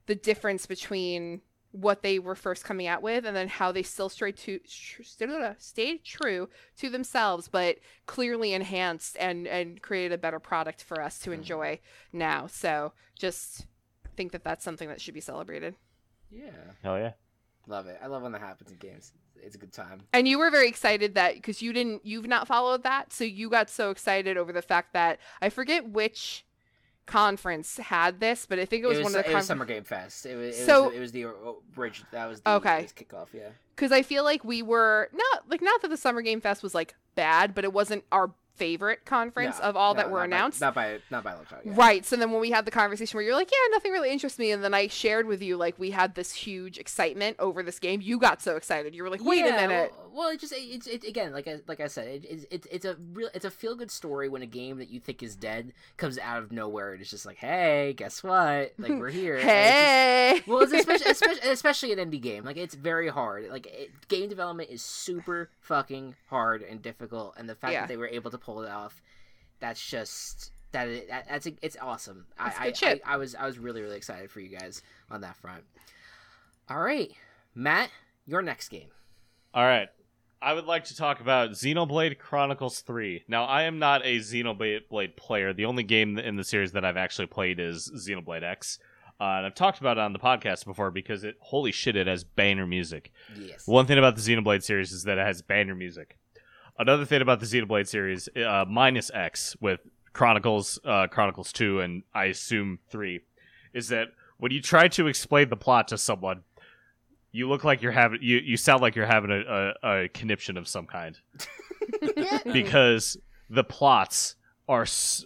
the 0.06 0.14
difference 0.14 0.66
between 0.66 1.40
what 1.72 2.02
they 2.02 2.18
were 2.18 2.34
first 2.34 2.64
coming 2.64 2.86
out 2.86 3.02
with 3.02 3.24
and 3.24 3.34
then 3.34 3.48
how 3.48 3.72
they 3.72 3.82
still 3.82 4.10
stayed 4.10 4.36
to 4.36 4.60
stayed 4.66 6.04
true 6.04 6.48
to 6.76 6.90
themselves 6.90 7.48
but 7.48 7.78
clearly 8.04 8.52
enhanced 8.52 9.16
and 9.18 9.48
and 9.48 9.80
created 9.80 10.12
a 10.12 10.18
better 10.18 10.38
product 10.38 10.82
for 10.82 11.00
us 11.00 11.18
to 11.18 11.30
mm-hmm. 11.30 11.40
enjoy 11.40 11.80
now 12.12 12.46
so 12.46 12.92
just 13.18 13.64
think 14.16 14.32
that 14.32 14.44
that's 14.44 14.64
something 14.64 14.88
that 14.88 15.00
should 15.00 15.14
be 15.14 15.20
celebrated. 15.20 15.76
Yeah. 16.30 16.50
Hell 16.82 16.98
yeah. 16.98 17.12
Love 17.66 17.86
it. 17.86 17.98
I 18.02 18.06
love 18.06 18.22
when 18.22 18.32
that 18.32 18.40
happens 18.40 18.70
in 18.70 18.78
games. 18.78 19.12
It's 19.36 19.54
a 19.54 19.58
good 19.58 19.72
time. 19.72 20.02
And 20.12 20.26
you 20.26 20.38
were 20.38 20.50
very 20.50 20.68
excited 20.68 21.14
that 21.14 21.34
because 21.34 21.62
you 21.62 21.72
didn't, 21.72 22.04
you've 22.04 22.26
not 22.26 22.46
followed 22.46 22.82
that, 22.84 23.12
so 23.12 23.24
you 23.24 23.50
got 23.50 23.70
so 23.70 23.90
excited 23.90 24.36
over 24.36 24.52
the 24.52 24.62
fact 24.62 24.92
that 24.92 25.18
I 25.40 25.48
forget 25.48 25.88
which 25.88 26.44
conference 27.06 27.78
had 27.78 28.20
this, 28.20 28.46
but 28.46 28.58
I 28.58 28.64
think 28.64 28.84
it 28.84 28.86
was, 28.86 28.98
it 28.98 29.04
was 29.04 29.12
one 29.12 29.20
of 29.20 29.24
the 29.24 29.30
it 29.30 29.32
conf- 29.32 29.44
Summer 29.44 29.64
Game 29.64 29.84
Fest. 29.84 30.26
It 30.26 30.36
was, 30.36 30.58
it 30.58 30.66
so 30.66 30.86
was, 30.86 30.94
it 30.94 31.00
was 31.00 31.12
the 31.12 31.26
bridge. 31.74 32.04
That 32.12 32.26
was 32.26 32.40
the 32.40 32.50
okay 32.52 32.86
kickoff. 32.96 33.28
Yeah. 33.32 33.48
Because 33.74 33.90
I 33.90 34.02
feel 34.02 34.22
like 34.22 34.44
we 34.44 34.62
were 34.62 35.08
not 35.12 35.48
like 35.48 35.62
not 35.62 35.82
that 35.82 35.88
the 35.88 35.96
Summer 35.96 36.22
Game 36.22 36.40
Fest 36.40 36.62
was 36.62 36.74
like 36.74 36.94
bad, 37.14 37.54
but 37.54 37.64
it 37.64 37.72
wasn't 37.72 38.04
our 38.12 38.32
favorite 38.56 39.04
conference 39.04 39.58
No, 39.58 39.64
of 39.70 39.76
all 39.76 39.94
no, 39.94 39.98
that 40.02 40.10
were 40.10 40.18
not 40.20 40.30
by- 40.30 40.36
announced. 40.36 40.60
not 40.60 40.74
by 40.74 40.98
not 41.10 41.24
by 41.24 41.32
a 41.32 41.36
shot. 41.48 41.60
Yeah. 41.64 41.72
Right. 41.74 42.04
So 42.04 42.16
then 42.16 42.30
when 42.32 42.40
we 42.40 42.50
had 42.50 42.64
the 42.64 42.70
conversation 42.70 43.16
where 43.16 43.24
you're 43.24 43.34
like, 43.34 43.50
yeah, 43.50 43.70
nothing 43.72 43.92
really 43.92 44.10
interests 44.10 44.38
me. 44.38 44.50
And 44.50 44.62
then 44.62 44.74
I 44.74 44.86
shared 44.88 45.26
with 45.26 45.42
you, 45.42 45.56
like, 45.56 45.78
we 45.78 45.90
had 45.90 46.14
this 46.14 46.32
huge 46.34 46.78
excitement 46.78 47.36
over 47.38 47.62
this 47.62 47.78
game. 47.78 48.00
You 48.02 48.18
got 48.18 48.42
so 48.42 48.56
excited. 48.56 48.94
You 48.94 49.02
were 49.02 49.10
like, 49.10 49.24
wait 49.24 49.44
a 49.44 49.48
Yeah, 49.48 49.66
minute. 49.66 49.92
Well, 50.12 50.22
well, 50.26 50.28
it 50.30 50.40
just 50.40 50.52
it's 50.56 50.86
it, 50.86 51.04
again 51.04 51.32
like 51.32 51.48
I, 51.48 51.60
like 51.66 51.80
I 51.80 51.86
said, 51.86 52.06
it, 52.06 52.24
it's 52.28 52.46
it's 52.50 52.66
it's 52.70 52.84
a 52.84 52.96
real 53.12 53.28
it's 53.34 53.44
a 53.44 53.50
feel 53.50 53.74
good 53.74 53.90
story 53.90 54.28
when 54.28 54.42
a 54.42 54.46
game 54.46 54.78
that 54.78 54.88
you 54.90 55.00
think 55.00 55.22
is 55.22 55.34
dead 55.36 55.72
comes 55.96 56.18
out 56.18 56.42
of 56.42 56.52
nowhere 56.52 56.92
and 56.92 57.00
it's 57.00 57.10
just 57.10 57.26
like, 57.26 57.38
hey, 57.38 57.94
guess 57.96 58.22
what? 58.22 58.72
Like 58.78 58.92
we're 58.92 59.08
here. 59.10 59.36
And 59.36 59.42
it's 59.42 59.48
just- 59.48 59.72
hey. 59.72 60.42
well, 60.46 60.60
it's 60.62 60.72
especially, 60.72 61.06
especially 61.10 61.50
especially 61.50 61.92
an 61.92 61.98
indie 62.10 62.20
game. 62.20 62.44
Like 62.44 62.56
it's 62.56 62.74
very 62.74 63.08
hard. 63.08 63.48
Like 63.50 63.66
it, 63.66 63.90
game 64.08 64.28
development 64.28 64.70
is 64.70 64.82
super 64.82 65.50
fucking 65.60 66.14
hard 66.28 66.62
and 66.62 66.80
difficult, 66.82 67.34
and 67.36 67.48
the 67.48 67.54
fact 67.54 67.72
Yeah. 67.72 67.80
that 67.80 67.88
they 67.88 67.96
were 67.96 68.08
able 68.08 68.30
to 68.30 68.38
pull 68.38 68.62
it 68.62 68.70
off, 68.70 69.00
that's 69.60 69.84
just 69.84 70.52
that. 70.72 70.88
is- 70.88 71.08
that 71.08 71.26
that's 71.28 71.46
a, 71.46 71.52
it's 71.62 71.76
awesome. 71.80 72.26
That's 72.38 72.58
I, 72.58 72.64
good 72.64 72.74
I, 72.74 72.76
shit. 72.76 73.02
I 73.06 73.14
I 73.14 73.16
was 73.16 73.34
I 73.34 73.46
was 73.46 73.58
really 73.58 73.82
really 73.82 73.96
excited 73.96 74.30
for 74.30 74.40
you 74.40 74.56
guys 74.56 74.82
on 75.10 75.22
that 75.22 75.36
front. 75.36 75.64
All 76.68 76.80
right, 76.80 77.10
Matt, 77.54 77.90
your 78.26 78.42
next 78.42 78.68
game. 78.68 78.88
All 79.54 79.64
right. 79.64 79.88
I 80.42 80.54
would 80.54 80.64
like 80.64 80.84
to 80.84 80.96
talk 80.96 81.20
about 81.20 81.50
Xenoblade 81.50 82.18
Chronicles 82.18 82.80
3. 82.80 83.24
Now, 83.28 83.44
I 83.44 83.62
am 83.62 83.78
not 83.78 84.04
a 84.04 84.18
Xenoblade 84.18 84.88
Blade 84.88 85.16
player. 85.16 85.52
The 85.52 85.66
only 85.66 85.84
game 85.84 86.18
in 86.18 86.34
the 86.34 86.42
series 86.42 86.72
that 86.72 86.84
I've 86.84 86.96
actually 86.96 87.26
played 87.26 87.60
is 87.60 87.88
Xenoblade 87.94 88.42
X. 88.42 88.80
Uh, 89.20 89.36
and 89.36 89.46
I've 89.46 89.54
talked 89.54 89.78
about 89.78 89.98
it 89.98 90.00
on 90.00 90.12
the 90.12 90.18
podcast 90.18 90.64
before 90.64 90.90
because 90.90 91.22
it, 91.22 91.36
holy 91.38 91.70
shit, 91.70 91.94
it 91.94 92.08
has 92.08 92.24
banger 92.24 92.66
music. 92.66 93.12
Yes. 93.38 93.68
One 93.68 93.86
thing 93.86 93.98
about 93.98 94.16
the 94.16 94.20
Xenoblade 94.20 94.64
series 94.64 94.90
is 94.90 95.04
that 95.04 95.16
it 95.16 95.24
has 95.24 95.42
banger 95.42 95.76
music. 95.76 96.18
Another 96.76 97.04
thing 97.04 97.22
about 97.22 97.38
the 97.38 97.46
Xenoblade 97.46 97.86
series, 97.86 98.28
uh, 98.36 98.64
minus 98.68 99.12
X 99.14 99.54
with 99.60 99.78
Chronicles, 100.12 100.80
uh, 100.84 101.06
Chronicles 101.06 101.52
2, 101.52 101.80
and 101.80 102.02
I 102.12 102.24
assume 102.24 102.80
3, 102.90 103.20
is 103.74 103.88
that 103.88 104.08
when 104.38 104.50
you 104.50 104.60
try 104.60 104.88
to 104.88 105.06
explain 105.06 105.50
the 105.50 105.56
plot 105.56 105.86
to 105.88 105.98
someone, 105.98 106.42
you 107.32 107.48
look 107.48 107.64
like 107.64 107.82
you're 107.82 107.92
having 107.92 108.20
you, 108.22 108.38
you 108.38 108.56
sound 108.56 108.82
like 108.82 108.94
you're 108.94 109.06
having 109.06 109.30
a, 109.30 109.40
a, 109.82 110.04
a 110.04 110.08
conniption 110.08 110.56
of 110.56 110.68
some 110.68 110.86
kind. 110.86 111.18
Because 112.52 113.16
the 113.50 113.64
plots 113.64 114.36
are 114.68 114.82
s- 114.82 115.24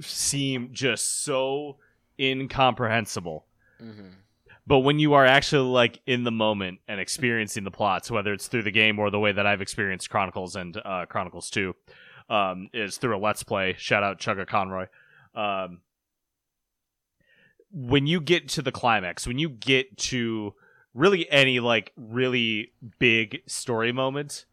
seem 0.00 0.70
just 0.72 1.22
so 1.24 1.76
incomprehensible. 2.18 3.46
Hmm 3.80 4.08
but 4.66 4.80
when 4.80 4.98
you 4.98 5.14
are 5.14 5.24
actually 5.24 5.66
like 5.66 5.98
in 6.06 6.24
the 6.24 6.30
moment 6.30 6.78
and 6.86 7.00
experiencing 7.00 7.64
the 7.64 7.70
plots 7.70 8.10
whether 8.10 8.34
it's 8.34 8.48
through 8.48 8.62
the 8.62 8.70
game 8.70 8.98
or 8.98 9.10
the 9.10 9.18
way 9.18 9.32
that 9.32 9.46
i've 9.46 9.62
experienced 9.62 10.10
chronicles 10.10 10.56
and 10.56 10.76
uh, 10.84 11.06
chronicles 11.06 11.48
2 11.48 11.74
um, 12.28 12.68
is 12.74 12.98
through 12.98 13.16
a 13.16 13.18
let's 13.18 13.42
play. 13.42 13.74
Shout 13.78 14.02
out 14.02 14.20
Chuggaaconroy. 14.20 14.88
Um, 15.34 15.80
when 17.72 18.06
you 18.06 18.20
get 18.20 18.48
to 18.50 18.62
the 18.62 18.72
climax 18.72 19.26
when 19.26 19.38
you 19.38 19.48
get 19.48 19.96
to 19.96 20.54
really 20.94 21.30
any 21.30 21.60
like 21.60 21.92
really 21.96 22.72
big 22.98 23.42
story 23.46 23.92
moment 23.92 24.46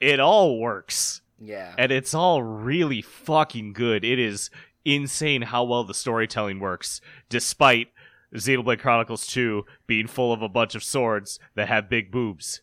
it 0.00 0.20
all 0.20 0.58
works 0.58 1.22
Yeah. 1.40 1.74
and 1.78 1.90
it's 1.92 2.14
all 2.14 2.42
really 2.42 3.02
fucking 3.02 3.72
good. 3.72 4.04
It 4.04 4.18
is 4.18 4.48
insane 4.84 5.42
how 5.42 5.64
well 5.64 5.82
the 5.84 5.92
storytelling 5.94 6.60
works, 6.60 7.00
despite 7.28 7.88
Xenoblade 8.34 8.78
Chronicles 8.78 9.26
2 9.26 9.64
being 9.88 10.06
full 10.06 10.32
of 10.32 10.40
a 10.40 10.48
bunch 10.48 10.74
of 10.76 10.84
swords 10.84 11.38
that 11.56 11.66
have 11.68 11.88
big 11.90 12.10
boobs. 12.12 12.60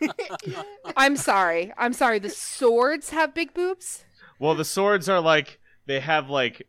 I'm 0.96 1.16
sorry. 1.16 1.72
I'm 1.76 1.92
sorry. 1.92 2.18
The 2.18 2.30
swords 2.30 3.10
have 3.10 3.34
big 3.34 3.54
boobs? 3.54 4.04
Well, 4.38 4.54
the 4.54 4.64
swords 4.64 5.08
are 5.08 5.20
like 5.20 5.58
they 5.86 6.00
have 6.00 6.28
like 6.30 6.66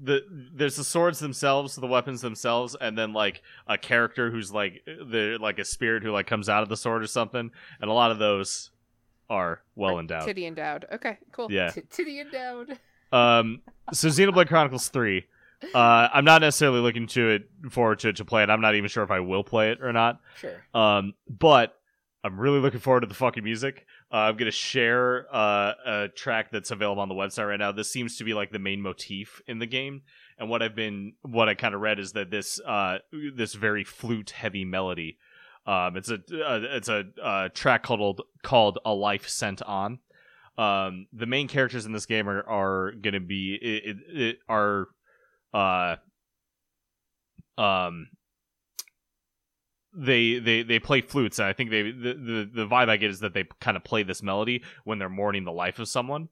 the 0.00 0.22
there's 0.54 0.76
the 0.76 0.84
swords 0.84 1.18
themselves, 1.18 1.76
the 1.76 1.86
weapons 1.86 2.20
themselves, 2.20 2.76
and 2.80 2.96
then 2.96 3.12
like 3.12 3.42
a 3.66 3.78
character 3.78 4.30
who's 4.30 4.52
like 4.52 4.82
the 4.86 5.38
like 5.40 5.58
a 5.58 5.64
spirit 5.64 6.02
who 6.02 6.10
like 6.10 6.26
comes 6.26 6.48
out 6.48 6.62
of 6.62 6.68
the 6.68 6.76
sword 6.76 7.02
or 7.02 7.06
something, 7.06 7.50
and 7.80 7.90
a 7.90 7.92
lot 7.92 8.10
of 8.10 8.18
those 8.18 8.70
are 9.30 9.62
well 9.74 9.98
endowed. 9.98 10.24
Titty 10.24 10.46
endowed. 10.46 10.86
Okay, 10.92 11.18
cool. 11.32 11.50
Yeah. 11.50 11.70
T- 11.70 11.82
titty 11.90 12.20
endowed. 12.20 12.78
Um, 13.12 13.62
so 13.92 14.08
Xenoblade 14.08 14.48
Chronicles 14.48 14.88
Three. 14.88 15.26
Uh, 15.74 16.08
I'm 16.12 16.24
not 16.24 16.42
necessarily 16.42 16.80
looking 16.80 17.06
to 17.08 17.30
it 17.30 17.48
forward 17.70 18.00
to 18.00 18.12
to 18.12 18.24
play 18.24 18.42
it. 18.42 18.50
I'm 18.50 18.60
not 18.60 18.74
even 18.74 18.88
sure 18.88 19.02
if 19.02 19.10
I 19.10 19.20
will 19.20 19.44
play 19.44 19.70
it 19.70 19.80
or 19.80 19.92
not. 19.92 20.20
Sure. 20.38 20.62
Um, 20.74 21.14
but 21.28 21.78
I'm 22.22 22.38
really 22.38 22.58
looking 22.58 22.80
forward 22.80 23.00
to 23.00 23.06
the 23.06 23.14
fucking 23.14 23.42
music. 23.44 23.86
Uh, 24.12 24.16
I'm 24.16 24.36
gonna 24.36 24.52
share 24.52 25.26
uh, 25.34 25.72
a 25.84 26.08
track 26.14 26.50
that's 26.52 26.70
available 26.70 27.02
on 27.02 27.08
the 27.08 27.14
website 27.14 27.48
right 27.48 27.58
now. 27.58 27.72
This 27.72 27.90
seems 27.90 28.16
to 28.18 28.24
be 28.24 28.34
like 28.34 28.52
the 28.52 28.58
main 28.60 28.80
motif 28.80 29.42
in 29.48 29.58
the 29.58 29.66
game, 29.66 30.02
and 30.38 30.48
what 30.48 30.62
I've 30.62 30.76
been, 30.76 31.14
what 31.22 31.48
I 31.48 31.54
kind 31.54 31.74
of 31.74 31.80
read 31.80 31.98
is 31.98 32.12
that 32.12 32.30
this, 32.30 32.60
uh, 32.60 32.98
this 33.34 33.54
very 33.54 33.82
flute 33.82 34.30
heavy 34.30 34.64
melody. 34.64 35.18
Um, 35.66 35.96
it's 35.96 36.08
a, 36.08 36.14
uh, 36.14 36.60
it's 36.62 36.88
a 36.88 37.04
uh, 37.20 37.48
track 37.48 37.82
called 37.82 38.22
called 38.42 38.78
"A 38.84 38.94
Life 38.94 39.28
Sent 39.28 39.60
On." 39.62 39.98
Um, 40.56 41.06
the 41.12 41.26
main 41.26 41.48
characters 41.48 41.84
in 41.84 41.92
this 41.92 42.06
game 42.06 42.28
are 42.28 42.48
are 42.48 42.92
gonna 42.92 43.20
be 43.20 43.58
it, 43.60 43.84
it, 43.88 44.20
it 44.22 44.38
are, 44.48 44.86
uh, 45.52 45.96
um, 47.58 48.06
they 49.96 50.38
they 50.38 50.62
they 50.62 50.78
play 50.78 51.00
flutes. 51.00 51.38
And 51.38 51.48
i 51.48 51.52
think 51.52 51.70
they 51.70 51.82
the, 51.90 52.14
the 52.14 52.50
the 52.52 52.66
vibe 52.66 52.88
i 52.88 52.96
get 52.96 53.10
is 53.10 53.20
that 53.20 53.32
they 53.32 53.44
kind 53.60 53.76
of 53.76 53.84
play 53.84 54.02
this 54.02 54.22
melody 54.22 54.62
when 54.84 54.98
they're 54.98 55.08
mourning 55.08 55.44
the 55.44 55.52
life 55.52 55.78
of 55.78 55.88
someone. 55.88 56.28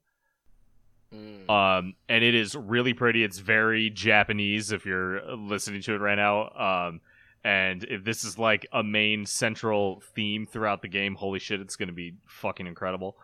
Mm. 1.13 1.49
um 1.49 1.95
and 2.09 2.23
it 2.23 2.35
is 2.35 2.55
really 2.55 2.93
pretty. 2.93 3.23
It's 3.23 3.39
very 3.39 3.89
japanese 3.89 4.71
if 4.71 4.85
you're 4.85 5.35
listening 5.35 5.81
to 5.83 5.93
it 5.93 5.97
right 5.97 6.15
now. 6.15 6.49
Um 6.49 7.01
and 7.43 7.83
if 7.83 8.03
this 8.03 8.23
is 8.23 8.39
like 8.39 8.65
a 8.71 8.83
main 8.83 9.25
central 9.25 10.01
theme 10.15 10.45
throughout 10.45 10.81
the 10.81 10.87
game 10.87 11.15
holy 11.15 11.39
shit 11.39 11.61
it's 11.61 11.75
gonna 11.75 11.91
be 11.91 12.15
fucking 12.27 12.67
incredible. 12.67 13.17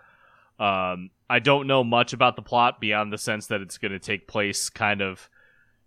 Um 0.59 1.11
i 1.29 1.39
don't 1.39 1.67
know 1.67 1.83
much 1.83 2.13
about 2.13 2.35
the 2.35 2.41
plot 2.41 2.81
beyond 2.81 3.13
the 3.13 3.17
sense 3.17 3.47
that 3.47 3.61
it's 3.61 3.77
gonna 3.77 3.99
take 3.99 4.27
place 4.27 4.69
kind 4.69 5.01
of 5.01 5.29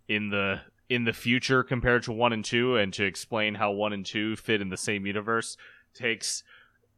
in 0.07 0.29
the 0.29 0.61
in 0.89 1.03
the 1.03 1.13
future 1.13 1.63
compared 1.63 2.03
to 2.03 2.11
one 2.11 2.31
and 2.33 2.45
two 2.45 2.77
and 2.77 2.93
to 2.93 3.03
explain 3.03 3.55
how 3.55 3.71
one 3.71 3.93
and 3.93 4.05
two 4.05 4.35
fit 4.35 4.61
in 4.61 4.69
the 4.69 4.77
same 4.77 5.05
universe 5.05 5.57
takes 5.93 6.43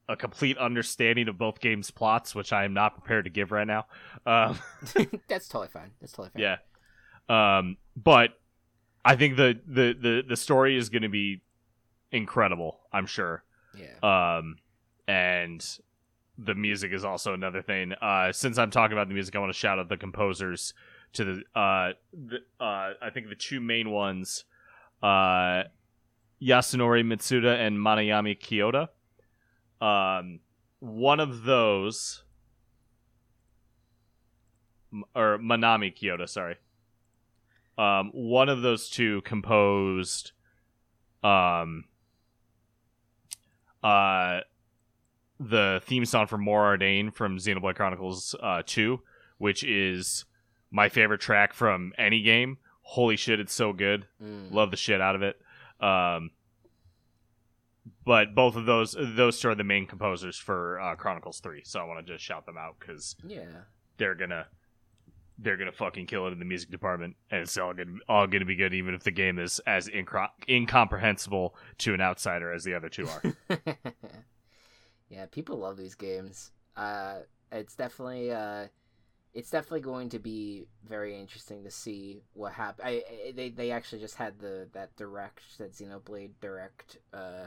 a 0.10 0.16
complete 0.16 0.58
understanding 0.58 1.28
of 1.28 1.38
both 1.38 1.60
games 1.60 1.92
plots 1.92 2.34
which 2.36 2.52
i 2.54 2.64
am 2.66 2.74
not 2.74 2.94
prepared 2.94 3.24
to 3.26 3.30
give 3.30 3.52
right 3.52 3.68
now 3.68 3.86
um 4.26 4.58
That's 5.28 5.48
totally 5.48 5.68
fine. 5.70 5.92
That's 6.02 6.14
totally 6.14 6.30
fine. 6.34 6.42
yeah. 6.42 6.58
Um, 7.30 7.78
but 7.96 8.32
I 9.04 9.16
think 9.16 9.36
the 9.38 9.60
the 9.68 9.96
the, 10.00 10.24
the 10.28 10.36
story 10.38 10.78
is 10.78 10.90
going 10.90 11.02
to 11.02 11.10
be 11.10 11.42
incredible. 12.12 12.80
I'm 12.92 13.06
sure. 13.06 13.44
Yeah. 13.76 14.38
Um, 14.38 14.58
and 15.08 15.66
the 16.38 16.56
music 16.56 16.94
is 16.94 17.04
also 17.04 17.34
another 17.34 17.62
thing. 17.62 17.94
Uh, 18.02 18.32
since 18.32 18.58
I'm 18.58 18.72
talking 18.72 18.98
about 18.98 19.08
the 19.08 19.14
music, 19.14 19.36
I 19.36 19.40
want 19.40 19.52
to 19.52 19.58
shout 19.58 19.80
out 19.80 19.90
the 19.90 19.98
composers 19.98 20.74
to 21.18 21.24
the 21.26 21.60
uh, 21.60 21.94
the, 22.14 22.38
uh, 22.60 22.94
I 23.02 23.10
think 23.14 23.30
the 23.30 23.36
two 23.36 23.60
main 23.60 23.92
ones, 23.92 24.46
uh, 25.04 25.64
Yasunori 26.42 27.04
Mitsuda 27.04 27.56
and 27.60 27.78
Manayami 27.78 28.40
Kyoto. 28.40 28.88
Um, 29.82 30.40
one 30.80 31.20
of 31.20 31.44
those, 31.44 32.24
or 35.16 35.38
Manami 35.40 35.96
Kiyota, 35.96 36.28
sorry. 36.28 36.56
Um, 37.78 38.12
one 38.14 38.50
of 38.50 38.62
those 38.62 38.90
two 38.90 39.22
composed, 39.22 40.32
um, 41.24 41.86
uh, 43.84 44.40
the 45.40 45.82
theme 45.86 46.06
song 46.06 46.26
for 46.26 46.38
Mor 46.38 46.76
Ardain 46.76 47.14
from 47.14 47.38
Xenoblade 47.38 47.76
Chronicles 47.76 48.36
uh, 48.42 48.64
2, 48.66 49.00
which 49.38 49.64
is 49.64 50.26
my 50.72 50.90
favorite 50.90 51.22
track 51.22 51.54
from 51.54 51.94
any 51.98 52.22
game. 52.22 52.58
Holy 52.82 53.16
shit, 53.18 53.40
it's 53.40 53.54
so 53.54 53.74
good. 53.74 54.06
Mm. 54.24 54.52
Love 54.52 54.72
the 54.72 54.78
shit 54.78 55.02
out 55.02 55.16
of 55.16 55.22
it. 55.22 55.40
Um, 55.80 56.32
but 58.06 58.34
both 58.36 58.56
of 58.56 58.66
those 58.66 58.96
those 58.98 59.40
two 59.40 59.50
are 59.50 59.56
the 59.56 59.64
main 59.64 59.86
composers 59.86 60.38
for 60.38 60.80
uh, 60.80 60.96
Chronicles 60.96 61.40
3, 61.40 61.62
so 61.66 61.80
I 61.80 61.84
want 61.84 62.06
to 62.06 62.14
just 62.14 62.24
shout 62.24 62.46
them 62.46 62.58
out 62.58 62.76
because 62.80 63.16
Yeah. 63.26 63.46
they're 63.98 64.16
gonna 64.16 64.48
they're 65.40 65.58
gonna 65.58 65.72
fucking 65.72 66.08
kill 66.08 66.26
it 66.28 66.32
in 66.32 66.40
the 66.40 66.46
music 66.46 66.72
department, 66.72 67.16
and 67.30 67.42
it's 67.42 67.58
all 67.58 67.74
gonna 67.74 67.98
all 68.10 68.26
gonna 68.28 68.46
be 68.46 68.56
good, 68.56 68.74
even 68.74 68.94
if 68.94 69.04
the 69.04 69.12
game 69.12 69.38
is 69.40 69.60
as 69.68 69.88
incro- 69.90 70.30
incomprehensible 70.50 71.56
to 71.80 71.94
an 71.94 72.02
outsider 72.02 72.52
as 72.52 72.64
the 72.64 72.74
other 72.74 72.90
two 72.90 73.08
are. 73.08 73.24
yeah, 75.10 75.26
people 75.28 75.58
love 75.58 75.78
these 75.78 75.96
games. 75.96 76.52
Uh, 76.76 77.20
it's 77.52 77.76
definitely 77.76 78.32
uh, 78.32 78.68
it's 79.38 79.52
definitely 79.52 79.82
going 79.82 80.10
to 80.10 80.20
be 80.20 80.68
very 80.84 81.14
interesting 81.20 81.64
to 81.64 81.72
see 81.72 82.24
what 82.34 82.54
happens. 82.54 82.82
I, 82.84 83.04
I 83.28 83.32
they 83.36 83.50
they 83.50 83.70
actually 83.72 84.02
just 84.02 84.16
had 84.16 84.40
the 84.40 84.68
that 84.74 84.96
direct 84.96 85.42
that 85.60 85.74
Xenoblade 85.74 86.32
direct 86.42 86.98
uh 87.14 87.46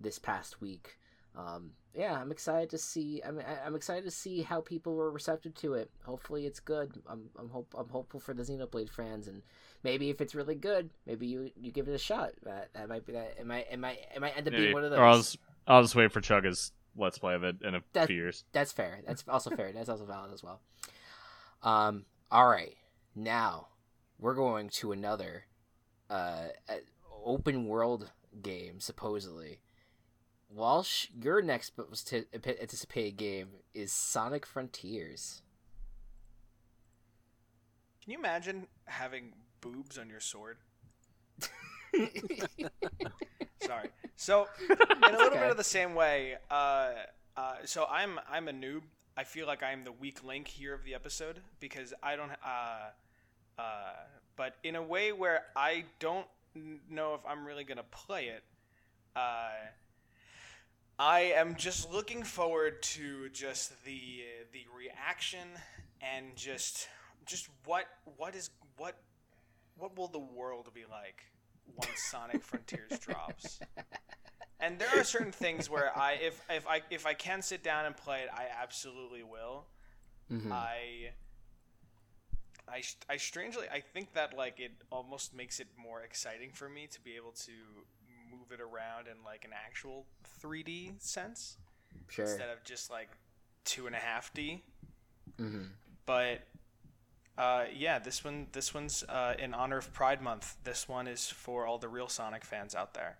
this 0.00 0.18
past 0.18 0.60
week. 0.60 0.98
um, 1.36 1.70
yeah, 1.94 2.14
I'm 2.20 2.30
excited 2.32 2.68
to 2.70 2.78
see. 2.78 3.22
I'm 3.26 3.40
I'm 3.66 3.74
excited 3.74 4.04
to 4.04 4.10
see 4.10 4.42
how 4.42 4.60
people 4.60 4.94
were 4.94 5.10
receptive 5.10 5.54
to 5.56 5.74
it. 5.74 5.90
Hopefully, 6.04 6.46
it's 6.46 6.60
good. 6.60 6.88
I'm 7.08 7.30
I'm 7.38 7.48
hope 7.50 7.74
I'm 7.78 7.88
hopeful 7.88 8.20
for 8.20 8.34
the 8.34 8.42
Xenoblade 8.42 8.90
fans, 8.90 9.28
and 9.28 9.42
maybe 9.82 10.10
if 10.10 10.20
it's 10.20 10.34
really 10.34 10.54
good, 10.54 10.90
maybe 11.06 11.26
you 11.26 11.50
you 11.56 11.70
give 11.72 11.88
it 11.88 11.94
a 11.94 11.98
shot. 11.98 12.30
That 12.44 12.68
that 12.74 12.88
might 12.88 13.06
be 13.06 13.12
that. 13.14 13.36
It 13.38 13.46
might 13.46 13.66
it 13.70 13.78
might 13.78 13.98
it 14.14 14.20
might 14.20 14.36
end 14.36 14.48
up 14.48 14.54
being 14.54 14.72
one 14.74 14.84
of 14.84 14.90
those. 14.90 14.98
Or 14.98 15.04
I'll 15.04 15.16
just, 15.18 15.38
I'll 15.66 15.82
just 15.82 15.94
wait 15.94 16.12
for 16.12 16.20
Chugga's 16.20 16.72
let's 16.96 17.18
play 17.18 17.34
of 17.34 17.42
it 17.44 17.56
in 17.62 17.74
a 17.74 17.82
That- 17.94 18.06
few 18.08 18.16
years. 18.16 18.44
That's 18.52 18.72
fair. 18.72 19.00
That's 19.06 19.24
also 19.28 19.50
fair. 19.50 19.72
That's 19.72 19.88
also 19.88 20.04
valid 20.04 20.32
as 20.32 20.42
well. 20.42 20.60
Um. 21.62 22.04
All 22.30 22.48
right. 22.48 22.76
Now 23.14 23.68
we're 24.18 24.34
going 24.34 24.68
to 24.70 24.92
another 24.92 25.44
uh 26.10 26.48
uh, 26.68 26.74
open 27.24 27.66
world 27.66 28.10
game 28.42 28.80
supposedly. 28.80 29.60
Walsh, 30.50 31.08
your 31.18 31.40
next 31.42 31.72
anticipated 32.44 33.16
game 33.16 33.48
is 33.74 33.92
Sonic 33.92 34.44
Frontiers. 34.44 35.42
Can 38.02 38.12
you 38.12 38.18
imagine 38.18 38.66
having 38.84 39.32
boobs 39.60 39.96
on 39.98 40.10
your 40.10 40.20
sword? 40.20 40.58
Sorry. 43.60 43.88
So, 44.16 44.48
in 44.68 45.14
a 45.14 45.18
little 45.18 45.28
Okay. 45.28 45.40
bit 45.40 45.50
of 45.50 45.56
the 45.56 45.64
same 45.64 45.94
way, 45.94 46.36
uh, 46.50 46.90
uh, 47.36 47.54
so 47.64 47.86
I'm 47.90 48.18
I'm 48.28 48.48
a 48.48 48.52
noob. 48.52 48.82
I 49.16 49.24
feel 49.24 49.46
like 49.46 49.62
I'm 49.62 49.84
the 49.84 49.92
weak 49.92 50.24
link 50.24 50.48
here 50.48 50.74
of 50.74 50.84
the 50.84 50.94
episode 50.94 51.40
because 51.60 51.92
I 52.02 52.16
don't. 52.16 52.30
Uh, 52.30 52.90
uh, 53.58 53.94
but 54.36 54.56
in 54.64 54.74
a 54.76 54.82
way 54.82 55.12
where 55.12 55.44
I 55.54 55.84
don't 55.98 56.26
know 56.90 57.14
if 57.14 57.20
I'm 57.26 57.44
really 57.44 57.64
gonna 57.64 57.82
play 57.82 58.26
it. 58.26 58.42
Uh, 59.14 59.50
I 60.98 61.32
am 61.36 61.56
just 61.56 61.92
looking 61.92 62.22
forward 62.22 62.82
to 62.82 63.28
just 63.30 63.84
the 63.84 64.22
the 64.52 64.64
reaction 64.76 65.48
and 66.00 66.34
just 66.36 66.88
just 67.26 67.48
what 67.64 67.86
what 68.16 68.34
is 68.34 68.50
what 68.76 68.96
what 69.76 69.96
will 69.96 70.08
the 70.08 70.18
world 70.18 70.70
be 70.74 70.84
like 70.90 71.22
once 71.76 72.02
Sonic 72.10 72.42
Frontiers 72.42 72.98
drops? 73.00 73.60
And 74.62 74.78
there 74.78 74.88
are 74.98 75.04
certain 75.04 75.32
things 75.32 75.68
where 75.68 75.96
I 75.98 76.12
if 76.12 76.40
if 76.48 76.66
I 76.68 76.82
if 76.90 77.04
I 77.04 77.14
can 77.14 77.42
sit 77.42 77.62
down 77.62 77.84
and 77.84 77.96
play 77.96 78.20
it, 78.22 78.30
I 78.32 78.46
absolutely 78.62 79.22
will. 79.24 79.66
Mhm. 80.30 80.50
I 80.52 81.10
I 82.68 82.82
I 83.08 83.16
strangely 83.16 83.66
I 83.70 83.80
think 83.80 84.12
that 84.14 84.36
like 84.36 84.60
it 84.60 84.72
almost 84.90 85.34
makes 85.34 85.60
it 85.60 85.66
more 85.76 86.02
exciting 86.02 86.52
for 86.52 86.68
me 86.68 86.86
to 86.86 87.00
be 87.00 87.16
able 87.16 87.32
to 87.32 87.52
move 88.30 88.52
it 88.52 88.60
around 88.60 89.08
in 89.08 89.22
like 89.24 89.44
an 89.44 89.50
actual 89.52 90.06
3D 90.40 90.92
sense 91.00 91.58
Sure. 92.08 92.24
instead 92.24 92.48
of 92.48 92.62
just 92.64 92.90
like 92.90 93.08
two 93.64 93.86
and 93.86 93.94
a 93.96 93.98
half 93.98 94.32
D. 94.32 94.62
hmm 95.38 95.64
But 96.06 96.42
uh, 97.36 97.64
yeah, 97.74 97.98
this 97.98 98.22
one 98.24 98.46
this 98.52 98.72
one's 98.74 99.02
uh, 99.08 99.34
in 99.38 99.54
honor 99.54 99.78
of 99.78 99.92
Pride 99.92 100.22
Month. 100.22 100.56
This 100.64 100.88
one 100.88 101.08
is 101.08 101.28
for 101.28 101.66
all 101.66 101.78
the 101.78 101.88
real 101.88 102.08
Sonic 102.08 102.44
fans 102.44 102.74
out 102.74 102.94
there, 102.94 103.16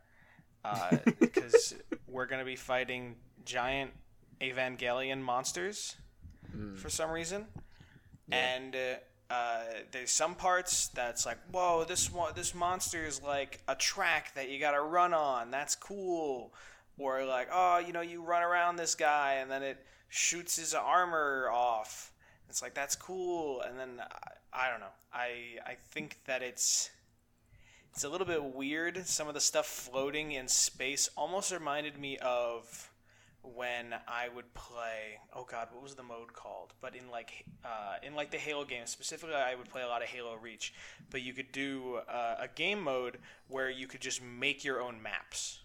uh, 0.64 0.96
because 1.20 1.74
we're 2.08 2.26
gonna 2.26 2.44
be 2.44 2.56
fighting 2.56 3.16
giant 3.44 3.90
Evangelion 4.40 5.20
monsters 5.20 5.96
Mm. 6.56 6.76
for 6.76 6.90
some 6.90 7.10
reason, 7.10 7.46
and. 8.30 8.74
Uh, 8.76 8.78
uh, 9.30 9.62
there's 9.92 10.10
some 10.10 10.34
parts 10.34 10.88
that's 10.88 11.24
like, 11.24 11.38
whoa, 11.50 11.84
this 11.84 12.12
one, 12.12 12.30
this 12.36 12.54
monster 12.54 13.02
is 13.02 13.22
like 13.22 13.60
a 13.66 13.74
track 13.74 14.34
that 14.34 14.50
you 14.50 14.60
gotta 14.60 14.82
run 14.82 15.14
on. 15.14 15.50
That's 15.50 15.74
cool. 15.74 16.52
Or 16.98 17.24
like, 17.24 17.48
oh, 17.50 17.78
you 17.78 17.94
know, 17.94 18.02
you 18.02 18.20
run 18.22 18.42
around 18.42 18.76
this 18.76 18.94
guy 18.94 19.36
and 19.40 19.50
then 19.50 19.62
it 19.62 19.78
shoots 20.10 20.56
his 20.56 20.74
armor 20.74 21.48
off. 21.50 22.12
It's 22.50 22.60
like 22.60 22.74
that's 22.74 22.94
cool. 22.94 23.62
And 23.62 23.78
then 23.78 24.02
I, 24.52 24.66
I 24.66 24.70
don't 24.70 24.80
know. 24.80 24.92
I 25.14 25.30
I 25.66 25.76
think 25.92 26.18
that 26.26 26.42
it's 26.42 26.90
it's 27.92 28.04
a 28.04 28.08
little 28.08 28.26
bit 28.26 28.42
weird. 28.42 29.06
Some 29.06 29.28
of 29.28 29.34
the 29.34 29.40
stuff 29.40 29.66
floating 29.66 30.32
in 30.32 30.48
space 30.48 31.10
almost 31.16 31.52
reminded 31.52 31.98
me 31.98 32.16
of 32.18 32.90
when 33.42 33.94
I 34.08 34.28
would 34.34 34.52
play. 34.54 35.18
Oh 35.34 35.44
God, 35.44 35.68
what 35.72 35.82
was 35.82 35.94
the 35.94 36.02
mode 36.02 36.32
called? 36.32 36.72
But 36.80 36.96
in 36.96 37.10
like 37.10 37.44
uh, 37.64 37.96
in 38.02 38.14
like 38.14 38.30
the 38.30 38.38
Halo 38.38 38.64
games, 38.64 38.90
specifically, 38.90 39.34
I 39.34 39.54
would 39.54 39.68
play 39.68 39.82
a 39.82 39.88
lot 39.88 40.02
of 40.02 40.08
Halo 40.08 40.36
Reach. 40.36 40.72
But 41.10 41.22
you 41.22 41.34
could 41.34 41.52
do 41.52 42.00
uh, 42.08 42.36
a 42.40 42.48
game 42.48 42.82
mode 42.82 43.18
where 43.48 43.68
you 43.68 43.86
could 43.86 44.00
just 44.00 44.22
make 44.22 44.64
your 44.64 44.80
own 44.80 45.02
maps. 45.02 45.60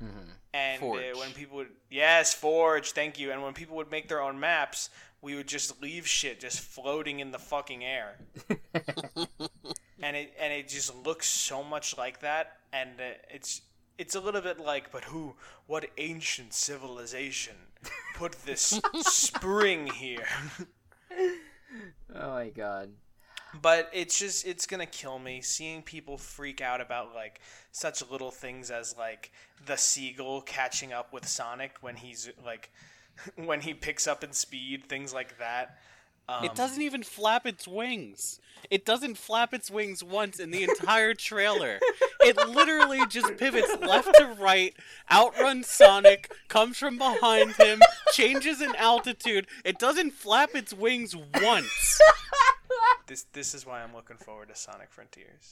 hmm 0.00 0.30
And 0.52 0.82
uh, 0.82 1.18
when 1.18 1.32
people 1.32 1.58
would 1.58 1.68
yes, 1.90 2.34
Forge, 2.34 2.92
thank 2.92 3.18
you. 3.20 3.30
And 3.30 3.42
when 3.42 3.54
people 3.54 3.76
would 3.76 3.90
make 3.90 4.08
their 4.08 4.20
own 4.20 4.40
maps, 4.40 4.90
we 5.22 5.36
would 5.36 5.46
just 5.48 5.80
leave 5.80 6.08
shit 6.08 6.40
just 6.40 6.60
floating 6.60 7.20
in 7.20 7.30
the 7.30 7.38
fucking 7.38 7.84
air. 7.84 8.16
and 10.02 10.16
it 10.16 10.32
and 10.40 10.52
it 10.52 10.68
just 10.68 10.94
looks 11.04 11.26
so 11.26 11.62
much 11.62 11.96
like 11.96 12.20
that 12.20 12.58
and 12.72 12.90
uh, 13.00 13.14
it's 13.30 13.62
it's 13.98 14.14
a 14.14 14.20
little 14.20 14.40
bit 14.40 14.58
like 14.60 14.90
but 14.92 15.04
who 15.04 15.34
what 15.66 15.86
ancient 15.98 16.52
civilization 16.54 17.54
put 18.16 18.32
this 18.44 18.80
spring 19.00 19.86
here 19.88 20.26
Oh 22.14 22.30
my 22.30 22.48
god. 22.48 22.90
but 23.62 23.90
it's 23.92 24.18
just 24.18 24.46
it's 24.46 24.66
gonna 24.66 24.86
kill 24.86 25.18
me 25.18 25.40
seeing 25.40 25.82
people 25.82 26.18
freak 26.18 26.60
out 26.60 26.80
about 26.80 27.14
like 27.14 27.40
such 27.72 28.02
little 28.10 28.30
things 28.30 28.70
as 28.70 28.96
like 28.96 29.30
the 29.66 29.76
seagull 29.76 30.42
catching 30.42 30.92
up 30.92 31.12
with 31.12 31.26
sonic 31.26 31.72
when 31.80 31.96
he's 31.96 32.30
like 32.44 32.70
when 33.36 33.60
he 33.60 33.74
picks 33.74 34.06
up 34.06 34.22
in 34.24 34.32
speed 34.32 34.84
things 34.88 35.12
like 35.12 35.38
that 35.38 35.78
um, 36.28 36.44
it 36.44 36.54
doesn't 36.54 36.82
even 36.82 37.02
flap 37.02 37.46
its 37.46 37.66
wings. 37.66 38.40
It 38.70 38.84
doesn't 38.84 39.16
flap 39.16 39.54
its 39.54 39.70
wings 39.70 40.02
once 40.02 40.38
in 40.38 40.50
the 40.50 40.64
entire 40.64 41.14
trailer. 41.14 41.78
It 42.20 42.36
literally 42.48 43.06
just 43.06 43.36
pivots 43.36 43.74
left 43.80 44.12
to 44.14 44.36
right, 44.38 44.74
outruns 45.10 45.68
Sonic, 45.68 46.32
comes 46.48 46.76
from 46.76 46.98
behind 46.98 47.52
him, 47.52 47.80
changes 48.12 48.60
in 48.60 48.74
altitude. 48.76 49.46
It 49.64 49.78
doesn't 49.78 50.12
flap 50.12 50.50
its 50.54 50.74
wings 50.74 51.14
once. 51.40 52.00
this 53.06 53.24
this 53.32 53.54
is 53.54 53.64
why 53.64 53.82
i'm 53.82 53.94
looking 53.94 54.18
forward 54.18 54.48
to 54.48 54.54
sonic 54.54 54.90
frontiers 54.90 55.50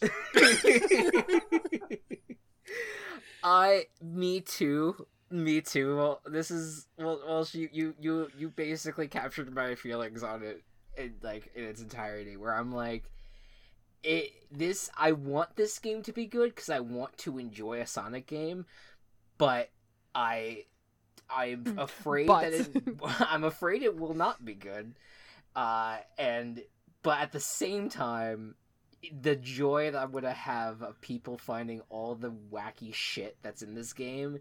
I, 3.43 3.85
me 4.03 4.41
too, 4.41 5.07
me 5.31 5.61
too. 5.61 5.97
Well, 5.97 6.21
this 6.27 6.51
is 6.51 6.87
well, 6.99 7.21
well, 7.25 7.47
you 7.53 7.69
you 7.73 7.95
you 8.01 8.29
you 8.37 8.49
basically 8.49 9.07
captured 9.07 9.55
my 9.55 9.77
feelings 9.77 10.25
on 10.25 10.43
it, 10.43 10.63
in 10.97 11.15
like 11.23 11.51
in 11.55 11.65
its 11.65 11.81
entirety. 11.81 12.37
Where 12.37 12.55
I'm 12.55 12.73
like, 12.73 13.11
it 14.03 14.33
this 14.51 14.91
I 14.97 15.13
want 15.13 15.57
this 15.57 15.79
game 15.79 16.03
to 16.03 16.13
be 16.13 16.27
good 16.27 16.55
because 16.55 16.71
I 16.71 16.81
want 16.81 17.17
to 17.19 17.39
enjoy 17.39 17.81
a 17.81 17.87
Sonic 17.87 18.27
game, 18.27 18.67
but 19.39 19.71
I 20.15 20.65
I'm 21.29 21.79
afraid 21.79 22.29
that 22.29 22.53
it, 22.53 22.71
I'm 23.21 23.45
afraid 23.45 23.83
it 23.83 23.99
will 23.99 24.15
not 24.15 24.45
be 24.45 24.55
good. 24.55 24.95
Uh, 25.55 25.99
and 26.19 26.63
but 27.03 27.21
at 27.21 27.33
the 27.33 27.41
same 27.41 27.89
time, 27.89 28.55
the 29.21 29.37
joy 29.37 29.91
that 29.91 30.03
I'm 30.03 30.13
gonna 30.13 30.33
have 30.33 30.83
of 30.83 31.01
people 31.01 31.39
finding 31.39 31.81
all 31.89 32.15
the 32.15 32.31
wacky 32.31 32.93
shit 32.93 33.37
that's 33.43 33.63
in 33.63 33.75
this 33.75 33.93
game 33.93 34.41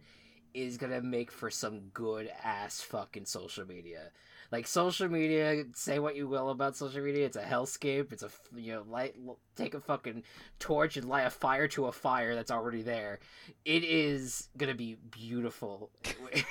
is 0.53 0.77
gonna 0.77 1.01
make 1.01 1.31
for 1.31 1.49
some 1.49 1.89
good 1.93 2.31
ass 2.43 2.81
fucking 2.81 3.25
social 3.25 3.65
media. 3.65 4.11
Like 4.51 4.67
social 4.67 5.09
media, 5.09 5.63
say 5.73 5.99
what 5.99 6.15
you 6.15 6.27
will 6.27 6.49
about 6.49 6.77
social 6.77 7.01
media, 7.01 7.25
it's 7.25 7.37
a 7.37 7.43
hellscape. 7.43 8.11
It's 8.11 8.23
a 8.23 8.29
you 8.55 8.73
know 8.73 8.83
light 8.87 9.15
take 9.55 9.73
a 9.73 9.79
fucking 9.79 10.23
torch 10.59 10.97
and 10.97 11.07
light 11.07 11.25
a 11.25 11.29
fire 11.29 11.67
to 11.69 11.85
a 11.87 11.91
fire 11.91 12.35
that's 12.35 12.51
already 12.51 12.81
there. 12.81 13.19
It 13.65 13.83
is 13.83 14.49
gonna 14.57 14.75
be 14.75 14.97
beautiful. 15.11 15.89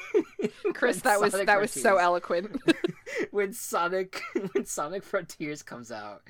Chris, 0.75 1.01
that 1.03 1.21
was 1.21 1.33
Sonic 1.33 1.47
that 1.47 1.61
was 1.61 1.71
so 1.71 1.97
eloquent. 1.97 2.61
when 3.31 3.53
Sonic 3.53 4.23
when 4.53 4.65
Sonic 4.65 5.03
Frontiers 5.03 5.63
comes 5.63 5.91
out, 5.93 6.23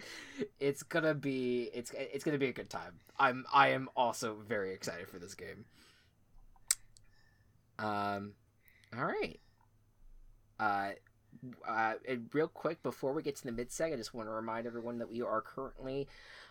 it's 0.61 0.83
gonna 0.83 1.15
be 1.15 1.71
it's 1.75 1.93
it's 1.95 2.25
gonna 2.25 2.39
be 2.39 2.49
a 2.49 2.53
good 2.53 2.71
time. 2.71 3.01
I'm 3.19 3.45
I 3.53 3.71
am 3.71 3.89
also 3.97 4.37
very 4.47 4.73
excited 4.73 5.09
for 5.09 5.19
this 5.19 5.35
game. 5.35 5.65
Um, 7.79 8.33
all 8.97 9.05
right. 9.05 9.41
Uh, 10.59 10.91
uh, 11.69 11.95
and 12.09 12.29
real 12.33 12.49
quick 12.49 12.83
before 12.83 13.13
we 13.13 13.23
get 13.23 13.37
to 13.37 13.45
the 13.45 13.53
mid 13.53 13.71
seg, 13.71 13.93
I 13.93 13.97
just 13.97 14.15
want 14.15 14.29
to 14.29 14.33
remind 14.33 14.67
everyone 14.67 14.99
that 14.99 15.11
we 15.11 15.23
are 15.23 15.41
currently 15.41 16.09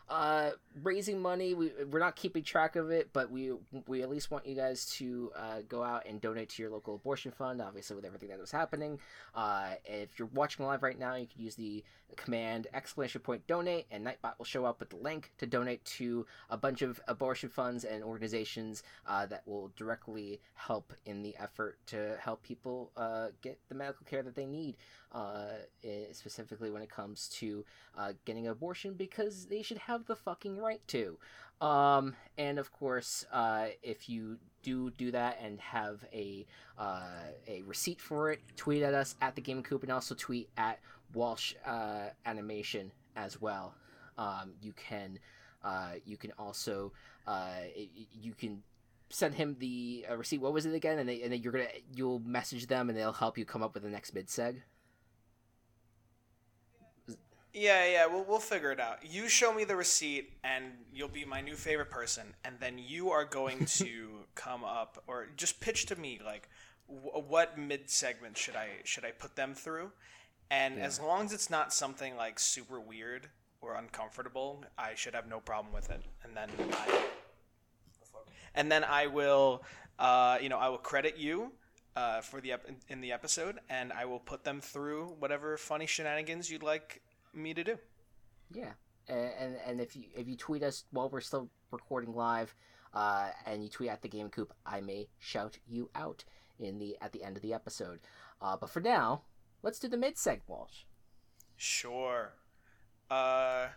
uh, 0.09 0.51
raising 0.81 1.21
money. 1.21 1.53
We 1.53 1.71
we're 1.89 1.99
not 1.99 2.15
keeping 2.15 2.43
track 2.43 2.75
of 2.75 2.91
it, 2.91 3.09
but 3.13 3.31
we 3.31 3.53
we 3.87 4.01
at 4.01 4.09
least 4.09 4.31
want 4.31 4.45
you 4.45 4.55
guys 4.55 4.85
to 4.97 5.31
uh, 5.35 5.59
go 5.67 5.83
out 5.83 6.05
and 6.05 6.19
donate 6.19 6.49
to 6.49 6.61
your 6.61 6.71
local 6.71 6.95
abortion 6.95 7.31
fund. 7.31 7.61
Obviously, 7.61 7.95
with 7.95 8.05
everything 8.05 8.29
that 8.29 8.39
was 8.39 8.51
happening, 8.51 8.99
uh, 9.35 9.71
if 9.85 10.17
you're 10.19 10.29
watching 10.33 10.65
live 10.65 10.83
right 10.83 10.99
now, 10.99 11.15
you 11.15 11.27
can 11.27 11.41
use 11.41 11.55
the 11.55 11.83
command 12.15 12.67
exclamation 12.73 13.21
point 13.21 13.45
donate, 13.47 13.85
and 13.91 14.05
Nightbot 14.05 14.37
will 14.37 14.45
show 14.45 14.65
up 14.65 14.79
with 14.79 14.89
the 14.89 14.97
link 14.97 15.31
to 15.37 15.45
donate 15.45 15.83
to 15.85 16.25
a 16.49 16.57
bunch 16.57 16.81
of 16.81 16.99
abortion 17.07 17.49
funds 17.49 17.83
and 17.83 18.03
organizations 18.03 18.83
uh, 19.07 19.25
that 19.25 19.47
will 19.47 19.71
directly 19.75 20.39
help 20.53 20.93
in 21.05 21.21
the 21.21 21.35
effort 21.37 21.77
to 21.87 22.15
help 22.19 22.43
people 22.43 22.91
uh, 22.97 23.27
get 23.41 23.59
the 23.69 23.75
medical 23.75 24.05
care 24.05 24.23
that 24.23 24.35
they 24.35 24.45
need. 24.45 24.77
Uh, 25.13 25.59
eh, 25.83 26.05
specifically 26.11 26.71
when 26.71 26.81
it 26.81 26.89
comes 26.89 27.29
to 27.29 27.63
uh, 27.95 28.13
getting 28.25 28.47
an 28.47 28.51
abortion 28.51 28.95
because 28.95 29.45
they 29.45 29.61
should 29.61 29.77
have 29.77 30.03
the 30.07 30.15
fucking 30.15 30.57
right 30.57 30.81
to. 30.87 31.19
Um, 31.61 32.15
and 32.37 32.57
of 32.57 32.73
course, 32.73 33.23
uh, 33.31 33.67
if 33.83 34.09
you 34.09 34.37
do 34.63 34.89
do 34.89 35.11
that 35.11 35.37
and 35.39 35.59
have 35.59 36.03
a 36.11 36.47
uh, 36.79 37.29
a 37.47 37.61
receipt 37.61 38.01
for 38.01 38.31
it, 38.31 38.41
tweet 38.57 38.81
at 38.81 38.95
us 38.95 39.15
at 39.21 39.35
the 39.35 39.41
Game 39.41 39.61
Coop 39.61 39.83
and 39.83 39.91
also 39.91 40.15
tweet 40.15 40.49
at 40.57 40.79
Walsh 41.13 41.53
uh, 41.63 42.07
Animation 42.25 42.91
as 43.15 43.39
well. 43.39 43.75
Um, 44.17 44.53
you 44.63 44.73
can 44.73 45.19
uh, 45.63 45.91
you 46.05 46.17
can 46.17 46.33
also 46.39 46.91
you 48.19 48.33
can 48.33 48.63
send 49.09 49.35
him 49.35 49.55
the 49.59 50.07
uh, 50.09 50.17
receipt. 50.17 50.41
What 50.41 50.53
was 50.53 50.65
it 50.65 50.73
again? 50.73 50.97
And, 50.97 51.07
they, 51.07 51.21
and 51.21 51.31
then 51.31 51.41
you're 51.41 51.53
gonna 51.53 51.67
you'll 51.95 52.19
message 52.19 52.67
them 52.67 52.89
and 52.89 52.97
they'll 52.97 53.13
help 53.13 53.37
you 53.37 53.45
come 53.45 53.61
up 53.61 53.75
with 53.75 53.83
the 53.83 53.89
next 53.89 54.13
mid 54.13 54.27
seg. 54.27 54.61
Yeah, 57.53 57.85
yeah, 57.85 58.05
we'll, 58.07 58.23
we'll 58.23 58.39
figure 58.39 58.71
it 58.71 58.79
out. 58.79 58.99
You 59.05 59.29
show 59.29 59.53
me 59.53 59.63
the 59.63 59.75
receipt, 59.75 60.33
and 60.43 60.65
you'll 60.91 61.07
be 61.07 61.23
my 61.23 61.39
new 61.39 61.55
favorite 61.55 61.91
person. 61.91 62.33
And 62.43 62.55
then 62.59 62.79
you 62.79 63.11
are 63.11 63.25
going 63.25 63.65
to 63.77 64.25
come 64.35 64.63
up, 64.63 65.03
or 65.07 65.27
just 65.37 65.59
pitch 65.59 65.85
to 65.87 65.95
me, 65.95 66.19
like, 66.25 66.49
w- 66.87 67.23
what 67.27 67.57
mid 67.57 67.89
segment 67.89 68.37
should 68.37 68.55
I 68.55 68.69
should 68.85 69.05
I 69.05 69.11
put 69.11 69.35
them 69.35 69.53
through? 69.53 69.91
And 70.49 70.77
Yeah. 70.77 70.85
as 70.85 70.99
long 70.99 71.25
as 71.25 71.33
it's 71.33 71.49
not 71.49 71.71
something 71.73 72.15
like 72.15 72.39
super 72.39 72.79
weird 72.79 73.29
or 73.61 73.75
uncomfortable, 73.75 74.63
I 74.77 74.95
should 74.95 75.13
have 75.13 75.27
no 75.27 75.39
problem 75.39 75.73
with 75.73 75.89
it. 75.91 76.01
And 76.23 76.35
then 76.35 76.49
I, 76.71 77.03
and 78.55 78.71
then 78.71 78.83
I 78.83 79.07
will, 79.07 79.63
uh, 79.99 80.37
you 80.41 80.49
know, 80.49 80.57
I 80.57 80.69
will 80.69 80.77
credit 80.79 81.17
you 81.17 81.51
uh, 81.95 82.21
for 82.21 82.41
the 82.41 82.53
ep- 82.53 82.67
in 82.89 82.99
the 83.01 83.11
episode, 83.11 83.59
and 83.69 83.93
I 83.93 84.05
will 84.05 84.19
put 84.19 84.43
them 84.43 84.59
through 84.59 85.15
whatever 85.19 85.55
funny 85.57 85.85
shenanigans 85.85 86.49
you'd 86.51 86.63
like 86.63 87.01
me 87.33 87.53
to 87.53 87.63
do. 87.63 87.77
Yeah, 88.51 88.73
and 89.07 89.55
and, 89.65 89.81
if 89.81 89.95
you 89.95 90.03
if 90.15 90.27
you 90.27 90.35
tweet 90.35 90.63
us 90.63 90.85
while 90.91 91.09
we're 91.09 91.21
still 91.21 91.49
recording 91.71 92.13
live, 92.13 92.55
uh, 92.93 93.29
and 93.45 93.63
you 93.63 93.69
tweet 93.69 93.89
at 93.89 94.01
the 94.01 94.09
Game 94.09 94.29
Coop, 94.29 94.53
I 94.65 94.81
may 94.81 95.07
shout 95.19 95.57
you 95.67 95.89
out 95.95 96.23
in 96.59 96.79
the 96.79 96.97
at 97.01 97.11
the 97.11 97.23
end 97.23 97.35
of 97.35 97.41
the 97.41 97.53
episode. 97.53 97.99
Uh, 98.41 98.57
but 98.57 98.69
for 98.69 98.79
now, 98.79 99.23
let's 99.61 99.79
do 99.79 99.87
the 99.87 99.97
mid 99.97 100.15
seg 100.15 100.41
Walsh. 100.47 100.83
Sure. 101.57 102.33
Uh. 103.09 103.67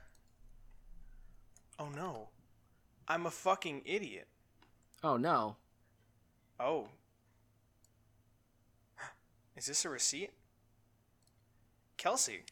Oh 1.79 1.89
no. 1.95 2.29
I'm 3.09 3.27
a 3.27 3.31
fucking 3.31 3.83
idiot. 3.85 4.27
Oh 5.05 5.17
no, 5.17 5.57
Oh. 6.59 6.89
Is 9.57 9.67
this 9.67 9.85
a 9.85 9.91
receipt? 9.91 10.31
Kelsey. 11.97 12.45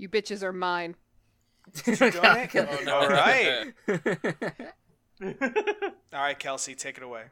You 0.00 0.08
bitches 0.08 0.42
are 0.42 0.52
mine. 0.52 0.96
Did 1.84 2.00
you 2.00 2.10
donate? 2.10 2.56
All 2.88 3.06
right. 3.06 3.74
All 5.22 6.22
right, 6.22 6.38
Kelsey, 6.38 6.74
take 6.74 6.96
it 6.96 7.02
away. 7.02 7.24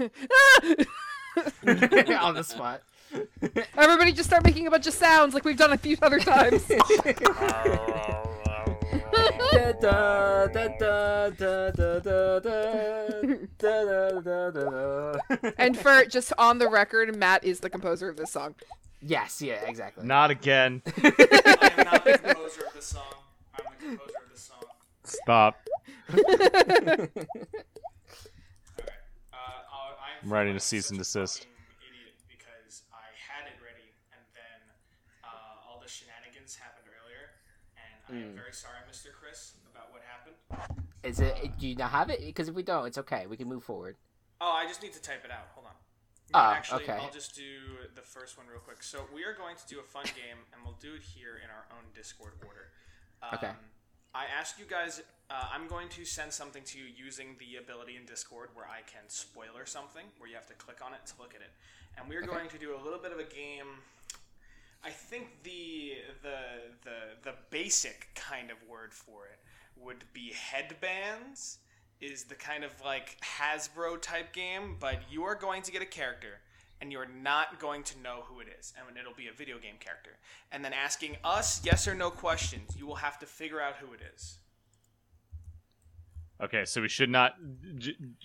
on 0.00 0.08
the 2.34 2.42
spot. 2.42 2.80
Everybody 3.76 4.12
just 4.12 4.30
start 4.30 4.44
making 4.44 4.66
a 4.66 4.70
bunch 4.70 4.86
of 4.86 4.94
sounds 4.94 5.34
like 5.34 5.44
we've 5.44 5.58
done 5.58 5.74
a 5.74 5.76
few 5.76 5.98
other 6.00 6.20
times. 6.20 6.64
Da, 6.66 6.78
da, 9.52 10.46
da, 10.46 10.46
da, 10.46 11.28
da, 11.28 11.30
da, 11.30 11.70
da, 11.70 12.00
da, 12.00 12.40
da, 13.58 14.20
da, 14.20 14.50
da, 14.50 14.50
da. 14.50 15.50
and 15.58 15.76
for 15.76 16.06
just 16.06 16.32
on 16.38 16.56
the 16.56 16.68
record, 16.68 17.14
Matt 17.14 17.44
is 17.44 17.60
the 17.60 17.68
composer 17.68 18.08
of 18.08 18.16
this 18.16 18.32
song. 18.32 18.54
Yes, 19.04 19.42
yeah, 19.42 19.64
exactly. 19.66 20.04
Not 20.06 20.30
again. 20.30 20.82
I 21.02 21.72
am 21.78 21.84
not 21.84 22.04
the 22.04 22.18
composer 22.18 22.66
of 22.66 22.74
this 22.74 22.86
song. 22.86 23.02
I'm 23.54 23.64
the 23.78 23.86
composer 23.86 24.18
of 24.24 24.30
this 24.32 24.42
song. 24.42 24.64
Stop. 25.04 25.56
Uh, 26.12 26.16
I'll, 29.72 29.96
I'm 30.00 30.22
I'm 30.22 30.32
writing 30.32 30.56
a 30.56 30.60
feeling 30.60 30.60
cease 30.60 30.90
and 30.90 30.98
such 30.98 31.12
desist. 31.12 31.38
fucking 31.38 31.52
Idiot 31.88 32.14
because 32.28 32.82
I 32.92 33.04
had 33.16 33.46
it 33.46 33.58
ready 33.62 33.92
and 34.12 34.22
then 34.34 34.60
uh, 35.24 35.68
all 35.68 35.80
the 35.82 35.88
shenanigans 35.88 36.56
happened 36.56 36.86
earlier, 36.88 37.30
and 37.76 37.92
I 38.08 38.28
am 38.30 38.34
very 38.34 38.52
sorry, 38.52 38.78
Mr. 38.90 39.12
Chris, 39.12 39.54
about 39.70 39.92
what 39.92 40.02
happened. 40.06 40.36
Is 41.02 41.20
it? 41.20 41.58
Do 41.58 41.68
you 41.68 41.76
not 41.76 41.90
have 41.90 42.10
it? 42.10 42.20
Because 42.20 42.48
if 42.48 42.54
we 42.54 42.62
don't, 42.62 42.86
it's 42.86 42.98
okay. 42.98 43.26
We 43.26 43.36
can 43.36 43.48
move 43.48 43.62
forward. 43.64 43.96
Oh, 44.40 44.52
I 44.52 44.66
just 44.66 44.82
need 44.82 44.92
to 44.94 45.02
type 45.02 45.24
it 45.24 45.30
out. 45.30 45.48
Hold 45.54 45.66
on. 45.66 45.72
Ah, 46.34 46.54
Actually, 46.54 46.82
okay. 46.84 46.92
I'll 47.00 47.10
just 47.12 47.34
do 47.36 47.86
the 47.94 48.02
first 48.02 48.36
one 48.36 48.46
real 48.48 48.58
quick. 48.58 48.82
So 48.82 49.06
we 49.14 49.22
are 49.24 49.34
going 49.34 49.56
to 49.56 49.66
do 49.68 49.78
a 49.78 49.82
fun 49.84 50.04
game, 50.06 50.38
and 50.52 50.60
we'll 50.64 50.78
do 50.80 50.94
it 50.94 51.02
here 51.02 51.36
in 51.42 51.48
our 51.48 51.64
own 51.70 51.84
Discord 51.94 52.32
order. 52.44 52.68
Um, 53.22 53.38
Okay. 53.38 53.52
I 54.14 54.26
asked 54.38 54.58
you 54.58 54.64
guys. 54.64 55.02
Uh, 55.30 55.48
I'm 55.52 55.66
going 55.66 55.88
to 55.90 56.04
send 56.04 56.32
something 56.32 56.62
to 56.64 56.78
you 56.78 56.84
using 56.96 57.34
the 57.38 57.56
ability 57.56 57.96
in 57.96 58.04
Discord 58.04 58.50
where 58.54 58.66
I 58.66 58.82
can 58.82 59.02
spoiler 59.08 59.64
something, 59.64 60.04
where 60.18 60.28
you 60.28 60.36
have 60.36 60.46
to 60.48 60.54
click 60.54 60.78
on 60.84 60.92
it 60.92 61.00
to 61.06 61.14
look 61.18 61.34
at 61.34 61.40
it, 61.40 61.50
and 61.98 62.08
we're 62.08 62.22
going 62.22 62.48
to 62.50 62.58
do 62.58 62.76
a 62.76 62.80
little 62.84 62.98
bit 63.00 63.10
of 63.12 63.18
a 63.18 63.24
game. 63.24 63.80
I 64.84 64.90
think 64.90 65.42
the 65.44 65.94
the 66.22 66.38
the 66.84 66.98
the 67.30 67.34
basic 67.50 68.08
kind 68.14 68.50
of 68.50 68.58
word 68.68 68.92
for 68.92 69.24
it 69.26 69.38
would 69.82 70.04
be 70.12 70.32
headbands 70.32 71.58
is 72.04 72.24
the 72.24 72.34
kind 72.34 72.64
of 72.64 72.72
like 72.84 73.16
Hasbro 73.38 74.00
type 74.00 74.32
game, 74.32 74.76
but 74.78 75.00
you 75.10 75.24
are 75.24 75.34
going 75.34 75.62
to 75.62 75.72
get 75.72 75.82
a 75.82 75.86
character 75.86 76.40
and 76.80 76.92
you're 76.92 77.08
not 77.22 77.58
going 77.58 77.82
to 77.84 77.98
know 78.00 78.24
who 78.26 78.40
it 78.40 78.46
is. 78.58 78.74
And 78.76 78.96
it'll 78.96 79.14
be 79.14 79.28
a 79.28 79.32
video 79.32 79.58
game 79.58 79.76
character. 79.80 80.10
And 80.52 80.64
then 80.64 80.72
asking 80.72 81.16
us 81.24 81.64
yes 81.64 81.88
or 81.88 81.94
no 81.94 82.10
questions, 82.10 82.76
you 82.76 82.86
will 82.86 82.96
have 82.96 83.18
to 83.20 83.26
figure 83.26 83.60
out 83.60 83.76
who 83.76 83.92
it 83.92 84.00
is. 84.14 84.38
Okay, 86.42 86.64
so 86.64 86.82
we 86.82 86.88
should 86.88 87.10
not 87.10 87.36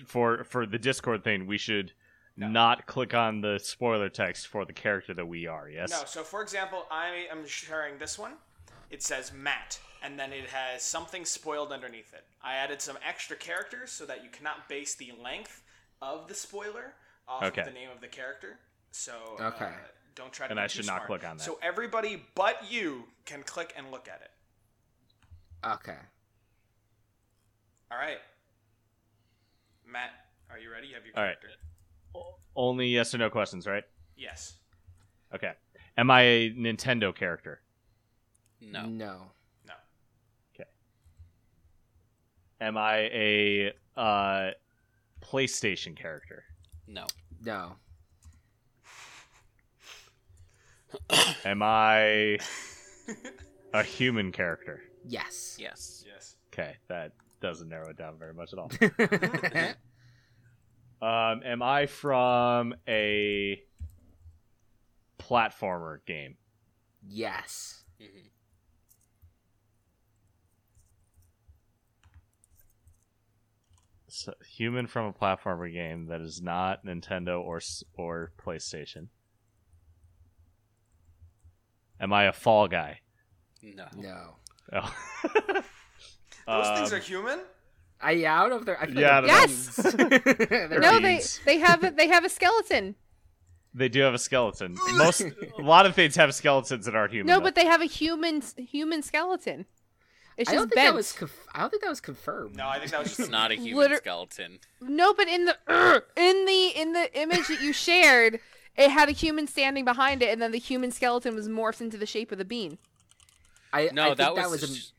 for 0.05 0.43
for 0.43 0.65
the 0.65 0.79
Discord 0.79 1.23
thing. 1.23 1.45
We 1.45 1.59
should 1.59 1.93
not 2.35 2.85
click 2.85 3.13
on 3.13 3.41
the 3.41 3.59
spoiler 3.59 4.09
text 4.09 4.47
for 4.47 4.65
the 4.65 4.73
character 4.73 5.13
that 5.13 5.27
we 5.27 5.45
are. 5.45 5.69
Yes. 5.69 5.91
No, 5.91 6.01
so 6.05 6.23
for 6.23 6.41
example, 6.41 6.85
I 6.89 7.27
am 7.31 7.45
sharing 7.45 7.97
this 7.97 8.17
one. 8.17 8.33
It 8.89 9.03
says 9.03 9.31
Matt, 9.31 9.79
and 10.03 10.17
then 10.19 10.31
it 10.33 10.47
has 10.49 10.83
something 10.83 11.25
spoiled 11.25 11.71
underneath 11.71 12.13
it. 12.13 12.25
I 12.41 12.55
added 12.55 12.81
some 12.81 12.97
extra 13.07 13.35
characters 13.35 13.91
so 13.91 14.05
that 14.05 14.23
you 14.23 14.29
cannot 14.29 14.67
base 14.69 14.95
the 14.95 15.11
length 15.21 15.63
of 16.01 16.27
the 16.27 16.33
spoiler 16.33 16.93
off 17.27 17.43
Okay. 17.43 17.61
of 17.61 17.67
the 17.67 17.73
name 17.73 17.89
of 17.93 18.01
the 18.01 18.07
character. 18.07 18.57
So 18.91 19.13
Okay. 19.39 19.65
uh, 19.65 19.71
don't 20.15 20.31
try 20.31 20.47
to. 20.47 20.51
And 20.51 20.57
be 20.57 20.63
I 20.63 20.67
too 20.67 20.77
should 20.77 20.87
not 20.87 21.05
click 21.05 21.23
on 21.27 21.37
that. 21.37 21.43
So 21.43 21.59
everybody 21.61 22.23
but 22.35 22.69
you 22.71 23.03
can 23.25 23.43
click 23.43 23.73
and 23.77 23.91
look 23.91 24.07
at 24.07 24.21
it. 24.21 24.31
Okay. 25.67 25.97
All 27.91 27.97
right, 27.97 28.19
Matt, 29.85 30.11
are 30.51 30.59
you 30.59 30.71
ready? 30.71 30.87
You 30.87 30.93
have 30.95 31.05
your 31.05 31.17
All 31.17 31.23
right. 31.23 31.35
character. 31.41 31.59
Only 32.55 32.87
yes 32.87 33.13
or 33.15 33.17
no 33.17 33.29
questions, 33.31 33.65
right? 33.65 33.83
Yes. 34.15 34.57
Okay. 35.33 35.53
Am 35.97 36.11
I 36.11 36.21
a 36.21 36.51
Nintendo 36.51 37.13
character? 37.15 37.61
No. 38.61 38.85
No. 38.85 39.31
No. 39.67 39.73
Am 42.61 42.77
I 42.77 42.97
a 43.13 43.73
uh, 43.95 44.51
PlayStation 45.21 45.95
character? 45.95 46.43
No. 46.87 47.05
No. 47.43 47.75
Am 51.45 51.61
I 51.61 52.37
a 53.73 53.83
human 53.83 54.31
character? 54.31 54.81
Yes. 55.05 55.55
Yes. 55.59 56.03
Yes. 56.07 56.35
Okay, 56.53 56.75
that 56.87 57.13
doesn't 57.41 57.69
narrow 57.69 57.89
it 57.89 57.97
down 57.97 58.17
very 58.17 58.33
much 58.33 58.51
at 58.53 58.59
all. 58.59 58.71
um, 61.07 61.41
am 61.45 61.61
I 61.61 61.85
from 61.85 62.75
a 62.87 63.61
platformer 65.19 65.99
game? 66.05 66.35
yes. 67.07 67.83
hmm 67.99 68.05
So, 74.19 74.33
human 74.45 74.85
from 74.87 75.05
a 75.05 75.13
platformer 75.13 75.71
game 75.71 76.07
that 76.07 76.19
is 76.19 76.41
not 76.41 76.85
Nintendo 76.85 77.41
or 77.41 77.57
s- 77.57 77.85
or 77.93 78.33
PlayStation. 78.37 79.07
Am 82.01 82.11
I 82.11 82.25
a 82.25 82.33
fall 82.33 82.67
guy? 82.67 82.99
No. 83.61 83.85
No. 83.95 84.35
Oh. 84.73 84.93
Those 86.47 86.77
things 86.77 86.91
Um, 86.91 86.97
are 86.97 87.01
human. 87.01 87.39
I, 88.01 88.11
yeah, 88.11 88.37
I 88.37 88.41
don't 88.41 88.49
know 88.49 88.57
if 88.57 88.65
they're. 88.65 88.81
I 88.81 88.87
feel 88.87 88.99
Yeah, 88.99 89.19
like 89.19 89.29
I 89.31 89.45
don't 89.45 89.75
they're 89.75 89.93
know. 89.99 90.09
beans. 90.09 90.29
They're 90.69 90.79
no, 90.79 90.99
beans. 91.01 91.39
they 91.45 91.53
they 91.55 91.59
have 91.59 91.83
a, 91.83 91.91
they 91.91 92.07
have 92.07 92.23
a 92.25 92.29
skeleton. 92.29 92.95
They 93.73 93.87
do 93.89 94.01
have 94.01 94.13
a 94.13 94.17
skeleton. 94.19 94.75
Most 94.95 95.21
a 95.21 95.61
lot 95.61 95.85
of 95.85 95.95
things 95.95 96.15
have 96.15 96.33
skeletons 96.33 96.85
that 96.85 96.95
aren't 96.95 97.13
human. 97.13 97.27
No, 97.27 97.35
though. 97.39 97.43
but 97.45 97.55
they 97.55 97.65
have 97.65 97.81
a 97.81 97.85
human 97.85 98.41
human 98.57 99.01
skeleton. 99.01 99.65
It's 100.39 100.49
I 100.49 100.53
don't 100.53 100.63
think 100.69 100.75
bent. 100.75 100.87
that 100.87 100.95
was. 100.95 101.11
Conf- 101.11 101.47
I 101.53 101.59
don't 101.59 101.69
think 101.69 101.83
that 101.83 101.89
was 101.89 101.99
confirmed. 102.01 102.55
No, 102.55 102.67
I 102.67 102.79
think 102.79 102.91
that 102.91 103.03
was 103.03 103.15
just 103.17 103.29
not 103.39 103.51
a 103.51 103.55
human 103.55 103.77
Liter- 103.77 103.97
skeleton. 103.97 104.59
No, 104.81 105.13
but 105.13 105.27
in 105.27 105.45
the 105.45 105.57
er, 105.69 106.05
in 106.15 106.45
the 106.45 106.71
in 106.75 106.93
the 106.93 107.19
image 107.21 107.47
that 107.49 107.61
you 107.61 107.73
shared, 107.73 108.39
it 108.77 108.89
had 108.89 109.09
a 109.09 109.11
human 109.11 109.47
standing 109.47 109.83
behind 109.85 110.23
it, 110.23 110.29
and 110.29 110.41
then 110.41 110.51
the 110.51 110.57
human 110.59 110.91
skeleton 110.91 111.35
was 111.35 111.47
morphed 111.49 111.81
into 111.81 111.97
the 111.97 112.05
shape 112.05 112.31
of 112.31 112.37
the 112.37 112.45
bean. 112.45 112.77
I, 113.73 113.89
No, 113.93 114.03
I 114.03 114.05
think 114.07 114.17
that 114.19 114.33
was, 114.33 114.41
that 114.43 114.49
was. 114.49 114.61
just- 114.61 114.93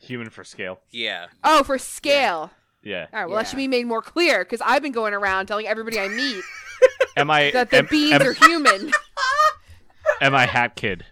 human 0.00 0.30
for 0.30 0.44
scale. 0.44 0.78
yeah. 0.92 1.26
Oh, 1.42 1.64
for 1.64 1.76
scale. 1.76 2.52
Yeah. 2.84 3.06
All 3.12 3.18
right, 3.18 3.26
well 3.28 3.36
that 3.38 3.48
should 3.48 3.56
be 3.56 3.66
made 3.66 3.86
more 3.86 4.00
clear 4.00 4.44
because 4.44 4.60
I've 4.64 4.80
been 4.80 4.92
going 4.92 5.12
around 5.12 5.46
telling 5.46 5.66
everybody 5.66 5.98
I 5.98 6.06
meet 6.08 6.40
Am 7.16 7.28
I 7.32 7.50
that 7.50 7.70
the 7.70 7.78
am, 7.78 7.86
beans 7.90 8.12
am, 8.12 8.22
are 8.22 8.32
human. 8.32 8.92
am 10.20 10.34
I 10.36 10.46
Hat 10.46 10.76
Kid? 10.76 11.04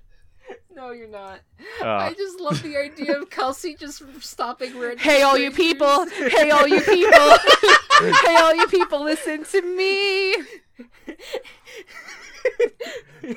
A, 0.76 0.80
no, 0.80 0.90
you're 0.92 1.08
not. 1.08 1.40
Uh, 1.80 1.88
I 1.88 2.12
just 2.14 2.40
love 2.40 2.62
the 2.62 2.76
idea 2.76 3.18
of 3.20 3.30
Kelsey 3.30 3.74
just 3.74 4.02
stopping 4.22 4.78
random 4.78 4.98
hey, 4.98 5.22
all 5.22 5.38
you 5.38 5.50
people! 5.50 6.06
Hey, 6.06 6.50
all 6.50 6.66
you 6.66 6.80
people! 6.80 7.12
hey, 8.00 8.36
all 8.36 8.54
you 8.54 8.66
people! 8.68 9.02
Listen 9.04 9.44
to 9.44 9.62
me. 9.62 10.34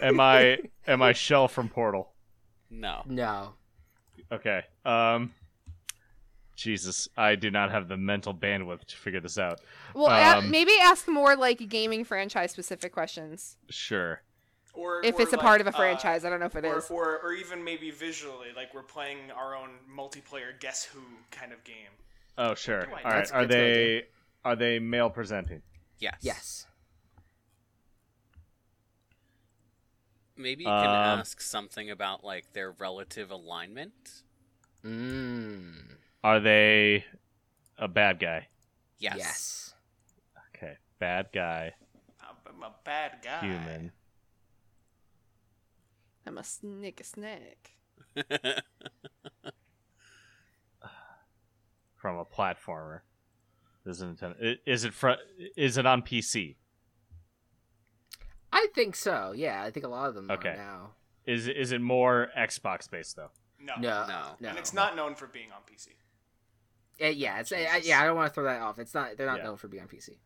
am 0.02 0.20
I 0.20 0.60
am 0.88 1.02
I 1.02 1.14
Chell 1.14 1.48
from 1.48 1.70
Portal? 1.70 2.14
No. 2.70 3.04
No. 3.06 3.54
Okay. 4.32 4.62
Um. 4.86 5.34
Jesus, 6.56 7.08
I 7.16 7.36
do 7.36 7.50
not 7.50 7.72
have 7.72 7.88
the 7.88 7.96
mental 7.96 8.34
bandwidth 8.34 8.84
to 8.84 8.98
figure 8.98 9.22
this 9.22 9.38
out. 9.38 9.62
Well, 9.96 10.08
a- 10.08 10.40
Um, 10.40 10.52
maybe 10.52 10.74
ask 10.82 11.08
more 11.08 11.38
like 11.38 11.70
gaming 11.70 12.04
franchise 12.04 12.52
specific 12.52 12.92
questions. 12.92 13.56
Sure. 13.70 14.22
Or 14.80 15.04
If 15.04 15.16
or 15.16 15.22
it's 15.22 15.34
a 15.34 15.38
like, 15.38 15.46
part 15.46 15.62
of 15.62 15.68
a 15.68 15.72
uh, 15.72 15.74
franchise, 15.74 16.26
I 16.26 16.30
don't 16.30 16.40
know 16.40 16.46
if 16.48 16.56
it 16.56 16.66
or, 16.66 16.78
is. 16.78 16.90
or 16.90 17.20
or 17.20 17.34
even 17.34 17.64
maybe 17.64 17.92
visually, 17.92 18.50
like 18.56 18.74
we're 18.74 18.84
playing 18.84 19.32
our 19.32 19.56
own 19.56 19.70
multiplayer 19.94 20.60
Guess 20.60 20.86
Who 20.86 21.02
kind 21.32 21.52
of 21.54 21.64
game. 21.64 21.94
Oh, 22.38 22.56
sure. 22.56 22.86
do 22.86 22.94
I 22.94 23.04
All 23.04 23.12
know? 23.12 23.18
right. 23.18 23.30
That's 23.30 23.32
Are 23.32 23.46
good 23.46 23.50
they 23.50 24.04
are 24.46 24.56
they 24.56 24.80
male 24.80 25.10
presenting? 25.10 25.62
Yes. 26.00 26.18
Yes. 26.22 26.68
Maybe 30.36 30.64
you 30.64 30.70
can 30.80 30.90
Um, 30.90 31.20
ask 31.20 31.42
something 31.42 31.90
about 31.90 32.24
like 32.24 32.54
their 32.54 32.72
relative 32.72 33.30
alignment. 33.32 34.24
Mmm. 34.84 35.98
Are 36.24 36.40
they 36.40 37.06
a 37.78 37.88
bad 37.88 38.20
guy? 38.20 38.48
Yes. 39.00 39.16
Yes. 39.18 39.76
Okay, 40.56 40.78
bad 41.00 41.30
guy, 41.34 41.74
I'm 42.22 42.64
a 42.64 42.74
bad 42.84 43.20
guy. 43.24 43.40
human. 43.42 43.92
I'm 46.30 46.38
a 46.38 46.44
snick 46.44 47.02
a 47.02 47.04
snack. 47.04 47.72
from 51.96 52.18
a 52.18 52.26
platformer. 52.26 53.00
This 53.84 53.98
is 54.00 54.04
Nintendo. 54.04 54.58
Is 54.68 54.84
it 54.84 54.94
fr- 54.94 55.10
Is 55.58 55.80
it 55.80 55.88
on 55.88 56.04
PC? 56.04 56.58
I 58.54 58.68
think 58.76 58.96
so. 58.96 59.34
Yeah, 59.36 59.64
I 59.64 59.72
think 59.72 59.88
a 59.88 59.90
lot 59.90 60.08
of 60.10 60.14
them 60.16 60.30
Okay. 60.30 60.50
are 60.50 60.58
now. 60.58 60.90
Is 61.26 61.48
is 61.48 61.72
it 61.72 61.82
more 61.82 62.30
Xbox 62.38 62.88
based 62.90 63.16
though? 63.16 63.32
No. 63.60 63.74
No. 63.80 64.06
No. 64.08 64.22
No. 64.40 64.50
And 64.50 64.60
it's 64.60 64.72
not 64.74 64.96
known 64.96 65.16
for 65.16 65.26
being 65.26 65.52
on 65.52 65.62
PC. 65.62 65.88
Uh, 67.04 67.08
yeah, 67.08 67.40
it's 67.40 67.50
Jesus. 67.50 67.88
yeah. 67.88 68.02
I 68.02 68.06
don't 68.06 68.16
want 68.18 68.28
to 68.30 68.34
throw 68.36 68.44
that 68.44 68.62
off. 68.62 68.78
It's 68.78 68.94
not. 68.94 69.18
They're 69.18 69.26
not 69.26 69.40
Yeah. 69.40 69.46
known 69.46 69.58
for 69.58 69.68
being 69.68 69.82
on 69.82 69.90
PC. 69.90 70.20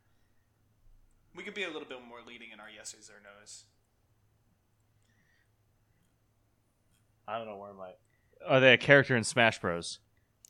We 1.34 1.44
could 1.44 1.54
be 1.54 1.64
a 1.64 1.68
little 1.70 1.88
bit 1.88 2.00
more 2.06 2.20
leading 2.28 2.52
in 2.52 2.60
our 2.60 2.70
yeses 2.70 3.10
or 3.10 3.22
nos. 3.24 3.64
I 7.28 7.38
don't 7.38 7.48
know 7.48 7.58
where 7.58 7.74
my. 7.74 7.92
Are 8.48 8.60
they 8.60 8.74
a 8.74 8.78
character 8.78 9.16
in 9.16 9.24
Smash 9.24 9.60
Bros? 9.60 10.00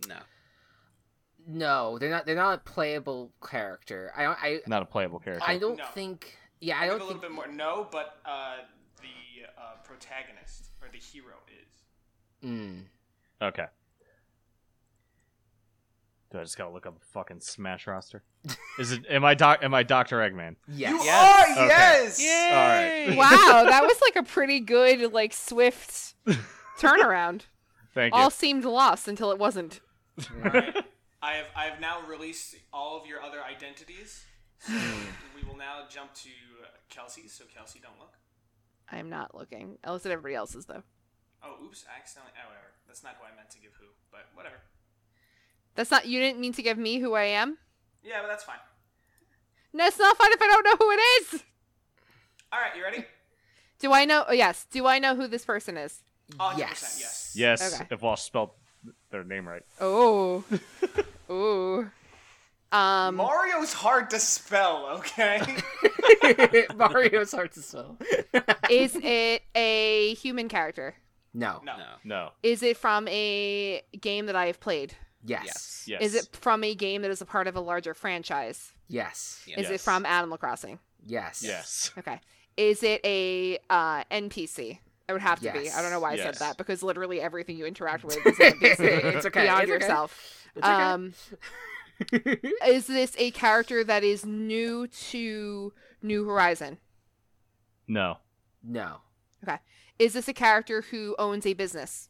no. 0.08 0.16
No, 1.46 1.98
they're 2.00 2.10
not. 2.10 2.26
They're 2.26 2.36
not 2.38 2.54
a 2.60 2.62
playable 2.72 3.32
character. 3.46 4.12
I. 4.16 4.26
I. 4.26 4.60
Not 4.66 4.82
a 4.82 4.86
playable 4.86 5.20
character. 5.20 5.44
I 5.46 5.58
don't 5.58 5.78
No. 5.78 5.86
think. 5.94 6.38
Yeah, 6.62 6.80
I 6.80 6.84
Give 6.88 6.92
don't 6.94 7.02
a 7.02 7.04
little 7.06 7.22
think. 7.22 7.34
bit 7.34 7.36
more. 7.36 7.48
No, 7.54 7.88
but 7.92 8.18
uh, 8.26 8.56
the 9.02 9.46
uh, 9.62 9.76
protagonist 9.84 10.68
or 10.82 10.88
the 10.90 10.98
hero 11.00 11.34
is. 11.62 12.48
Mm. 12.50 12.84
Okay. 13.42 13.66
Do 16.32 16.40
I 16.40 16.44
just 16.44 16.58
gotta 16.58 16.72
look 16.72 16.86
up 16.88 16.96
a 16.96 17.06
fucking 17.14 17.42
Smash 17.42 17.86
roster? 17.88 18.24
Is 18.80 18.92
it? 18.94 19.04
Am 19.10 19.24
I 19.26 19.34
doc? 19.36 19.60
Am 19.62 19.74
I 19.74 19.84
Doctor 19.84 20.18
Eggman? 20.20 20.56
Yes. 20.68 20.92
You 20.92 21.04
Yes. 21.04 21.58
are 21.58 21.64
Okay. 21.66 21.68
yes. 22.18 23.10
All 23.10 23.10
right. 23.10 23.18
Wow, 23.18 23.64
that 23.70 23.84
was 23.84 24.00
like 24.02 24.16
a 24.16 24.24
pretty 24.28 24.62
good, 24.62 25.12
like 25.14 25.34
swift 25.34 26.16
turnaround. 26.80 27.42
Thank 27.94 28.14
you. 28.14 28.20
All 28.20 28.30
seemed 28.30 28.66
lost 28.66 29.08
until 29.08 29.32
it 29.32 29.38
wasn't. 29.38 29.82
Right. 30.44 30.84
I 31.22 31.34
have 31.34 31.46
I 31.56 31.66
have 31.66 31.80
now 31.80 32.02
released 32.08 32.56
all 32.74 33.00
of 33.00 33.08
your 33.08 33.22
other 33.22 33.42
identities. 33.44 34.24
So 34.60 34.74
we 35.36 35.48
will 35.48 35.58
now 35.58 35.86
jump 35.90 36.14
to 36.16 36.30
uh, 36.64 36.68
Kelsey. 36.90 37.28
So 37.28 37.46
Kelsey, 37.54 37.80
don't 37.82 38.00
look. 38.00 38.14
I 38.92 38.98
am 38.98 39.10
not 39.10 39.36
looking. 39.36 39.78
I 39.84 39.92
looked 39.92 40.06
at 40.06 40.12
everybody 40.12 40.36
else's 40.36 40.66
though. 40.66 40.84
Oh, 41.44 41.56
oops! 41.66 41.86
I 41.94 42.00
accidentally. 42.00 42.34
Oh, 42.38 42.48
whatever. 42.50 42.68
That's 42.88 43.04
not 43.04 43.16
who 43.20 43.26
I 43.26 43.36
meant 43.36 43.50
to 43.52 43.60
give 43.60 43.72
who, 43.80 43.88
but 44.12 44.28
whatever. 44.34 44.56
That's 45.76 45.92
not. 45.92 46.08
You 46.08 46.20
didn't 46.20 46.40
mean 46.40 46.54
to 46.54 46.62
give 46.62 46.78
me 46.78 47.00
who 47.00 47.14
I 47.14 47.24
am. 47.24 47.58
Yeah, 48.04 48.22
but 48.22 48.28
that's 48.28 48.44
fine. 48.44 48.58
No, 49.74 49.86
it's 49.86 49.98
not 49.98 50.18
fine 50.18 50.32
if 50.32 50.42
I 50.42 50.48
don't 50.48 50.64
know 50.64 50.86
who 50.86 50.92
it 50.92 51.00
is. 51.34 51.44
All 52.52 52.60
right, 52.60 52.76
you 52.78 52.84
ready? 52.84 53.06
Do 53.80 53.92
I 53.92 54.06
know? 54.06 54.26
Oh, 54.28 54.34
yes. 54.34 54.68
Do 54.70 54.86
I 54.86 55.00
know 55.00 55.16
who 55.16 55.28
this 55.28 55.44
person 55.44 55.76
is? 55.76 56.04
Oh, 56.40 56.52
100%, 56.54 56.58
Yes. 56.58 56.98
yes. 57.00 57.32
yes, 57.36 57.74
Okay. 57.82 57.88
if 57.92 58.02
Walsh 58.02 58.22
spelled 58.22 58.52
their 59.12 59.24
name 59.24 59.48
right. 59.48 59.64
Oh. 59.80 60.44
Ooh. 61.30 61.90
Um. 62.72 63.16
Mario's 63.16 63.72
hard 63.74 64.10
to 64.10 64.20
spell. 64.20 64.88
Okay. 64.98 65.42
Mario's 66.76 67.32
hard 67.32 67.52
to 67.54 67.62
spell. 67.62 67.98
is 68.70 68.96
it 69.02 69.44
a 69.56 70.16
human 70.16 70.50
character? 70.50 70.96
no. 71.36 71.62
no. 71.64 71.78
No. 71.78 71.86
No. 72.04 72.30
Is 72.42 72.64
it 72.64 72.78
from 72.78 73.08
a 73.08 73.82
game 74.00 74.26
that 74.26 74.36
I 74.36 74.48
have 74.48 74.60
played? 74.60 74.96
Yes. 75.26 75.46
Yes. 75.46 75.84
Yes. 75.88 76.02
Is 76.02 76.16
it 76.16 76.36
from 76.36 76.64
a 76.64 76.74
game 76.76 77.02
that 77.04 77.12
is 77.12 77.22
a 77.22 77.26
part 77.26 77.48
of 77.48 77.56
a 77.56 77.60
larger 77.62 77.94
franchise? 77.94 78.72
Yes. 78.88 79.42
Yes. 79.48 79.60
Is 79.60 79.68
it 79.70 79.72
Yes. 79.74 79.84
from 79.84 80.06
Animal 80.06 80.38
Crossing? 80.38 80.80
Yes. 81.06 81.44
Yes. 81.46 81.92
Okay. 81.98 82.20
Is 82.58 82.84
it 82.84 83.02
a 83.06 83.58
uh, 83.70 84.04
NPC? 84.12 84.80
It 85.08 85.12
would 85.14 85.22
have 85.22 85.40
to 85.42 85.52
be. 85.52 85.70
I 85.70 85.82
don't 85.82 85.92
know 85.92 86.00
why 86.00 86.12
I 86.12 86.16
Yes. 86.16 86.24
said 86.24 86.48
that 86.48 86.58
because 86.58 86.82
literally 86.82 87.20
everything 87.20 87.58
you 87.58 87.66
interact 87.66 88.04
with 88.06 88.18
is 88.26 88.40
an 88.40 88.54
NPC. 88.54 88.80
It's 89.16 89.26
okay. 89.26 89.42
Beyond 89.44 89.64
It's 89.64 89.72
okay. 89.72 89.84
yourself. 89.84 90.48
It's 90.56 90.66
okay. 90.66 90.74
Um, 90.74 91.14
is 92.66 92.88
this 92.88 93.16
a 93.18 93.32
character 93.32 93.84
that 93.84 94.04
is 94.04 94.26
new 94.26 94.88
to 94.88 95.74
New 96.02 96.26
Horizon? 96.26 96.78
No. 97.88 98.18
no. 98.64 98.98
Okay. 99.44 99.58
Is 100.00 100.14
this 100.14 100.28
a 100.28 100.34
character 100.34 100.82
who 100.90 101.16
owns 101.20 101.46
a 101.46 101.54
business? 101.54 102.10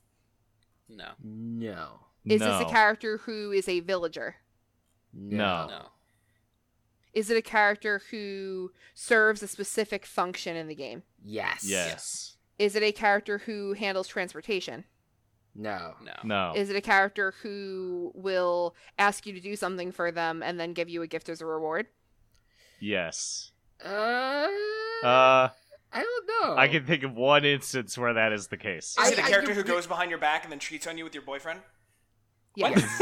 No. 0.88 1.10
No. 1.24 1.99
Is 2.26 2.41
no. 2.41 2.60
this 2.60 2.68
a 2.68 2.72
character 2.72 3.18
who 3.18 3.52
is 3.52 3.68
a 3.68 3.80
villager? 3.80 4.36
No. 5.14 5.68
No. 5.68 5.82
Is 7.14 7.30
it 7.30 7.38
a 7.38 7.41
character 7.41 8.02
who 8.11 8.72
serves 8.94 9.44
a 9.44 9.48
specific 9.48 10.06
function 10.06 10.56
in 10.56 10.68
the 10.68 10.76
game? 10.76 11.03
Yes. 11.24 11.64
Yes. 11.64 12.33
Is 12.60 12.76
it 12.76 12.84
a 12.84 12.92
character 12.92 13.40
who 13.40 13.74
handles 13.74 14.08
transportation? 14.08 14.84
No. 15.56 15.94
No. 16.04 16.14
No. 16.24 16.54
Is 16.56 16.70
it 16.70 16.76
a 16.76 16.82
character 16.82 17.34
who 17.44 18.12
will 18.16 18.76
ask 18.98 19.26
you 19.26 19.34
to 19.34 19.40
do 19.40 19.56
something 19.56 19.92
for 19.92 20.12
them 20.12 20.42
and 20.44 20.60
then 20.60 20.74
give 20.74 20.90
you 20.90 21.02
a 21.02 21.08
gift 21.08 21.30
as 21.30 21.42
a 21.42 21.46
reward? 21.46 21.88
yes. 22.80 23.52
Uh. 23.84 24.48
Uh, 25.04 25.50
I 25.92 26.02
don't 26.02 26.28
know. 26.28 26.56
I 26.58 26.68
can 26.70 26.86
think 26.86 27.04
of 27.04 27.14
one 27.16 27.44
instance 27.46 27.98
where 27.98 28.14
that 28.14 28.32
is 28.32 28.48
the 28.48 28.58
case. 28.58 28.92
Is 28.92 28.98
I- 28.98 29.12
it 29.12 29.20
a 29.20 29.24
I- 29.26 29.30
character 29.30 29.52
you- 29.52 29.56
who 29.58 29.64
goes 29.64 29.86
behind 29.88 30.10
your 30.10 30.20
back 30.20 30.44
and 30.44 30.52
then 30.52 30.60
cheats 30.60 30.88
on 30.88 30.98
you 30.98 31.04
with 31.04 31.14
your 31.14 31.24
boyfriend? 31.24 31.60
Yes. 32.56 32.84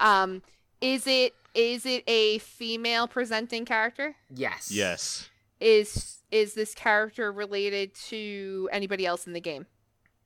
um, 0.00 0.42
is 0.80 1.06
it 1.06 1.34
is 1.54 1.86
it 1.86 2.04
a 2.06 2.38
female 2.38 3.08
presenting 3.08 3.64
character? 3.64 4.14
Yes. 4.32 4.70
yes. 4.70 5.28
Is 5.60 6.18
is 6.30 6.54
this 6.54 6.74
character 6.74 7.32
related 7.32 7.94
to 7.94 8.68
anybody 8.72 9.06
else 9.06 9.26
in 9.26 9.32
the 9.32 9.40
game? 9.40 9.66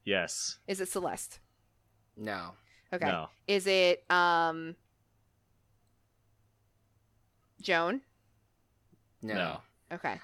Yes. 0.04 0.58
Is 0.66 0.80
it 0.80 0.88
Celeste? 0.88 1.38
No. 2.16 2.50
Okay. 2.92 3.06
No. 3.06 3.28
Is 3.46 3.66
it 3.66 4.04
um 4.10 4.76
Joan? 7.60 8.00
No. 9.22 9.34
No. 9.34 9.60
Okay. 9.92 10.20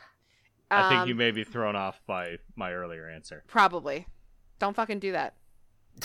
I 0.71 0.89
think 0.89 1.01
Um, 1.03 1.09
you 1.09 1.15
may 1.15 1.31
be 1.31 1.45
thrown 1.45 1.77
off 1.77 2.01
by 2.07 2.39
my 2.57 2.73
earlier 2.73 3.09
answer. 3.09 3.43
probably. 3.47 4.07
Don't 4.59 4.75
fucking 4.75 4.99
do 4.99 5.13
that. 5.13 5.35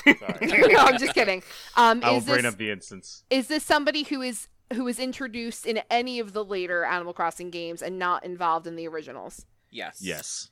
Sorry. 0.03 0.15
no, 0.73 0.77
I'm 0.79 0.97
just 0.99 1.13
kidding. 1.13 1.41
Um, 1.75 2.01
I 2.03 2.11
will 2.11 2.17
is 2.19 2.25
bring 2.25 2.45
up 2.45 2.57
the 2.57 2.69
instance. 2.69 3.23
is 3.29 3.47
this 3.47 3.63
somebody 3.63 4.03
who 4.03 4.21
is 4.21 4.47
who 4.73 4.87
is 4.87 4.99
introduced 4.99 5.65
in 5.65 5.81
any 5.89 6.19
of 6.19 6.33
the 6.33 6.43
later 6.43 6.83
Animal 6.85 7.13
Crossing 7.13 7.49
games 7.49 7.81
and 7.81 7.97
not 7.99 8.23
involved 8.25 8.67
in 8.67 8.75
the 8.75 8.87
originals? 8.87 9.45
Yes. 9.71 9.97
Yes. 10.01 10.49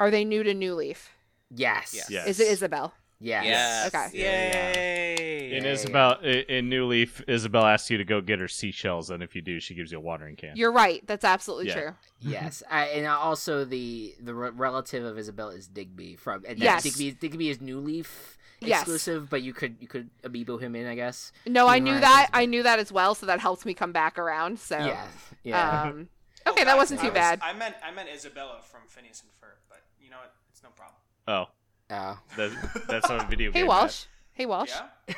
Are 0.00 0.10
they 0.10 0.24
new 0.24 0.42
to 0.42 0.54
New 0.54 0.74
Leaf? 0.74 1.10
Yes. 1.50 1.92
Yes. 1.94 2.10
Yes. 2.10 2.26
Is 2.26 2.40
it 2.40 2.48
Isabelle? 2.48 2.92
Yes. 3.20 3.44
Yes. 3.44 3.94
Okay. 3.94 4.18
Yay. 4.18 5.56
In 5.56 5.64
Yeah, 5.64 5.70
Isabelle, 5.70 6.18
in 6.20 6.68
New 6.68 6.86
Leaf, 6.86 7.22
Isabelle 7.28 7.66
asks 7.66 7.88
you 7.90 7.98
to 7.98 8.04
go 8.04 8.20
get 8.20 8.40
her 8.40 8.48
seashells, 8.48 9.10
and 9.10 9.22
if 9.22 9.36
you 9.36 9.42
do, 9.42 9.60
she 9.60 9.74
gives 9.74 9.92
you 9.92 9.98
a 9.98 10.00
watering 10.00 10.34
can. 10.34 10.56
You're 10.56 10.72
right. 10.72 11.06
That's 11.06 11.24
absolutely 11.24 11.68
Yeah. 11.68 11.74
true. 11.80 11.94
yes, 12.20 12.62
I, 12.70 12.86
and 12.86 13.06
also 13.06 13.64
the 13.64 14.14
the 14.20 14.34
re- 14.34 14.50
relative 14.50 15.04
of 15.04 15.18
Isabelle 15.18 15.50
is 15.50 15.68
Digby 15.68 16.16
from. 16.16 16.44
And 16.48 16.58
Yes. 16.58 16.82
Digby 16.82 17.12
Digby 17.12 17.48
is 17.50 17.60
New 17.60 17.78
Leaf 17.78 18.38
Yes. 18.68 18.82
exclusive, 18.82 19.28
but 19.30 19.42
you 19.42 19.52
could 19.52 19.76
you 19.80 19.88
could 19.88 20.10
amiibo 20.22 20.60
him 20.60 20.74
in, 20.76 20.86
I 20.86 20.94
guess. 20.94 21.32
No, 21.46 21.66
I 21.68 21.78
knew 21.78 21.98
that. 21.98 22.28
I 22.32 22.46
knew 22.46 22.62
that 22.62 22.78
as 22.78 22.90
well, 22.92 23.14
so 23.14 23.26
that 23.26 23.40
helps 23.40 23.64
me 23.64 23.74
come 23.74 23.92
back 23.92 24.18
around. 24.18 24.58
So 24.58 24.76
Yeah, 24.78 25.06
yeah. 25.44 25.82
Um, 25.82 26.08
Oh, 26.44 26.50
okay, 26.52 26.64
that 26.64 26.76
wasn't 26.76 26.98
I 27.00 27.02
too 27.04 27.08
was- 27.10 27.14
bad. 27.14 27.38
I 27.42 27.52
meant 27.52 27.76
I 27.84 27.92
meant 27.92 28.08
Isabella 28.12 28.58
from 28.62 28.80
Phineas 28.88 29.22
and 29.22 29.30
Ferb, 29.30 29.58
but 29.68 29.82
you 30.00 30.10
know 30.10 30.16
what? 30.16 30.32
It's 30.50 30.62
no 30.62 30.70
problem. 30.70 30.96
Oh, 31.28 31.46
oh. 31.90 32.18
that, 32.36 32.84
that's 32.88 33.08
on 33.10 33.20
a 33.20 33.28
video 33.28 33.52
Hey 33.52 33.60
game. 33.60 33.68
Walsh. 33.68 34.06
Hey 34.32 34.46
Walsh. 34.46 34.72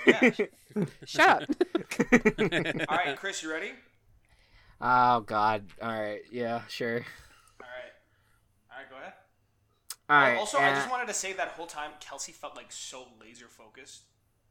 Yeah. 0.07 0.31
Yeah. 0.77 0.85
Shut 1.07 1.29
up. 1.29 1.43
All 2.89 2.97
right, 2.97 3.17
Chris, 3.17 3.43
you 3.43 3.51
ready? 3.51 3.71
oh 4.81 5.21
God. 5.21 5.65
All 5.81 5.89
right. 5.89 6.21
Yeah. 6.31 6.63
Sure. 6.69 6.97
All 6.97 7.01
right. 7.61 7.93
All 8.71 8.77
right, 8.79 8.91
go 8.91 8.97
ahead. 8.97 9.13
All 10.09 10.21
right. 10.21 10.37
also, 10.37 10.59
I 10.59 10.71
uh, 10.71 10.75
just 10.75 10.91
wanted 10.91 11.09
to 11.09 11.15
say 11.15 11.33
that 11.35 11.49
whole 11.49 11.67
time 11.67 11.91
Kelsey 12.01 12.33
felt 12.33 12.57
like 12.57 12.71
so 12.71 13.07
laser 13.21 13.47
focused. 13.49 14.05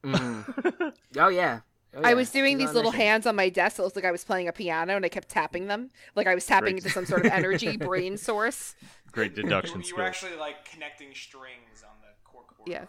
mhm. 0.04 0.94
oh 1.18 1.28
yeah. 1.30 1.60
Oh, 1.96 2.02
I 2.04 2.16
was 2.16 2.32
doing 2.32 2.58
She's 2.58 2.68
these 2.70 2.76
little 2.76 2.92
mission. 2.92 3.06
hands 3.06 3.28
on 3.28 3.36
my 3.36 3.50
desk. 3.50 3.78
It 3.78 3.84
looked 3.84 3.96
like 3.96 4.04
I 4.06 4.12
was 4.12 4.24
playing 4.24 4.48
a 4.48 4.52
piano, 4.52 4.96
and 4.96 5.06
I 5.06 5.10
kept 5.10 5.30
tapping 5.30 5.68
them, 5.68 5.92
like 6.16 6.26
I 6.26 6.34
was 6.34 6.44
tapping 6.44 6.74
Great. 6.74 6.78
into 6.86 6.90
some 6.90 7.06
sort 7.06 7.26
of 7.28 7.32
energy 7.32 7.78
brain 7.90 8.18
source. 8.18 8.74
Great 9.12 9.36
deduction 9.36 9.84
you 9.84 9.96
were 9.96 10.02
actually 10.02 10.36
like 10.36 10.66
connecting 10.66 11.14
strings 11.14 11.84
on 11.84 11.92
the 12.02 12.08
cork 12.24 12.58
board 12.58 12.68
Yeah. 12.68 12.86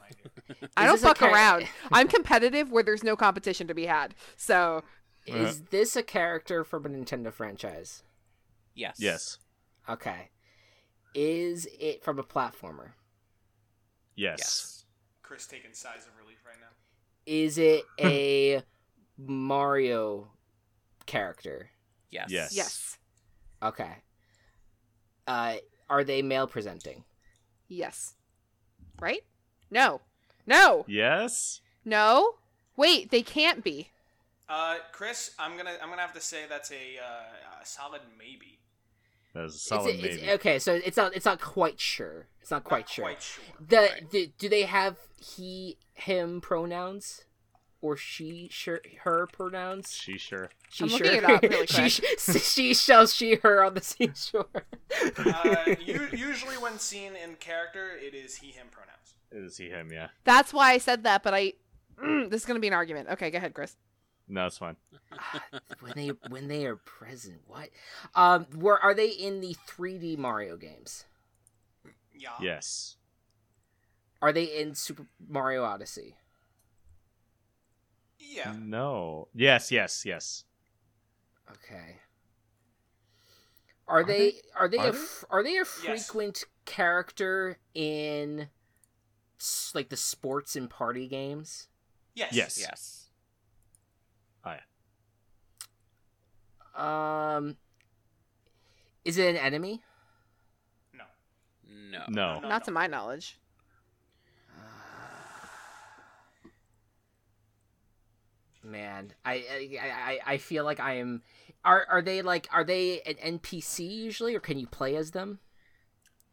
I 0.76 0.86
don't 0.86 0.98
fuck 0.98 1.18
char- 1.18 1.30
around. 1.34 1.66
I'm 1.92 2.08
competitive 2.08 2.72
where 2.72 2.82
there's 2.82 3.04
no 3.04 3.14
competition 3.14 3.66
to 3.66 3.74
be 3.74 3.84
had. 3.84 4.14
So 4.38 4.84
Is 5.26 5.64
this 5.64 5.96
a 5.96 6.02
character 6.02 6.64
from 6.64 6.86
a 6.86 6.88
Nintendo 6.88 7.30
franchise? 7.30 8.04
Yes. 8.74 8.96
Yes. 8.98 9.38
Okay. 9.86 10.30
Is 11.14 11.68
it 11.78 12.02
from 12.02 12.18
a 12.18 12.22
platformer? 12.24 12.90
Yes. 14.16 14.38
Yes. 14.38 14.84
Chris 15.22 15.46
taking 15.46 15.72
size 15.72 16.06
of 16.06 16.12
relief 16.22 16.38
right 16.46 16.56
now. 16.60 16.66
Is 17.26 17.58
it 17.58 17.84
a 18.00 18.62
Mario 19.16 20.28
character? 21.06 21.70
Yes. 22.10 22.30
Yes. 22.30 22.54
yes, 22.54 22.98
Okay. 23.62 23.96
Uh, 25.26 25.56
are 25.88 26.04
they 26.04 26.22
male 26.22 26.46
presenting? 26.46 27.04
yes, 27.68 28.14
right? 29.00 29.22
No, 29.70 30.00
no, 30.46 30.84
Yes. 30.86 31.60
no. 31.84 32.34
Wait, 32.76 33.10
they 33.10 33.22
can't 33.22 33.64
be. 33.64 33.88
Uh, 34.48 34.76
Chris, 34.92 35.30
I'm 35.38 35.56
gonna 35.56 35.76
I'm 35.82 35.88
gonna 35.88 36.02
have 36.02 36.12
to 36.12 36.20
say 36.20 36.42
that's 36.48 36.70
a, 36.70 36.98
uh, 36.98 37.62
a 37.62 37.66
solid 37.66 38.02
maybe. 38.18 38.58
That 39.34 39.42
was 39.42 39.54
a 39.54 39.56
Is 39.56 39.62
solid 39.62 39.94
it- 39.96 40.04
is- 40.04 40.20
maybe. 40.20 40.32
okay, 40.32 40.58
so 40.58 40.74
it's 40.84 40.96
not 40.96 41.14
it's 41.14 41.24
not 41.26 41.40
quite 41.40 41.78
sure. 41.80 42.28
It's 42.40 42.50
not 42.50 42.64
quite 42.64 42.80
Not 42.80 42.90
sure. 42.90 43.04
Quite 43.04 43.22
sure. 43.22 43.44
The, 43.68 43.76
Right. 43.76 44.10
the 44.10 44.32
do 44.38 44.48
they 44.48 44.62
have 44.62 44.96
he 45.20 45.78
him 45.94 46.40
pronouns 46.40 47.24
or 47.80 47.96
she 47.96 48.48
sure 48.50 48.80
her 49.02 49.26
pronouns? 49.26 49.92
She 49.92 50.16
sure. 50.18 50.50
She 50.70 50.84
I'm 50.84 50.90
sure. 50.90 51.06
it 51.06 51.24
up 51.24 51.42
really 51.42 51.66
she 51.66 52.00
quick. 52.00 52.42
she 52.42 52.74
shall 52.74 53.06
she 53.06 53.36
her 53.36 53.62
on 53.64 53.74
the 53.74 53.80
seashore. 53.82 54.46
uh, 55.18 55.74
u- 55.80 56.08
usually 56.12 56.56
when 56.58 56.78
seen 56.78 57.16
in 57.16 57.34
character, 57.36 57.90
it 57.96 58.14
is 58.14 58.36
he 58.36 58.48
him 58.52 58.66
pronouns. 58.70 59.16
Is 59.32 59.56
he 59.56 59.68
him? 59.68 59.90
Yeah. 59.92 60.08
That's 60.24 60.52
why 60.52 60.70
I 60.72 60.78
said 60.78 61.02
that. 61.04 61.22
But 61.24 61.34
I, 61.34 61.54
mm, 62.00 62.28
this 62.30 62.42
is 62.42 62.46
gonna 62.46 62.60
be 62.60 62.68
an 62.68 62.72
argument. 62.74 63.08
Okay, 63.10 63.30
go 63.30 63.38
ahead, 63.38 63.52
Chris. 63.54 63.76
No, 64.28 64.46
it's 64.46 64.58
fine. 64.58 64.76
when 65.80 65.92
they 65.94 66.08
when 66.28 66.48
they 66.48 66.66
are 66.66 66.76
present, 66.76 67.42
what? 67.46 67.70
Um, 68.14 68.46
were 68.54 68.80
are 68.80 68.94
they 68.94 69.08
in 69.08 69.40
the 69.40 69.54
3D 69.66 70.16
Mario 70.16 70.56
games? 70.56 71.04
Yeah. 72.14 72.30
Yes. 72.40 72.96
Are 74.22 74.32
they 74.32 74.44
in 74.44 74.74
Super 74.74 75.06
Mario 75.28 75.64
Odyssey? 75.64 76.16
Yeah. 78.18 78.54
No. 78.58 79.28
Yes. 79.34 79.70
Yes. 79.70 80.04
Yes. 80.04 80.44
Okay. 81.50 82.00
Are, 83.86 83.98
Are 84.00 84.04
they, 84.04 84.18
they? 84.18 84.34
are 84.58 84.68
they 84.68 84.78
Are 84.78 84.88
a 84.88 84.92
they? 84.92 84.98
are 85.30 85.42
they 85.42 85.56
a 85.58 85.64
Yes. 85.82 86.06
frequent 86.06 86.44
character 86.64 87.58
in 87.74 88.48
like 89.74 89.90
the 89.90 89.96
sports 89.96 90.56
and 90.56 90.70
party 90.70 91.06
games? 91.06 91.68
Yes. 92.14 92.32
Yes. 92.32 92.58
Yes. 92.58 93.03
Um, 96.76 97.56
is 99.04 99.16
it 99.18 99.28
an 99.30 99.36
enemy? 99.36 99.80
No. 100.92 101.04
No. 101.90 102.04
No. 102.08 102.40
No, 102.40 102.48
Not 102.48 102.64
to 102.64 102.72
my 102.72 102.86
knowledge. 102.88 103.38
Man, 108.64 109.12
I, 109.24 109.34
I 109.34 109.78
I 109.78 110.18
I 110.34 110.38
feel 110.38 110.64
like 110.64 110.80
I 110.80 110.94
am. 110.94 111.22
Are 111.64 111.86
are 111.90 112.02
they 112.02 112.22
like 112.22 112.48
are 112.52 112.64
they 112.64 113.02
an 113.02 113.38
NPC 113.38 113.88
usually, 113.90 114.34
or 114.34 114.40
can 114.40 114.58
you 114.58 114.66
play 114.66 114.96
as 114.96 115.10
them? 115.10 115.38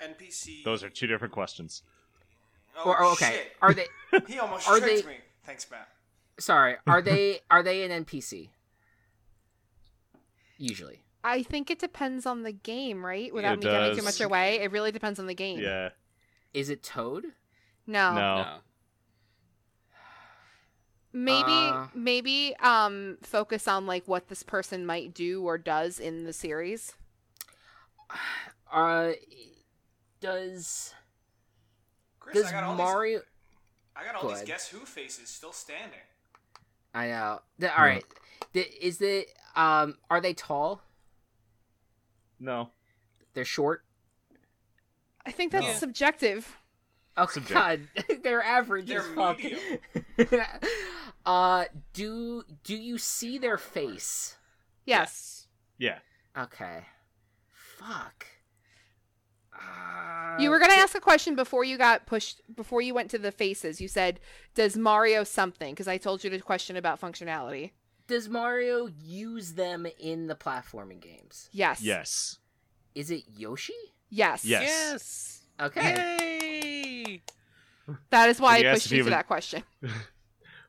NPC. 0.01 0.63
Those 0.63 0.83
are 0.83 0.89
two 0.89 1.07
different 1.07 1.33
questions. 1.33 1.83
Oh, 2.77 2.89
or 2.89 3.03
okay, 3.11 3.31
shit. 3.31 3.51
are 3.61 3.73
they? 3.73 3.85
He 4.27 4.39
almost 4.39 4.67
are 4.67 4.79
tricked 4.79 5.03
they- 5.03 5.09
me. 5.09 5.17
Thanks, 5.45 5.69
Matt. 5.69 5.88
Sorry, 6.41 6.76
are 6.88 7.01
they 7.03 7.39
are 7.49 7.63
they 7.63 7.84
an 7.89 8.03
NPC? 8.05 8.49
Usually, 10.57 11.03
I 11.23 11.43
think 11.43 11.72
it 11.72 11.80
depends 11.80 12.26
on 12.26 12.43
the 12.43 12.51
game, 12.51 13.03
right? 13.05 13.34
Without 13.34 13.53
It 13.53 13.59
me 13.59 13.63
giving 13.72 13.89
too 13.91 13.95
does. 13.97 14.05
much 14.05 14.22
away, 14.22 14.59
it 14.61 14.72
really 14.72 14.91
depends 14.91 15.19
on 15.19 15.26
the 15.27 15.34
game. 15.34 15.59
Yeah. 15.59 15.89
is 16.53 16.69
it 16.69 16.84
Toad? 16.84 17.26
No. 17.88 18.13
No. 18.13 18.35
No. 18.43 18.57
Maybe 21.13 21.51
Uh. 21.51 21.88
maybe 21.93 22.55
um 22.61 23.18
focus 23.22 23.68
on 23.68 23.85
like 23.85 24.07
what 24.07 24.30
this 24.30 24.43
person 24.43 24.85
might 24.85 25.13
do 25.13 25.43
or 25.43 25.57
does 25.57 25.99
in 25.99 26.23
the 26.23 26.34
series. 26.34 26.93
Uh, 28.73 29.11
does 30.22 30.93
Chris, 32.22 32.35
does 32.35 32.45
I 32.45 32.51
got 32.53 32.63
all 32.63 32.76
Mario? 32.76 33.19
these. 33.19 33.27
I 33.97 34.05
got 34.05 34.15
all 34.15 34.22
Go 34.22 34.27
these 34.30 34.38
ahead. 34.38 34.47
Guess 34.47 34.69
Who 34.69 34.80
faces 34.85 35.27
still 35.27 35.51
standing. 35.51 35.99
I 36.93 37.07
know. 37.07 37.41
The, 37.59 37.76
all 37.77 37.85
right. 37.85 38.03
The, 38.53 38.61
is 38.85 39.01
it 39.01 39.27
um? 39.55 39.95
Are 40.09 40.22
they 40.22 40.34
tall? 40.34 40.81
No. 42.39 42.69
They're 43.34 43.45
short. 43.45 43.84
I 45.26 45.31
think 45.31 45.51
that's 45.51 45.65
Yeah. 45.65 45.73
subjective. 45.76 46.57
Oh 47.18 47.27
Subject- 47.27 47.53
God, 47.53 47.81
they're 48.23 48.41
average 48.43 48.88
They're 48.88 49.01
as 49.01 49.15
fuck. 49.15 49.38
medium. 49.38 49.80
uh, 51.26 51.65
do 51.93 52.43
do 52.63 52.76
you 52.76 52.97
see 52.97 53.38
their 53.38 53.57
face? 53.57 54.38
Yes. 54.85 55.47
Yeah. 55.77 55.99
Okay. 56.38 56.85
Fuck. 57.77 58.26
You 60.39 60.49
were 60.49 60.59
gonna 60.59 60.73
ask 60.73 60.95
a 60.95 60.99
question 61.01 61.35
before 61.35 61.63
you 61.63 61.77
got 61.77 62.05
pushed 62.05 62.41
before 62.55 62.81
you 62.81 62.93
went 62.93 63.11
to 63.11 63.17
the 63.19 63.31
faces. 63.31 63.81
You 63.81 63.88
said, 63.88 64.19
"Does 64.55 64.77
Mario 64.77 65.23
something?" 65.23 65.73
Because 65.73 65.88
I 65.88 65.97
told 65.97 66.23
you 66.23 66.29
the 66.29 66.39
question 66.39 66.75
about 66.77 66.99
functionality. 67.01 67.71
Does 68.07 68.27
Mario 68.29 68.88
use 68.88 69.53
them 69.53 69.85
in 69.99 70.27
the 70.27 70.35
platforming 70.35 70.99
games? 71.01 71.49
Yes. 71.51 71.81
Yes. 71.81 72.39
Is 72.95 73.11
it 73.11 73.23
Yoshi? 73.38 73.73
Yes. 74.09 74.43
Yes. 74.45 74.63
Yes. 74.63 75.41
Okay. 75.59 77.05
Yay! 77.05 77.21
That 78.09 78.29
is 78.29 78.39
why 78.39 78.57
When 78.59 78.67
I 78.67 78.73
pushed 78.73 78.89
you 78.91 78.95
he 78.95 78.99
to 79.01 79.03
was- 79.05 79.11
that 79.11 79.27
question. 79.27 79.63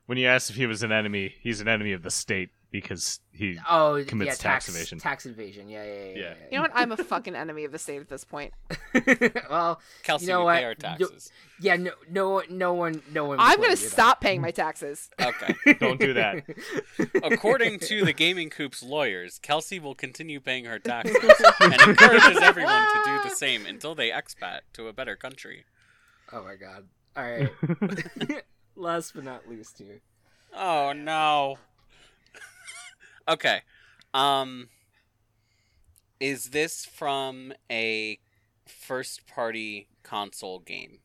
When 0.05 0.17
you 0.17 0.27
asked 0.27 0.49
if 0.49 0.57
he 0.57 0.65
was 0.65 0.83
an 0.83 0.91
enemy, 0.91 1.33
he's 1.41 1.61
an 1.61 1.69
enemy 1.69 1.93
of 1.93 2.03
the 2.03 2.11
state 2.11 2.49
because 2.73 3.21
he. 3.31 3.57
Oh, 3.69 4.03
Commits 4.05 4.25
yeah, 4.25 4.31
tax 4.33 4.65
tax 4.65 4.69
evasion. 4.69 4.99
Tax 4.99 5.25
evasion. 5.25 5.69
Yeah, 5.69 5.85
yeah, 5.85 5.93
yeah. 5.93 6.13
Yeah. 6.15 6.33
You 6.51 6.57
know 6.57 6.61
what? 6.63 6.71
I'm 6.73 6.91
a 6.91 6.97
fucking 7.13 7.35
enemy 7.35 7.63
of 7.63 7.71
the 7.71 7.77
state 7.79 8.01
at 8.01 8.09
this 8.09 8.25
point. 8.25 8.53
well, 9.49 9.79
Kelsey, 10.01 10.25
You 10.25 10.31
know 10.33 10.39
we 10.39 10.45
what? 10.45 10.55
pay 10.57 10.63
our 10.65 10.69
You- 10.71 10.75
taxes. 10.75 11.31
yeah. 11.61 11.75
No, 11.77 11.91
no, 12.09 12.41
no 12.49 12.73
one, 12.73 13.01
no 13.13 13.25
one. 13.25 13.37
I'm 13.39 13.57
gonna 13.61 13.75
do 13.75 13.81
that. 13.81 13.89
stop 13.89 14.19
paying 14.19 14.41
my 14.41 14.51
taxes. 14.51 15.09
Okay. 15.21 15.55
Don't 15.79 15.99
do 15.99 16.13
that. 16.15 16.43
According 17.23 17.79
to 17.79 18.03
the 18.03 18.11
Gaming 18.13 18.49
Coop's 18.49 18.83
lawyers, 18.83 19.39
Kelsey 19.39 19.79
will 19.79 19.95
continue 19.95 20.39
paying 20.41 20.65
her 20.65 20.79
taxes 20.79 21.15
and 21.61 21.73
encourages 21.81 22.37
everyone 22.41 22.81
to 22.81 23.01
do 23.05 23.29
the 23.29 23.35
same 23.35 23.65
until 23.65 23.95
they 23.95 24.09
expat 24.09 24.61
to 24.73 24.87
a 24.89 24.93
better 24.93 25.15
country. 25.15 25.63
Oh 26.31 26.43
my 26.43 26.55
god. 26.55 26.87
All 27.15 27.23
right. 27.23 28.43
last 28.75 29.13
but 29.13 29.23
not 29.23 29.47
least 29.49 29.77
here. 29.77 30.01
Oh 30.55 30.91
no. 30.93 31.57
Okay. 33.27 33.61
Um 34.13 34.69
is 36.19 36.51
this 36.51 36.85
from 36.85 37.53
a 37.71 38.19
first 38.67 39.27
party 39.27 39.89
console 40.03 40.59
game? 40.59 40.99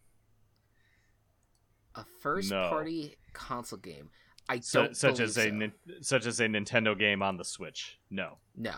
A 1.95 2.05
first 2.20 2.51
No. 2.51 2.69
party 2.69 3.16
console 3.32 3.78
game. 3.81 4.11
I 4.49 4.61
So, 4.61 4.85
don't 4.85 4.97
such 4.97 5.20
as 5.20 5.36
a 5.36 5.51
so. 5.51 5.70
such 6.01 6.27
as 6.27 6.40
a 6.40 6.47
Nintendo 6.47 6.99
game 6.99 7.23
on 7.23 7.36
the 7.36 7.45
Switch. 7.45 7.99
No. 8.11 8.39
no. 8.55 8.74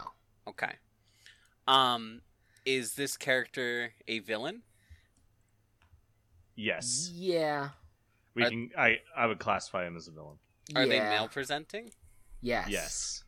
Okay. 0.46 0.72
Um 1.68 2.22
is 2.64 2.94
this 2.94 3.16
character 3.16 3.92
a 4.08 4.18
villain? 4.20 4.62
Yes. 6.56 7.10
Yeah. 7.12 7.70
We 8.34 8.44
Are- 8.44 8.50
can 8.50 8.70
I 8.76 8.98
I 9.16 9.26
would 9.26 9.38
classify 9.38 9.86
him 9.86 9.96
as 9.96 10.08
a 10.08 10.12
villain. 10.12 10.38
Are 10.74 10.86
they 10.86 11.00
male 11.00 11.28
presenting? 11.28 11.90
Yes. 12.40 12.68
Yes. 12.68 13.24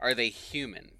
Okay. 0.00 0.06
Are 0.10 0.14
they 0.14 0.28
human? 0.28 0.92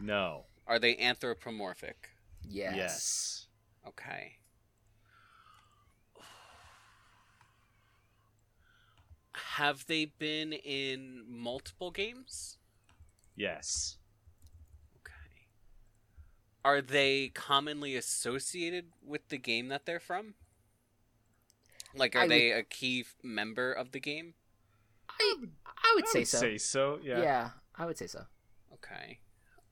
No. 0.00 0.44
Are 0.66 0.78
they 0.78 0.96
anthropomorphic? 0.96 2.10
Yes. 2.48 2.76
Yes. 2.76 3.46
Okay. 3.86 4.34
Have 9.32 9.86
they 9.86 10.06
been 10.06 10.52
in 10.52 11.24
multiple 11.28 11.90
games? 11.90 12.58
Yes. 13.36 13.96
Okay. 15.00 15.46
Are 16.64 16.80
they 16.80 17.28
commonly 17.28 17.94
associated 17.96 18.86
with 19.04 19.28
the 19.28 19.38
game 19.38 19.68
that 19.68 19.86
they're 19.86 20.00
from? 20.00 20.34
Like, 21.94 22.14
are 22.16 22.20
I 22.20 22.22
would- 22.22 22.30
they 22.30 22.50
a 22.52 22.62
key 22.62 23.04
member 23.22 23.72
of 23.72 23.92
the 23.92 24.00
game? 24.00 24.34
I 25.08 25.36
I 25.66 25.92
would 25.96 26.04
I 26.04 26.08
say 26.12 26.18
would 26.20 26.28
so. 26.28 26.38
say 26.38 26.58
so. 26.58 26.98
Yeah. 27.02 27.20
yeah, 27.22 27.50
I 27.78 27.86
would 27.86 27.96
say 27.96 28.06
so. 28.06 28.26
Okay. 28.74 29.20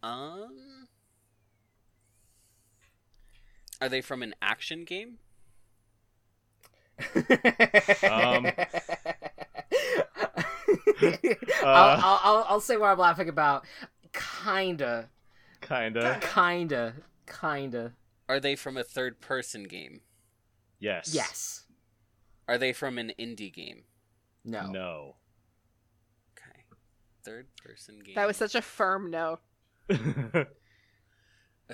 Um. 0.03 0.89
Are 3.81 3.89
they 3.89 4.03
from 4.03 4.23
an 4.23 4.35
action 4.43 4.85
game? 4.85 5.19
I'll, 11.75 11.95
Um, 11.95 12.01
I'll, 12.01 12.21
I'll, 12.23 12.47
I'll 12.49 12.61
say 12.61 12.77
what 12.77 12.89
I'm 12.89 12.99
laughing 12.99 13.29
about. 13.29 13.65
Kinda, 14.13 15.09
Kinda. 15.61 16.19
kinda, 16.21 16.95
kinda. 17.27 17.93
Are 18.29 18.41
they 18.41 18.57
from 18.57 18.77
a 18.77 18.85
third 18.85 19.21
person 19.21 19.65
game? 19.65 20.01
Yes. 20.79 21.15
Yes. 21.15 21.65
Are 22.49 22.59
they 22.59 22.73
from 22.73 22.99
an 22.99 23.13
indie 23.19 23.53
game? 23.53 23.85
No. 24.45 24.71
No. 24.73 25.17
Okay. 27.27 27.31
Third 27.37 27.47
person 27.57 27.99
game. 28.05 28.15
That 28.15 28.27
was 28.27 28.37
such 28.37 28.55
a 28.55 28.63
firm 28.63 29.11
no. 29.11 29.39
a 29.91 30.47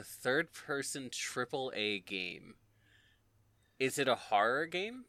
third 0.02 0.52
person 0.52 1.08
triple 1.10 1.72
A 1.74 2.00
game. 2.00 2.54
Is 3.78 3.98
it 3.98 4.08
a 4.08 4.14
horror 4.14 4.66
game? 4.66 5.04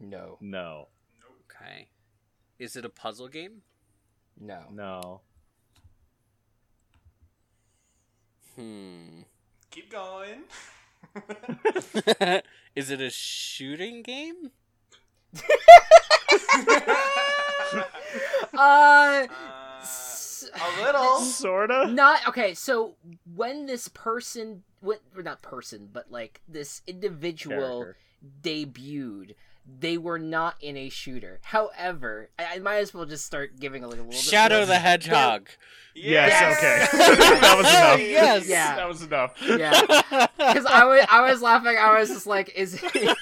No. 0.00 0.38
no. 0.40 0.88
Okay. 1.50 1.88
Is 2.58 2.76
it 2.76 2.84
a 2.84 2.88
puzzle 2.88 3.28
game? 3.28 3.62
No. 4.40 4.64
No. 4.72 5.20
Hmm. 8.56 9.20
Keep 9.70 9.90
going. 9.92 10.42
Is 12.74 12.90
it 12.90 13.00
a 13.00 13.10
shooting 13.10 14.02
game? 14.02 14.50
Uh, 18.52 18.56
Uh, 18.58 19.26
s- 19.30 19.30
a 19.82 20.82
little. 20.82 21.20
Sorta. 21.20 21.86
not 21.88 22.26
okay. 22.28 22.54
So 22.54 22.94
when 23.34 23.66
this 23.66 23.88
person, 23.88 24.62
what, 24.80 25.00
or 25.16 25.22
not 25.22 25.42
person, 25.42 25.88
but 25.92 26.10
like 26.10 26.40
this 26.48 26.82
individual 26.86 27.82
Character. 27.82 27.96
debuted, 28.42 29.34
they 29.78 29.96
were 29.98 30.18
not 30.18 30.54
in 30.60 30.76
a 30.76 30.88
shooter. 30.88 31.40
However, 31.42 32.30
I, 32.38 32.56
I 32.56 32.58
might 32.58 32.76
as 32.78 32.92
well 32.94 33.04
just 33.04 33.24
start 33.24 33.58
giving 33.60 33.84
a 33.84 33.88
little, 33.88 34.06
little 34.06 34.20
Shadow 34.20 34.58
more- 34.58 34.66
the 34.66 34.78
Hedgehog. 34.78 35.48
Yes, 35.94 36.30
Yes. 36.30 36.56
okay. 36.92 37.38
that 37.40 37.56
was 37.56 37.66
enough. 37.68 38.00
Yes. 38.10 38.48
Yeah. 38.48 38.76
That 38.76 38.88
was 38.88 39.02
enough. 39.02 39.34
Yeah. 39.42 39.80
Because 40.38 40.64
I 40.66 40.84
was, 40.84 41.06
I 41.10 41.30
was 41.30 41.42
laughing. 41.42 41.76
I 41.78 41.98
was 41.98 42.08
just 42.08 42.26
like, 42.26 42.52
is 42.56 42.80
it, 42.82 43.16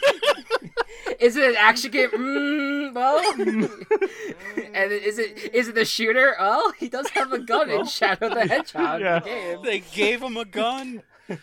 is 1.19 1.37
it 1.37 1.51
an 1.51 1.57
action 1.57 1.91
game? 1.91 2.11
Mm, 2.11 2.95
well, 2.95 3.19
and 4.75 4.93
is 4.93 5.19
it 5.19 5.55
is 5.55 5.69
it 5.69 5.75
the 5.75 5.85
shooter? 5.85 6.37
Oh, 6.39 6.73
he 6.79 6.89
does 6.89 7.09
have 7.11 7.33
a 7.33 7.39
gun 7.41 7.71
in 7.71 7.87
Shadow 7.87 8.29
the 8.33 8.47
Hedgehog 8.47 9.01
Yeah. 9.01 9.21
game. 9.21 9.63
they 9.63 9.81
gave 9.81 10.23
him 10.23 10.37
a 10.37 10.45
gun. 10.45 11.03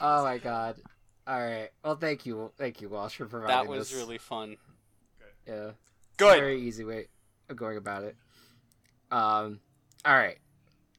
oh 0.00 0.24
my 0.24 0.38
god! 0.38 0.76
All 1.26 1.40
right. 1.40 1.70
Well, 1.84 1.96
thank 1.96 2.26
you, 2.26 2.50
thank 2.56 2.80
you, 2.80 2.88
Walsh, 2.88 3.16
for 3.16 3.26
providing 3.26 3.54
That 3.56 3.66
was 3.70 3.90
this. 3.90 3.98
really 3.98 4.18
fun. 4.18 4.56
yeah. 5.46 5.70
Good. 6.16 6.38
Very 6.40 6.60
easy 6.62 6.84
way 6.84 7.06
of 7.48 7.56
going 7.56 7.76
about 7.76 8.02
it. 8.04 8.16
Um, 9.10 9.60
all 10.04 10.14
right, 10.16 10.38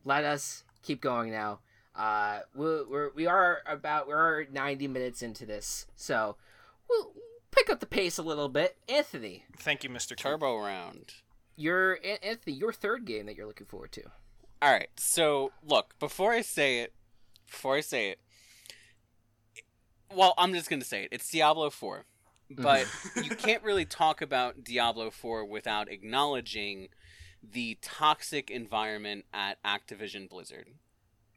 let 0.05 0.23
us 0.23 0.63
keep 0.83 1.01
going 1.01 1.31
now. 1.31 1.59
Uh, 1.99 2.39
we're, 2.55 2.87
we're 2.87 3.09
we 3.13 3.27
are 3.27 3.59
about 3.65 4.07
we're 4.07 4.45
ninety 4.45 4.87
minutes 4.87 5.21
into 5.21 5.45
this, 5.45 5.85
so 5.97 6.37
we'll 6.89 7.11
pick 7.51 7.69
up 7.69 7.81
the 7.81 7.85
pace 7.85 8.17
a 8.17 8.23
little 8.23 8.47
bit. 8.47 8.77
Anthony, 8.87 9.43
Thank 9.57 9.83
you, 9.83 9.89
Mr. 9.89 10.15
Turbo. 10.15 10.47
Turbo 10.47 10.57
round. 10.59 11.13
your 11.57 11.99
Anthony, 12.23 12.55
your 12.55 12.71
third 12.71 13.03
game 13.05 13.25
that 13.25 13.35
you're 13.35 13.47
looking 13.47 13.67
forward 13.67 13.91
to. 13.93 14.03
All 14.61 14.71
right. 14.71 14.89
So, 14.97 15.51
look, 15.65 15.93
before 15.99 16.31
I 16.31 16.41
say 16.41 16.79
it, 16.79 16.93
before 17.49 17.75
I 17.75 17.81
say 17.81 18.09
it, 18.11 18.19
well, 20.13 20.33
I'm 20.37 20.53
just 20.53 20.69
going 20.69 20.81
to 20.81 20.87
say 20.87 21.03
it. 21.03 21.09
It's 21.11 21.29
Diablo 21.29 21.69
4. 21.69 22.05
But 22.51 22.87
you 23.15 23.29
can't 23.35 23.61
really 23.63 23.85
talk 23.85 24.21
about 24.21 24.63
Diablo 24.63 25.11
4 25.11 25.45
without 25.45 25.91
acknowledging 25.91 26.87
the 27.43 27.77
toxic 27.81 28.49
environment 28.49 29.25
at 29.33 29.61
Activision 29.63 30.27
Blizzard. 30.27 30.67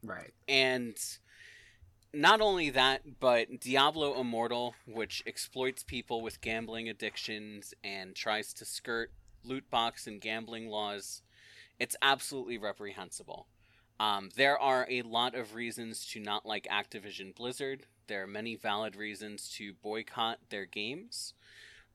Right. 0.03 0.33
And 0.47 0.97
not 2.13 2.41
only 2.41 2.69
that, 2.69 3.19
but 3.19 3.59
Diablo 3.59 4.19
Immortal, 4.19 4.75
which 4.85 5.23
exploits 5.25 5.83
people 5.83 6.21
with 6.21 6.41
gambling 6.41 6.87
addictions 6.89 7.73
and 7.83 8.15
tries 8.15 8.53
to 8.53 8.65
skirt 8.65 9.11
loot 9.43 9.69
box 9.69 10.05
and 10.07 10.21
gambling 10.21 10.69
laws, 10.69 11.21
it's 11.79 11.95
absolutely 12.01 12.57
reprehensible. 12.57 13.47
Um, 13.99 14.29
there 14.35 14.59
are 14.59 14.87
a 14.89 15.01
lot 15.03 15.35
of 15.35 15.55
reasons 15.55 16.05
to 16.07 16.19
not 16.19 16.45
like 16.45 16.67
Activision 16.69 17.33
Blizzard. 17.35 17.85
There 18.07 18.23
are 18.23 18.27
many 18.27 18.55
valid 18.55 18.95
reasons 18.95 19.49
to 19.57 19.73
boycott 19.73 20.39
their 20.49 20.65
games. 20.65 21.33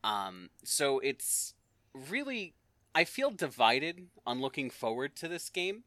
Um, 0.02 0.50
so 0.64 1.00
it's 1.00 1.54
really, 1.92 2.54
I 2.94 3.04
feel 3.04 3.30
divided 3.30 4.06
on 4.26 4.40
looking 4.40 4.70
forward 4.70 5.16
to 5.16 5.28
this 5.28 5.48
game. 5.48 5.84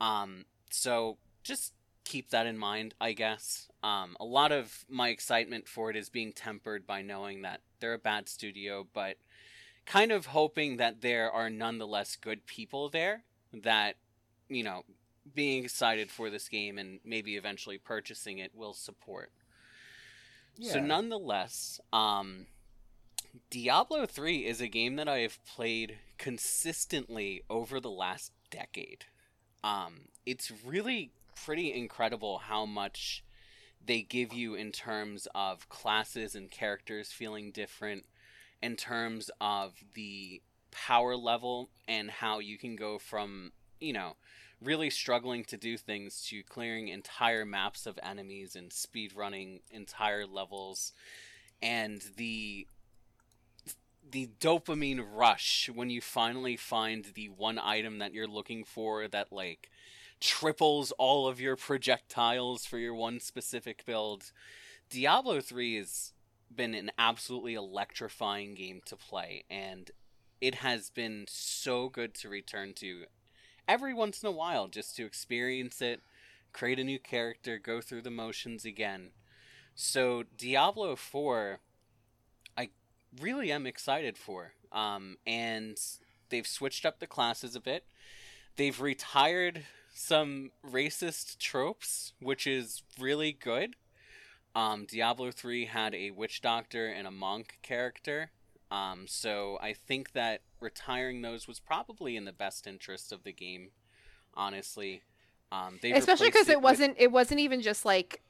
Um, 0.00 0.44
so 0.70 1.18
just 1.44 1.72
keep 2.04 2.30
that 2.30 2.46
in 2.46 2.58
mind, 2.58 2.94
I 3.00 3.12
guess. 3.12 3.68
Um, 3.82 4.16
a 4.18 4.24
lot 4.24 4.50
of 4.50 4.84
my 4.88 5.08
excitement 5.10 5.68
for 5.68 5.90
it 5.90 5.96
is 5.96 6.08
being 6.08 6.32
tempered 6.32 6.86
by 6.86 7.02
knowing 7.02 7.42
that 7.42 7.60
they're 7.80 7.94
a 7.94 7.98
bad 7.98 8.28
studio, 8.28 8.86
but 8.92 9.16
kind 9.86 10.10
of 10.10 10.26
hoping 10.26 10.78
that 10.78 11.02
there 11.02 11.30
are 11.30 11.50
nonetheless 11.50 12.16
good 12.16 12.46
people 12.46 12.88
there 12.88 13.24
that, 13.52 13.96
you 14.48 14.62
know, 14.62 14.84
being 15.34 15.64
excited 15.64 16.10
for 16.10 16.30
this 16.30 16.48
game 16.48 16.78
and 16.78 17.00
maybe 17.04 17.36
eventually 17.36 17.78
purchasing 17.78 18.38
it 18.38 18.52
will 18.54 18.74
support. 18.74 19.30
So 20.60 20.80
nonetheless, 20.80 21.80
um, 21.92 22.46
Diablo 23.50 24.06
3 24.06 24.46
is 24.46 24.60
a 24.60 24.68
game 24.68 24.96
that 24.96 25.08
I 25.08 25.18
have 25.18 25.44
played 25.44 25.98
consistently 26.16 27.42
over 27.50 27.80
the 27.80 27.90
last 27.90 28.32
decade. 28.50 29.06
Um, 29.64 30.08
it's 30.24 30.52
really 30.64 31.10
pretty 31.34 31.72
incredible 31.72 32.38
how 32.38 32.66
much 32.66 33.24
they 33.84 34.02
give 34.02 34.32
you 34.32 34.54
in 34.54 34.72
terms 34.72 35.28
of 35.34 35.68
classes 35.68 36.34
and 36.34 36.50
characters 36.50 37.12
feeling 37.12 37.50
different, 37.50 38.04
in 38.62 38.76
terms 38.76 39.30
of 39.40 39.74
the 39.94 40.40
power 40.70 41.16
level 41.16 41.70
and 41.86 42.10
how 42.10 42.38
you 42.38 42.58
can 42.58 42.76
go 42.76 42.98
from, 42.98 43.52
you 43.80 43.92
know, 43.92 44.16
really 44.60 44.90
struggling 44.90 45.44
to 45.44 45.56
do 45.56 45.76
things 45.76 46.24
to 46.28 46.42
clearing 46.42 46.88
entire 46.88 47.44
maps 47.44 47.86
of 47.86 47.98
enemies 48.02 48.56
and 48.56 48.72
speed 48.72 49.14
running 49.14 49.60
entire 49.70 50.26
levels. 50.26 50.92
And 51.62 52.02
the 52.16 52.66
the 54.10 54.28
dopamine 54.38 55.04
rush 55.12 55.70
when 55.72 55.88
you 55.90 56.00
finally 56.00 56.56
find 56.56 57.06
the 57.14 57.28
one 57.28 57.58
item 57.58 57.98
that 57.98 58.12
you're 58.12 58.28
looking 58.28 58.62
for 58.62 59.08
that 59.08 59.32
like 59.32 59.70
triples 60.24 60.90
all 60.92 61.28
of 61.28 61.38
your 61.38 61.54
projectiles 61.54 62.64
for 62.64 62.78
your 62.78 62.94
one 62.94 63.20
specific 63.20 63.84
build. 63.84 64.32
Diablo 64.88 65.42
3 65.42 65.76
has 65.76 66.14
been 66.54 66.74
an 66.74 66.90
absolutely 66.98 67.52
electrifying 67.52 68.54
game 68.54 68.80
to 68.86 68.96
play, 68.96 69.44
and 69.50 69.90
it 70.40 70.56
has 70.56 70.88
been 70.88 71.26
so 71.28 71.90
good 71.90 72.14
to 72.14 72.30
return 72.30 72.72
to 72.74 73.04
every 73.68 73.92
once 73.92 74.22
in 74.22 74.28
a 74.28 74.32
while 74.32 74.66
just 74.66 74.96
to 74.96 75.04
experience 75.04 75.82
it, 75.82 76.00
create 76.54 76.78
a 76.78 76.84
new 76.84 76.98
character, 76.98 77.58
go 77.58 77.82
through 77.82 78.02
the 78.02 78.10
motions 78.10 78.64
again. 78.64 79.10
So, 79.74 80.22
Diablo 80.38 80.96
4, 80.96 81.58
I 82.56 82.70
really 83.20 83.52
am 83.52 83.66
excited 83.66 84.16
for. 84.16 84.52
Um, 84.72 85.18
and 85.26 85.78
they've 86.30 86.46
switched 86.46 86.86
up 86.86 86.98
the 86.98 87.06
classes 87.06 87.54
a 87.54 87.60
bit. 87.60 87.84
They've 88.56 88.80
retired 88.80 89.64
some 89.94 90.50
racist 90.68 91.38
tropes, 91.38 92.12
which 92.20 92.46
is 92.46 92.82
really 92.98 93.32
good. 93.32 93.76
Um, 94.54 94.86
Diablo 94.86 95.30
3 95.30 95.66
had 95.66 95.94
a 95.94 96.10
witch 96.10 96.42
doctor 96.42 96.88
and 96.88 97.06
a 97.06 97.10
monk 97.10 97.58
character. 97.62 98.32
Um, 98.70 99.06
so 99.06 99.56
I 99.62 99.72
think 99.72 100.12
that 100.12 100.42
retiring 100.60 101.22
those 101.22 101.46
was 101.46 101.60
probably 101.60 102.16
in 102.16 102.24
the 102.24 102.32
best 102.32 102.66
interest 102.66 103.12
of 103.12 103.22
the 103.22 103.32
game, 103.32 103.70
honestly. 104.34 105.02
Um, 105.52 105.78
Especially 105.82 106.28
because 106.28 106.48
it, 106.48 106.54
it 106.54 106.62
wasn't 106.62 106.96
it 106.98 107.12
wasn't 107.12 107.38
even 107.38 107.62
just 107.62 107.84
like 107.84 108.20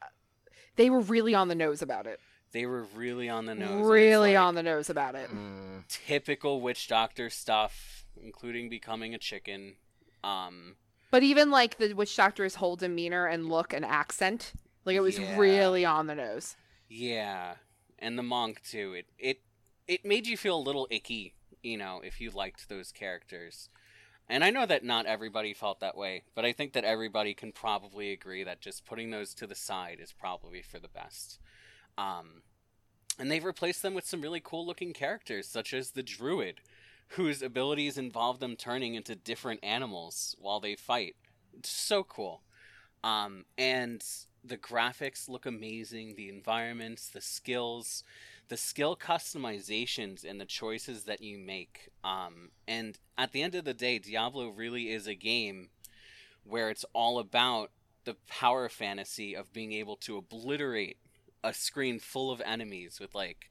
they 0.77 0.91
were 0.91 1.01
really 1.01 1.35
on 1.35 1.49
the 1.49 1.55
nose 1.55 1.81
about 1.81 2.07
it. 2.07 2.21
They 2.53 2.67
were 2.67 2.85
really 2.95 3.29
on 3.31 3.47
the 3.47 3.55
nose. 3.55 3.87
Really 3.87 4.35
like 4.35 4.43
on 4.43 4.55
the 4.55 4.63
nose 4.63 4.91
about 4.91 5.15
it. 5.15 5.31
Mm. 5.31 5.87
Typical 5.89 6.61
witch 6.61 6.89
doctor 6.89 7.31
stuff, 7.31 8.05
including 8.23 8.69
becoming 8.69 9.15
a 9.15 9.19
chicken. 9.19 9.77
Um, 10.23 10.77
but 11.15 11.23
even 11.23 11.49
like 11.49 11.79
the 11.79 11.93
witch 11.93 12.17
doctor's 12.17 12.57
whole 12.57 12.75
demeanor 12.75 13.27
and 13.27 13.49
look 13.49 13.73
and 13.73 13.85
accent, 13.85 14.53
like 14.85 14.97
it 14.97 15.01
was 15.01 15.17
yeah. 15.17 15.39
really 15.39 15.85
on 15.85 16.09
the 16.09 16.15
nose. 16.17 16.57
Yeah, 16.89 17.55
and 18.01 18.19
the 18.19 18.25
monk 18.25 18.61
too. 18.69 18.95
It 18.95 19.07
it 19.17 19.41
it 19.87 20.05
made 20.05 20.27
you 20.27 20.37
feel 20.37 20.59
a 20.59 20.59
little 20.59 20.89
icky, 20.91 21.35
you 21.63 21.77
know, 21.77 22.01
if 22.03 22.21
you 22.21 22.33
liked 22.33 22.69
those 22.69 22.91
characters. 22.91 23.69
And 24.29 24.43
I 24.43 24.51
know 24.51 24.67
that 24.67 24.83
not 24.83 25.07
everybody 25.07 25.55
felt 25.55 25.79
that 25.79 25.97
way, 25.97 26.25
but 26.35 26.45
I 26.45 26.53
think 26.53 26.73
that 26.73 26.83
everybody 26.83 27.33
can 27.33 27.53
probably 27.53 28.11
agree 28.11 28.43
that 28.43 28.61
just 28.61 28.85
putting 28.85 29.11
those 29.11 29.35
to 29.35 29.47
the 29.47 29.55
side 29.55 30.01
is 30.03 30.13
probably 30.13 30.63
for 30.63 30.81
the 30.81 30.89
best. 30.89 31.39
Um, 31.97 32.43
and 33.21 33.31
they've 33.31 33.45
replaced 33.45 33.83
them 33.83 33.95
with 33.95 34.05
some 34.05 34.21
really 34.21 34.41
cool 34.43 34.67
looking 34.67 34.93
characters, 34.93 35.47
such 35.47 35.73
as 35.73 35.93
the 35.93 36.03
Druid, 36.03 36.61
whose 37.09 37.43
abilities 37.43 37.99
involve 37.99 38.41
them 38.41 38.57
turning 38.57 38.95
into 38.95 39.15
different 39.15 39.61
animals 39.63 40.35
while 40.39 40.61
they 40.61 40.75
fight. 40.75 41.17
It's 41.57 41.71
so 41.71 42.03
cool. 42.03 42.43
Um, 43.03 43.45
and 43.59 44.05
the 44.43 44.57
graphics 44.57 45.29
look 45.29 45.47
amazing, 45.47 46.15
the 46.17 46.29
environments, 46.29 47.09
the 47.09 47.21
skills, 47.21 48.03
the 48.49 48.57
skill 48.57 48.97
customizations, 48.97 50.25
and 50.29 50.41
the 50.41 50.47
choices 50.47 51.05
that 51.05 51.23
you 51.23 51.39
make. 51.39 51.91
Um, 52.03 52.51
and 52.67 52.99
at 53.17 53.33
the 53.33 53.43
end 53.43 53.55
of 53.55 53.65
the 53.65 53.75
day, 53.75 53.99
Diablo 53.99 54.49
really 54.49 54.91
is 54.91 55.07
a 55.07 55.15
game 55.15 55.69
where 56.45 56.71
it's 56.71 56.85
all 56.93 57.19
about 57.19 57.71
the 58.05 58.17
power 58.29 58.69
fantasy 58.69 59.35
of 59.35 59.53
being 59.53 59.73
able 59.73 59.97
to 59.97 60.17
obliterate 60.17 60.99
a 61.43 61.55
screen 61.55 61.99
full 61.99 62.31
of 62.31 62.43
enemies 62.45 62.99
with 63.01 63.15
like 63.15 63.51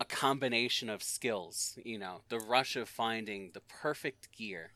a 0.00 0.04
combination 0.04 0.90
of 0.90 1.02
skills, 1.02 1.78
you 1.84 1.98
know, 1.98 2.22
the 2.28 2.38
rush 2.38 2.76
of 2.76 2.88
finding 2.88 3.50
the 3.54 3.60
perfect 3.60 4.32
gear. 4.36 4.72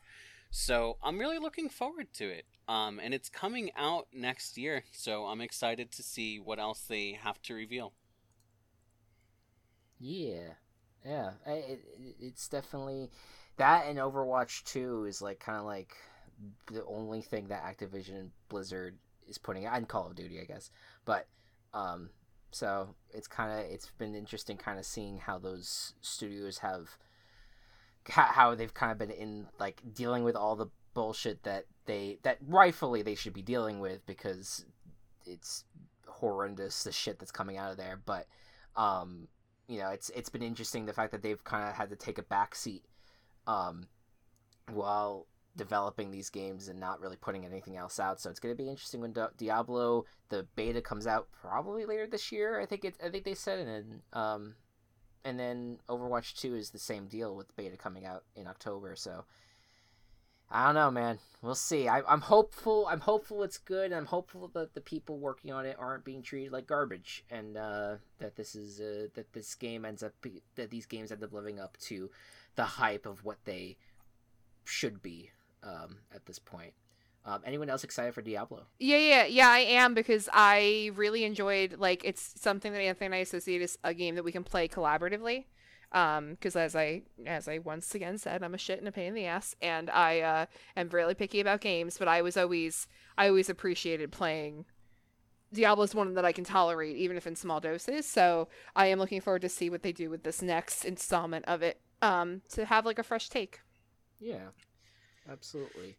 So 0.51 0.97
I'm 1.03 1.19
really 1.19 1.39
looking 1.39 1.69
forward 1.69 2.13
to 2.15 2.29
it. 2.29 2.45
Um, 2.69 3.01
and 3.03 3.15
it's 3.15 3.29
coming 3.29 3.71
out 3.77 4.09
next 4.13 4.57
year, 4.59 4.85
so 4.93 5.25
I'm 5.27 5.41
excited 5.41 5.91
to 5.93 6.03
see 6.03 6.39
what 6.39 6.59
else 6.59 6.81
they 6.83 7.19
have 7.23 7.41
to 7.43 7.55
reveal. 7.55 7.93
Yeah, 9.99 10.53
yeah, 11.05 11.31
it, 11.47 11.81
it, 11.99 12.17
it's 12.21 12.49
definitely 12.49 13.11
that 13.57 13.87
and 13.87 13.99
Overwatch 13.99 14.65
2 14.65 15.07
is 15.07 15.21
like 15.21 15.41
kind 15.41 15.59
of 15.59 15.65
like 15.65 15.97
the 16.71 16.85
only 16.87 17.21
thing 17.21 17.49
that 17.49 17.65
Activision 17.65 18.29
Blizzard 18.49 18.97
is 19.27 19.39
putting 19.39 19.67
out, 19.67 19.77
and 19.77 19.89
Call 19.89 20.07
of 20.07 20.15
Duty, 20.15 20.41
I 20.41 20.45
guess. 20.45 20.71
But 21.05 21.27
um, 21.75 22.11
so 22.51 22.95
it's 23.13 23.29
kind 23.29 23.53
of 23.53 23.67
it's 23.71 23.91
been 23.99 24.15
interesting, 24.15 24.57
kind 24.57 24.79
of 24.79 24.87
seeing 24.87 25.19
how 25.19 25.39
those 25.39 25.95
studios 26.01 26.59
have 26.59 26.99
how 28.09 28.55
they've 28.55 28.73
kind 28.75 28.93
of 28.93 28.99
been 28.99 29.11
in 29.11 29.47
like 29.59 29.83
dealing 29.95 30.25
with 30.25 30.35
all 30.35 30.57
the 30.57 30.69
bullshit 30.95 31.43
that 31.43 31.67
they 31.87 32.19
that 32.23 32.39
rightfully 32.47 33.03
they 33.03 33.15
should 33.15 33.35
be 33.35 33.43
dealing 33.43 33.81
with 33.81 34.05
because 34.07 34.65
it's 35.27 35.65
horrendous 36.07 36.85
the 36.85 36.93
shit 36.93 37.19
that's 37.19 37.31
coming 37.31 37.57
out 37.57 37.71
of 37.71 37.77
there. 37.77 38.01
But 38.05 38.27
um, 38.77 39.29
you 39.67 39.79
know, 39.79 39.91
it's 39.91 40.11
it's 40.11 40.31
been 40.31 40.43
interesting 40.43 40.87
the 40.87 40.93
fact 40.93 41.13
that 41.13 41.23
they've 41.23 41.43
kind 41.45 41.69
of 41.69 41.75
had 41.75 41.91
to 41.91 41.97
take 41.97 42.19
a 42.19 42.23
backseat 42.23 42.83
um, 43.47 43.89
while 44.73 45.27
developing 45.59 46.11
these 46.11 46.31
games 46.31 46.69
and 46.69 46.81
not 46.81 47.01
really 47.01 47.17
putting 47.17 47.45
anything 47.45 47.77
else 47.77 48.01
out. 48.01 48.21
So 48.21 48.31
it's 48.31 48.41
going 48.41 48.57
to 48.57 48.63
be 48.63 48.71
interesting 48.71 49.03
when 49.03 49.15
Diablo 49.37 50.07
the 50.31 50.47
beta 50.57 50.81
comes 50.81 51.07
out 51.07 51.29
probably 51.43 51.85
later 51.85 52.07
this 52.07 52.33
year. 52.33 52.59
I 52.59 52.65
think 52.65 52.85
it. 52.87 52.95
I 53.05 53.11
think 53.11 53.25
they 53.25 53.35
said, 53.35 53.59
it. 53.59 53.69
and 53.69 54.01
um, 54.15 54.55
and 55.25 55.39
then 55.39 55.81
Overwatch 55.89 56.35
Two 56.35 56.55
is 56.55 56.71
the 56.71 56.79
same 56.79 57.07
deal 57.07 57.37
with 57.37 57.55
beta 57.57 57.77
coming 57.77 58.07
out 58.07 58.25
in 58.35 58.47
October. 58.47 58.97
So 58.97 59.25
I 60.51 60.67
don't 60.67 60.77
know, 60.77 60.91
man. 60.91 61.19
We'll 61.43 61.55
see. 61.55 61.89
I, 61.89 62.01
am 62.11 62.23
hopeful. 62.23 62.87
I'm 62.89 63.01
hopeful 63.01 63.43
it's 63.43 63.59
good. 63.59 63.93
I'm 63.93 64.07
hopeful 64.07 64.49
that 64.55 64.75
the 64.75 64.81
people 64.81 65.19
working 65.19 65.53
on 65.53 65.67
it 65.67 65.77
aren't 65.79 66.05
being 66.05 66.23
treated 66.23 66.53
like 66.53 66.67
garbage, 66.67 67.25
and 67.31 67.57
uh, 67.57 67.97
that 68.19 68.37
this 68.37 68.55
is 68.55 68.81
uh, 68.81 69.09
that 69.15 69.33
this 69.35 69.55
game 69.55 69.85
ends 69.85 70.03
up 70.03 70.15
that 70.55 70.71
these 70.71 70.87
games 70.87 71.13
end 71.13 71.23
up 71.23 71.33
living 71.33 71.61
up 71.61 71.77
to 71.83 72.11
the 72.55 72.65
hype 72.65 73.05
of 73.05 73.25
what 73.25 73.45
they 73.45 73.77
should 74.65 75.03
be 75.03 75.31
um, 75.63 75.99
at 76.15 76.27
this 76.27 76.39
point. 76.39 76.73
Um, 77.25 77.43
anyone 77.45 77.69
else 77.69 77.85
excited 77.85 78.15
for 78.15 78.23
Diablo? 78.23 78.63
Yeah, 78.79 78.99
yeah, 78.99 79.25
yeah. 79.27 79.49
I 79.49 79.59
am 79.59 79.93
because 79.93 80.29
I 80.33 80.91
really 80.95 81.25
enjoyed 81.25 81.77
like 81.79 82.03
it's 82.05 82.41
something 82.41 82.73
that 82.73 82.81
Anthony 82.81 83.07
and 83.07 83.15
I 83.17 83.19
associate 83.19 83.61
as 83.61 83.77
a 83.85 83.93
game 83.93 84.15
that 84.15 84.25
we 84.25 84.33
can 84.33 84.45
play 84.45 84.67
collaboratively 84.67 85.45
um 85.93 86.31
because 86.33 86.55
as 86.55 86.77
i 86.77 87.01
as 87.27 87.49
i 87.49 87.59
once 87.59 87.95
again 87.95 88.19
said 88.19 88.43
i'm 88.43 88.55
a 88.55 88.59
shit 88.59 88.79
and 88.79 88.89
a 88.89 88.93
pain 88.93 89.07
in 89.07 89.15
the 89.15 89.25
ass 89.25 89.55
and 89.63 89.89
i 89.91 90.21
uh 90.21 90.47
am 90.77 90.89
really 90.91 91.15
picky 91.15 91.41
about 91.41 91.61
games 91.61 91.97
but 91.97 92.07
i 92.07 92.21
was 92.21 92.37
always 92.37 92.87
i 93.17 93.27
always 93.29 93.49
appreciated 93.49 94.13
playing 94.13 94.67
diablo 95.53 95.85
is 95.85 95.95
one 95.95 96.13
that 96.13 96.27
i 96.27 96.33
can 96.33 96.45
tolerate 96.45 96.97
even 96.97 97.17
if 97.17 97.27
in 97.27 97.35
small 97.35 97.59
doses 97.59 98.05
so 98.05 98.49
i 98.77 98.87
am 98.87 98.99
looking 98.99 99.21
forward 99.21 99.41
to 99.41 99.49
see 99.49 99.71
what 99.71 99.83
they 99.83 99.93
do 99.93 100.11
with 100.11 100.25
this 100.25 100.43
next 100.43 100.85
installment 100.85 101.45
of 101.47 101.63
it 101.63 101.81
um 102.03 102.43
to 102.51 102.67
have 102.67 102.85
like 102.85 102.99
a 102.99 103.03
fresh 103.03 103.31
take 103.31 103.61
yeah 104.21 104.49
absolutely. 105.31 105.97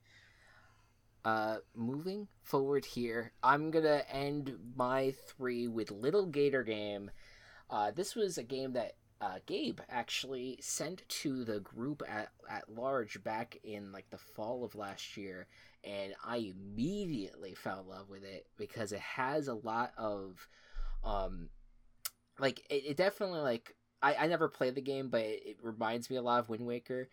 Uh 1.26 1.57
moving 1.76 2.27
forward 2.43 2.85
here 2.85 3.34
i'm 3.43 3.72
gonna 3.72 4.03
end 4.10 4.57
my 4.76 5.14
three 5.27 5.68
with 5.68 5.91
little 5.91 6.26
gator 6.26 6.64
game. 6.64 7.11
Uh, 7.69 7.91
this 7.91 8.15
was 8.15 8.38
a 8.38 8.43
game 8.43 8.73
that 8.73 8.93
uh, 9.22 9.39
Gabe 9.45 9.80
actually 9.89 10.57
sent 10.61 11.07
to 11.10 11.43
the 11.43 11.60
group 11.60 12.01
at, 12.07 12.30
at 12.49 12.69
large 12.69 13.22
back 13.23 13.57
in 13.64 13.91
like 13.91 14.10
the 14.10 14.18
fall 14.18 14.64
of 14.64 14.76
last 14.76 15.18
year, 15.18 15.47
and 15.84 16.14
I 16.26 16.53
immediately 16.56 17.53
fell 17.53 17.81
in 17.81 17.88
love 17.88 18.10
with 18.10 18.23
it 18.23 18.47
because 18.57 18.91
it 18.91 18.99
has 19.01 19.47
a 19.47 19.53
lot 19.53 19.91
of, 19.97 20.47
um, 21.03 21.49
like 22.39 22.61
it, 22.69 22.84
it 22.88 22.97
definitely 22.97 23.41
like 23.41 23.76
I, 24.01 24.15
I 24.15 24.27
never 24.27 24.47
played 24.47 24.76
the 24.76 24.81
game, 24.81 25.10
but 25.10 25.22
it, 25.22 25.41
it 25.45 25.57
reminds 25.61 26.10
me 26.10 26.15
a 26.15 26.22
lot 26.22 26.39
of 26.39 26.49
Wind 26.49 26.65
Waker, 26.65 27.10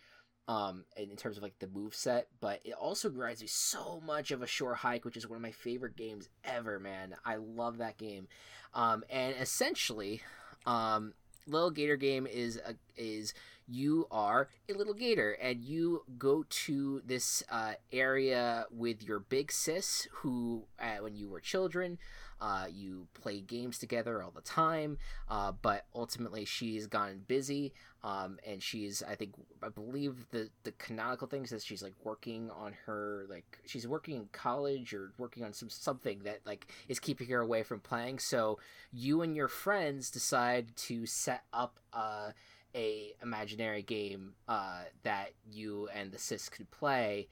um, 0.49 0.85
in, 0.97 1.17
terms 1.17 1.37
of 1.37 1.43
like 1.43 1.59
the 1.59 1.67
move 1.69 1.95
set. 1.95 2.29
But 2.41 2.61
it 2.65 2.75
also 2.75 3.11
reminds 3.11 3.41
me 3.41 3.49
so 3.49 4.01
much 4.05 4.31
of 4.31 4.43
a 4.43 4.47
Short 4.47 4.77
Hike, 4.77 5.05
which 5.05 5.17
is 5.17 5.29
one 5.29 5.37
of 5.37 5.43
my 5.43 5.53
favorite 5.53 5.97
games 5.97 6.29
ever. 6.45 6.79
Man, 6.79 7.15
I 7.25 7.37
love 7.37 7.79
that 7.79 7.99
game, 7.99 8.29
um, 8.75 9.05
and 9.11 9.35
essentially, 9.41 10.23
um 10.65 11.15
little 11.47 11.71
gator 11.71 11.97
game 11.97 12.27
is 12.27 12.61
a, 12.67 12.75
is 12.97 13.33
you 13.69 14.07
are 14.11 14.49
a 14.69 14.73
little 14.75 14.95
gator 14.95 15.33
and 15.33 15.65
you 15.65 16.03
go 16.19 16.45
to 16.49 17.03
this 17.05 17.43
uh, 17.51 17.75
area 17.93 18.67
with 18.71 19.03
your 19.03 19.21
big 19.21 19.51
sis 19.51 20.07
who 20.13 20.65
uh, 20.81 20.97
when 21.01 21.17
you 21.17 21.29
were 21.29 21.41
children 21.41 21.99
uh, 22.41 22.67
you 22.71 23.07
play 23.15 23.41
games 23.41 23.79
together 23.79 24.23
all 24.23 24.31
the 24.31 24.43
time 24.43 24.99
uh, 25.31 25.53
but 25.63 25.87
ultimately 25.95 26.45
she's 26.45 26.87
gone 26.87 27.23
busy 27.27 27.73
um, 28.05 28.39
and 28.47 28.63
she's 28.63 29.03
i 29.09 29.15
think 29.15 29.33
i 29.63 29.69
believe 29.69 30.27
the 30.31 30.49
the 30.65 30.73
canonical 30.73 31.27
thing 31.27 31.47
says 31.47 31.65
she's 31.65 31.83
like 31.83 31.95
working 32.05 32.51
on 32.51 32.75
her 32.85 33.25
like 33.29 33.59
she's 33.67 33.87
working 33.89 34.17
in 34.17 34.29
college 34.33 34.93
or 34.93 35.13
working 35.19 35.45
on 35.45 35.53
some 35.53 35.71
something 35.71 36.21
that 36.25 36.41
like 36.45 36.67
is 36.89 36.99
keeping 36.99 37.29
her 37.29 37.41
away 37.41 37.63
from 37.63 37.81
playing. 37.81 38.19
So 38.19 38.59
you 38.93 39.23
and 39.23 39.35
your 39.37 39.49
friends 39.49 40.11
decide 40.11 40.77
to 40.77 41.07
set 41.07 41.45
up 41.53 41.79
uh 41.93 42.31
a 42.77 43.15
imaginary 43.23 43.83
game 43.83 44.35
uh, 44.47 44.83
that 45.03 45.31
you 45.51 45.89
and 45.95 46.13
the 46.13 46.19
sis 46.19 46.49
could 46.49 46.71
play. 46.71 47.29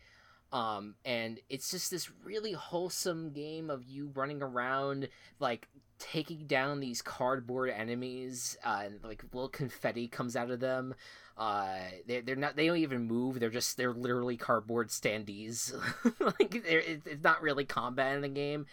Um, 0.53 0.95
and 1.05 1.41
it's 1.51 1.71
just 1.71 1.91
this 1.91 2.11
really 2.25 2.53
wholesome 2.53 3.33
game 3.33 3.71
of 3.71 3.83
you 3.85 4.11
running 4.15 4.41
around, 4.41 5.09
like 5.41 5.69
taking 5.99 6.47
down 6.47 6.81
these 6.81 7.03
cardboard 7.03 7.71
enemies, 7.71 8.57
uh, 8.65 8.83
and 8.85 9.01
like 9.03 9.25
little 9.33 9.49
confetti 9.49 10.07
comes 10.07 10.37
out 10.37 10.51
of 10.51 10.61
them. 10.61 10.95
Uh, 11.37 11.79
they're 12.07 12.23
they're 12.23 12.37
not 12.37 12.55
they 12.55 12.67
don't 12.67 12.77
even 12.77 13.03
move. 13.03 13.41
They're 13.41 13.51
just 13.51 13.77
they're 13.77 13.93
literally 13.93 14.37
cardboard 14.37 14.89
standees. 14.91 15.75
like 16.21 16.55
it's 16.65 17.25
not 17.25 17.43
really 17.43 17.65
combat 17.65 18.15
in 18.15 18.23
the 18.23 18.29
game. 18.29 18.67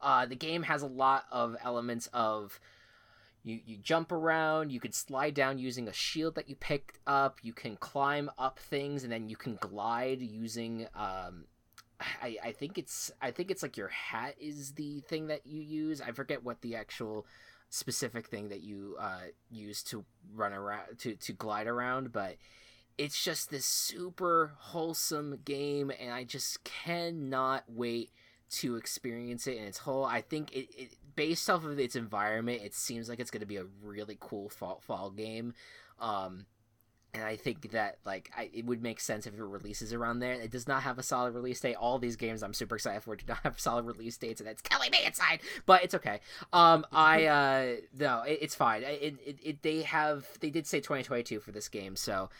Uh, 0.00 0.26
the 0.26 0.36
game 0.36 0.64
has 0.64 0.82
a 0.82 0.86
lot 0.86 1.24
of 1.30 1.56
elements 1.62 2.08
of 2.12 2.58
you 3.48 3.60
you 3.64 3.76
jump 3.78 4.12
around 4.12 4.70
you 4.70 4.80
can 4.80 4.92
slide 4.92 5.34
down 5.34 5.58
using 5.58 5.88
a 5.88 5.92
shield 5.92 6.34
that 6.34 6.48
you 6.48 6.56
picked 6.56 6.98
up 7.06 7.38
you 7.42 7.52
can 7.52 7.76
climb 7.76 8.30
up 8.38 8.58
things 8.58 9.04
and 9.04 9.12
then 9.12 9.28
you 9.28 9.36
can 9.36 9.56
glide 9.56 10.20
using 10.20 10.86
um 10.94 11.44
I, 12.22 12.36
I 12.44 12.52
think 12.52 12.78
it's 12.78 13.10
I 13.20 13.30
think 13.30 13.50
it's 13.50 13.62
like 13.62 13.76
your 13.76 13.88
hat 13.88 14.36
is 14.40 14.72
the 14.72 15.00
thing 15.00 15.28
that 15.28 15.46
you 15.46 15.60
use. 15.60 16.00
I 16.00 16.12
forget 16.12 16.44
what 16.44 16.60
the 16.60 16.76
actual 16.76 17.26
specific 17.70 18.28
thing 18.28 18.48
that 18.48 18.62
you 18.62 18.96
uh, 19.00 19.22
use 19.50 19.82
to 19.84 20.04
run 20.32 20.52
around 20.52 20.98
to 21.00 21.14
to 21.16 21.32
glide 21.32 21.66
around, 21.66 22.12
but 22.12 22.36
it's 22.96 23.22
just 23.22 23.50
this 23.50 23.64
super 23.64 24.52
wholesome 24.58 25.40
game, 25.44 25.90
and 25.98 26.12
I 26.12 26.24
just 26.24 26.64
cannot 26.64 27.64
wait 27.68 28.10
to 28.50 28.76
experience 28.76 29.46
it 29.46 29.56
in 29.56 29.64
its 29.64 29.78
whole. 29.78 30.04
I 30.04 30.20
think 30.20 30.52
it, 30.52 30.68
it 30.76 30.92
based 31.18 31.50
off 31.50 31.64
of 31.64 31.80
its 31.80 31.96
environment, 31.96 32.62
it 32.62 32.72
seems 32.72 33.08
like 33.08 33.18
it's 33.18 33.32
going 33.32 33.40
to 33.40 33.46
be 33.46 33.56
a 33.56 33.64
really 33.82 34.16
cool 34.20 34.48
fall 34.48 34.80
fall 34.86 35.10
game. 35.10 35.52
Um, 35.98 36.46
and 37.12 37.24
I 37.24 37.34
think 37.34 37.72
that 37.72 37.98
like 38.06 38.30
I, 38.36 38.50
it 38.54 38.66
would 38.66 38.80
make 38.80 39.00
sense 39.00 39.26
if 39.26 39.34
it 39.34 39.42
releases 39.42 39.92
around 39.92 40.20
there. 40.20 40.34
It 40.34 40.52
does 40.52 40.68
not 40.68 40.84
have 40.84 40.96
a 40.96 41.02
solid 41.02 41.34
release 41.34 41.58
date. 41.58 41.74
All 41.74 41.98
these 41.98 42.14
games 42.14 42.44
I'm 42.44 42.54
super 42.54 42.76
excited 42.76 43.02
for 43.02 43.16
do 43.16 43.24
not 43.26 43.40
have 43.42 43.58
solid 43.60 43.84
release 43.84 44.16
dates, 44.16 44.40
and 44.40 44.48
it's 44.48 44.62
killing 44.62 44.92
me 44.92 45.04
inside. 45.04 45.40
But 45.66 45.82
it's 45.82 45.94
okay. 45.94 46.20
Um, 46.52 46.86
I 46.92 47.24
uh, 47.26 47.66
no, 47.98 48.22
it, 48.22 48.38
it's 48.42 48.54
fine. 48.54 48.84
It, 48.84 49.16
it, 49.26 49.38
it 49.42 49.62
they 49.62 49.82
have 49.82 50.24
they 50.38 50.50
did 50.50 50.68
say 50.68 50.78
2022 50.78 51.40
for 51.40 51.50
this 51.50 51.68
game, 51.68 51.96
so 51.96 52.30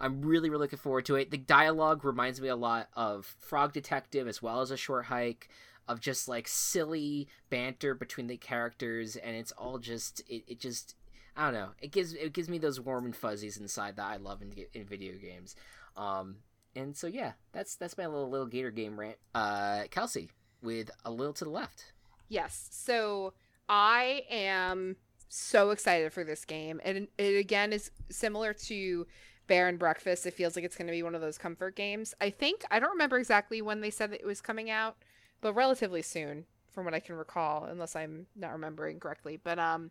I'm 0.00 0.22
really 0.22 0.48
really 0.48 0.60
looking 0.62 0.78
forward 0.78 1.06
to 1.06 1.16
it. 1.16 1.32
The 1.32 1.38
dialogue 1.38 2.04
reminds 2.04 2.40
me 2.40 2.46
a 2.46 2.56
lot 2.56 2.88
of 2.94 3.34
Frog 3.40 3.72
Detective 3.72 4.28
as 4.28 4.40
well 4.40 4.60
as 4.60 4.70
a 4.70 4.76
short 4.76 5.06
hike 5.06 5.48
of 5.88 6.00
just 6.00 6.28
like 6.28 6.46
silly 6.46 7.28
banter 7.50 7.94
between 7.94 8.26
the 8.26 8.36
characters, 8.36 9.16
and 9.16 9.34
it's 9.34 9.52
all 9.52 9.78
just 9.78 10.20
it, 10.28 10.44
it 10.46 10.60
just 10.60 10.94
I 11.36 11.44
don't 11.44 11.54
know. 11.54 11.70
It 11.80 11.92
gives 11.92 12.12
it 12.14 12.32
gives 12.32 12.48
me 12.48 12.58
those 12.58 12.80
warm 12.80 13.06
and 13.06 13.16
fuzzies 13.16 13.56
inside 13.56 13.96
that 13.96 14.06
I 14.06 14.16
love 14.16 14.42
in, 14.42 14.52
in 14.74 14.84
video 14.84 15.14
games. 15.14 15.56
Um, 15.96 16.36
and 16.76 16.96
so 16.96 17.06
yeah, 17.06 17.32
that's 17.52 17.76
that's 17.76 17.96
my 17.96 18.06
little 18.06 18.28
little 18.28 18.46
Gator 18.46 18.70
game 18.70 18.98
rant. 18.98 19.16
Uh, 19.34 19.84
Kelsey 19.90 20.30
with 20.62 20.90
a 21.04 21.10
little 21.10 21.32
to 21.34 21.44
the 21.44 21.50
left. 21.50 21.92
Yes. 22.28 22.68
So 22.70 23.32
I 23.68 24.24
am 24.30 24.96
so 25.28 25.70
excited 25.70 26.12
for 26.12 26.24
this 26.24 26.44
game, 26.44 26.80
and 26.84 27.08
it 27.18 27.36
again 27.36 27.72
is 27.72 27.90
similar 28.10 28.52
to 28.52 29.06
Bear 29.46 29.68
and 29.68 29.78
Breakfast. 29.78 30.26
It 30.26 30.34
feels 30.34 30.56
like 30.56 30.64
it's 30.64 30.76
going 30.76 30.86
to 30.86 30.92
be 30.92 31.02
one 31.02 31.14
of 31.14 31.20
those 31.20 31.38
comfort 31.38 31.76
games. 31.76 32.14
I 32.20 32.30
think 32.30 32.64
I 32.70 32.78
don't 32.78 32.90
remember 32.90 33.18
exactly 33.18 33.62
when 33.62 33.80
they 33.80 33.90
said 33.90 34.10
that 34.12 34.20
it 34.20 34.26
was 34.26 34.40
coming 34.40 34.70
out, 34.70 34.96
but 35.40 35.54
relatively 35.54 36.02
soon, 36.02 36.44
from 36.70 36.84
what 36.84 36.94
I 36.94 37.00
can 37.00 37.16
recall, 37.16 37.64
unless 37.64 37.96
I'm 37.96 38.26
not 38.36 38.52
remembering 38.52 39.00
correctly. 39.00 39.38
But 39.42 39.58
um, 39.58 39.90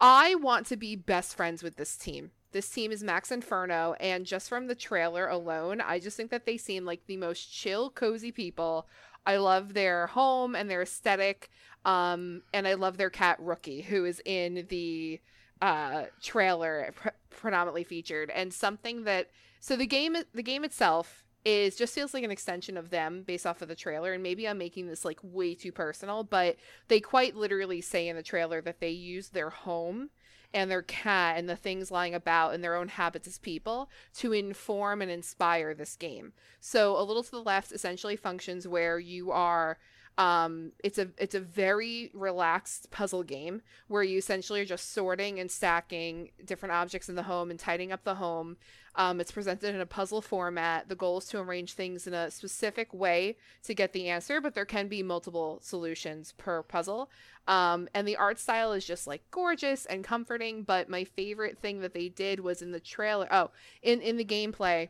I 0.00 0.34
want 0.36 0.66
to 0.66 0.76
be 0.76 0.96
best 0.96 1.36
friends 1.36 1.62
with 1.62 1.76
this 1.76 1.96
team. 1.96 2.30
This 2.52 2.70
team 2.70 2.92
is 2.92 3.02
Max 3.02 3.30
Inferno, 3.30 3.94
and 4.00 4.24
just 4.24 4.48
from 4.48 4.68
the 4.68 4.74
trailer 4.74 5.28
alone, 5.28 5.82
I 5.82 5.98
just 5.98 6.16
think 6.16 6.30
that 6.30 6.46
they 6.46 6.56
seem 6.56 6.86
like 6.86 7.06
the 7.06 7.18
most 7.18 7.52
chill, 7.52 7.90
cozy 7.90 8.32
people. 8.32 8.86
I 9.26 9.36
love 9.36 9.74
their 9.74 10.06
home 10.06 10.54
and 10.54 10.70
their 10.70 10.80
aesthetic, 10.80 11.50
um, 11.84 12.42
and 12.54 12.66
I 12.66 12.74
love 12.74 12.96
their 12.96 13.10
cat 13.10 13.36
Rookie, 13.38 13.82
who 13.82 14.06
is 14.06 14.22
in 14.24 14.66
the 14.70 15.20
uh, 15.60 16.04
trailer 16.22 16.92
pre- 16.94 17.10
predominantly 17.28 17.84
featured, 17.84 18.30
and 18.30 18.54
something 18.54 19.04
that 19.04 19.28
so 19.60 19.76
the 19.76 19.86
game 19.86 20.16
the 20.32 20.42
game 20.42 20.64
itself 20.64 21.24
is 21.44 21.76
just 21.76 21.94
feels 21.94 22.12
like 22.12 22.24
an 22.24 22.30
extension 22.30 22.76
of 22.76 22.90
them 22.90 23.22
based 23.22 23.46
off 23.46 23.62
of 23.62 23.68
the 23.68 23.74
trailer 23.74 24.12
and 24.12 24.22
maybe 24.22 24.46
i'm 24.46 24.58
making 24.58 24.86
this 24.86 25.04
like 25.04 25.18
way 25.22 25.54
too 25.54 25.72
personal 25.72 26.24
but 26.24 26.56
they 26.88 27.00
quite 27.00 27.36
literally 27.36 27.80
say 27.80 28.08
in 28.08 28.16
the 28.16 28.22
trailer 28.22 28.60
that 28.60 28.80
they 28.80 28.90
use 28.90 29.28
their 29.30 29.50
home 29.50 30.10
and 30.54 30.70
their 30.70 30.82
cat 30.82 31.36
and 31.36 31.48
the 31.48 31.56
things 31.56 31.90
lying 31.90 32.14
about 32.14 32.54
and 32.54 32.64
their 32.64 32.74
own 32.74 32.88
habits 32.88 33.28
as 33.28 33.38
people 33.38 33.90
to 34.14 34.32
inform 34.32 35.02
and 35.02 35.10
inspire 35.10 35.74
this 35.74 35.96
game. 35.96 36.32
So 36.60 36.98
a 36.98 37.04
little 37.04 37.22
to 37.22 37.30
the 37.30 37.42
left 37.42 37.72
essentially 37.72 38.16
functions 38.16 38.66
where 38.66 38.98
you 38.98 39.30
are 39.30 39.78
um, 40.18 40.72
it's 40.82 40.98
a 40.98 41.08
it's 41.16 41.36
a 41.36 41.40
very 41.40 42.10
relaxed 42.12 42.90
puzzle 42.90 43.22
game 43.22 43.62
where 43.86 44.02
you 44.02 44.18
essentially 44.18 44.60
are 44.60 44.64
just 44.64 44.92
sorting 44.92 45.38
and 45.38 45.48
stacking 45.48 46.30
different 46.44 46.72
objects 46.72 47.08
in 47.08 47.14
the 47.14 47.22
home 47.22 47.50
and 47.50 47.58
tidying 47.58 47.92
up 47.92 48.02
the 48.02 48.16
home. 48.16 48.56
Um, 48.96 49.20
it's 49.20 49.30
presented 49.30 49.76
in 49.76 49.80
a 49.80 49.86
puzzle 49.86 50.20
format. 50.20 50.88
The 50.88 50.96
goal 50.96 51.18
is 51.18 51.26
to 51.26 51.38
arrange 51.38 51.74
things 51.74 52.08
in 52.08 52.14
a 52.14 52.32
specific 52.32 52.92
way 52.92 53.36
to 53.62 53.74
get 53.74 53.92
the 53.92 54.08
answer, 54.08 54.40
but 54.40 54.54
there 54.54 54.64
can 54.64 54.88
be 54.88 55.04
multiple 55.04 55.60
solutions 55.62 56.34
per 56.36 56.64
puzzle. 56.64 57.08
Um, 57.46 57.88
and 57.94 58.08
the 58.08 58.16
art 58.16 58.40
style 58.40 58.72
is 58.72 58.84
just 58.84 59.06
like 59.06 59.22
gorgeous 59.30 59.86
and 59.86 60.02
comforting. 60.02 60.64
But 60.64 60.88
my 60.88 61.04
favorite 61.04 61.58
thing 61.58 61.78
that 61.80 61.94
they 61.94 62.08
did 62.08 62.40
was 62.40 62.60
in 62.60 62.72
the 62.72 62.80
trailer. 62.80 63.28
Oh, 63.30 63.52
in 63.82 64.00
in 64.00 64.16
the 64.16 64.24
gameplay, 64.24 64.88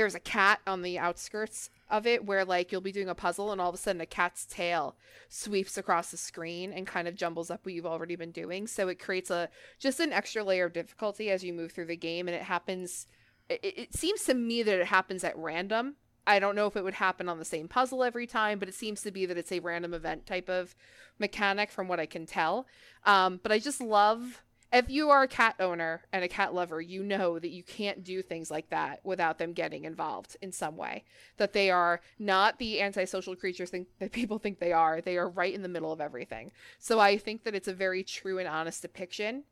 there's 0.00 0.14
a 0.14 0.20
cat 0.20 0.60
on 0.66 0.80
the 0.80 0.98
outskirts 0.98 1.68
of 1.90 2.06
it 2.06 2.24
where 2.24 2.42
like 2.42 2.72
you'll 2.72 2.80
be 2.80 2.90
doing 2.90 3.10
a 3.10 3.14
puzzle 3.14 3.52
and 3.52 3.60
all 3.60 3.68
of 3.68 3.74
a 3.74 3.78
sudden 3.78 4.00
a 4.00 4.06
cat's 4.06 4.46
tail 4.46 4.96
sweeps 5.28 5.76
across 5.76 6.10
the 6.10 6.16
screen 6.16 6.72
and 6.72 6.86
kind 6.86 7.06
of 7.06 7.14
jumbles 7.14 7.50
up 7.50 7.66
what 7.66 7.74
you've 7.74 7.84
already 7.84 8.16
been 8.16 8.30
doing. 8.30 8.66
So 8.66 8.88
it 8.88 8.98
creates 8.98 9.28
a 9.28 9.50
just 9.78 10.00
an 10.00 10.10
extra 10.10 10.42
layer 10.42 10.64
of 10.64 10.72
difficulty 10.72 11.30
as 11.30 11.44
you 11.44 11.52
move 11.52 11.72
through 11.72 11.84
the 11.84 11.96
game 11.96 12.28
and 12.28 12.34
it 12.34 12.44
happens 12.44 13.08
it, 13.50 13.60
it 13.62 13.94
seems 13.94 14.24
to 14.24 14.32
me 14.32 14.62
that 14.62 14.80
it 14.80 14.86
happens 14.86 15.22
at 15.22 15.36
random. 15.36 15.96
I 16.26 16.38
don't 16.38 16.56
know 16.56 16.66
if 16.66 16.76
it 16.76 16.84
would 16.84 16.94
happen 16.94 17.28
on 17.28 17.38
the 17.38 17.44
same 17.44 17.68
puzzle 17.68 18.02
every 18.02 18.26
time 18.26 18.58
but 18.58 18.68
it 18.68 18.74
seems 18.74 19.02
to 19.02 19.10
be 19.10 19.26
that 19.26 19.36
it's 19.36 19.52
a 19.52 19.60
random 19.60 19.92
event 19.92 20.24
type 20.24 20.48
of 20.48 20.74
mechanic 21.18 21.70
from 21.70 21.88
what 21.88 22.00
i 22.00 22.06
can 22.06 22.24
tell. 22.24 22.66
Um, 23.04 23.38
but 23.42 23.52
i 23.52 23.58
just 23.58 23.82
love 23.82 24.42
if 24.72 24.88
you 24.88 25.10
are 25.10 25.22
a 25.22 25.28
cat 25.28 25.56
owner 25.58 26.02
and 26.12 26.22
a 26.22 26.28
cat 26.28 26.54
lover, 26.54 26.80
you 26.80 27.02
know 27.02 27.38
that 27.38 27.50
you 27.50 27.62
can't 27.62 28.04
do 28.04 28.22
things 28.22 28.50
like 28.50 28.70
that 28.70 29.00
without 29.04 29.38
them 29.38 29.52
getting 29.52 29.84
involved 29.84 30.36
in 30.40 30.52
some 30.52 30.76
way. 30.76 31.04
That 31.38 31.52
they 31.52 31.70
are 31.70 32.00
not 32.18 32.58
the 32.58 32.80
antisocial 32.80 33.34
creatures 33.34 33.70
think, 33.70 33.88
that 33.98 34.12
people 34.12 34.38
think 34.38 34.58
they 34.58 34.72
are. 34.72 35.00
They 35.00 35.18
are 35.18 35.28
right 35.28 35.52
in 35.52 35.62
the 35.62 35.68
middle 35.68 35.92
of 35.92 36.00
everything. 36.00 36.52
So 36.78 37.00
I 37.00 37.18
think 37.18 37.42
that 37.44 37.54
it's 37.54 37.68
a 37.68 37.74
very 37.74 38.04
true 38.04 38.38
and 38.38 38.46
honest 38.46 38.82
depiction 38.82 39.44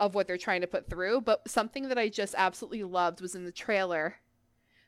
of 0.00 0.14
what 0.14 0.26
they're 0.26 0.36
trying 0.36 0.60
to 0.62 0.66
put 0.66 0.90
through. 0.90 1.20
But 1.20 1.48
something 1.48 1.88
that 1.88 1.98
I 1.98 2.08
just 2.08 2.34
absolutely 2.36 2.82
loved 2.82 3.20
was 3.20 3.34
in 3.34 3.44
the 3.44 3.52
trailer 3.52 4.16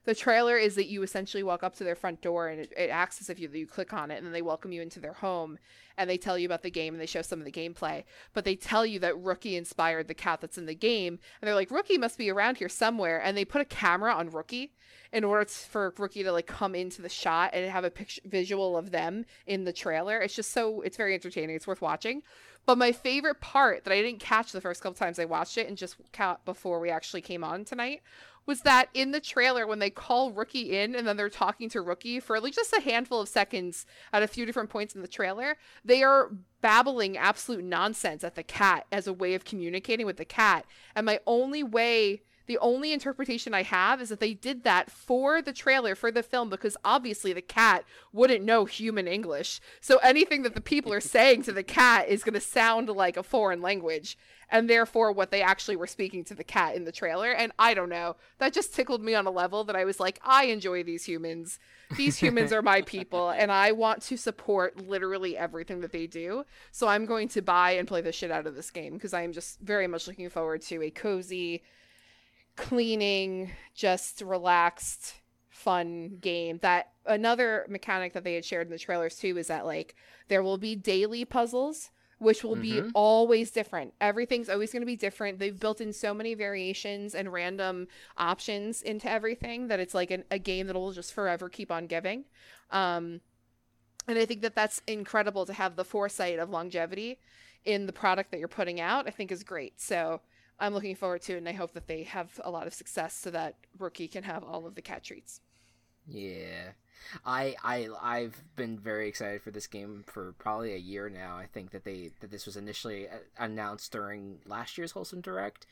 the 0.09 0.15
trailer 0.15 0.57
is 0.57 0.75
that 0.77 0.87
you 0.87 1.03
essentially 1.03 1.43
walk 1.43 1.63
up 1.63 1.75
to 1.75 1.85
their 1.85 1.95
front 1.95 2.23
door 2.23 2.49
and 2.49 2.63
it, 2.63 2.73
it 2.75 2.89
acts 2.89 3.21
as 3.21 3.29
if 3.29 3.39
you, 3.39 3.47
you 3.53 3.67
click 3.67 3.93
on 3.93 4.11
it 4.11 4.17
and 4.17 4.25
then 4.25 4.33
they 4.33 4.41
welcome 4.41 4.73
you 4.73 4.81
into 4.81 4.99
their 4.99 5.13
home 5.13 5.59
and 5.99 6.09
they 6.09 6.17
tell 6.17 6.39
you 6.39 6.47
about 6.47 6.63
the 6.63 6.71
game 6.71 6.95
and 6.95 7.01
they 7.01 7.05
show 7.05 7.21
some 7.21 7.39
of 7.39 7.45
the 7.45 7.53
gameplay 7.53 8.03
but 8.33 8.47
they 8.47 8.57
tell 8.57 8.87
you 8.87 8.99
that 8.99 9.19
rookie 9.19 9.55
inspired 9.55 10.09
the 10.09 10.15
cat 10.15 10.41
that's 10.41 10.57
in 10.57 10.65
the 10.65 10.75
game 10.75 11.19
and 11.43 11.47
they're 11.47 11.55
like 11.55 11.71
rookie 11.71 11.99
must 11.99 12.17
be 12.17 12.31
around 12.31 12.57
here 12.57 12.71
somewhere 12.71 13.21
and 13.23 13.37
they 13.37 13.45
put 13.45 13.61
a 13.61 13.67
camera 13.67 14.15
on 14.15 14.31
rookie 14.31 14.73
in 15.13 15.25
order 15.25 15.45
for 15.45 15.93
rookie 15.99 16.23
to 16.23 16.33
like 16.33 16.47
come 16.47 16.75
into 16.75 17.03
the 17.03 17.09
shot 17.11 17.51
and 17.53 17.71
have 17.71 17.85
a 17.85 17.91
picture 17.91 18.23
visual 18.25 18.77
of 18.77 18.91
them 18.91 19.25
in 19.47 19.65
the 19.65 19.73
trailer. 19.73 20.21
It's 20.21 20.35
just 20.35 20.53
so 20.53 20.83
it's 20.83 20.97
very 20.97 21.15
entertaining. 21.15 21.57
It's 21.57 21.67
worth 21.67 21.81
watching. 21.81 22.23
But 22.67 22.77
my 22.77 22.93
favorite 22.93 23.41
part 23.41 23.85
that 23.85 23.93
I 23.93 24.03
didn't 24.03 24.21
catch 24.21 24.53
the 24.53 24.61
first 24.61 24.83
couple 24.83 24.97
times 24.97 25.19
I 25.19 25.25
watched 25.25 25.57
it 25.57 25.69
and 25.69 25.77
just 25.79 25.97
caught 26.13 26.45
before 26.45 26.81
we 26.81 26.91
actually 26.91 27.23
came 27.23 27.43
on 27.43 27.65
tonight 27.65 28.03
was 28.49 28.63
that 28.63 28.89
in 28.95 29.11
the 29.11 29.21
trailer 29.21 29.67
when 29.67 29.79
they 29.79 29.91
call 29.91 30.33
Rookie 30.33 30.75
in 30.75 30.95
and 30.95 31.07
then 31.07 31.19
they're 31.19 31.29
talking 31.29 31.69
to 31.69 31.83
Rookie 31.83 32.19
for 32.19 32.41
like 32.41 32.55
just 32.55 32.73
a 32.73 32.81
handful 32.81 33.21
of 33.21 33.29
seconds 33.29 33.85
at 34.11 34.23
a 34.23 34.27
few 34.27 34.47
different 34.47 34.71
points 34.71 34.95
in 34.95 35.03
the 35.03 35.07
trailer, 35.07 35.59
they 35.85 36.03
are 36.03 36.31
babbling 36.63 37.19
absolute 37.19 37.63
nonsense 37.63 38.25
at 38.25 38.37
the 38.37 38.43
cat 38.43 38.87
as 38.91 39.07
a 39.07 39.13
way 39.13 39.35
of 39.35 39.45
communicating 39.45 40.07
with 40.07 40.17
the 40.17 40.25
cat. 40.25 40.65
And 40.97 41.05
my 41.05 41.21
only 41.27 41.63
way 41.63 42.23
the 42.47 42.59
only 42.59 42.95
interpretation 42.95 43.53
I 43.53 43.63
have 43.63 44.01
is 44.01 44.09
that 44.09 44.21
they 44.21 44.33
did 44.33 44.65
that 44.65 44.91
for 44.91 45.43
the 45.43 45.53
trailer 45.53 45.95
for 45.95 46.11
the 46.11 46.23
film 46.23 46.49
because 46.49 46.79
obviously 46.83 47.35
the 47.35 47.43
cat 47.43 47.85
wouldn't 48.11 48.43
know 48.43 48.65
human 48.65 49.07
English. 49.07 49.61
So 49.83 49.99
anything 49.99 50.45
that 50.45 50.55
the 50.55 50.63
people 50.63 50.91
are 50.95 51.01
saying 51.01 51.43
to 51.43 51.53
the 51.53 51.63
cat 51.63 52.09
is 52.09 52.25
going 52.25 52.33
to 52.33 52.41
sound 52.41 52.89
like 52.89 53.19
a 53.19 53.23
foreign 53.23 53.61
language 53.61 54.17
and 54.51 54.69
therefore 54.69 55.13
what 55.13 55.31
they 55.31 55.43
actually 55.43 55.77
were 55.77 55.87
speaking 55.87 56.25
to 56.25 56.35
the 56.35 56.45
cat 56.45 56.75
in 56.75 56.85
the 56.85 56.93
trailer. 56.93 57.31
And 57.31 57.53
I 57.59 57.75
don't 57.75 57.89
know, 57.89 58.17
that 58.39 58.53
just 58.53 58.75
tickled 58.75 59.03
me 59.03 59.15
on 59.15 59.27
a 59.27 59.31
level 59.31 59.65
that 59.65 59.77
I 59.77 59.85
was 59.85 60.01
like, 60.01 60.21
I 60.25 60.45
enjoy 60.45 60.83
these 60.83 61.05
humans. 61.05 61.59
These 61.97 62.17
humans 62.17 62.53
are 62.53 62.63
my 62.63 62.83
people, 62.87 63.31
and 63.31 63.53
I 63.53 63.73
want 63.73 64.03
to 64.03 64.17
support 64.17 64.87
literally 64.89 65.37
everything 65.37 65.81
that 65.81 65.93
they 65.93 66.07
do. 66.07 66.45
So 66.71 66.89
I'm 66.89 67.07
going 67.07 67.29
to 67.29 67.43
buy 67.43 67.73
and 67.73 67.87
play 67.87 68.01
the 68.01 68.13
shit 68.13 68.31
out 68.31 68.47
of 68.47 68.55
this 68.55 68.71
game 68.71 68.95
because 68.95 69.15
I 69.15 69.23
am 69.23 69.33
just 69.33 69.61
very 69.61 69.87
much 69.87 70.07
looking 70.07 70.31
forward 70.31 70.63
to 70.63 70.83
a 70.83 70.91
cozy, 70.91 71.63
cleaning, 72.57 73.51
just 73.75 74.23
relaxed, 74.23 75.15
fun 75.51 76.19
game. 76.21 76.59
That 76.63 76.93
another 77.05 77.67
mechanic 77.69 78.15
that 78.15 78.25
they 78.25 78.35
had 78.35 78.45
shared 78.45 78.67
in 78.67 78.73
the 78.73 78.79
trailers 78.79 79.17
too 79.17 79.37
is 79.37 79.49
that 79.49 79.67
like 79.67 79.95
there 80.29 80.43
will 80.43 80.59
be 80.59 80.77
daily 80.77 81.25
puzzles 81.25 81.91
which 82.19 82.43
will 82.43 82.57
be 82.57 82.73
Mhm. 82.73 82.91
always 82.95 83.51
different. 83.51 83.95
Everything's 84.01 84.49
always 84.49 84.73
going 84.73 84.83
to 84.83 84.87
be 84.87 84.97
different. 84.97 85.39
They've 85.39 85.59
built 85.59 85.81
in 85.81 85.93
so 85.93 86.13
many 86.13 86.35
variations 86.35 87.15
and 87.15 87.33
random 87.33 87.89
options 88.17 88.83
into 88.83 89.09
everything 89.09 89.69
that 89.69 89.79
it's 89.81 89.95
like 89.95 90.11
an, 90.11 90.25
a 90.31 90.39
game 90.39 90.67
that 90.67 90.75
will 90.75 90.93
just 90.93 91.13
forever 91.13 91.49
keep 91.49 91.71
on 91.71 91.87
giving. 91.87 92.25
Um, 92.71 93.21
and 94.07 94.19
I 94.19 94.25
think 94.25 94.43
that 94.43 94.55
that's 94.55 94.83
incredible 94.87 95.47
to 95.47 95.53
have 95.53 95.77
the 95.77 95.85
foresight 95.85 96.39
of 96.39 96.51
longevity 96.51 97.21
in 97.65 97.87
the 97.87 97.93
product 97.93 98.31
that 98.31 98.39
you're 98.39 98.49
putting 98.49 98.81
out. 98.81 99.07
I 99.07 99.11
think 99.11 99.31
is 99.31 99.45
great. 99.45 99.81
So 99.81 100.21
I'm 100.59 100.75
looking 100.75 100.97
forward 100.97 101.23
to 101.23 101.35
it, 101.35 101.39
and 101.39 101.49
I 101.49 101.53
hope 101.53 101.73
that 101.75 101.87
they 101.87 102.03
have 102.03 102.41
a 102.43 102.51
lot 102.51 102.67
of 102.67 102.75
success 102.75 103.15
so 103.15 103.31
that 103.31 103.57
Rookie 103.79 104.09
can 104.09 104.25
have 104.25 104.43
all 104.43 104.67
of 104.67 104.75
the 104.75 104.83
cat 104.83 105.05
treats. 105.05 105.41
Yeah. 106.09 106.73
I 107.25 107.55
I 107.63 107.89
I've 108.03 108.43
been 108.57 108.79
very 108.79 109.09
excited 109.09 109.43
for 109.43 109.51
this 109.51 109.67
game 109.67 110.05
for 110.07 110.33
probably 110.39 110.75
a 110.75 110.79
year 110.79 111.09
now. 111.09 111.37
I 111.37 111.47
think 111.47 111.71
that 111.71 111.85
they 111.85 112.11
that 112.21 112.31
this 112.31 112.47
was 112.47 112.57
initially 112.57 113.09
uh, 113.09 113.19
announced 113.39 113.93
during 113.93 114.41
last 114.47 114.77
year's 114.79 114.93
Wholesome 114.93 115.21
Direct. 115.21 115.67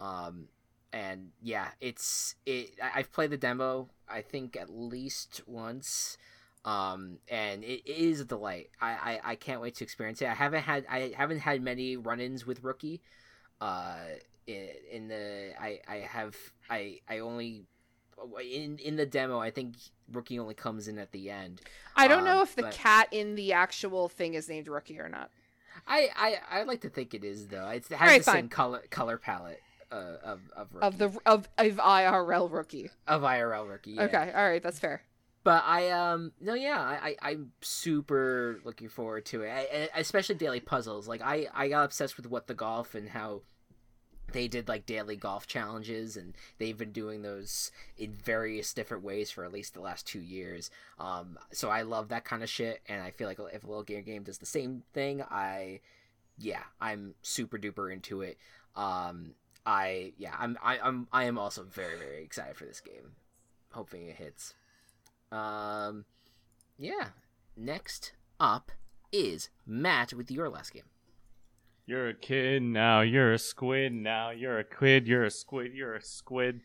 Um 0.00 0.48
and 0.92 1.30
yeah, 1.42 1.68
it's 1.80 2.36
it 2.46 2.72
I've 2.82 3.12
played 3.12 3.30
the 3.30 3.36
demo 3.38 3.88
I 4.08 4.22
think 4.22 4.56
at 4.56 4.70
least 4.70 5.42
once. 5.46 6.18
Um 6.64 7.18
and 7.28 7.64
it 7.64 7.86
is 7.90 8.20
a 8.20 8.24
delight. 8.24 8.70
I, 8.80 9.20
I 9.24 9.32
I 9.32 9.36
can't 9.36 9.60
wait 9.62 9.76
to 9.76 9.84
experience 9.84 10.22
it. 10.22 10.28
I 10.28 10.34
haven't 10.34 10.62
had 10.62 10.86
I 10.90 11.12
haven't 11.16 11.40
had 11.40 11.62
many 11.62 11.96
run-ins 11.96 12.46
with 12.46 12.64
Rookie. 12.64 13.02
Uh 13.60 13.96
in, 14.46 14.68
in 14.90 15.08
the 15.08 15.52
I 15.60 15.80
I 15.88 15.96
have 15.98 16.36
I 16.70 17.00
I 17.08 17.20
only 17.20 17.66
in 18.42 18.78
in 18.78 18.96
the 18.96 19.06
demo, 19.06 19.38
I 19.38 19.50
think 19.50 19.74
Rookie 20.12 20.38
only 20.38 20.54
comes 20.54 20.88
in 20.88 20.98
at 20.98 21.12
the 21.12 21.30
end. 21.30 21.60
I 21.96 22.08
don't 22.08 22.20
Um, 22.20 22.24
know 22.24 22.42
if 22.42 22.54
the 22.56 22.62
but- 22.62 22.72
cat 22.74 23.08
in 23.10 23.34
the 23.34 23.52
actual 23.52 24.08
thing 24.08 24.34
is 24.34 24.48
named 24.48 24.68
Rookie 24.68 24.98
or 25.00 25.08
not. 25.08 25.30
I 25.86 26.08
I, 26.16 26.60
I 26.60 26.62
like 26.64 26.80
to 26.82 26.88
think 26.88 27.14
it 27.14 27.24
is 27.24 27.48
though. 27.48 27.68
It's, 27.68 27.90
it 27.90 27.96
has 27.96 28.06
Alright, 28.08 28.24
the 28.24 28.30
same 28.30 28.48
color 28.48 28.82
color 28.90 29.18
palette 29.18 29.60
uh, 29.92 30.16
of 30.22 30.40
of 30.56 30.68
Rookie, 30.72 30.86
Of 30.86 30.98
the 30.98 31.06
of, 31.26 31.48
of 31.58 31.76
IRL 31.76 32.50
Rookie. 32.50 32.90
of 33.06 33.22
IRL 33.22 33.68
Rookie. 33.68 33.92
yeah. 33.92 34.02
Okay, 34.04 34.32
all 34.34 34.48
right, 34.48 34.62
that's 34.62 34.78
fair. 34.78 35.02
But 35.42 35.62
I 35.66 35.90
um 35.90 36.32
no 36.40 36.54
yeah 36.54 36.80
I, 36.80 37.16
I 37.20 37.30
I'm 37.30 37.52
super 37.60 38.60
looking 38.64 38.88
forward 38.88 39.26
to 39.26 39.42
it, 39.42 39.50
I, 39.50 39.90
I- 39.94 40.00
especially 40.00 40.36
daily 40.36 40.60
puzzles. 40.60 41.06
Like 41.08 41.20
I 41.22 41.48
I 41.52 41.68
got 41.68 41.84
obsessed 41.84 42.16
with 42.16 42.26
what 42.28 42.46
the 42.46 42.54
golf 42.54 42.94
and 42.94 43.08
how 43.08 43.42
they 44.34 44.48
did 44.48 44.68
like 44.68 44.84
daily 44.84 45.16
golf 45.16 45.46
challenges 45.46 46.16
and 46.16 46.34
they've 46.58 46.76
been 46.76 46.92
doing 46.92 47.22
those 47.22 47.70
in 47.96 48.12
various 48.12 48.74
different 48.74 49.02
ways 49.02 49.30
for 49.30 49.44
at 49.44 49.52
least 49.52 49.72
the 49.72 49.80
last 49.80 50.06
two 50.06 50.20
years. 50.20 50.70
Um, 50.98 51.38
so 51.52 51.70
I 51.70 51.82
love 51.82 52.08
that 52.08 52.24
kind 52.24 52.42
of 52.42 52.50
shit, 52.50 52.82
and 52.86 53.00
I 53.00 53.10
feel 53.10 53.28
like 53.28 53.38
if 53.52 53.64
a 53.64 53.66
little 53.66 53.82
game 53.82 54.02
game 54.02 54.24
does 54.24 54.38
the 54.38 54.46
same 54.46 54.82
thing, 54.92 55.22
I 55.22 55.80
yeah 56.36 56.64
I'm 56.80 57.14
super 57.22 57.58
duper 57.58 57.92
into 57.92 58.20
it. 58.20 58.36
Um, 58.76 59.34
I 59.64 60.12
yeah 60.18 60.34
I'm 60.38 60.58
I, 60.62 60.78
I'm 60.80 61.08
I 61.12 61.24
am 61.24 61.38
also 61.38 61.62
very 61.62 61.96
very 61.96 62.22
excited 62.22 62.56
for 62.56 62.64
this 62.64 62.80
game, 62.80 63.12
hoping 63.72 64.08
it 64.08 64.16
hits. 64.16 64.54
Um, 65.32 66.04
yeah. 66.78 67.08
Next 67.56 68.12
up 68.40 68.72
is 69.12 69.48
Matt 69.64 70.12
with 70.12 70.30
your 70.30 70.48
last 70.48 70.72
game. 70.72 70.82
You're 71.86 72.08
a 72.08 72.14
kid 72.14 72.62
now. 72.62 73.02
You're 73.02 73.34
a 73.34 73.38
squid 73.38 73.92
now. 73.92 74.30
You're 74.30 74.58
a 74.58 74.64
quid. 74.64 75.06
You're 75.06 75.24
a 75.24 75.30
squid. 75.30 75.74
You're 75.74 75.94
a 75.96 76.02
squid. 76.02 76.60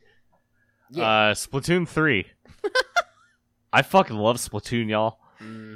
Yeah. 0.91 1.03
Uh, 1.03 1.33
Splatoon 1.33 1.87
three. 1.87 2.27
I 3.73 3.81
fucking 3.81 4.15
love 4.15 4.37
Splatoon, 4.37 4.89
y'all. 4.89 5.19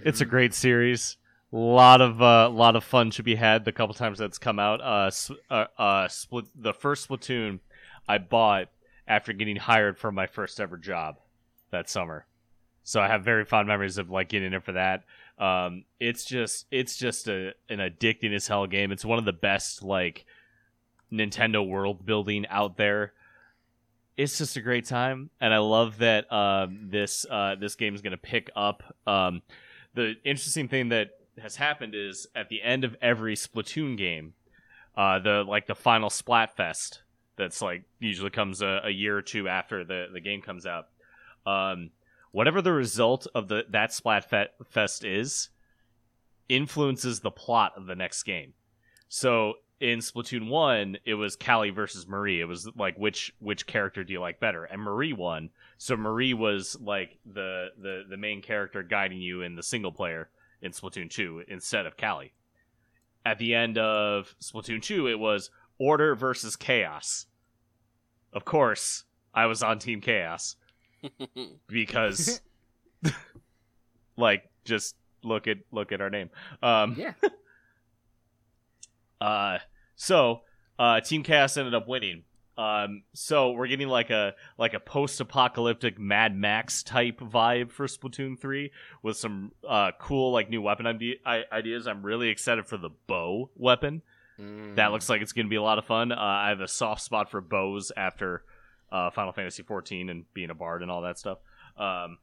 It's 0.06 0.22
a 0.22 0.26
great 0.26 0.54
series. 0.54 1.18
A 1.52 1.58
lot 1.58 2.02
of 2.02 2.22
uh, 2.22 2.50
lot 2.50 2.76
of 2.76 2.84
fun 2.84 3.12
should 3.12 3.26
be 3.26 3.36
had 3.36 3.64
the 3.64 3.72
couple 3.72 3.94
times 3.94 4.18
that's 4.18 4.38
come 4.38 4.60
out. 4.60 4.82
Uh, 4.82 5.12
uh, 5.50 5.66
uh, 5.78 6.08
split 6.08 6.46
the 6.56 6.74
first 6.74 7.08
Splatoon 7.08 7.60
I 8.08 8.18
bought 8.18 8.70
after 9.08 9.34
getting 9.34 9.58
hired 9.58 9.98
for 9.98 10.12
my 10.12 10.26
first 10.26 10.60
ever 10.60 10.78
job 10.78 11.18
that 11.72 11.90
summer. 11.90 12.26
So 12.84 13.00
I 13.02 13.08
have 13.08 13.24
very 13.24 13.46
fond 13.46 13.68
memories 13.68 13.98
of 13.98 14.10
like 14.10 14.30
getting 14.30 14.54
it 14.54 14.64
for 14.64 14.74
that. 14.74 15.04
Um, 15.38 15.86
it's 16.00 16.26
just 16.26 16.68
it's 16.72 16.96
just 16.96 17.28
a 17.28 17.54
an 17.70 17.80
addicting 17.80 18.34
as 18.34 18.48
hell 18.48 18.68
game. 18.68 18.92
It's 18.92 19.06
one 19.06 19.20
of 19.20 19.26
the 19.26 19.34
best 19.34 19.84
like 19.84 20.26
Nintendo 21.12 21.68
world 21.68 22.06
building 22.06 22.46
out 22.50 22.78
there. 22.78 23.14
It's 24.16 24.38
just 24.38 24.58
a 24.58 24.62
great 24.62 24.86
time, 24.86 25.32
and 25.42 25.54
I 25.54 25.58
love 25.58 25.98
that 26.00 26.32
um, 26.32 26.90
this 26.92 27.26
uh, 27.30 27.56
this 27.56 27.76
game 27.76 27.96
is 27.96 28.02
going 28.02 28.12
to 28.12 28.18
pick 28.18 28.52
up. 28.56 28.84
Um, 29.08 29.42
the 29.96 30.16
interesting 30.24 30.68
thing 30.68 30.90
that 30.90 31.10
has 31.42 31.56
happened 31.56 31.96
is 31.96 32.28
at 32.36 32.50
the 32.50 32.62
end 32.62 32.84
of 32.84 32.96
every 33.02 33.36
Splatoon 33.36 33.98
game, 33.98 34.34
uh, 34.96 35.20
the 35.20 35.44
like 35.48 35.66
the 35.66 35.76
final 35.76 36.10
Splatfest 36.10 37.00
that's 37.36 37.62
like 37.62 37.84
usually 38.00 38.30
comes 38.30 38.62
a, 38.62 38.82
a 38.84 38.90
year 38.90 39.18
or 39.18 39.22
two 39.22 39.48
after 39.48 39.84
the, 39.84 40.08
the 40.14 40.20
game 40.20 40.42
comes 40.42 40.66
out. 40.66 40.90
Um, 41.46 41.90
whatever 42.34 42.62
the 42.62 42.74
result 42.74 43.28
of 43.34 43.48
the 43.48 43.64
that 43.70 43.92
Splatfest 43.92 45.06
is, 45.06 45.50
influences 46.50 47.22
the 47.22 47.32
plot 47.32 47.74
of 47.78 47.86
the 47.86 47.96
next 47.96 48.24
game. 48.24 48.54
So 49.08 49.54
in 49.80 50.00
Splatoon 50.00 50.50
one, 50.50 50.98
it 51.06 51.14
was 51.14 51.36
Callie 51.36 51.70
versus 51.70 52.08
Marie. 52.08 52.42
It 52.42 52.48
was 52.48 52.68
like 52.76 52.98
which 52.98 53.32
which 53.40 53.66
character 53.68 54.04
do 54.04 54.12
you 54.12 54.20
like 54.20 54.40
better? 54.40 54.66
And 54.66 54.82
Marie 54.82 55.14
won. 55.14 55.52
So 55.78 55.96
Marie 55.96 56.34
was 56.34 56.76
like 56.82 57.20
the 57.26 57.68
the 57.80 58.04
the 58.10 58.18
main 58.18 58.42
character 58.42 58.84
guiding 58.84 59.22
you 59.22 59.44
in 59.44 59.56
the 59.56 59.64
single 59.64 59.92
player 59.92 60.30
in 60.62 60.72
Splatoon 60.72 61.10
two 61.10 61.44
instead 61.48 61.86
of 61.86 61.98
Callie. 61.98 62.34
At 63.26 63.38
the 63.38 63.54
end 63.54 63.78
of 63.78 64.36
Splatoon 64.42 64.82
two, 64.82 65.08
it 65.08 65.20
was 65.20 65.52
Order 65.78 66.16
versus 66.16 66.56
Chaos. 66.56 67.28
Of 68.34 68.44
course, 68.44 69.04
I 69.36 69.46
was 69.46 69.62
on 69.62 69.78
Team 69.78 70.02
Chaos 70.02 70.56
because 71.68 72.42
like 74.18 74.44
just 74.66 74.96
look 75.24 75.48
at 75.48 75.58
look 75.72 75.92
at 75.92 76.02
our 76.02 76.10
name. 76.10 76.30
Um 76.62 76.96
Yeah. 76.98 77.14
uh, 79.22 79.60
so 79.96 80.42
uh, 80.80 81.00
Team 81.02 81.24
Chaos 81.24 81.56
ended 81.58 81.74
up 81.74 81.88
winning. 81.88 82.24
Um, 82.56 83.04
so 83.14 83.52
we're 83.52 83.68
getting 83.68 83.88
like 83.88 84.12
a 84.12 84.36
like 84.60 84.76
a 84.76 84.80
post-apocalyptic 84.80 85.98
Mad 85.98 86.36
Max 86.36 86.84
type 86.84 87.20
vibe 87.20 87.72
for 87.72 87.88
Splatoon 87.88 88.40
three 88.40 88.72
with 89.02 89.18
some 89.18 89.54
uh, 89.68 89.92
cool 90.00 90.32
like 90.32 90.50
new 90.50 90.62
weapon 90.62 90.86
ide- 90.86 91.46
ideas. 91.52 91.88
I'm 91.88 92.04
really 92.04 92.30
excited 92.30 92.68
for 92.68 92.78
the 92.78 92.92
bow 93.08 93.50
weapon. 93.56 94.04
Mm. 94.40 94.76
That 94.76 94.92
looks 94.92 95.10
like 95.10 95.22
it's 95.22 95.32
going 95.32 95.48
to 95.48 95.50
be 95.50 95.56
a 95.56 95.64
lot 95.64 95.80
of 95.80 95.86
fun. 95.86 96.12
Uh, 96.12 96.16
I 96.20 96.50
have 96.50 96.60
a 96.60 96.68
soft 96.68 97.02
spot 97.02 97.32
for 97.32 97.42
bows 97.42 97.92
after 97.98 98.44
uh, 98.94 99.10
Final 99.10 99.34
Fantasy 99.34 99.64
14 99.64 100.10
and 100.10 100.32
being 100.34 100.52
a 100.52 100.56
bard 100.56 100.84
and 100.84 100.92
all 100.92 101.02
that 101.02 101.18
stuff. 101.18 101.40
Um, 101.78 102.20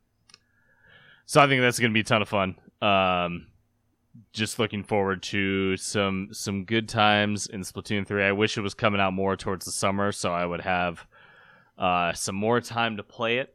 so 1.26 1.40
I 1.40 1.48
think 1.48 1.60
that's 1.60 1.78
going 1.78 1.90
to 1.90 1.94
be 1.94 2.00
a 2.00 2.04
ton 2.04 2.22
of 2.22 2.28
fun. 2.28 2.56
Um, 2.80 3.48
just 4.32 4.58
looking 4.58 4.82
forward 4.84 5.22
to 5.24 5.76
some 5.76 6.28
some 6.32 6.64
good 6.64 6.88
times 6.88 7.46
in 7.46 7.60
Splatoon 7.62 8.06
3. 8.06 8.24
I 8.24 8.32
wish 8.32 8.56
it 8.56 8.62
was 8.62 8.74
coming 8.74 9.00
out 9.00 9.12
more 9.12 9.36
towards 9.36 9.64
the 9.64 9.72
summer 9.72 10.12
so 10.12 10.32
I 10.32 10.46
would 10.46 10.60
have 10.62 11.04
uh, 11.78 12.12
some 12.12 12.34
more 12.34 12.60
time 12.60 12.96
to 12.96 13.02
play 13.02 13.38
it. 13.38 13.54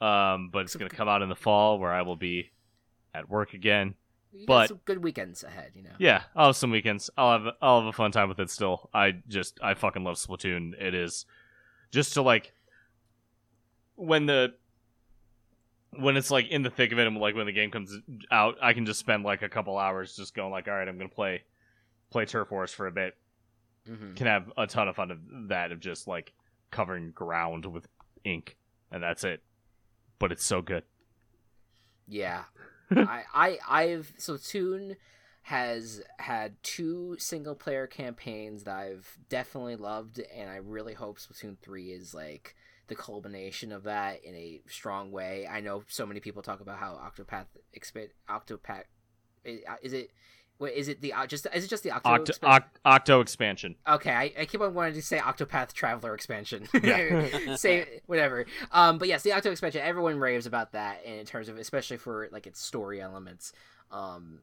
Um, 0.00 0.50
but 0.52 0.60
it's 0.60 0.76
going 0.76 0.90
to 0.90 0.96
come 0.96 1.08
out 1.08 1.22
in 1.22 1.28
the 1.28 1.36
fall 1.36 1.78
where 1.78 1.92
I 1.92 2.02
will 2.02 2.16
be 2.16 2.50
at 3.14 3.28
work 3.30 3.54
again. 3.54 3.94
You 4.32 4.46
but- 4.46 4.68
some 4.68 4.80
good 4.84 5.02
weekends 5.02 5.44
ahead, 5.44 5.70
you 5.74 5.82
know. 5.82 5.90
Yeah, 5.98 6.22
I'll 6.34 6.46
have 6.46 6.56
some 6.56 6.70
weekends. 6.70 7.08
I'll 7.16 7.32
have 7.38 7.54
I'll 7.62 7.80
have 7.80 7.88
a 7.88 7.92
fun 7.92 8.12
time 8.12 8.28
with 8.28 8.40
it 8.40 8.50
still. 8.50 8.90
I 8.92 9.12
just 9.28 9.58
I 9.62 9.74
fucking 9.74 10.04
love 10.04 10.16
Splatoon. 10.16 10.72
It 10.80 10.94
is 10.94 11.24
just 11.94 12.14
to 12.14 12.22
like 12.22 12.52
when 13.94 14.26
the 14.26 14.54
when 15.92 16.16
it's 16.16 16.30
like 16.30 16.48
in 16.48 16.62
the 16.62 16.70
thick 16.70 16.90
of 16.90 16.98
it 16.98 17.06
and 17.06 17.16
like 17.18 17.36
when 17.36 17.46
the 17.46 17.52
game 17.52 17.70
comes 17.70 17.96
out, 18.32 18.56
I 18.60 18.72
can 18.72 18.84
just 18.84 18.98
spend 18.98 19.22
like 19.22 19.42
a 19.42 19.48
couple 19.48 19.78
hours 19.78 20.16
just 20.16 20.34
going 20.34 20.50
like, 20.50 20.66
all 20.66 20.74
right, 20.74 20.88
I'm 20.88 20.98
gonna 20.98 21.08
play 21.08 21.42
play 22.10 22.26
Turf 22.26 22.50
Wars 22.50 22.72
for 22.72 22.88
a 22.88 22.92
bit. 22.92 23.16
hmm 23.86 24.14
Can 24.14 24.26
have 24.26 24.52
a 24.56 24.66
ton 24.66 24.88
of 24.88 24.96
fun 24.96 25.12
of 25.12 25.18
that 25.48 25.70
of 25.70 25.78
just 25.80 26.08
like 26.08 26.32
covering 26.70 27.12
ground 27.12 27.64
with 27.64 27.86
ink 28.24 28.56
and 28.90 29.02
that's 29.02 29.22
it. 29.24 29.42
But 30.18 30.32
it's 30.32 30.44
so 30.44 30.62
good. 30.62 30.82
Yeah. 32.08 32.44
I, 32.90 33.22
I 33.32 33.58
I've 33.68 34.12
Splatoon 34.18 34.96
has 35.44 36.00
had 36.18 36.54
two 36.62 37.16
single 37.18 37.54
player 37.54 37.86
campaigns 37.86 38.64
that 38.64 38.76
I've 38.76 39.18
definitely 39.28 39.76
loved 39.76 40.18
and 40.34 40.48
I 40.48 40.56
really 40.56 40.94
hope 40.94 41.18
Splatoon 41.18 41.58
3 41.60 41.90
is 41.90 42.14
like 42.14 42.56
the 42.86 42.94
culmination 42.94 43.70
of 43.70 43.82
that 43.82 44.24
in 44.24 44.34
a 44.34 44.62
strong 44.68 45.12
way. 45.12 45.46
I 45.46 45.60
know 45.60 45.82
so 45.86 46.06
many 46.06 46.20
people 46.20 46.40
talk 46.40 46.60
about 46.60 46.78
how 46.78 46.94
Octopath 46.94 47.44
expand 47.74 48.08
Octopath 48.28 48.84
is 49.44 49.92
it 49.92 50.10
Wait, 50.58 50.74
is 50.76 50.88
it 50.88 51.00
the 51.00 51.12
uh, 51.12 51.26
just 51.26 51.46
is 51.52 51.64
it 51.64 51.68
just 51.68 51.82
the 51.82 51.90
Octo? 51.90 52.08
Octo, 52.08 52.30
expansion? 52.30 52.62
Oct- 52.62 52.90
Octo 52.90 53.20
expansion. 53.20 53.74
Okay, 53.88 54.12
I, 54.12 54.32
I 54.38 54.44
keep 54.46 54.60
on 54.60 54.72
wanting 54.72 54.94
to 54.94 55.02
say 55.02 55.18
Octopath 55.18 55.72
Traveler 55.72 56.14
expansion. 56.14 56.68
Yeah. 56.82 57.56
say 57.56 58.00
whatever. 58.06 58.46
Um, 58.70 58.98
but 58.98 59.08
yes, 59.08 59.22
the 59.22 59.32
Octo 59.32 59.50
expansion. 59.50 59.82
Everyone 59.82 60.18
raves 60.18 60.46
about 60.46 60.72
that, 60.72 61.02
and 61.04 61.18
in 61.18 61.26
terms 61.26 61.48
of 61.48 61.58
especially 61.58 61.96
for 61.96 62.28
like 62.30 62.46
its 62.46 62.62
story 62.62 63.00
elements. 63.00 63.52
Um, 63.90 64.40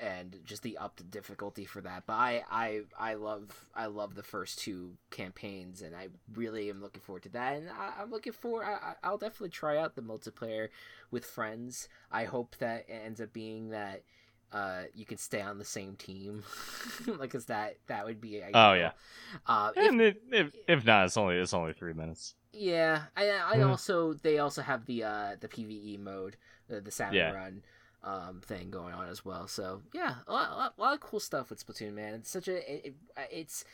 and 0.00 0.40
just 0.44 0.62
the 0.62 0.76
upped 0.78 1.08
difficulty 1.10 1.64
for 1.64 1.80
that. 1.80 2.04
But 2.06 2.14
I, 2.14 2.44
I 2.50 2.80
I 2.98 3.14
love 3.14 3.66
I 3.74 3.86
love 3.86 4.14
the 4.14 4.22
first 4.22 4.58
two 4.58 4.92
campaigns, 5.10 5.82
and 5.82 5.94
I 5.94 6.08
really 6.34 6.68
am 6.70 6.80
looking 6.82 7.00
forward 7.00 7.22
to 7.24 7.28
that. 7.30 7.56
And 7.56 7.68
I, 7.70 8.02
am 8.02 8.10
looking 8.10 8.32
for 8.32 8.64
I, 8.64 8.94
I'll 9.02 9.18
definitely 9.18 9.50
try 9.50 9.76
out 9.76 9.94
the 9.94 10.02
multiplayer 10.02 10.68
with 11.10 11.24
friends. 11.24 11.88
I 12.10 12.24
hope 12.24 12.56
that 12.58 12.86
it 12.88 13.00
ends 13.04 13.20
up 13.20 13.32
being 13.32 13.70
that 13.70 14.02
uh, 14.52 14.82
you 14.94 15.04
can 15.04 15.18
stay 15.18 15.40
on 15.40 15.58
the 15.58 15.64
same 15.64 15.96
team, 15.96 16.44
like, 17.06 17.30
cause 17.30 17.46
that 17.46 17.76
that 17.86 18.04
would 18.04 18.20
be. 18.20 18.42
Ideal. 18.42 18.50
Oh 18.54 18.72
yeah. 18.74 18.92
Uh, 19.46 19.72
and 19.76 20.00
if, 20.00 20.16
if 20.30 20.54
if 20.68 20.84
not, 20.84 21.06
it's 21.06 21.16
only 21.16 21.36
it's 21.36 21.54
only 21.54 21.72
three 21.72 21.92
minutes. 21.92 22.34
Yeah, 22.52 23.02
I 23.16 23.30
I 23.30 23.62
also 23.62 24.14
they 24.14 24.38
also 24.38 24.62
have 24.62 24.86
the 24.86 25.04
uh 25.04 25.36
the 25.40 25.48
PVE 25.48 25.98
mode, 25.98 26.36
the 26.68 26.80
the 26.80 26.90
salmon 26.90 27.16
Yeah. 27.16 27.32
run 27.32 27.62
um 28.04 28.40
thing 28.44 28.70
going 28.70 28.94
on 28.94 29.08
as 29.08 29.24
well. 29.24 29.48
So 29.48 29.82
yeah, 29.92 30.16
a 30.26 30.32
lot, 30.32 30.74
a 30.76 30.80
lot, 30.80 30.94
of 30.94 31.00
cool 31.00 31.20
stuff 31.20 31.50
with 31.50 31.66
Splatoon, 31.66 31.94
man. 31.94 32.14
It's 32.14 32.30
such 32.30 32.48
a 32.48 32.86
it, 32.86 32.94
it's. 33.30 33.64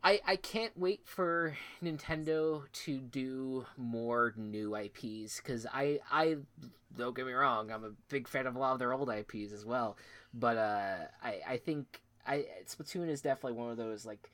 I, 0.00 0.20
I 0.24 0.36
can't 0.36 0.78
wait 0.78 1.00
for 1.04 1.56
Nintendo 1.82 2.62
to 2.84 2.98
do 2.98 3.66
more 3.76 4.32
new 4.36 4.76
IPs 4.76 5.38
because 5.38 5.66
I 5.72 5.98
I 6.08 6.36
don't 6.96 7.16
get 7.16 7.26
me 7.26 7.32
wrong 7.32 7.72
I'm 7.72 7.84
a 7.84 7.90
big 8.08 8.28
fan 8.28 8.46
of 8.46 8.54
a 8.54 8.58
lot 8.60 8.74
of 8.74 8.78
their 8.78 8.92
old 8.92 9.10
IPs 9.10 9.52
as 9.52 9.64
well 9.64 9.96
but 10.32 10.56
uh 10.56 10.96
I 11.22 11.40
I 11.48 11.56
think 11.56 12.00
I 12.24 12.46
Splatoon 12.66 13.08
is 13.08 13.22
definitely 13.22 13.58
one 13.58 13.70
of 13.70 13.76
those 13.76 14.06
like 14.06 14.30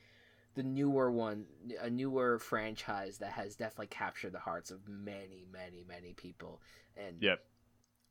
the 0.54 0.62
newer 0.62 1.10
one 1.10 1.46
a 1.80 1.90
newer 1.90 2.38
franchise 2.38 3.18
that 3.18 3.32
has 3.32 3.56
definitely 3.56 3.86
captured 3.88 4.32
the 4.32 4.38
hearts 4.38 4.70
of 4.70 4.86
many 4.88 5.46
many 5.50 5.84
many 5.88 6.12
people 6.12 6.60
and 6.96 7.22
Yep. 7.22 7.42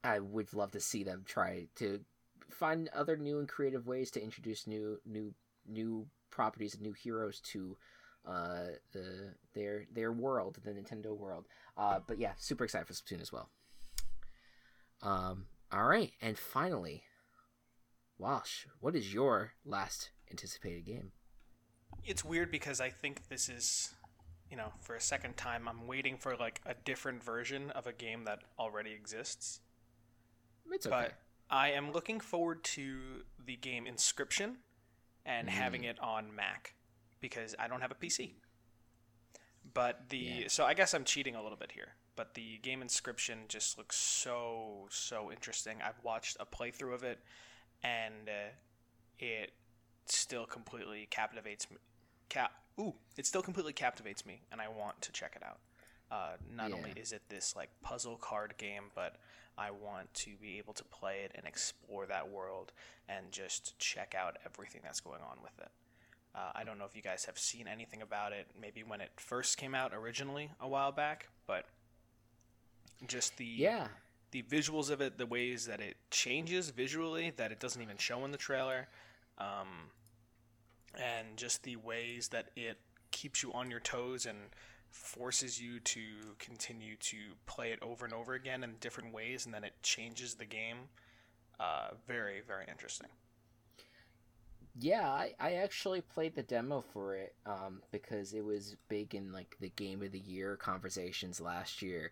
I 0.03 0.19
would 0.19 0.53
love 0.53 0.71
to 0.71 0.79
see 0.79 1.03
them 1.03 1.23
try 1.25 1.67
to 1.75 2.01
find 2.49 2.89
other 2.89 3.17
new 3.17 3.39
and 3.39 3.47
creative 3.47 3.87
ways 3.87 4.11
to 4.11 4.23
introduce 4.23 4.67
new 4.67 4.99
new 5.05 5.33
new 5.67 6.05
properties 6.29 6.73
and 6.73 6.83
new 6.83 6.93
heroes 6.93 7.39
to 7.39 7.77
uh 8.27 8.67
the 8.91 9.33
their 9.53 9.85
their 9.91 10.11
world 10.11 10.57
the 10.63 10.71
Nintendo 10.71 11.17
world. 11.17 11.45
Uh 11.77 11.99
but 12.05 12.19
yeah 12.19 12.33
super 12.37 12.63
excited 12.63 12.87
for 12.87 12.93
Splatoon 12.93 13.21
as 13.21 13.31
well. 13.31 13.49
Um 15.01 15.45
all 15.71 15.85
right 15.85 16.11
and 16.21 16.37
finally 16.37 17.03
Wash 18.17 18.67
what 18.79 18.95
is 18.95 19.13
your 19.13 19.53
last 19.65 20.11
anticipated 20.29 20.85
game? 20.85 21.11
It's 22.05 22.25
weird 22.25 22.51
because 22.51 22.81
I 22.81 22.89
think 22.89 23.29
this 23.29 23.47
is, 23.47 23.93
you 24.49 24.57
know, 24.57 24.73
for 24.81 24.95
a 24.95 25.01
second 25.01 25.37
time, 25.37 25.67
I'm 25.69 25.87
waiting 25.87 26.17
for 26.17 26.35
like 26.35 26.59
a 26.65 26.73
different 26.73 27.23
version 27.23 27.71
of 27.71 27.87
a 27.87 27.93
game 27.93 28.25
that 28.25 28.39
already 28.59 28.91
exists. 28.91 29.61
It's 30.73 30.85
okay 30.85 30.95
But 30.95 31.13
I 31.49 31.71
am 31.71 31.91
looking 31.91 32.19
forward 32.19 32.63
to 32.65 33.23
the 33.45 33.55
game 33.55 33.85
Inscryption 33.85 34.55
and 35.25 35.49
having 35.49 35.83
it 35.83 35.99
on 35.99 36.35
Mac 36.35 36.75
because 37.21 37.55
I 37.59 37.67
don't 37.67 37.81
have 37.81 37.91
a 37.91 37.95
PC. 37.95 38.33
But 39.73 40.09
the 40.09 40.17
Yeah. 40.17 40.47
so 40.47 40.65
I 40.65 40.73
guess 40.73 40.93
I'm 40.93 41.03
cheating 41.05 41.35
a 41.35 41.41
little 41.41 41.57
bit 41.57 41.71
here. 41.71 41.95
But 42.15 42.33
the 42.35 42.57
game 42.59 42.81
Inscryption 42.81 43.47
just 43.47 43.77
looks 43.77 43.95
so 43.95 44.87
so 44.91 45.31
interesting. 45.31 45.81
I've 45.81 46.03
watched 46.03 46.37
a 46.39 46.45
playthrough 46.45 46.93
of 46.93 47.03
it, 47.03 47.19
and 47.83 48.29
uh, 48.29 48.51
it 49.19 49.53
still 50.05 50.45
completely 50.45 51.07
captivates 51.09 51.69
me. 51.71 51.77
Cap 52.29 52.51
ooh, 52.79 52.95
it 53.17 53.25
still 53.25 53.41
completely 53.41 53.73
captivates 53.73 54.25
me, 54.25 54.41
and 54.51 54.59
I 54.61 54.67
want 54.67 55.01
to 55.01 55.11
check 55.11 55.35
it 55.35 55.43
out. 55.43 55.59
Uh, 56.11 56.37
not 56.53 56.69
Yeah. 56.69 56.75
only 56.75 56.91
is 56.95 57.11
it 57.13 57.23
this 57.29 57.55
like 57.55 57.69
puzzle 57.81 58.17
card 58.17 58.55
game, 58.57 58.91
but 58.93 59.15
I 59.57 59.71
want 59.71 60.13
to 60.15 60.31
be 60.41 60.57
able 60.57 60.73
to 60.73 60.83
play 60.85 61.21
it 61.23 61.31
and 61.35 61.45
explore 61.45 62.05
that 62.07 62.29
world 62.29 62.71
and 63.07 63.31
just 63.31 63.77
check 63.77 64.15
out 64.17 64.37
everything 64.45 64.81
that's 64.83 64.99
going 64.99 65.21
on 65.21 65.37
with 65.41 65.57
it. 65.59 65.69
Uh, 66.35 66.51
I 66.55 66.63
don't 66.63 66.79
know 66.79 66.85
if 66.85 66.95
you 66.95 67.03
guys 67.03 67.25
have 67.25 67.37
seen 67.37 67.67
anything 67.67 68.01
about 68.01 68.31
it, 68.31 68.47
maybe 68.59 68.81
when 68.81 69.01
it 69.01 69.11
first 69.17 69.57
came 69.57 69.75
out 69.75 69.93
originally 69.93 70.49
a 70.59 70.67
while 70.67 70.91
back, 70.91 71.27
but 71.45 71.65
just 73.05 73.37
the 73.37 73.45
yeah 73.45 73.87
the 74.31 74.41
visuals 74.41 74.89
of 74.89 74.99
it, 74.99 75.19
the 75.19 75.27
ways 75.27 75.67
that 75.67 75.79
it 75.79 75.95
changes 76.09 76.71
visually, 76.71 77.31
that 77.37 77.51
it 77.51 77.59
doesn't 77.59 77.83
even 77.83 77.97
show 77.97 78.25
in 78.25 78.31
the 78.31 78.37
trailer, 78.37 78.87
um, 79.37 79.91
and 80.95 81.37
just 81.37 81.61
the 81.61 81.75
ways 81.75 82.29
that 82.29 82.47
it 82.55 82.79
keeps 83.11 83.43
you 83.43 83.53
on 83.53 83.69
your 83.69 83.79
toes 83.79 84.25
and 84.25 84.37
forces 84.93 85.59
you 85.59 85.79
to 85.79 86.01
continue 86.39 86.95
to 86.97 87.17
play 87.45 87.71
it 87.71 87.79
over 87.81 88.05
and 88.05 88.13
over 88.13 88.33
again 88.33 88.63
in 88.63 88.75
different 88.79 89.13
ways, 89.13 89.45
and 89.45 89.53
then 89.53 89.63
it 89.63 89.73
changes 89.81 90.35
the 90.35 90.45
game. 90.45 90.77
Uh, 91.59 91.89
very, 92.07 92.41
very 92.47 92.65
interesting. 92.69 93.09
Yeah, 94.79 95.07
I, 95.07 95.33
I 95.39 95.53
actually 95.55 96.01
played 96.01 96.35
the 96.35 96.43
demo 96.43 96.81
for 96.93 97.15
it 97.15 97.35
um, 97.45 97.81
because 97.91 98.33
it 98.33 98.43
was 98.43 98.75
big 98.87 99.13
in 99.13 99.31
like 99.31 99.55
the 99.59 99.69
game 99.69 100.01
of 100.01 100.11
the 100.11 100.19
year 100.19 100.57
conversations 100.57 101.41
last 101.41 101.81
year. 101.81 102.11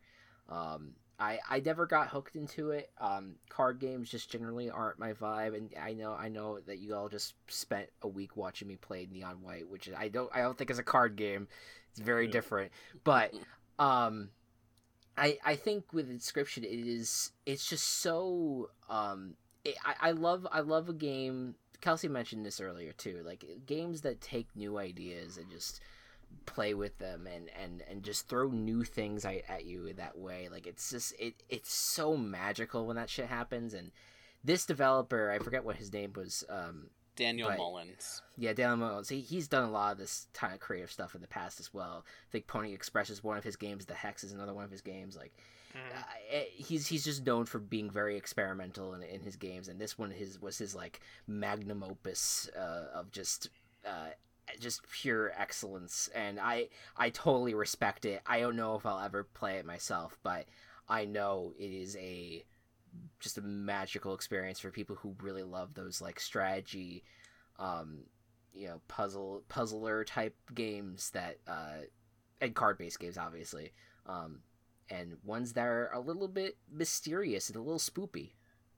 Um, 0.50 0.92
I 1.20 1.40
I 1.50 1.60
never 1.60 1.86
got 1.86 2.10
hooked 2.10 2.36
into 2.36 2.72
it. 2.72 2.92
Um, 3.00 3.36
card 3.50 3.80
games 3.80 4.10
just 4.10 4.30
generally 4.32 4.70
aren't 4.70 5.00
my 5.00 5.14
vibe, 5.14 5.56
and 5.56 5.72
I 5.80 5.94
know 5.94 6.14
I 6.14 6.30
know 6.30 6.60
that 6.62 6.80
you 6.80 6.96
all 6.96 7.10
just 7.10 7.36
spent 7.48 7.90
a 8.02 8.08
week 8.08 8.36
watching 8.36 8.68
me 8.68 8.76
play 8.76 9.08
Neon 9.12 9.42
White, 9.42 9.70
which 9.70 9.90
I 9.96 10.08
don't 10.10 10.30
I 10.36 10.42
don't 10.42 10.58
think 10.58 10.70
is 10.72 10.80
a 10.80 10.84
card 10.84 11.16
game. 11.16 11.48
It's 11.92 12.00
very 12.00 12.26
Yeah. 12.26 12.32
different, 12.32 12.72
but 13.04 13.34
um, 13.80 14.30
I 15.18 15.38
I 15.44 15.56
think 15.56 15.94
with 15.94 16.10
Inscryption 16.10 16.64
it 16.64 16.88
is 16.88 17.32
it's 17.46 17.68
just 17.68 17.86
so 17.86 18.70
um 18.90 19.36
it, 19.66 19.76
I 19.86 20.10
I 20.10 20.12
love 20.12 20.48
I 20.52 20.62
love 20.62 20.90
a 20.90 20.94
game. 20.94 21.56
Kelsey 21.82 22.08
mentioned 22.08 22.46
this 22.46 22.62
earlier 22.62 22.94
too. 22.94 23.22
Like 23.26 23.44
games 23.66 24.02
that 24.02 24.22
take 24.22 24.48
new 24.56 24.78
ideas 24.78 25.38
and 25.38 25.50
just 25.50 25.82
play 26.46 26.74
with 26.74 26.98
them 26.98 27.28
and 27.28 27.50
and 27.62 27.84
and 27.90 28.04
just 28.04 28.28
throw 28.30 28.50
new 28.50 28.84
things 28.84 29.26
at, 29.26 29.42
at 29.50 29.66
you 29.66 29.88
in 29.88 29.98
that 29.98 30.18
way. 30.18 30.48
Like 30.50 30.66
it's 30.68 30.90
just 30.92 31.14
it 31.20 31.44
it's 31.50 31.74
so 31.74 32.16
magical 32.16 32.86
when 32.86 32.96
that 32.96 33.10
shit 33.10 33.28
happens. 33.28 33.74
And 33.74 33.92
this 34.44 34.66
developer, 34.66 35.30
I 35.30 35.40
forget 35.40 35.66
what 35.66 35.76
his 35.76 35.92
name 35.92 36.14
was. 36.16 36.44
Um, 36.50 36.90
Daniel 37.16 37.50
Right. 37.50 37.58
Mullins. 37.58 38.22
yeah, 38.38 38.54
Daniel 38.54 38.78
Mullins. 38.78 39.10
He, 39.10 39.22
he's 39.22 39.48
done 39.48 39.64
a 39.64 39.72
lot 39.72 39.92
of 39.92 39.98
this 39.98 40.28
kind 40.34 40.54
of 40.54 40.60
creative 40.60 40.92
stuff 40.92 41.14
in 41.16 41.22
the 41.22 41.28
past 41.28 41.60
as 41.60 41.74
well. 41.74 42.06
I 42.08 42.32
think 42.32 42.48
Pony 42.48 42.74
Express 42.74 43.10
is 43.10 43.24
one 43.24 43.38
of 43.38 43.44
his 43.44 43.56
games. 43.56 43.86
The 43.86 43.94
Hex 43.94 44.24
is 44.24 44.32
another 44.32 44.54
one 44.54 44.64
of 44.64 44.72
his 44.72 44.82
games. 44.82 45.16
Like 45.16 45.34
Mhm. 45.74 45.98
uh, 45.98 46.40
he's 46.52 46.88
he's 46.88 47.04
just 47.06 47.26
known 47.26 47.46
for 47.46 47.60
being 47.60 47.90
very 47.90 48.18
experimental 48.18 48.94
in, 48.94 49.04
in 49.04 49.22
his 49.22 49.36
games, 49.38 49.68
and 49.70 49.80
this 49.80 49.98
one 49.98 50.12
his 50.12 50.42
was 50.42 50.58
his 50.58 50.76
like 50.76 51.00
magnum 51.28 51.82
opus 51.84 52.50
uh, 52.58 52.88
of 52.94 53.12
just 53.12 53.50
uh, 53.86 54.10
just 54.60 54.82
pure 54.92 55.32
excellence. 55.38 56.10
And 56.14 56.40
I 56.40 56.68
I 56.98 57.10
totally 57.10 57.54
respect 57.54 58.04
it. 58.06 58.22
I 58.26 58.40
don't 58.42 58.56
know 58.58 58.76
if 58.76 58.86
I'll 58.86 59.00
ever 59.00 59.24
play 59.24 59.58
it 59.60 59.66
myself, 59.66 60.18
but 60.24 60.46
I 60.90 61.06
know 61.06 61.54
it 61.58 61.72
is 61.72 61.96
a 61.96 62.44
just 63.20 63.38
a 63.38 63.42
magical 63.42 64.14
experience 64.14 64.60
for 64.60 64.72
people 64.72 64.96
who 64.96 65.16
really 65.22 65.44
love 65.44 65.74
those 65.74 66.02
like 66.02 66.20
strategy 66.20 67.04
um 67.60 68.00
you 68.54 68.68
know 68.68 68.82
puzzle 68.88 69.44
puzzler 69.48 70.04
type 70.04 70.36
games 70.54 71.10
that 71.12 71.38
uh 71.48 71.78
and 72.42 72.54
card 72.56 72.78
based 72.78 73.00
games 73.00 73.18
obviously 73.18 73.72
um 74.08 74.40
and 74.90 75.16
ones 75.24 75.54
that 75.54 75.66
are 75.66 75.90
a 75.94 76.00
little 76.00 76.28
bit 76.28 76.58
mysterious 76.70 77.48
and 77.48 77.56
a 77.56 77.62
little 77.62 77.80
spoopy. 77.80 78.32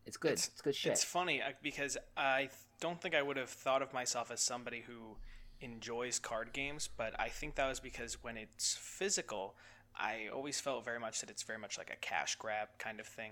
It's 0.06 0.16
good. 0.18 0.34
It's, 0.34 0.46
It's- 0.48 0.62
good 0.62 0.76
shit. 0.76 0.92
It's 0.92 1.04
funny 1.04 1.42
uh, 1.42 1.54
because 1.64 1.98
I 2.16 2.50
don't 2.80 3.02
think 3.02 3.16
I 3.16 3.22
would 3.24 3.38
have 3.38 3.50
thought 3.50 3.82
of 3.82 3.94
myself 3.94 4.30
as 4.30 4.40
somebody 4.40 4.82
who 4.86 5.18
enjoys 5.60 6.20
card 6.20 6.54
games, 6.54 6.88
but 6.96 7.20
I 7.20 7.30
think 7.30 7.56
that 7.56 7.68
was 7.68 7.80
because 7.80 8.22
when 8.24 8.38
it's 8.38 8.76
physical, 8.76 9.56
I 9.96 10.28
always 10.32 10.60
felt 10.60 10.86
very 10.86 11.00
much 11.00 11.22
that 11.22 11.30
it's 11.32 11.44
very 11.44 11.58
much 11.58 11.78
like 11.78 11.90
a 11.90 11.96
cash 11.96 12.36
grab 12.36 12.68
kind 12.78 13.00
of 13.00 13.08
thing. 13.08 13.32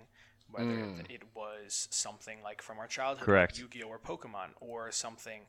Whether 0.52 0.74
Mm. 0.74 1.06
it 1.10 1.24
was 1.36 1.88
something 1.92 2.42
like 2.44 2.62
from 2.62 2.80
our 2.80 2.88
childhood, 2.88 3.26
Correct. 3.26 3.54
like 3.54 3.58
Yu-Gi-Oh 3.60 3.88
or 3.88 4.00
Pokemon, 4.00 4.50
or 4.60 4.92
something 4.92 5.42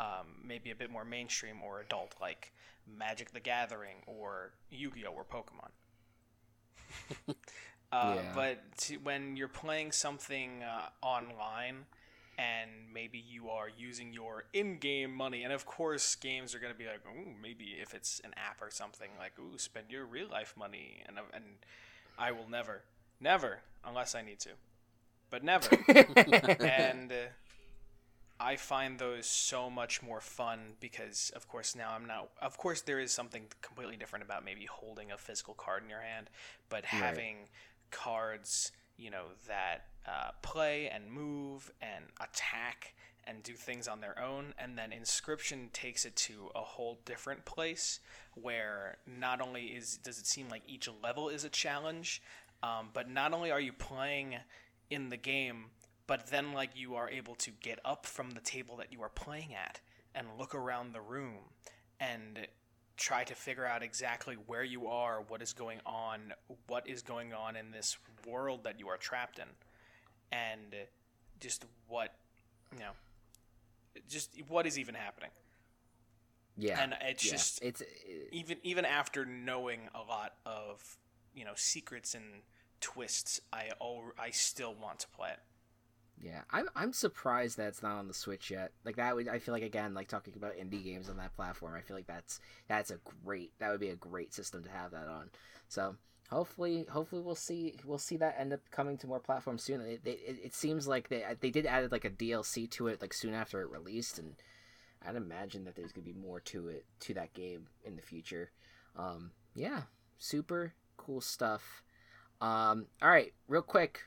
um, 0.00 0.26
maybe 0.44 0.70
a 0.70 0.74
bit 0.74 0.90
more 0.90 1.04
mainstream 1.04 1.62
or 1.62 1.80
adult, 1.80 2.14
like 2.20 2.52
Magic 2.86 3.32
the 3.32 3.40
Gathering 3.40 4.02
or 4.06 4.52
Yu-Gi-Oh 4.70 5.12
or 5.12 5.24
Pokemon. 5.24 5.70
Uh, 7.92 8.16
Yeah. 8.16 8.32
But 8.34 8.58
to, 8.78 8.96
when 8.98 9.36
you're 9.36 9.48
playing 9.48 9.92
something 9.92 10.62
uh, 10.62 10.88
online 11.02 11.84
and 12.38 12.70
maybe 12.92 13.18
you 13.18 13.50
are 13.50 13.68
using 13.68 14.14
your 14.14 14.44
in-game 14.54 15.12
money, 15.12 15.42
and 15.44 15.52
of 15.52 15.66
course 15.66 16.14
games 16.14 16.54
are 16.54 16.58
going 16.58 16.72
to 16.72 16.78
be 16.78 16.86
like, 16.86 17.02
ooh, 17.06 17.32
maybe 17.40 17.76
if 17.80 17.92
it's 17.92 18.18
an 18.24 18.32
app 18.36 18.62
or 18.62 18.70
something, 18.70 19.10
like, 19.18 19.32
ooh, 19.38 19.58
spend 19.58 19.90
your 19.90 20.06
real-life 20.06 20.54
money, 20.56 21.02
and 21.06 21.18
and 21.34 21.44
I 22.18 22.32
will 22.32 22.48
never, 22.48 22.82
never, 23.22 23.60
unless 23.84 24.14
I 24.14 24.22
need 24.22 24.40
to, 24.40 24.50
but 25.30 25.44
never. 25.44 25.68
and 25.88 27.12
uh, 27.12 27.14
I 28.40 28.56
find 28.56 28.98
those 28.98 29.26
so 29.26 29.70
much 29.70 30.02
more 30.02 30.20
fun 30.20 30.74
because, 30.80 31.30
of 31.36 31.48
course, 31.48 31.74
now 31.76 31.92
I'm 31.94 32.06
not. 32.06 32.30
Of 32.40 32.58
course, 32.58 32.80
there 32.82 33.00
is 33.00 33.12
something 33.12 33.44
completely 33.62 33.96
different 33.96 34.24
about 34.24 34.44
maybe 34.44 34.66
holding 34.66 35.12
a 35.12 35.16
physical 35.16 35.54
card 35.54 35.84
in 35.84 35.88
your 35.88 36.00
hand, 36.00 36.28
but 36.68 36.84
having 36.84 37.36
cards 37.90 38.72
you 39.02 39.10
know, 39.10 39.24
that 39.48 39.86
uh, 40.06 40.30
play 40.42 40.88
and 40.88 41.10
move 41.10 41.72
and 41.80 42.04
attack 42.20 42.94
and 43.24 43.42
do 43.42 43.54
things 43.54 43.86
on 43.86 44.00
their 44.00 44.20
own. 44.20 44.54
And 44.58 44.76
then 44.76 44.90
Inscryption 44.90 45.72
takes 45.72 46.04
it 46.04 46.16
to 46.16 46.50
a 46.54 46.60
whole 46.60 46.98
different 47.04 47.44
place 47.44 48.00
where 48.34 48.98
not 49.06 49.40
only 49.40 49.66
is 49.66 49.96
does 49.96 50.18
it 50.18 50.26
seem 50.26 50.48
like 50.48 50.62
each 50.66 50.88
level 51.02 51.28
is 51.28 51.44
a 51.44 51.48
challenge, 51.48 52.22
um, 52.62 52.88
but 52.92 53.10
not 53.10 53.32
only 53.32 53.50
are 53.50 53.60
you 53.60 53.72
playing 53.72 54.36
in 54.90 55.08
the 55.08 55.16
game, 55.16 55.66
but 56.06 56.28
then 56.28 56.52
like 56.52 56.70
you 56.74 56.94
are 56.94 57.08
able 57.08 57.34
to 57.36 57.50
get 57.50 57.78
up 57.84 58.06
from 58.06 58.30
the 58.30 58.40
table 58.40 58.76
that 58.76 58.92
you 58.92 59.02
are 59.02 59.08
playing 59.08 59.54
at 59.54 59.80
and 60.14 60.26
look 60.38 60.54
around 60.54 60.92
the 60.92 61.00
room 61.00 61.38
and 61.98 62.46
try 62.96 63.24
to 63.24 63.34
figure 63.34 63.64
out 63.64 63.82
exactly 63.82 64.36
where 64.46 64.62
you 64.62 64.86
are, 64.86 65.22
what 65.28 65.42
is 65.42 65.52
going 65.52 65.80
on, 65.86 66.32
what 66.66 66.88
is 66.88 67.02
going 67.02 67.32
on 67.32 67.56
in 67.56 67.70
this 67.70 67.96
world 68.26 68.64
that 68.64 68.78
you 68.78 68.88
are 68.88 68.96
trapped 68.96 69.38
in, 69.38 69.46
and 70.30 70.74
just 71.40 71.64
what 71.88 72.14
you 72.72 72.78
know, 72.78 72.92
just 74.08 74.30
what 74.48 74.66
is 74.66 74.78
even 74.78 74.94
happening. 74.94 75.30
Yeah, 76.56 76.82
and 76.82 76.94
it's 77.02 77.24
yeah. 77.24 77.32
just 77.32 77.62
it's 77.62 77.82
even 78.30 78.58
even 78.62 78.84
after 78.84 79.24
knowing 79.24 79.80
a 79.94 80.00
lot 80.00 80.34
of 80.44 80.96
you 81.34 81.44
know 81.44 81.54
secrets 81.54 82.14
and 82.14 82.42
twists, 82.80 83.40
I 83.52 83.70
al- 83.80 84.12
I 84.18 84.30
still 84.30 84.74
want 84.74 85.00
to 85.00 85.08
play 85.08 85.30
it. 85.30 85.40
Yeah, 86.20 86.42
I'm 86.50 86.68
I'm 86.76 86.92
surprised 86.92 87.56
that 87.56 87.68
it's 87.68 87.82
not 87.82 87.98
on 87.98 88.06
the 88.06 88.14
Switch 88.14 88.50
yet. 88.50 88.72
Like 88.84 88.96
that 88.96 89.16
would 89.16 89.28
I 89.28 89.38
feel 89.38 89.54
like 89.54 89.62
again 89.62 89.94
like 89.94 90.08
talking 90.08 90.34
about 90.36 90.56
indie 90.56 90.84
games 90.84 91.08
on 91.08 91.16
that 91.16 91.34
platform. 91.34 91.74
I 91.74 91.80
feel 91.80 91.96
like 91.96 92.06
that's 92.06 92.40
that's 92.68 92.90
a 92.90 92.98
great 93.24 93.52
that 93.58 93.70
would 93.70 93.80
be 93.80 93.88
a 93.88 93.96
great 93.96 94.32
system 94.32 94.62
to 94.64 94.70
have 94.70 94.92
that 94.92 95.08
on. 95.08 95.30
So 95.68 95.96
hopefully 96.30 96.86
hopefully 96.88 97.22
we'll 97.22 97.34
see 97.34 97.74
we'll 97.84 97.98
see 97.98 98.16
that 98.18 98.36
end 98.38 98.52
up 98.52 98.60
coming 98.70 98.96
to 98.98 99.06
more 99.06 99.20
platforms 99.20 99.62
soon. 99.62 99.80
It, 99.80 100.00
it, 100.04 100.40
it 100.44 100.54
seems 100.54 100.86
like 100.86 101.08
they 101.08 101.24
they 101.40 101.50
did 101.50 101.66
added 101.66 101.90
like 101.90 102.04
a 102.04 102.10
DLC 102.10 102.70
to 102.72 102.86
it 102.86 103.00
like 103.00 103.14
soon 103.14 103.34
after 103.34 103.60
it 103.60 103.70
released, 103.70 104.18
and 104.18 104.34
I'd 105.06 105.16
imagine 105.16 105.64
that 105.64 105.74
there's 105.74 105.92
gonna 105.92 106.04
be 106.04 106.12
more 106.12 106.40
to 106.40 106.68
it 106.68 106.84
to 107.00 107.14
that 107.14 107.34
game 107.34 107.66
in 107.84 107.96
the 107.96 108.02
future. 108.02 108.50
Um, 108.96 109.32
yeah, 109.54 109.82
super 110.18 110.74
cool 110.96 111.20
stuff. 111.20 111.82
Um, 112.40 112.86
all 113.00 113.08
right, 113.10 113.32
real 113.48 113.62
quick, 113.62 114.00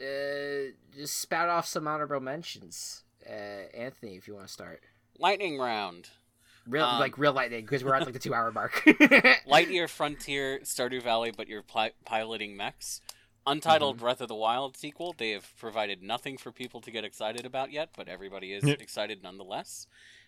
uh, 0.00 0.72
just 0.94 1.18
spout 1.20 1.48
off 1.48 1.66
some 1.66 1.86
honorable 1.86 2.20
mentions. 2.20 3.04
Uh, 3.28 3.32
Anthony, 3.74 4.16
if 4.16 4.26
you 4.26 4.34
want 4.34 4.46
to 4.46 4.52
start. 4.52 4.82
Lightning 5.18 5.58
round. 5.58 6.10
Real 6.66 6.84
Um, 6.84 7.00
like 7.00 7.16
real 7.18 7.32
lightning 7.32 7.62
because 7.64 7.82
we're 7.82 7.94
at 7.94 8.04
like 8.04 8.12
the 8.12 8.18
two 8.18 8.34
hour 8.34 8.52
mark. 8.52 8.72
Lightyear 9.48 9.88
Frontier, 9.88 10.60
Stardew 10.64 11.02
Valley, 11.02 11.32
but 11.34 11.48
you're 11.48 11.62
pli- 11.62 11.92
piloting 12.04 12.56
mechs. 12.56 13.00
Untitled 13.46 13.96
Mhm. 13.96 14.00
Breath 14.00 14.20
of 14.20 14.28
the 14.28 14.34
Wild 14.34 14.76
sequel. 14.76 15.14
They 15.16 15.30
have 15.30 15.56
provided 15.56 16.02
nothing 16.02 16.36
for 16.36 16.52
people 16.52 16.82
to 16.82 16.90
get 16.90 17.04
excited 17.04 17.46
about 17.46 17.72
yet, 17.72 17.90
but 17.96 18.06
everybody 18.08 18.52
is 18.52 18.64
Yep. 18.64 18.82
excited 18.82 19.22
nonetheless. 19.22 19.86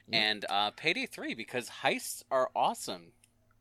Yep. 0.08 0.22
And 0.22 0.44
uh, 0.48 0.70
Payday 0.70 1.04
3 1.06 1.34
because 1.34 1.68
heists 1.82 2.22
are 2.30 2.50
awesome. 2.56 3.12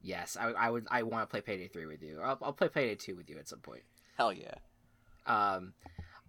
Yes, 0.01 0.37
I, 0.39 0.51
I 0.51 0.69
would. 0.69 0.87
I 0.89 1.03
want 1.03 1.23
to 1.23 1.31
play 1.31 1.41
Payday 1.41 1.67
three 1.67 1.85
with 1.85 2.01
you. 2.01 2.19
I'll, 2.21 2.37
I'll 2.41 2.53
play 2.53 2.69
Payday 2.69 2.95
two 2.95 3.15
with 3.15 3.29
you 3.29 3.37
at 3.37 3.47
some 3.47 3.59
point. 3.59 3.83
Hell 4.17 4.33
yeah. 4.33 4.55
Um, 5.25 5.73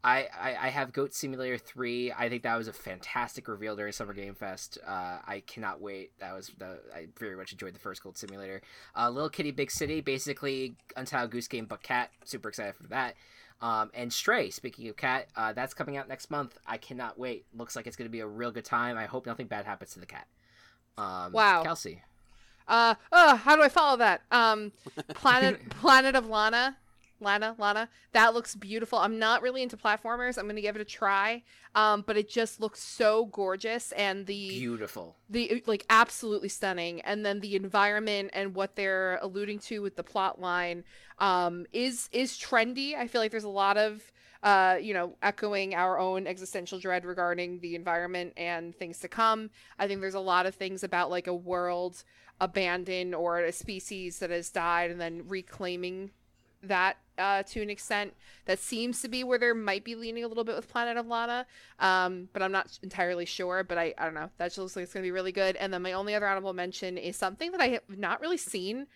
I, 0.03 0.29
I 0.39 0.57
I 0.63 0.69
have 0.69 0.93
Goat 0.93 1.13
Simulator 1.15 1.59
three. 1.59 2.13
I 2.13 2.29
think 2.29 2.43
that 2.45 2.57
was 2.57 2.69
a 2.69 2.73
fantastic 2.73 3.49
reveal 3.49 3.77
during 3.77 3.93
Summer 3.93 4.15
Game 4.15 4.35
Fest. 4.35 4.79
Uh, 4.87 5.19
I 5.27 5.43
cannot 5.47 5.81
wait. 5.81 6.13
That 6.21 6.35
was 6.35 6.51
the 6.59 6.81
I 6.95 7.07
very 7.19 7.37
much 7.37 7.53
enjoyed 7.53 7.75
the 7.75 7.81
first 7.81 8.03
Goat 8.03 8.17
Simulator. 8.17 8.63
Uh, 8.97 9.11
Little 9.11 9.29
Kitty 9.29 9.51
Big 9.51 9.71
City, 9.71 10.01
basically 10.01 10.77
Untitled 10.97 11.31
Goose 11.31 11.49
Game 11.49 11.67
but 11.67 11.83
cat. 11.83 12.11
Super 12.25 12.49
excited 12.49 12.75
for 12.77 12.87
that. 12.89 13.15
Um, 13.61 13.91
and 13.93 14.11
Stray. 14.11 14.49
Speaking 14.49 14.89
of 14.89 14.97
cat, 14.97 15.29
uh, 15.37 15.53
that's 15.53 15.75
coming 15.75 15.99
out 15.99 16.09
next 16.09 16.31
month. 16.31 16.57
I 16.67 16.79
cannot 16.79 17.19
wait. 17.19 17.45
Looks 17.55 17.77
like 17.77 17.87
it's 17.87 17.97
going 17.97 18.09
to 18.09 18.13
be 18.13 18.21
a 18.21 18.27
real 18.27 18.51
good 18.51 18.65
time. 18.65 18.97
I 18.97 19.05
hope 19.05 19.27
nothing 19.27 19.49
bad 19.49 19.67
happens 19.67 19.93
to 19.93 20.01
the 20.01 20.07
cat. 20.07 20.27
Um, 20.97 21.33
Wow. 21.33 21.63
Kelsey. 21.63 22.03
Uh, 22.71 22.95
uh, 23.13 23.37
how 23.37 23.57
do 23.57 23.63
I 23.63 23.69
follow 23.69 23.97
that? 23.99 24.23
Um, 24.31 24.73
Planet 25.15 25.69
Planet 25.71 26.15
of 26.15 26.27
Lana, 26.29 26.77
Lana, 27.21 27.55
Lana. 27.59 27.89
That 28.13 28.33
looks 28.33 28.55
beautiful. 28.55 28.99
I'm 28.99 29.19
not 29.19 29.43
really 29.43 29.63
into 29.63 29.77
platformers. 29.77 30.39
I'm 30.39 30.47
gonna 30.47 30.61
give 30.61 30.77
it 30.77 30.83
a 30.83 30.85
try. 30.87 31.43
Um, 31.75 32.03
but 32.07 32.17
it 32.17 32.29
just 32.29 32.61
looks 32.61 32.81
so 32.83 33.27
gorgeous, 33.27 33.93
and 33.93 34.27
the 34.27 34.49
Beautiful. 34.51 35.17
the 35.29 35.63
like 35.67 35.85
absolutely 35.91 36.49
stunning 36.49 37.01
and 37.03 37.25
then 37.25 37.41
the 37.41 37.55
environment 37.57 38.31
and 38.33 38.55
what 38.55 38.75
they're 38.77 39.19
alluding 39.23 39.59
to 39.61 39.81
with 39.81 39.95
the 39.97 40.03
plot 40.03 40.41
line 40.41 40.83
um 41.19 41.67
is 41.73 42.09
is 42.13 42.37
trendy 42.39 42.97
i 42.97 43.07
feel 43.07 43.21
like 43.21 43.31
there's 43.31 43.45
a 43.45 43.49
lot 43.49 43.77
of 43.77 44.11
uh 44.43 44.77
you 44.81 44.95
know 44.95 45.15
echoing 45.23 45.75
our 45.75 45.99
own 45.99 46.27
existential 46.27 46.79
dread 46.81 47.05
regarding 47.05 47.61
the 47.61 47.75
environment 47.77 48.33
and 48.37 48.75
things 48.75 48.99
to 48.99 49.07
come 49.07 49.51
i 49.79 49.87
think 49.87 50.01
there's 50.01 50.15
a 50.15 50.21
lot 50.21 50.47
of 50.47 50.55
things 50.55 50.83
about 50.83 51.11
like 51.11 51.27
a 51.29 51.35
world 51.35 52.03
abandoned 52.41 53.15
or 53.15 53.41
a 53.41 53.53
species 53.53 54.19
that 54.19 54.31
has 54.31 54.51
died 54.51 54.91
and 54.91 55.01
then 55.01 55.23
reclaiming 55.29 56.11
that 56.63 56.97
uh, 57.19 57.43
to 57.43 57.63
an 57.63 57.71
extent 57.71 58.15
that 58.47 58.59
seems 58.59 59.03
to 59.03 59.09
be 59.09 59.25
where 59.25 59.39
there 59.39 59.55
might 59.55 59.85
be 59.85 59.95
leaning 59.95 60.25
a 60.25 60.29
little 60.29 60.45
bit 60.45 60.57
with 60.57 60.69
Planet 60.69 60.97
of 60.97 61.07
Lana, 61.07 61.47
um, 61.79 62.29
but 62.33 62.43
I'm 62.43 62.53
not 62.53 62.79
entirely 62.83 63.25
sure. 63.25 63.63
But 63.63 63.79
I, 63.79 63.95
I 63.99 64.05
don't 64.05 64.15
know. 64.15 64.31
That 64.39 64.47
just 64.47 64.59
looks 64.59 64.77
like 64.77 64.85
it's 64.85 64.93
going 64.93 65.03
to 65.03 65.07
be 65.07 65.13
really 65.13 65.33
good. 65.33 65.57
And 65.57 65.73
then 65.73 65.83
my 65.83 65.93
only 65.93 66.15
other 66.15 66.27
honorable 66.27 66.53
mention 66.53 66.99
is 66.99 67.17
something 67.17 67.53
that 67.53 67.61
I 67.61 67.69
have 67.69 67.83
not 67.89 68.21
really 68.21 68.37
seen 68.37 68.87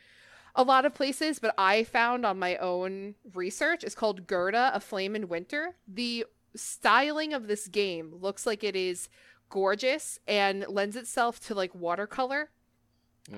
a 0.55 0.63
lot 0.63 0.85
of 0.85 0.95
places, 0.95 1.39
but 1.39 1.55
I 1.59 1.85
found 1.85 2.25
on 2.25 2.39
my 2.39 2.57
own 2.57 3.15
research. 3.35 3.83
It's 3.83 3.95
called 3.95 4.27
Gerda, 4.27 4.71
A 4.75 4.81
Flame 4.81 5.17
in 5.17 5.29
Winter. 5.29 5.77
The 5.89 6.27
styling 6.55 7.35
of 7.35 7.49
this 7.49 7.67
game 7.67 8.15
looks 8.21 8.47
like 8.47 8.63
it 8.63 8.77
is 8.77 9.09
gorgeous 9.51 10.19
and 10.27 10.65
lends 10.69 10.97
itself 10.97 11.41
to 11.47 11.55
like 11.55 11.75
watercolor 11.75 12.51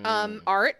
um, 0.04 0.40
Mm. 0.40 0.42
art. 0.46 0.76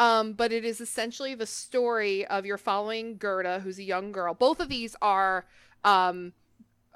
Um, 0.00 0.32
but 0.32 0.52
it 0.52 0.64
is 0.64 0.80
essentially 0.80 1.34
the 1.36 1.46
story 1.46 2.26
of 2.26 2.44
you're 2.44 2.58
following 2.58 3.16
Gerda, 3.16 3.60
who's 3.60 3.78
a 3.78 3.84
young 3.84 4.10
girl. 4.10 4.34
Both 4.34 4.58
of 4.60 4.68
these 4.68 4.96
are 5.00 5.46
um, 5.84 6.32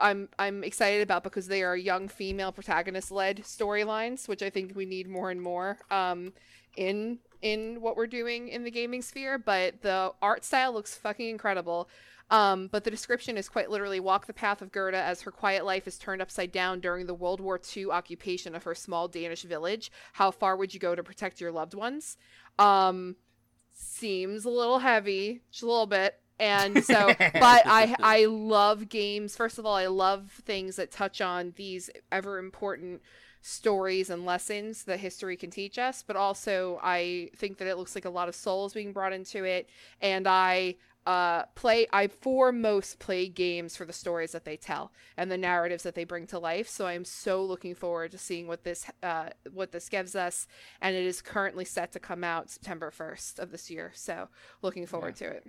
I'm 0.00 0.28
I'm 0.38 0.64
excited 0.64 1.02
about 1.02 1.22
because 1.24 1.46
they 1.48 1.62
are 1.62 1.76
young 1.76 2.08
female 2.08 2.52
protagonist 2.52 3.10
led 3.10 3.38
storylines, 3.44 4.28
which 4.28 4.42
I 4.42 4.50
think 4.50 4.72
we 4.74 4.84
need 4.86 5.08
more 5.08 5.30
and 5.30 5.40
more 5.42 5.78
um, 5.90 6.32
in 6.76 7.18
in 7.40 7.80
what 7.80 7.96
we're 7.96 8.06
doing 8.08 8.48
in 8.48 8.64
the 8.64 8.70
gaming 8.70 9.02
sphere. 9.02 9.38
But 9.38 9.82
the 9.82 10.12
art 10.20 10.44
style 10.44 10.72
looks 10.72 10.94
fucking 10.96 11.28
incredible. 11.28 11.88
Um, 12.30 12.68
but 12.68 12.84
the 12.84 12.90
description 12.90 13.38
is 13.38 13.48
quite 13.48 13.70
literally 13.70 14.00
walk 14.00 14.26
the 14.26 14.34
path 14.34 14.60
of 14.60 14.70
Gerda 14.70 14.98
as 14.98 15.22
her 15.22 15.30
quiet 15.30 15.64
life 15.64 15.86
is 15.86 15.96
turned 15.96 16.20
upside 16.20 16.52
down 16.52 16.80
during 16.80 17.06
the 17.06 17.14
World 17.14 17.40
War 17.40 17.58
II 17.76 17.86
occupation 17.86 18.54
of 18.54 18.64
her 18.64 18.74
small 18.74 19.08
Danish 19.08 19.42
village. 19.42 19.90
How 20.14 20.30
far 20.30 20.56
would 20.56 20.74
you 20.74 20.80
go 20.80 20.94
to 20.94 21.02
protect 21.02 21.40
your 21.40 21.52
loved 21.52 21.74
ones? 21.74 22.16
Um, 22.58 23.16
seems 23.72 24.44
a 24.44 24.50
little 24.50 24.80
heavy, 24.80 25.40
just 25.50 25.62
a 25.62 25.66
little 25.66 25.86
bit. 25.86 26.20
And 26.38 26.84
so, 26.84 27.12
but 27.18 27.62
I 27.66 27.96
I 28.00 28.26
love 28.26 28.88
games. 28.88 29.36
First 29.36 29.58
of 29.58 29.66
all, 29.66 29.74
I 29.74 29.86
love 29.86 30.30
things 30.44 30.76
that 30.76 30.90
touch 30.90 31.20
on 31.20 31.54
these 31.56 31.90
ever 32.12 32.38
important 32.38 33.00
stories 33.40 34.10
and 34.10 34.26
lessons 34.26 34.84
that 34.84 35.00
history 35.00 35.36
can 35.36 35.50
teach 35.50 35.78
us. 35.78 36.04
But 36.06 36.16
also, 36.16 36.78
I 36.82 37.30
think 37.36 37.58
that 37.58 37.68
it 37.68 37.76
looks 37.76 37.94
like 37.94 38.04
a 38.04 38.10
lot 38.10 38.28
of 38.28 38.34
souls 38.34 38.74
being 38.74 38.92
brought 38.92 39.12
into 39.12 39.44
it, 39.44 39.68
and 40.00 40.26
I 40.28 40.76
uh 41.06 41.44
play 41.54 41.86
i 41.92 42.06
foremost 42.06 42.98
play 42.98 43.28
games 43.28 43.76
for 43.76 43.84
the 43.84 43.92
stories 43.92 44.32
that 44.32 44.44
they 44.44 44.56
tell 44.56 44.92
and 45.16 45.30
the 45.30 45.38
narratives 45.38 45.82
that 45.82 45.94
they 45.94 46.04
bring 46.04 46.26
to 46.26 46.38
life. 46.38 46.68
So 46.68 46.86
i'm 46.86 47.04
so 47.04 47.42
looking 47.42 47.74
forward 47.74 48.10
to 48.12 48.18
seeing 48.18 48.46
what 48.46 48.64
this 48.64 48.86
uh 49.02 49.30
what 49.52 49.72
this 49.72 49.88
gives 49.88 50.14
us. 50.14 50.46
And 50.80 50.96
it 50.96 51.04
is 51.04 51.22
currently 51.22 51.64
set 51.64 51.92
to 51.92 52.00
come 52.00 52.24
out 52.24 52.50
september 52.50 52.90
1st 52.90 53.38
of 53.38 53.50
this 53.50 53.70
year. 53.70 53.92
So 53.94 54.28
looking 54.62 54.86
forward 54.86 55.16
to 55.16 55.26
it. 55.26 55.46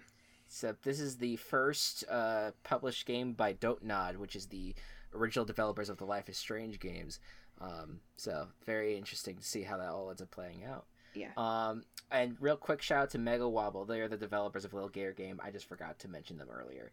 So 0.52 0.76
this 0.84 1.00
is 1.00 1.18
the 1.18 1.36
first 1.36 2.04
uh, 2.10 2.52
published 2.64 3.06
game 3.06 3.34
by 3.34 3.54
Don't 3.54 3.84
Nod, 3.84 4.18
which 4.18 4.36
is 4.36 4.48
the 4.48 4.74
original 5.14 5.46
developers 5.46 5.90
of 5.90 5.98
the 5.98 6.06
Life 6.06 6.28
is 6.28 6.38
Strange 6.38 6.80
games. 6.80 7.20
Um, 7.62 8.00
so 8.18 8.48
very 8.66 8.98
interesting 8.98 9.38
to 9.38 9.44
see 9.44 9.62
how 9.62 9.78
that 9.78 9.90
all 9.90 10.10
ends 10.10 10.24
up 10.24 10.32
playing 10.32 10.64
out. 10.64 10.86
Yeah. 11.14 11.30
Um, 11.38 11.84
and 12.12 12.36
real 12.40 12.58
quick 12.58 12.82
shout 12.82 13.04
out 13.04 13.10
to 13.12 13.18
Mega 13.18 13.48
Wobble. 13.48 13.86
They 13.86 14.00
are 14.02 14.08
the 14.08 14.18
developers 14.18 14.66
of 14.66 14.74
Little 14.74 14.90
Gator 14.90 15.14
Game. 15.14 15.40
I 15.44 15.52
just 15.52 15.68
forgot 15.68 16.00
to 16.00 16.08
mention 16.08 16.38
them 16.38 16.48
earlier. 16.52 16.92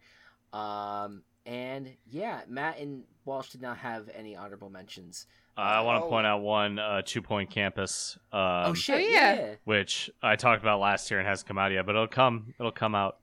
Um, 0.53 1.23
and 1.45 1.91
yeah, 2.11 2.41
Matt 2.49 2.79
and 2.79 3.05
Walsh 3.25 3.51
did 3.51 3.63
not 3.63 3.79
have 3.79 4.09
any 4.15 4.37
honorable 4.37 4.71
mentions. 4.71 5.27
Uh, 5.57 5.61
I 5.63 5.81
want 5.81 6.03
to 6.03 6.07
Oh. 6.07 6.11
point 6.11 6.27
out 6.27 6.43
one 6.43 6.79
uh, 6.79 7.01
Two 7.05 7.23
Point 7.23 7.51
Campus, 7.51 8.19
um, 8.31 8.41
oh 8.67 8.75
shit! 8.75 8.97
Oh, 8.97 8.99
yeah. 8.99 9.35
yeah. 9.35 9.55
which 9.65 10.11
I 10.23 10.37
talked 10.37 10.61
about 10.63 10.81
last 10.81 11.11
year 11.11 11.19
and 11.19 11.27
hasn't 11.27 11.49
come 11.49 11.57
out 11.57 11.73
yet, 11.73 11.87
but 11.87 11.95
it'll 11.95 12.07
come. 12.09 12.53
It'll 12.61 12.73
come 12.73 12.95
out 12.95 13.19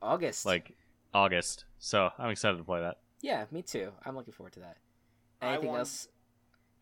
August. 0.00 0.46
like 0.46 0.76
August, 1.12 1.64
so 1.80 2.10
I'm 2.18 2.30
excited 2.30 2.56
to 2.58 2.64
play 2.64 2.80
that. 2.80 2.98
yeah, 3.20 3.46
me 3.50 3.62
too. 3.62 3.90
I'm 4.06 4.14
looking 4.14 4.32
forward 4.32 4.52
to 4.54 4.60
that. 4.60 4.76
Anything 5.40 5.68
want- 5.70 5.78
else? 5.80 6.08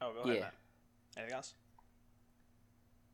Oh, 0.02 0.12
go 0.12 0.20
ahead. 0.20 0.34
Yeah. 0.34 0.40
Matt. 0.42 0.54
Anything 1.16 1.34
else? 1.34 1.54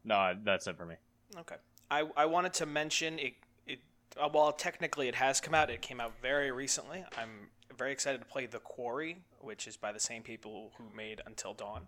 No, 0.06 0.34
that's 0.44 0.66
it 0.68 0.76
for 0.76 0.86
me. 0.86 0.94
Okay. 1.36 1.56
I, 1.90 2.04
I 2.16 2.26
wanted 2.26 2.54
to 2.54 2.66
mention 2.66 3.18
it. 3.18 3.34
It 3.66 3.80
uh, 4.18 4.28
well, 4.32 4.52
technically 4.52 5.08
it 5.08 5.16
has 5.16 5.40
come 5.40 5.54
out. 5.54 5.68
It 5.68 5.82
came 5.82 6.00
out 6.00 6.12
very 6.22 6.50
recently. 6.52 7.04
I'm 7.18 7.48
very 7.76 7.92
excited 7.92 8.20
to 8.20 8.26
play 8.26 8.46
The 8.46 8.60
Quarry, 8.60 9.18
which 9.40 9.66
is 9.66 9.76
by 9.76 9.92
the 9.92 10.00
same 10.00 10.22
people 10.22 10.72
who 10.78 10.84
made 10.96 11.20
Until 11.26 11.52
Dawn. 11.52 11.82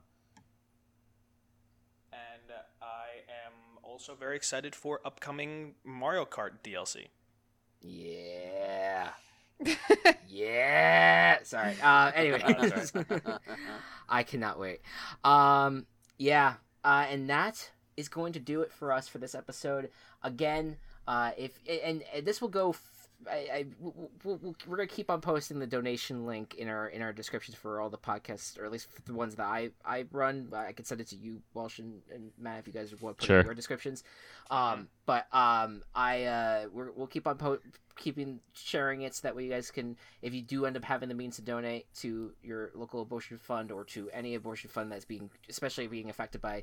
And 2.12 2.50
uh, 2.50 2.84
I 2.84 3.22
am 3.46 3.52
also 3.82 4.14
very 4.14 4.36
excited 4.36 4.74
for 4.74 5.00
upcoming 5.04 5.74
Mario 5.84 6.24
Kart 6.24 6.50
DLC. 6.64 7.06
Yeah. 7.80 9.10
yeah. 10.28 11.38
Sorry. 11.44 11.74
Uh, 11.80 12.10
anyway, 12.14 12.42
I 14.08 14.22
cannot 14.24 14.58
wait. 14.58 14.80
Um, 15.22 15.86
yeah. 16.18 16.54
Uh, 16.84 17.06
and 17.08 17.30
that 17.30 17.70
is 17.98 18.08
going 18.08 18.32
to 18.32 18.40
do 18.40 18.62
it 18.62 18.72
for 18.72 18.92
us 18.92 19.08
for 19.08 19.18
this 19.18 19.34
episode. 19.34 19.90
Again, 20.22 20.76
uh, 21.06 21.32
if 21.36 21.58
and, 21.84 22.04
and 22.14 22.24
this 22.24 22.40
will 22.40 22.48
go. 22.48 22.74
I, 23.26 23.34
I 23.34 23.64
we'll, 23.80 24.10
we'll, 24.22 24.54
we're 24.66 24.76
gonna 24.76 24.86
keep 24.86 25.10
on 25.10 25.20
posting 25.20 25.58
the 25.58 25.66
donation 25.66 26.26
link 26.26 26.54
in 26.54 26.68
our 26.68 26.88
in 26.88 27.02
our 27.02 27.12
descriptions 27.12 27.56
for 27.56 27.80
all 27.80 27.90
the 27.90 27.98
podcasts, 27.98 28.58
or 28.58 28.64
at 28.64 28.70
least 28.70 28.88
the 29.06 29.14
ones 29.14 29.34
that 29.36 29.46
I 29.46 29.70
I 29.84 30.04
run. 30.12 30.48
I 30.54 30.72
can 30.72 30.84
send 30.84 31.00
it 31.00 31.08
to 31.08 31.16
you, 31.16 31.42
Walsh 31.54 31.78
and, 31.80 32.00
and 32.14 32.30
Matt, 32.38 32.60
if 32.60 32.66
you 32.66 32.72
guys 32.72 32.90
want 33.00 33.18
to 33.18 33.20
put 33.22 33.26
Sure. 33.26 33.36
it 33.38 33.40
in 33.40 33.46
your 33.46 33.54
descriptions. 33.54 34.04
Um, 34.50 34.88
but 35.06 35.26
um, 35.32 35.82
I 35.94 36.24
uh, 36.24 36.66
we're, 36.72 36.92
we'll 36.92 37.06
keep 37.08 37.26
on 37.26 37.36
po- 37.38 37.58
keeping 37.96 38.38
sharing 38.52 39.02
it 39.02 39.14
so 39.14 39.22
that 39.22 39.34
way 39.34 39.44
you 39.44 39.50
guys 39.50 39.70
can, 39.72 39.96
if 40.22 40.32
you 40.32 40.40
do 40.40 40.66
end 40.66 40.76
up 40.76 40.84
having 40.84 41.08
the 41.08 41.14
means 41.16 41.36
to 41.36 41.42
donate 41.42 41.92
to 41.96 42.32
your 42.42 42.70
local 42.74 43.02
abortion 43.02 43.36
fund 43.38 43.72
or 43.72 43.84
to 43.84 44.08
any 44.12 44.36
abortion 44.36 44.70
fund 44.70 44.92
that's 44.92 45.04
being, 45.04 45.28
especially 45.48 45.88
being 45.88 46.08
affected 46.08 46.40
by 46.40 46.62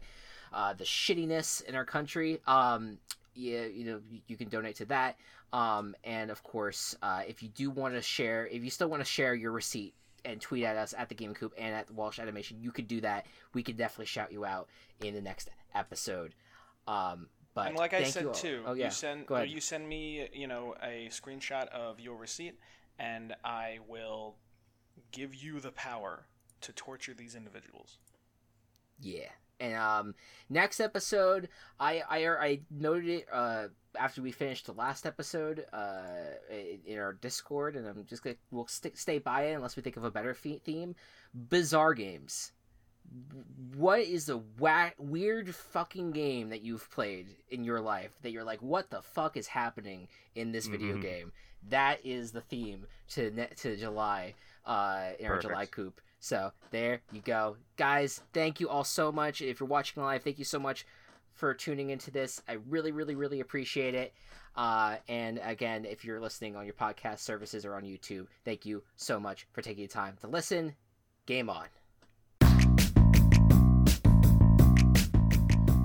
uh, 0.53 0.73
the 0.73 0.85
shittiness 0.85 1.61
in 1.65 1.75
our 1.75 1.83
country, 1.83 2.39
um, 2.47 2.97
yeah, 3.35 3.65
you 3.65 3.85
know, 3.85 4.01
you, 4.27 4.37
can 4.37 4.49
donate 4.49 4.77
to 4.77 4.85
that. 4.85 5.17
Um, 5.53 5.95
and 6.03 6.31
of 6.31 6.41
course, 6.43 6.95
uh, 7.01 7.21
if 7.27 7.43
you 7.43 7.49
do 7.49 7.69
want 7.69 7.93
to 7.93 8.01
share, 8.01 8.47
if 8.47 8.63
you 8.63 8.69
still 8.69 8.89
want 8.89 9.01
to 9.01 9.09
share 9.09 9.35
your 9.35 9.51
receipt 9.51 9.93
and 10.23 10.41
tweet 10.41 10.63
at 10.63 10.75
us 10.75 10.93
at 10.97 11.09
the 11.09 11.15
Game 11.15 11.33
Coop 11.33 11.53
and 11.57 11.75
at 11.75 11.91
Walsh 11.91 12.19
Animation, 12.19 12.57
you 12.61 12.71
could 12.71 12.87
do 12.87 13.01
that. 13.01 13.25
We 13.53 13.61
could 13.61 13.77
definitely 13.77 14.07
shout 14.07 14.31
you 14.31 14.45
out 14.45 14.69
in 15.01 15.13
the 15.13 15.21
next 15.21 15.49
episode. 15.73 16.33
Um, 16.87 17.27
but 17.53 17.67
and 17.67 17.77
like 17.77 17.93
I 17.93 18.03
said 18.03 18.33
too, 18.33 18.63
oh, 18.65 18.73
yeah. 18.73 18.85
you 18.85 18.91
send 18.91 19.25
you 19.47 19.61
send 19.61 19.87
me, 19.87 20.27
you 20.33 20.47
know, 20.47 20.75
a 20.83 21.07
screenshot 21.09 21.67
of 21.69 21.99
your 21.99 22.15
receipt, 22.15 22.59
and 22.99 23.35
I 23.43 23.79
will 23.87 24.35
give 25.11 25.35
you 25.35 25.59
the 25.59 25.71
power 25.71 26.25
to 26.61 26.73
torture 26.73 27.13
these 27.13 27.35
individuals. 27.35 27.99
Yeah. 28.99 29.29
And 29.59 29.75
um, 29.75 30.15
next 30.49 30.79
episode, 30.79 31.49
I 31.79 32.01
I, 32.09 32.27
I 32.27 32.59
noted 32.69 33.09
it 33.09 33.27
uh, 33.31 33.67
after 33.97 34.21
we 34.21 34.31
finished 34.31 34.65
the 34.65 34.73
last 34.73 35.05
episode 35.05 35.65
uh, 35.71 36.01
in- 36.49 36.81
in 36.85 36.99
our 36.99 37.13
Discord, 37.13 37.75
and 37.75 37.87
I'm 37.87 38.05
just 38.05 38.23
gonna 38.23 38.35
we'll 38.51 38.67
st- 38.67 38.97
stay 38.97 39.19
by 39.19 39.43
it 39.43 39.53
unless 39.53 39.75
we 39.77 39.81
think 39.81 39.95
of 39.97 40.03
a 40.03 40.11
better 40.11 40.33
fe- 40.33 40.59
theme. 40.63 40.95
Bizarre 41.33 41.93
games. 41.93 42.51
What 43.75 43.99
is 44.01 44.25
the 44.25 44.37
wa- 44.59 44.89
weird 44.97 45.53
fucking 45.53 46.11
game 46.11 46.49
that 46.49 46.61
you've 46.63 46.89
played 46.89 47.27
in 47.49 47.63
your 47.63 47.79
life 47.79 48.11
that 48.23 48.31
you're 48.31 48.43
like, 48.43 48.61
what 48.61 48.89
the 48.89 49.01
fuck 49.01 49.37
is 49.37 49.47
happening 49.47 50.07
in 50.33 50.51
this 50.51 50.65
video 50.67 50.95
Mhm. 50.97 51.01
game? 51.01 51.31
That 51.69 52.03
is 52.05 52.31
the 52.31 52.41
theme 52.41 52.87
to 53.09 53.31
ne- 53.31 53.49
to 53.57 53.75
July 53.77 54.33
uh, 54.65 55.11
in 55.19 55.27
our 55.27 55.39
July 55.39 55.65
coop. 55.67 56.01
So 56.25 56.53
there 56.71 57.01
you 57.11 57.21
go, 57.21 57.55
guys. 57.77 58.23
Thank 58.33 58.59
you 58.59 58.67
all 58.67 58.83
so 58.83 59.11
much. 59.11 59.43
If 59.43 59.59
you're 59.59 59.69
watching 59.69 60.01
live, 60.01 60.23
thank 60.23 60.39
you 60.39 60.43
so 60.43 60.57
much 60.57 60.83
for 61.35 61.53
tuning 61.53 61.91
into 61.91 62.09
this. 62.09 62.41
I 62.47 62.53
really, 62.67 62.91
really, 62.91 63.13
really 63.13 63.41
appreciate 63.41 63.93
it. 63.93 64.11
Uh, 64.55 64.95
and 65.07 65.39
again, 65.43 65.85
if 65.85 66.03
you're 66.03 66.19
listening 66.19 66.55
on 66.55 66.65
your 66.65 66.73
podcast 66.73 67.19
services 67.19 67.63
or 67.63 67.75
on 67.75 67.83
YouTube, 67.83 68.25
thank 68.43 68.65
you 68.65 68.81
so 68.95 69.19
much 69.19 69.45
for 69.51 69.61
taking 69.61 69.83
the 69.83 69.87
time 69.87 70.17
to 70.21 70.27
listen. 70.27 70.73
Game 71.27 71.47
on. 71.47 71.67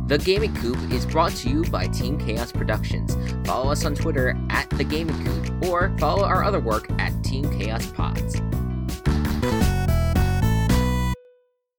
The 0.06 0.22
Gaming 0.24 0.54
Coop 0.54 0.78
is 0.90 1.04
brought 1.04 1.32
to 1.32 1.50
you 1.50 1.64
by 1.64 1.86
Team 1.88 2.18
Chaos 2.18 2.50
Productions. 2.50 3.14
Follow 3.46 3.70
us 3.70 3.84
on 3.84 3.94
Twitter 3.94 4.34
at 4.48 4.70
The 4.70 4.84
Gaming 4.84 5.22
Coop 5.22 5.68
or 5.68 5.94
follow 5.98 6.24
our 6.24 6.42
other 6.42 6.60
work 6.60 6.90
at 6.98 7.22
Team 7.22 7.44
Chaos 7.58 7.92
Pods. 7.92 8.40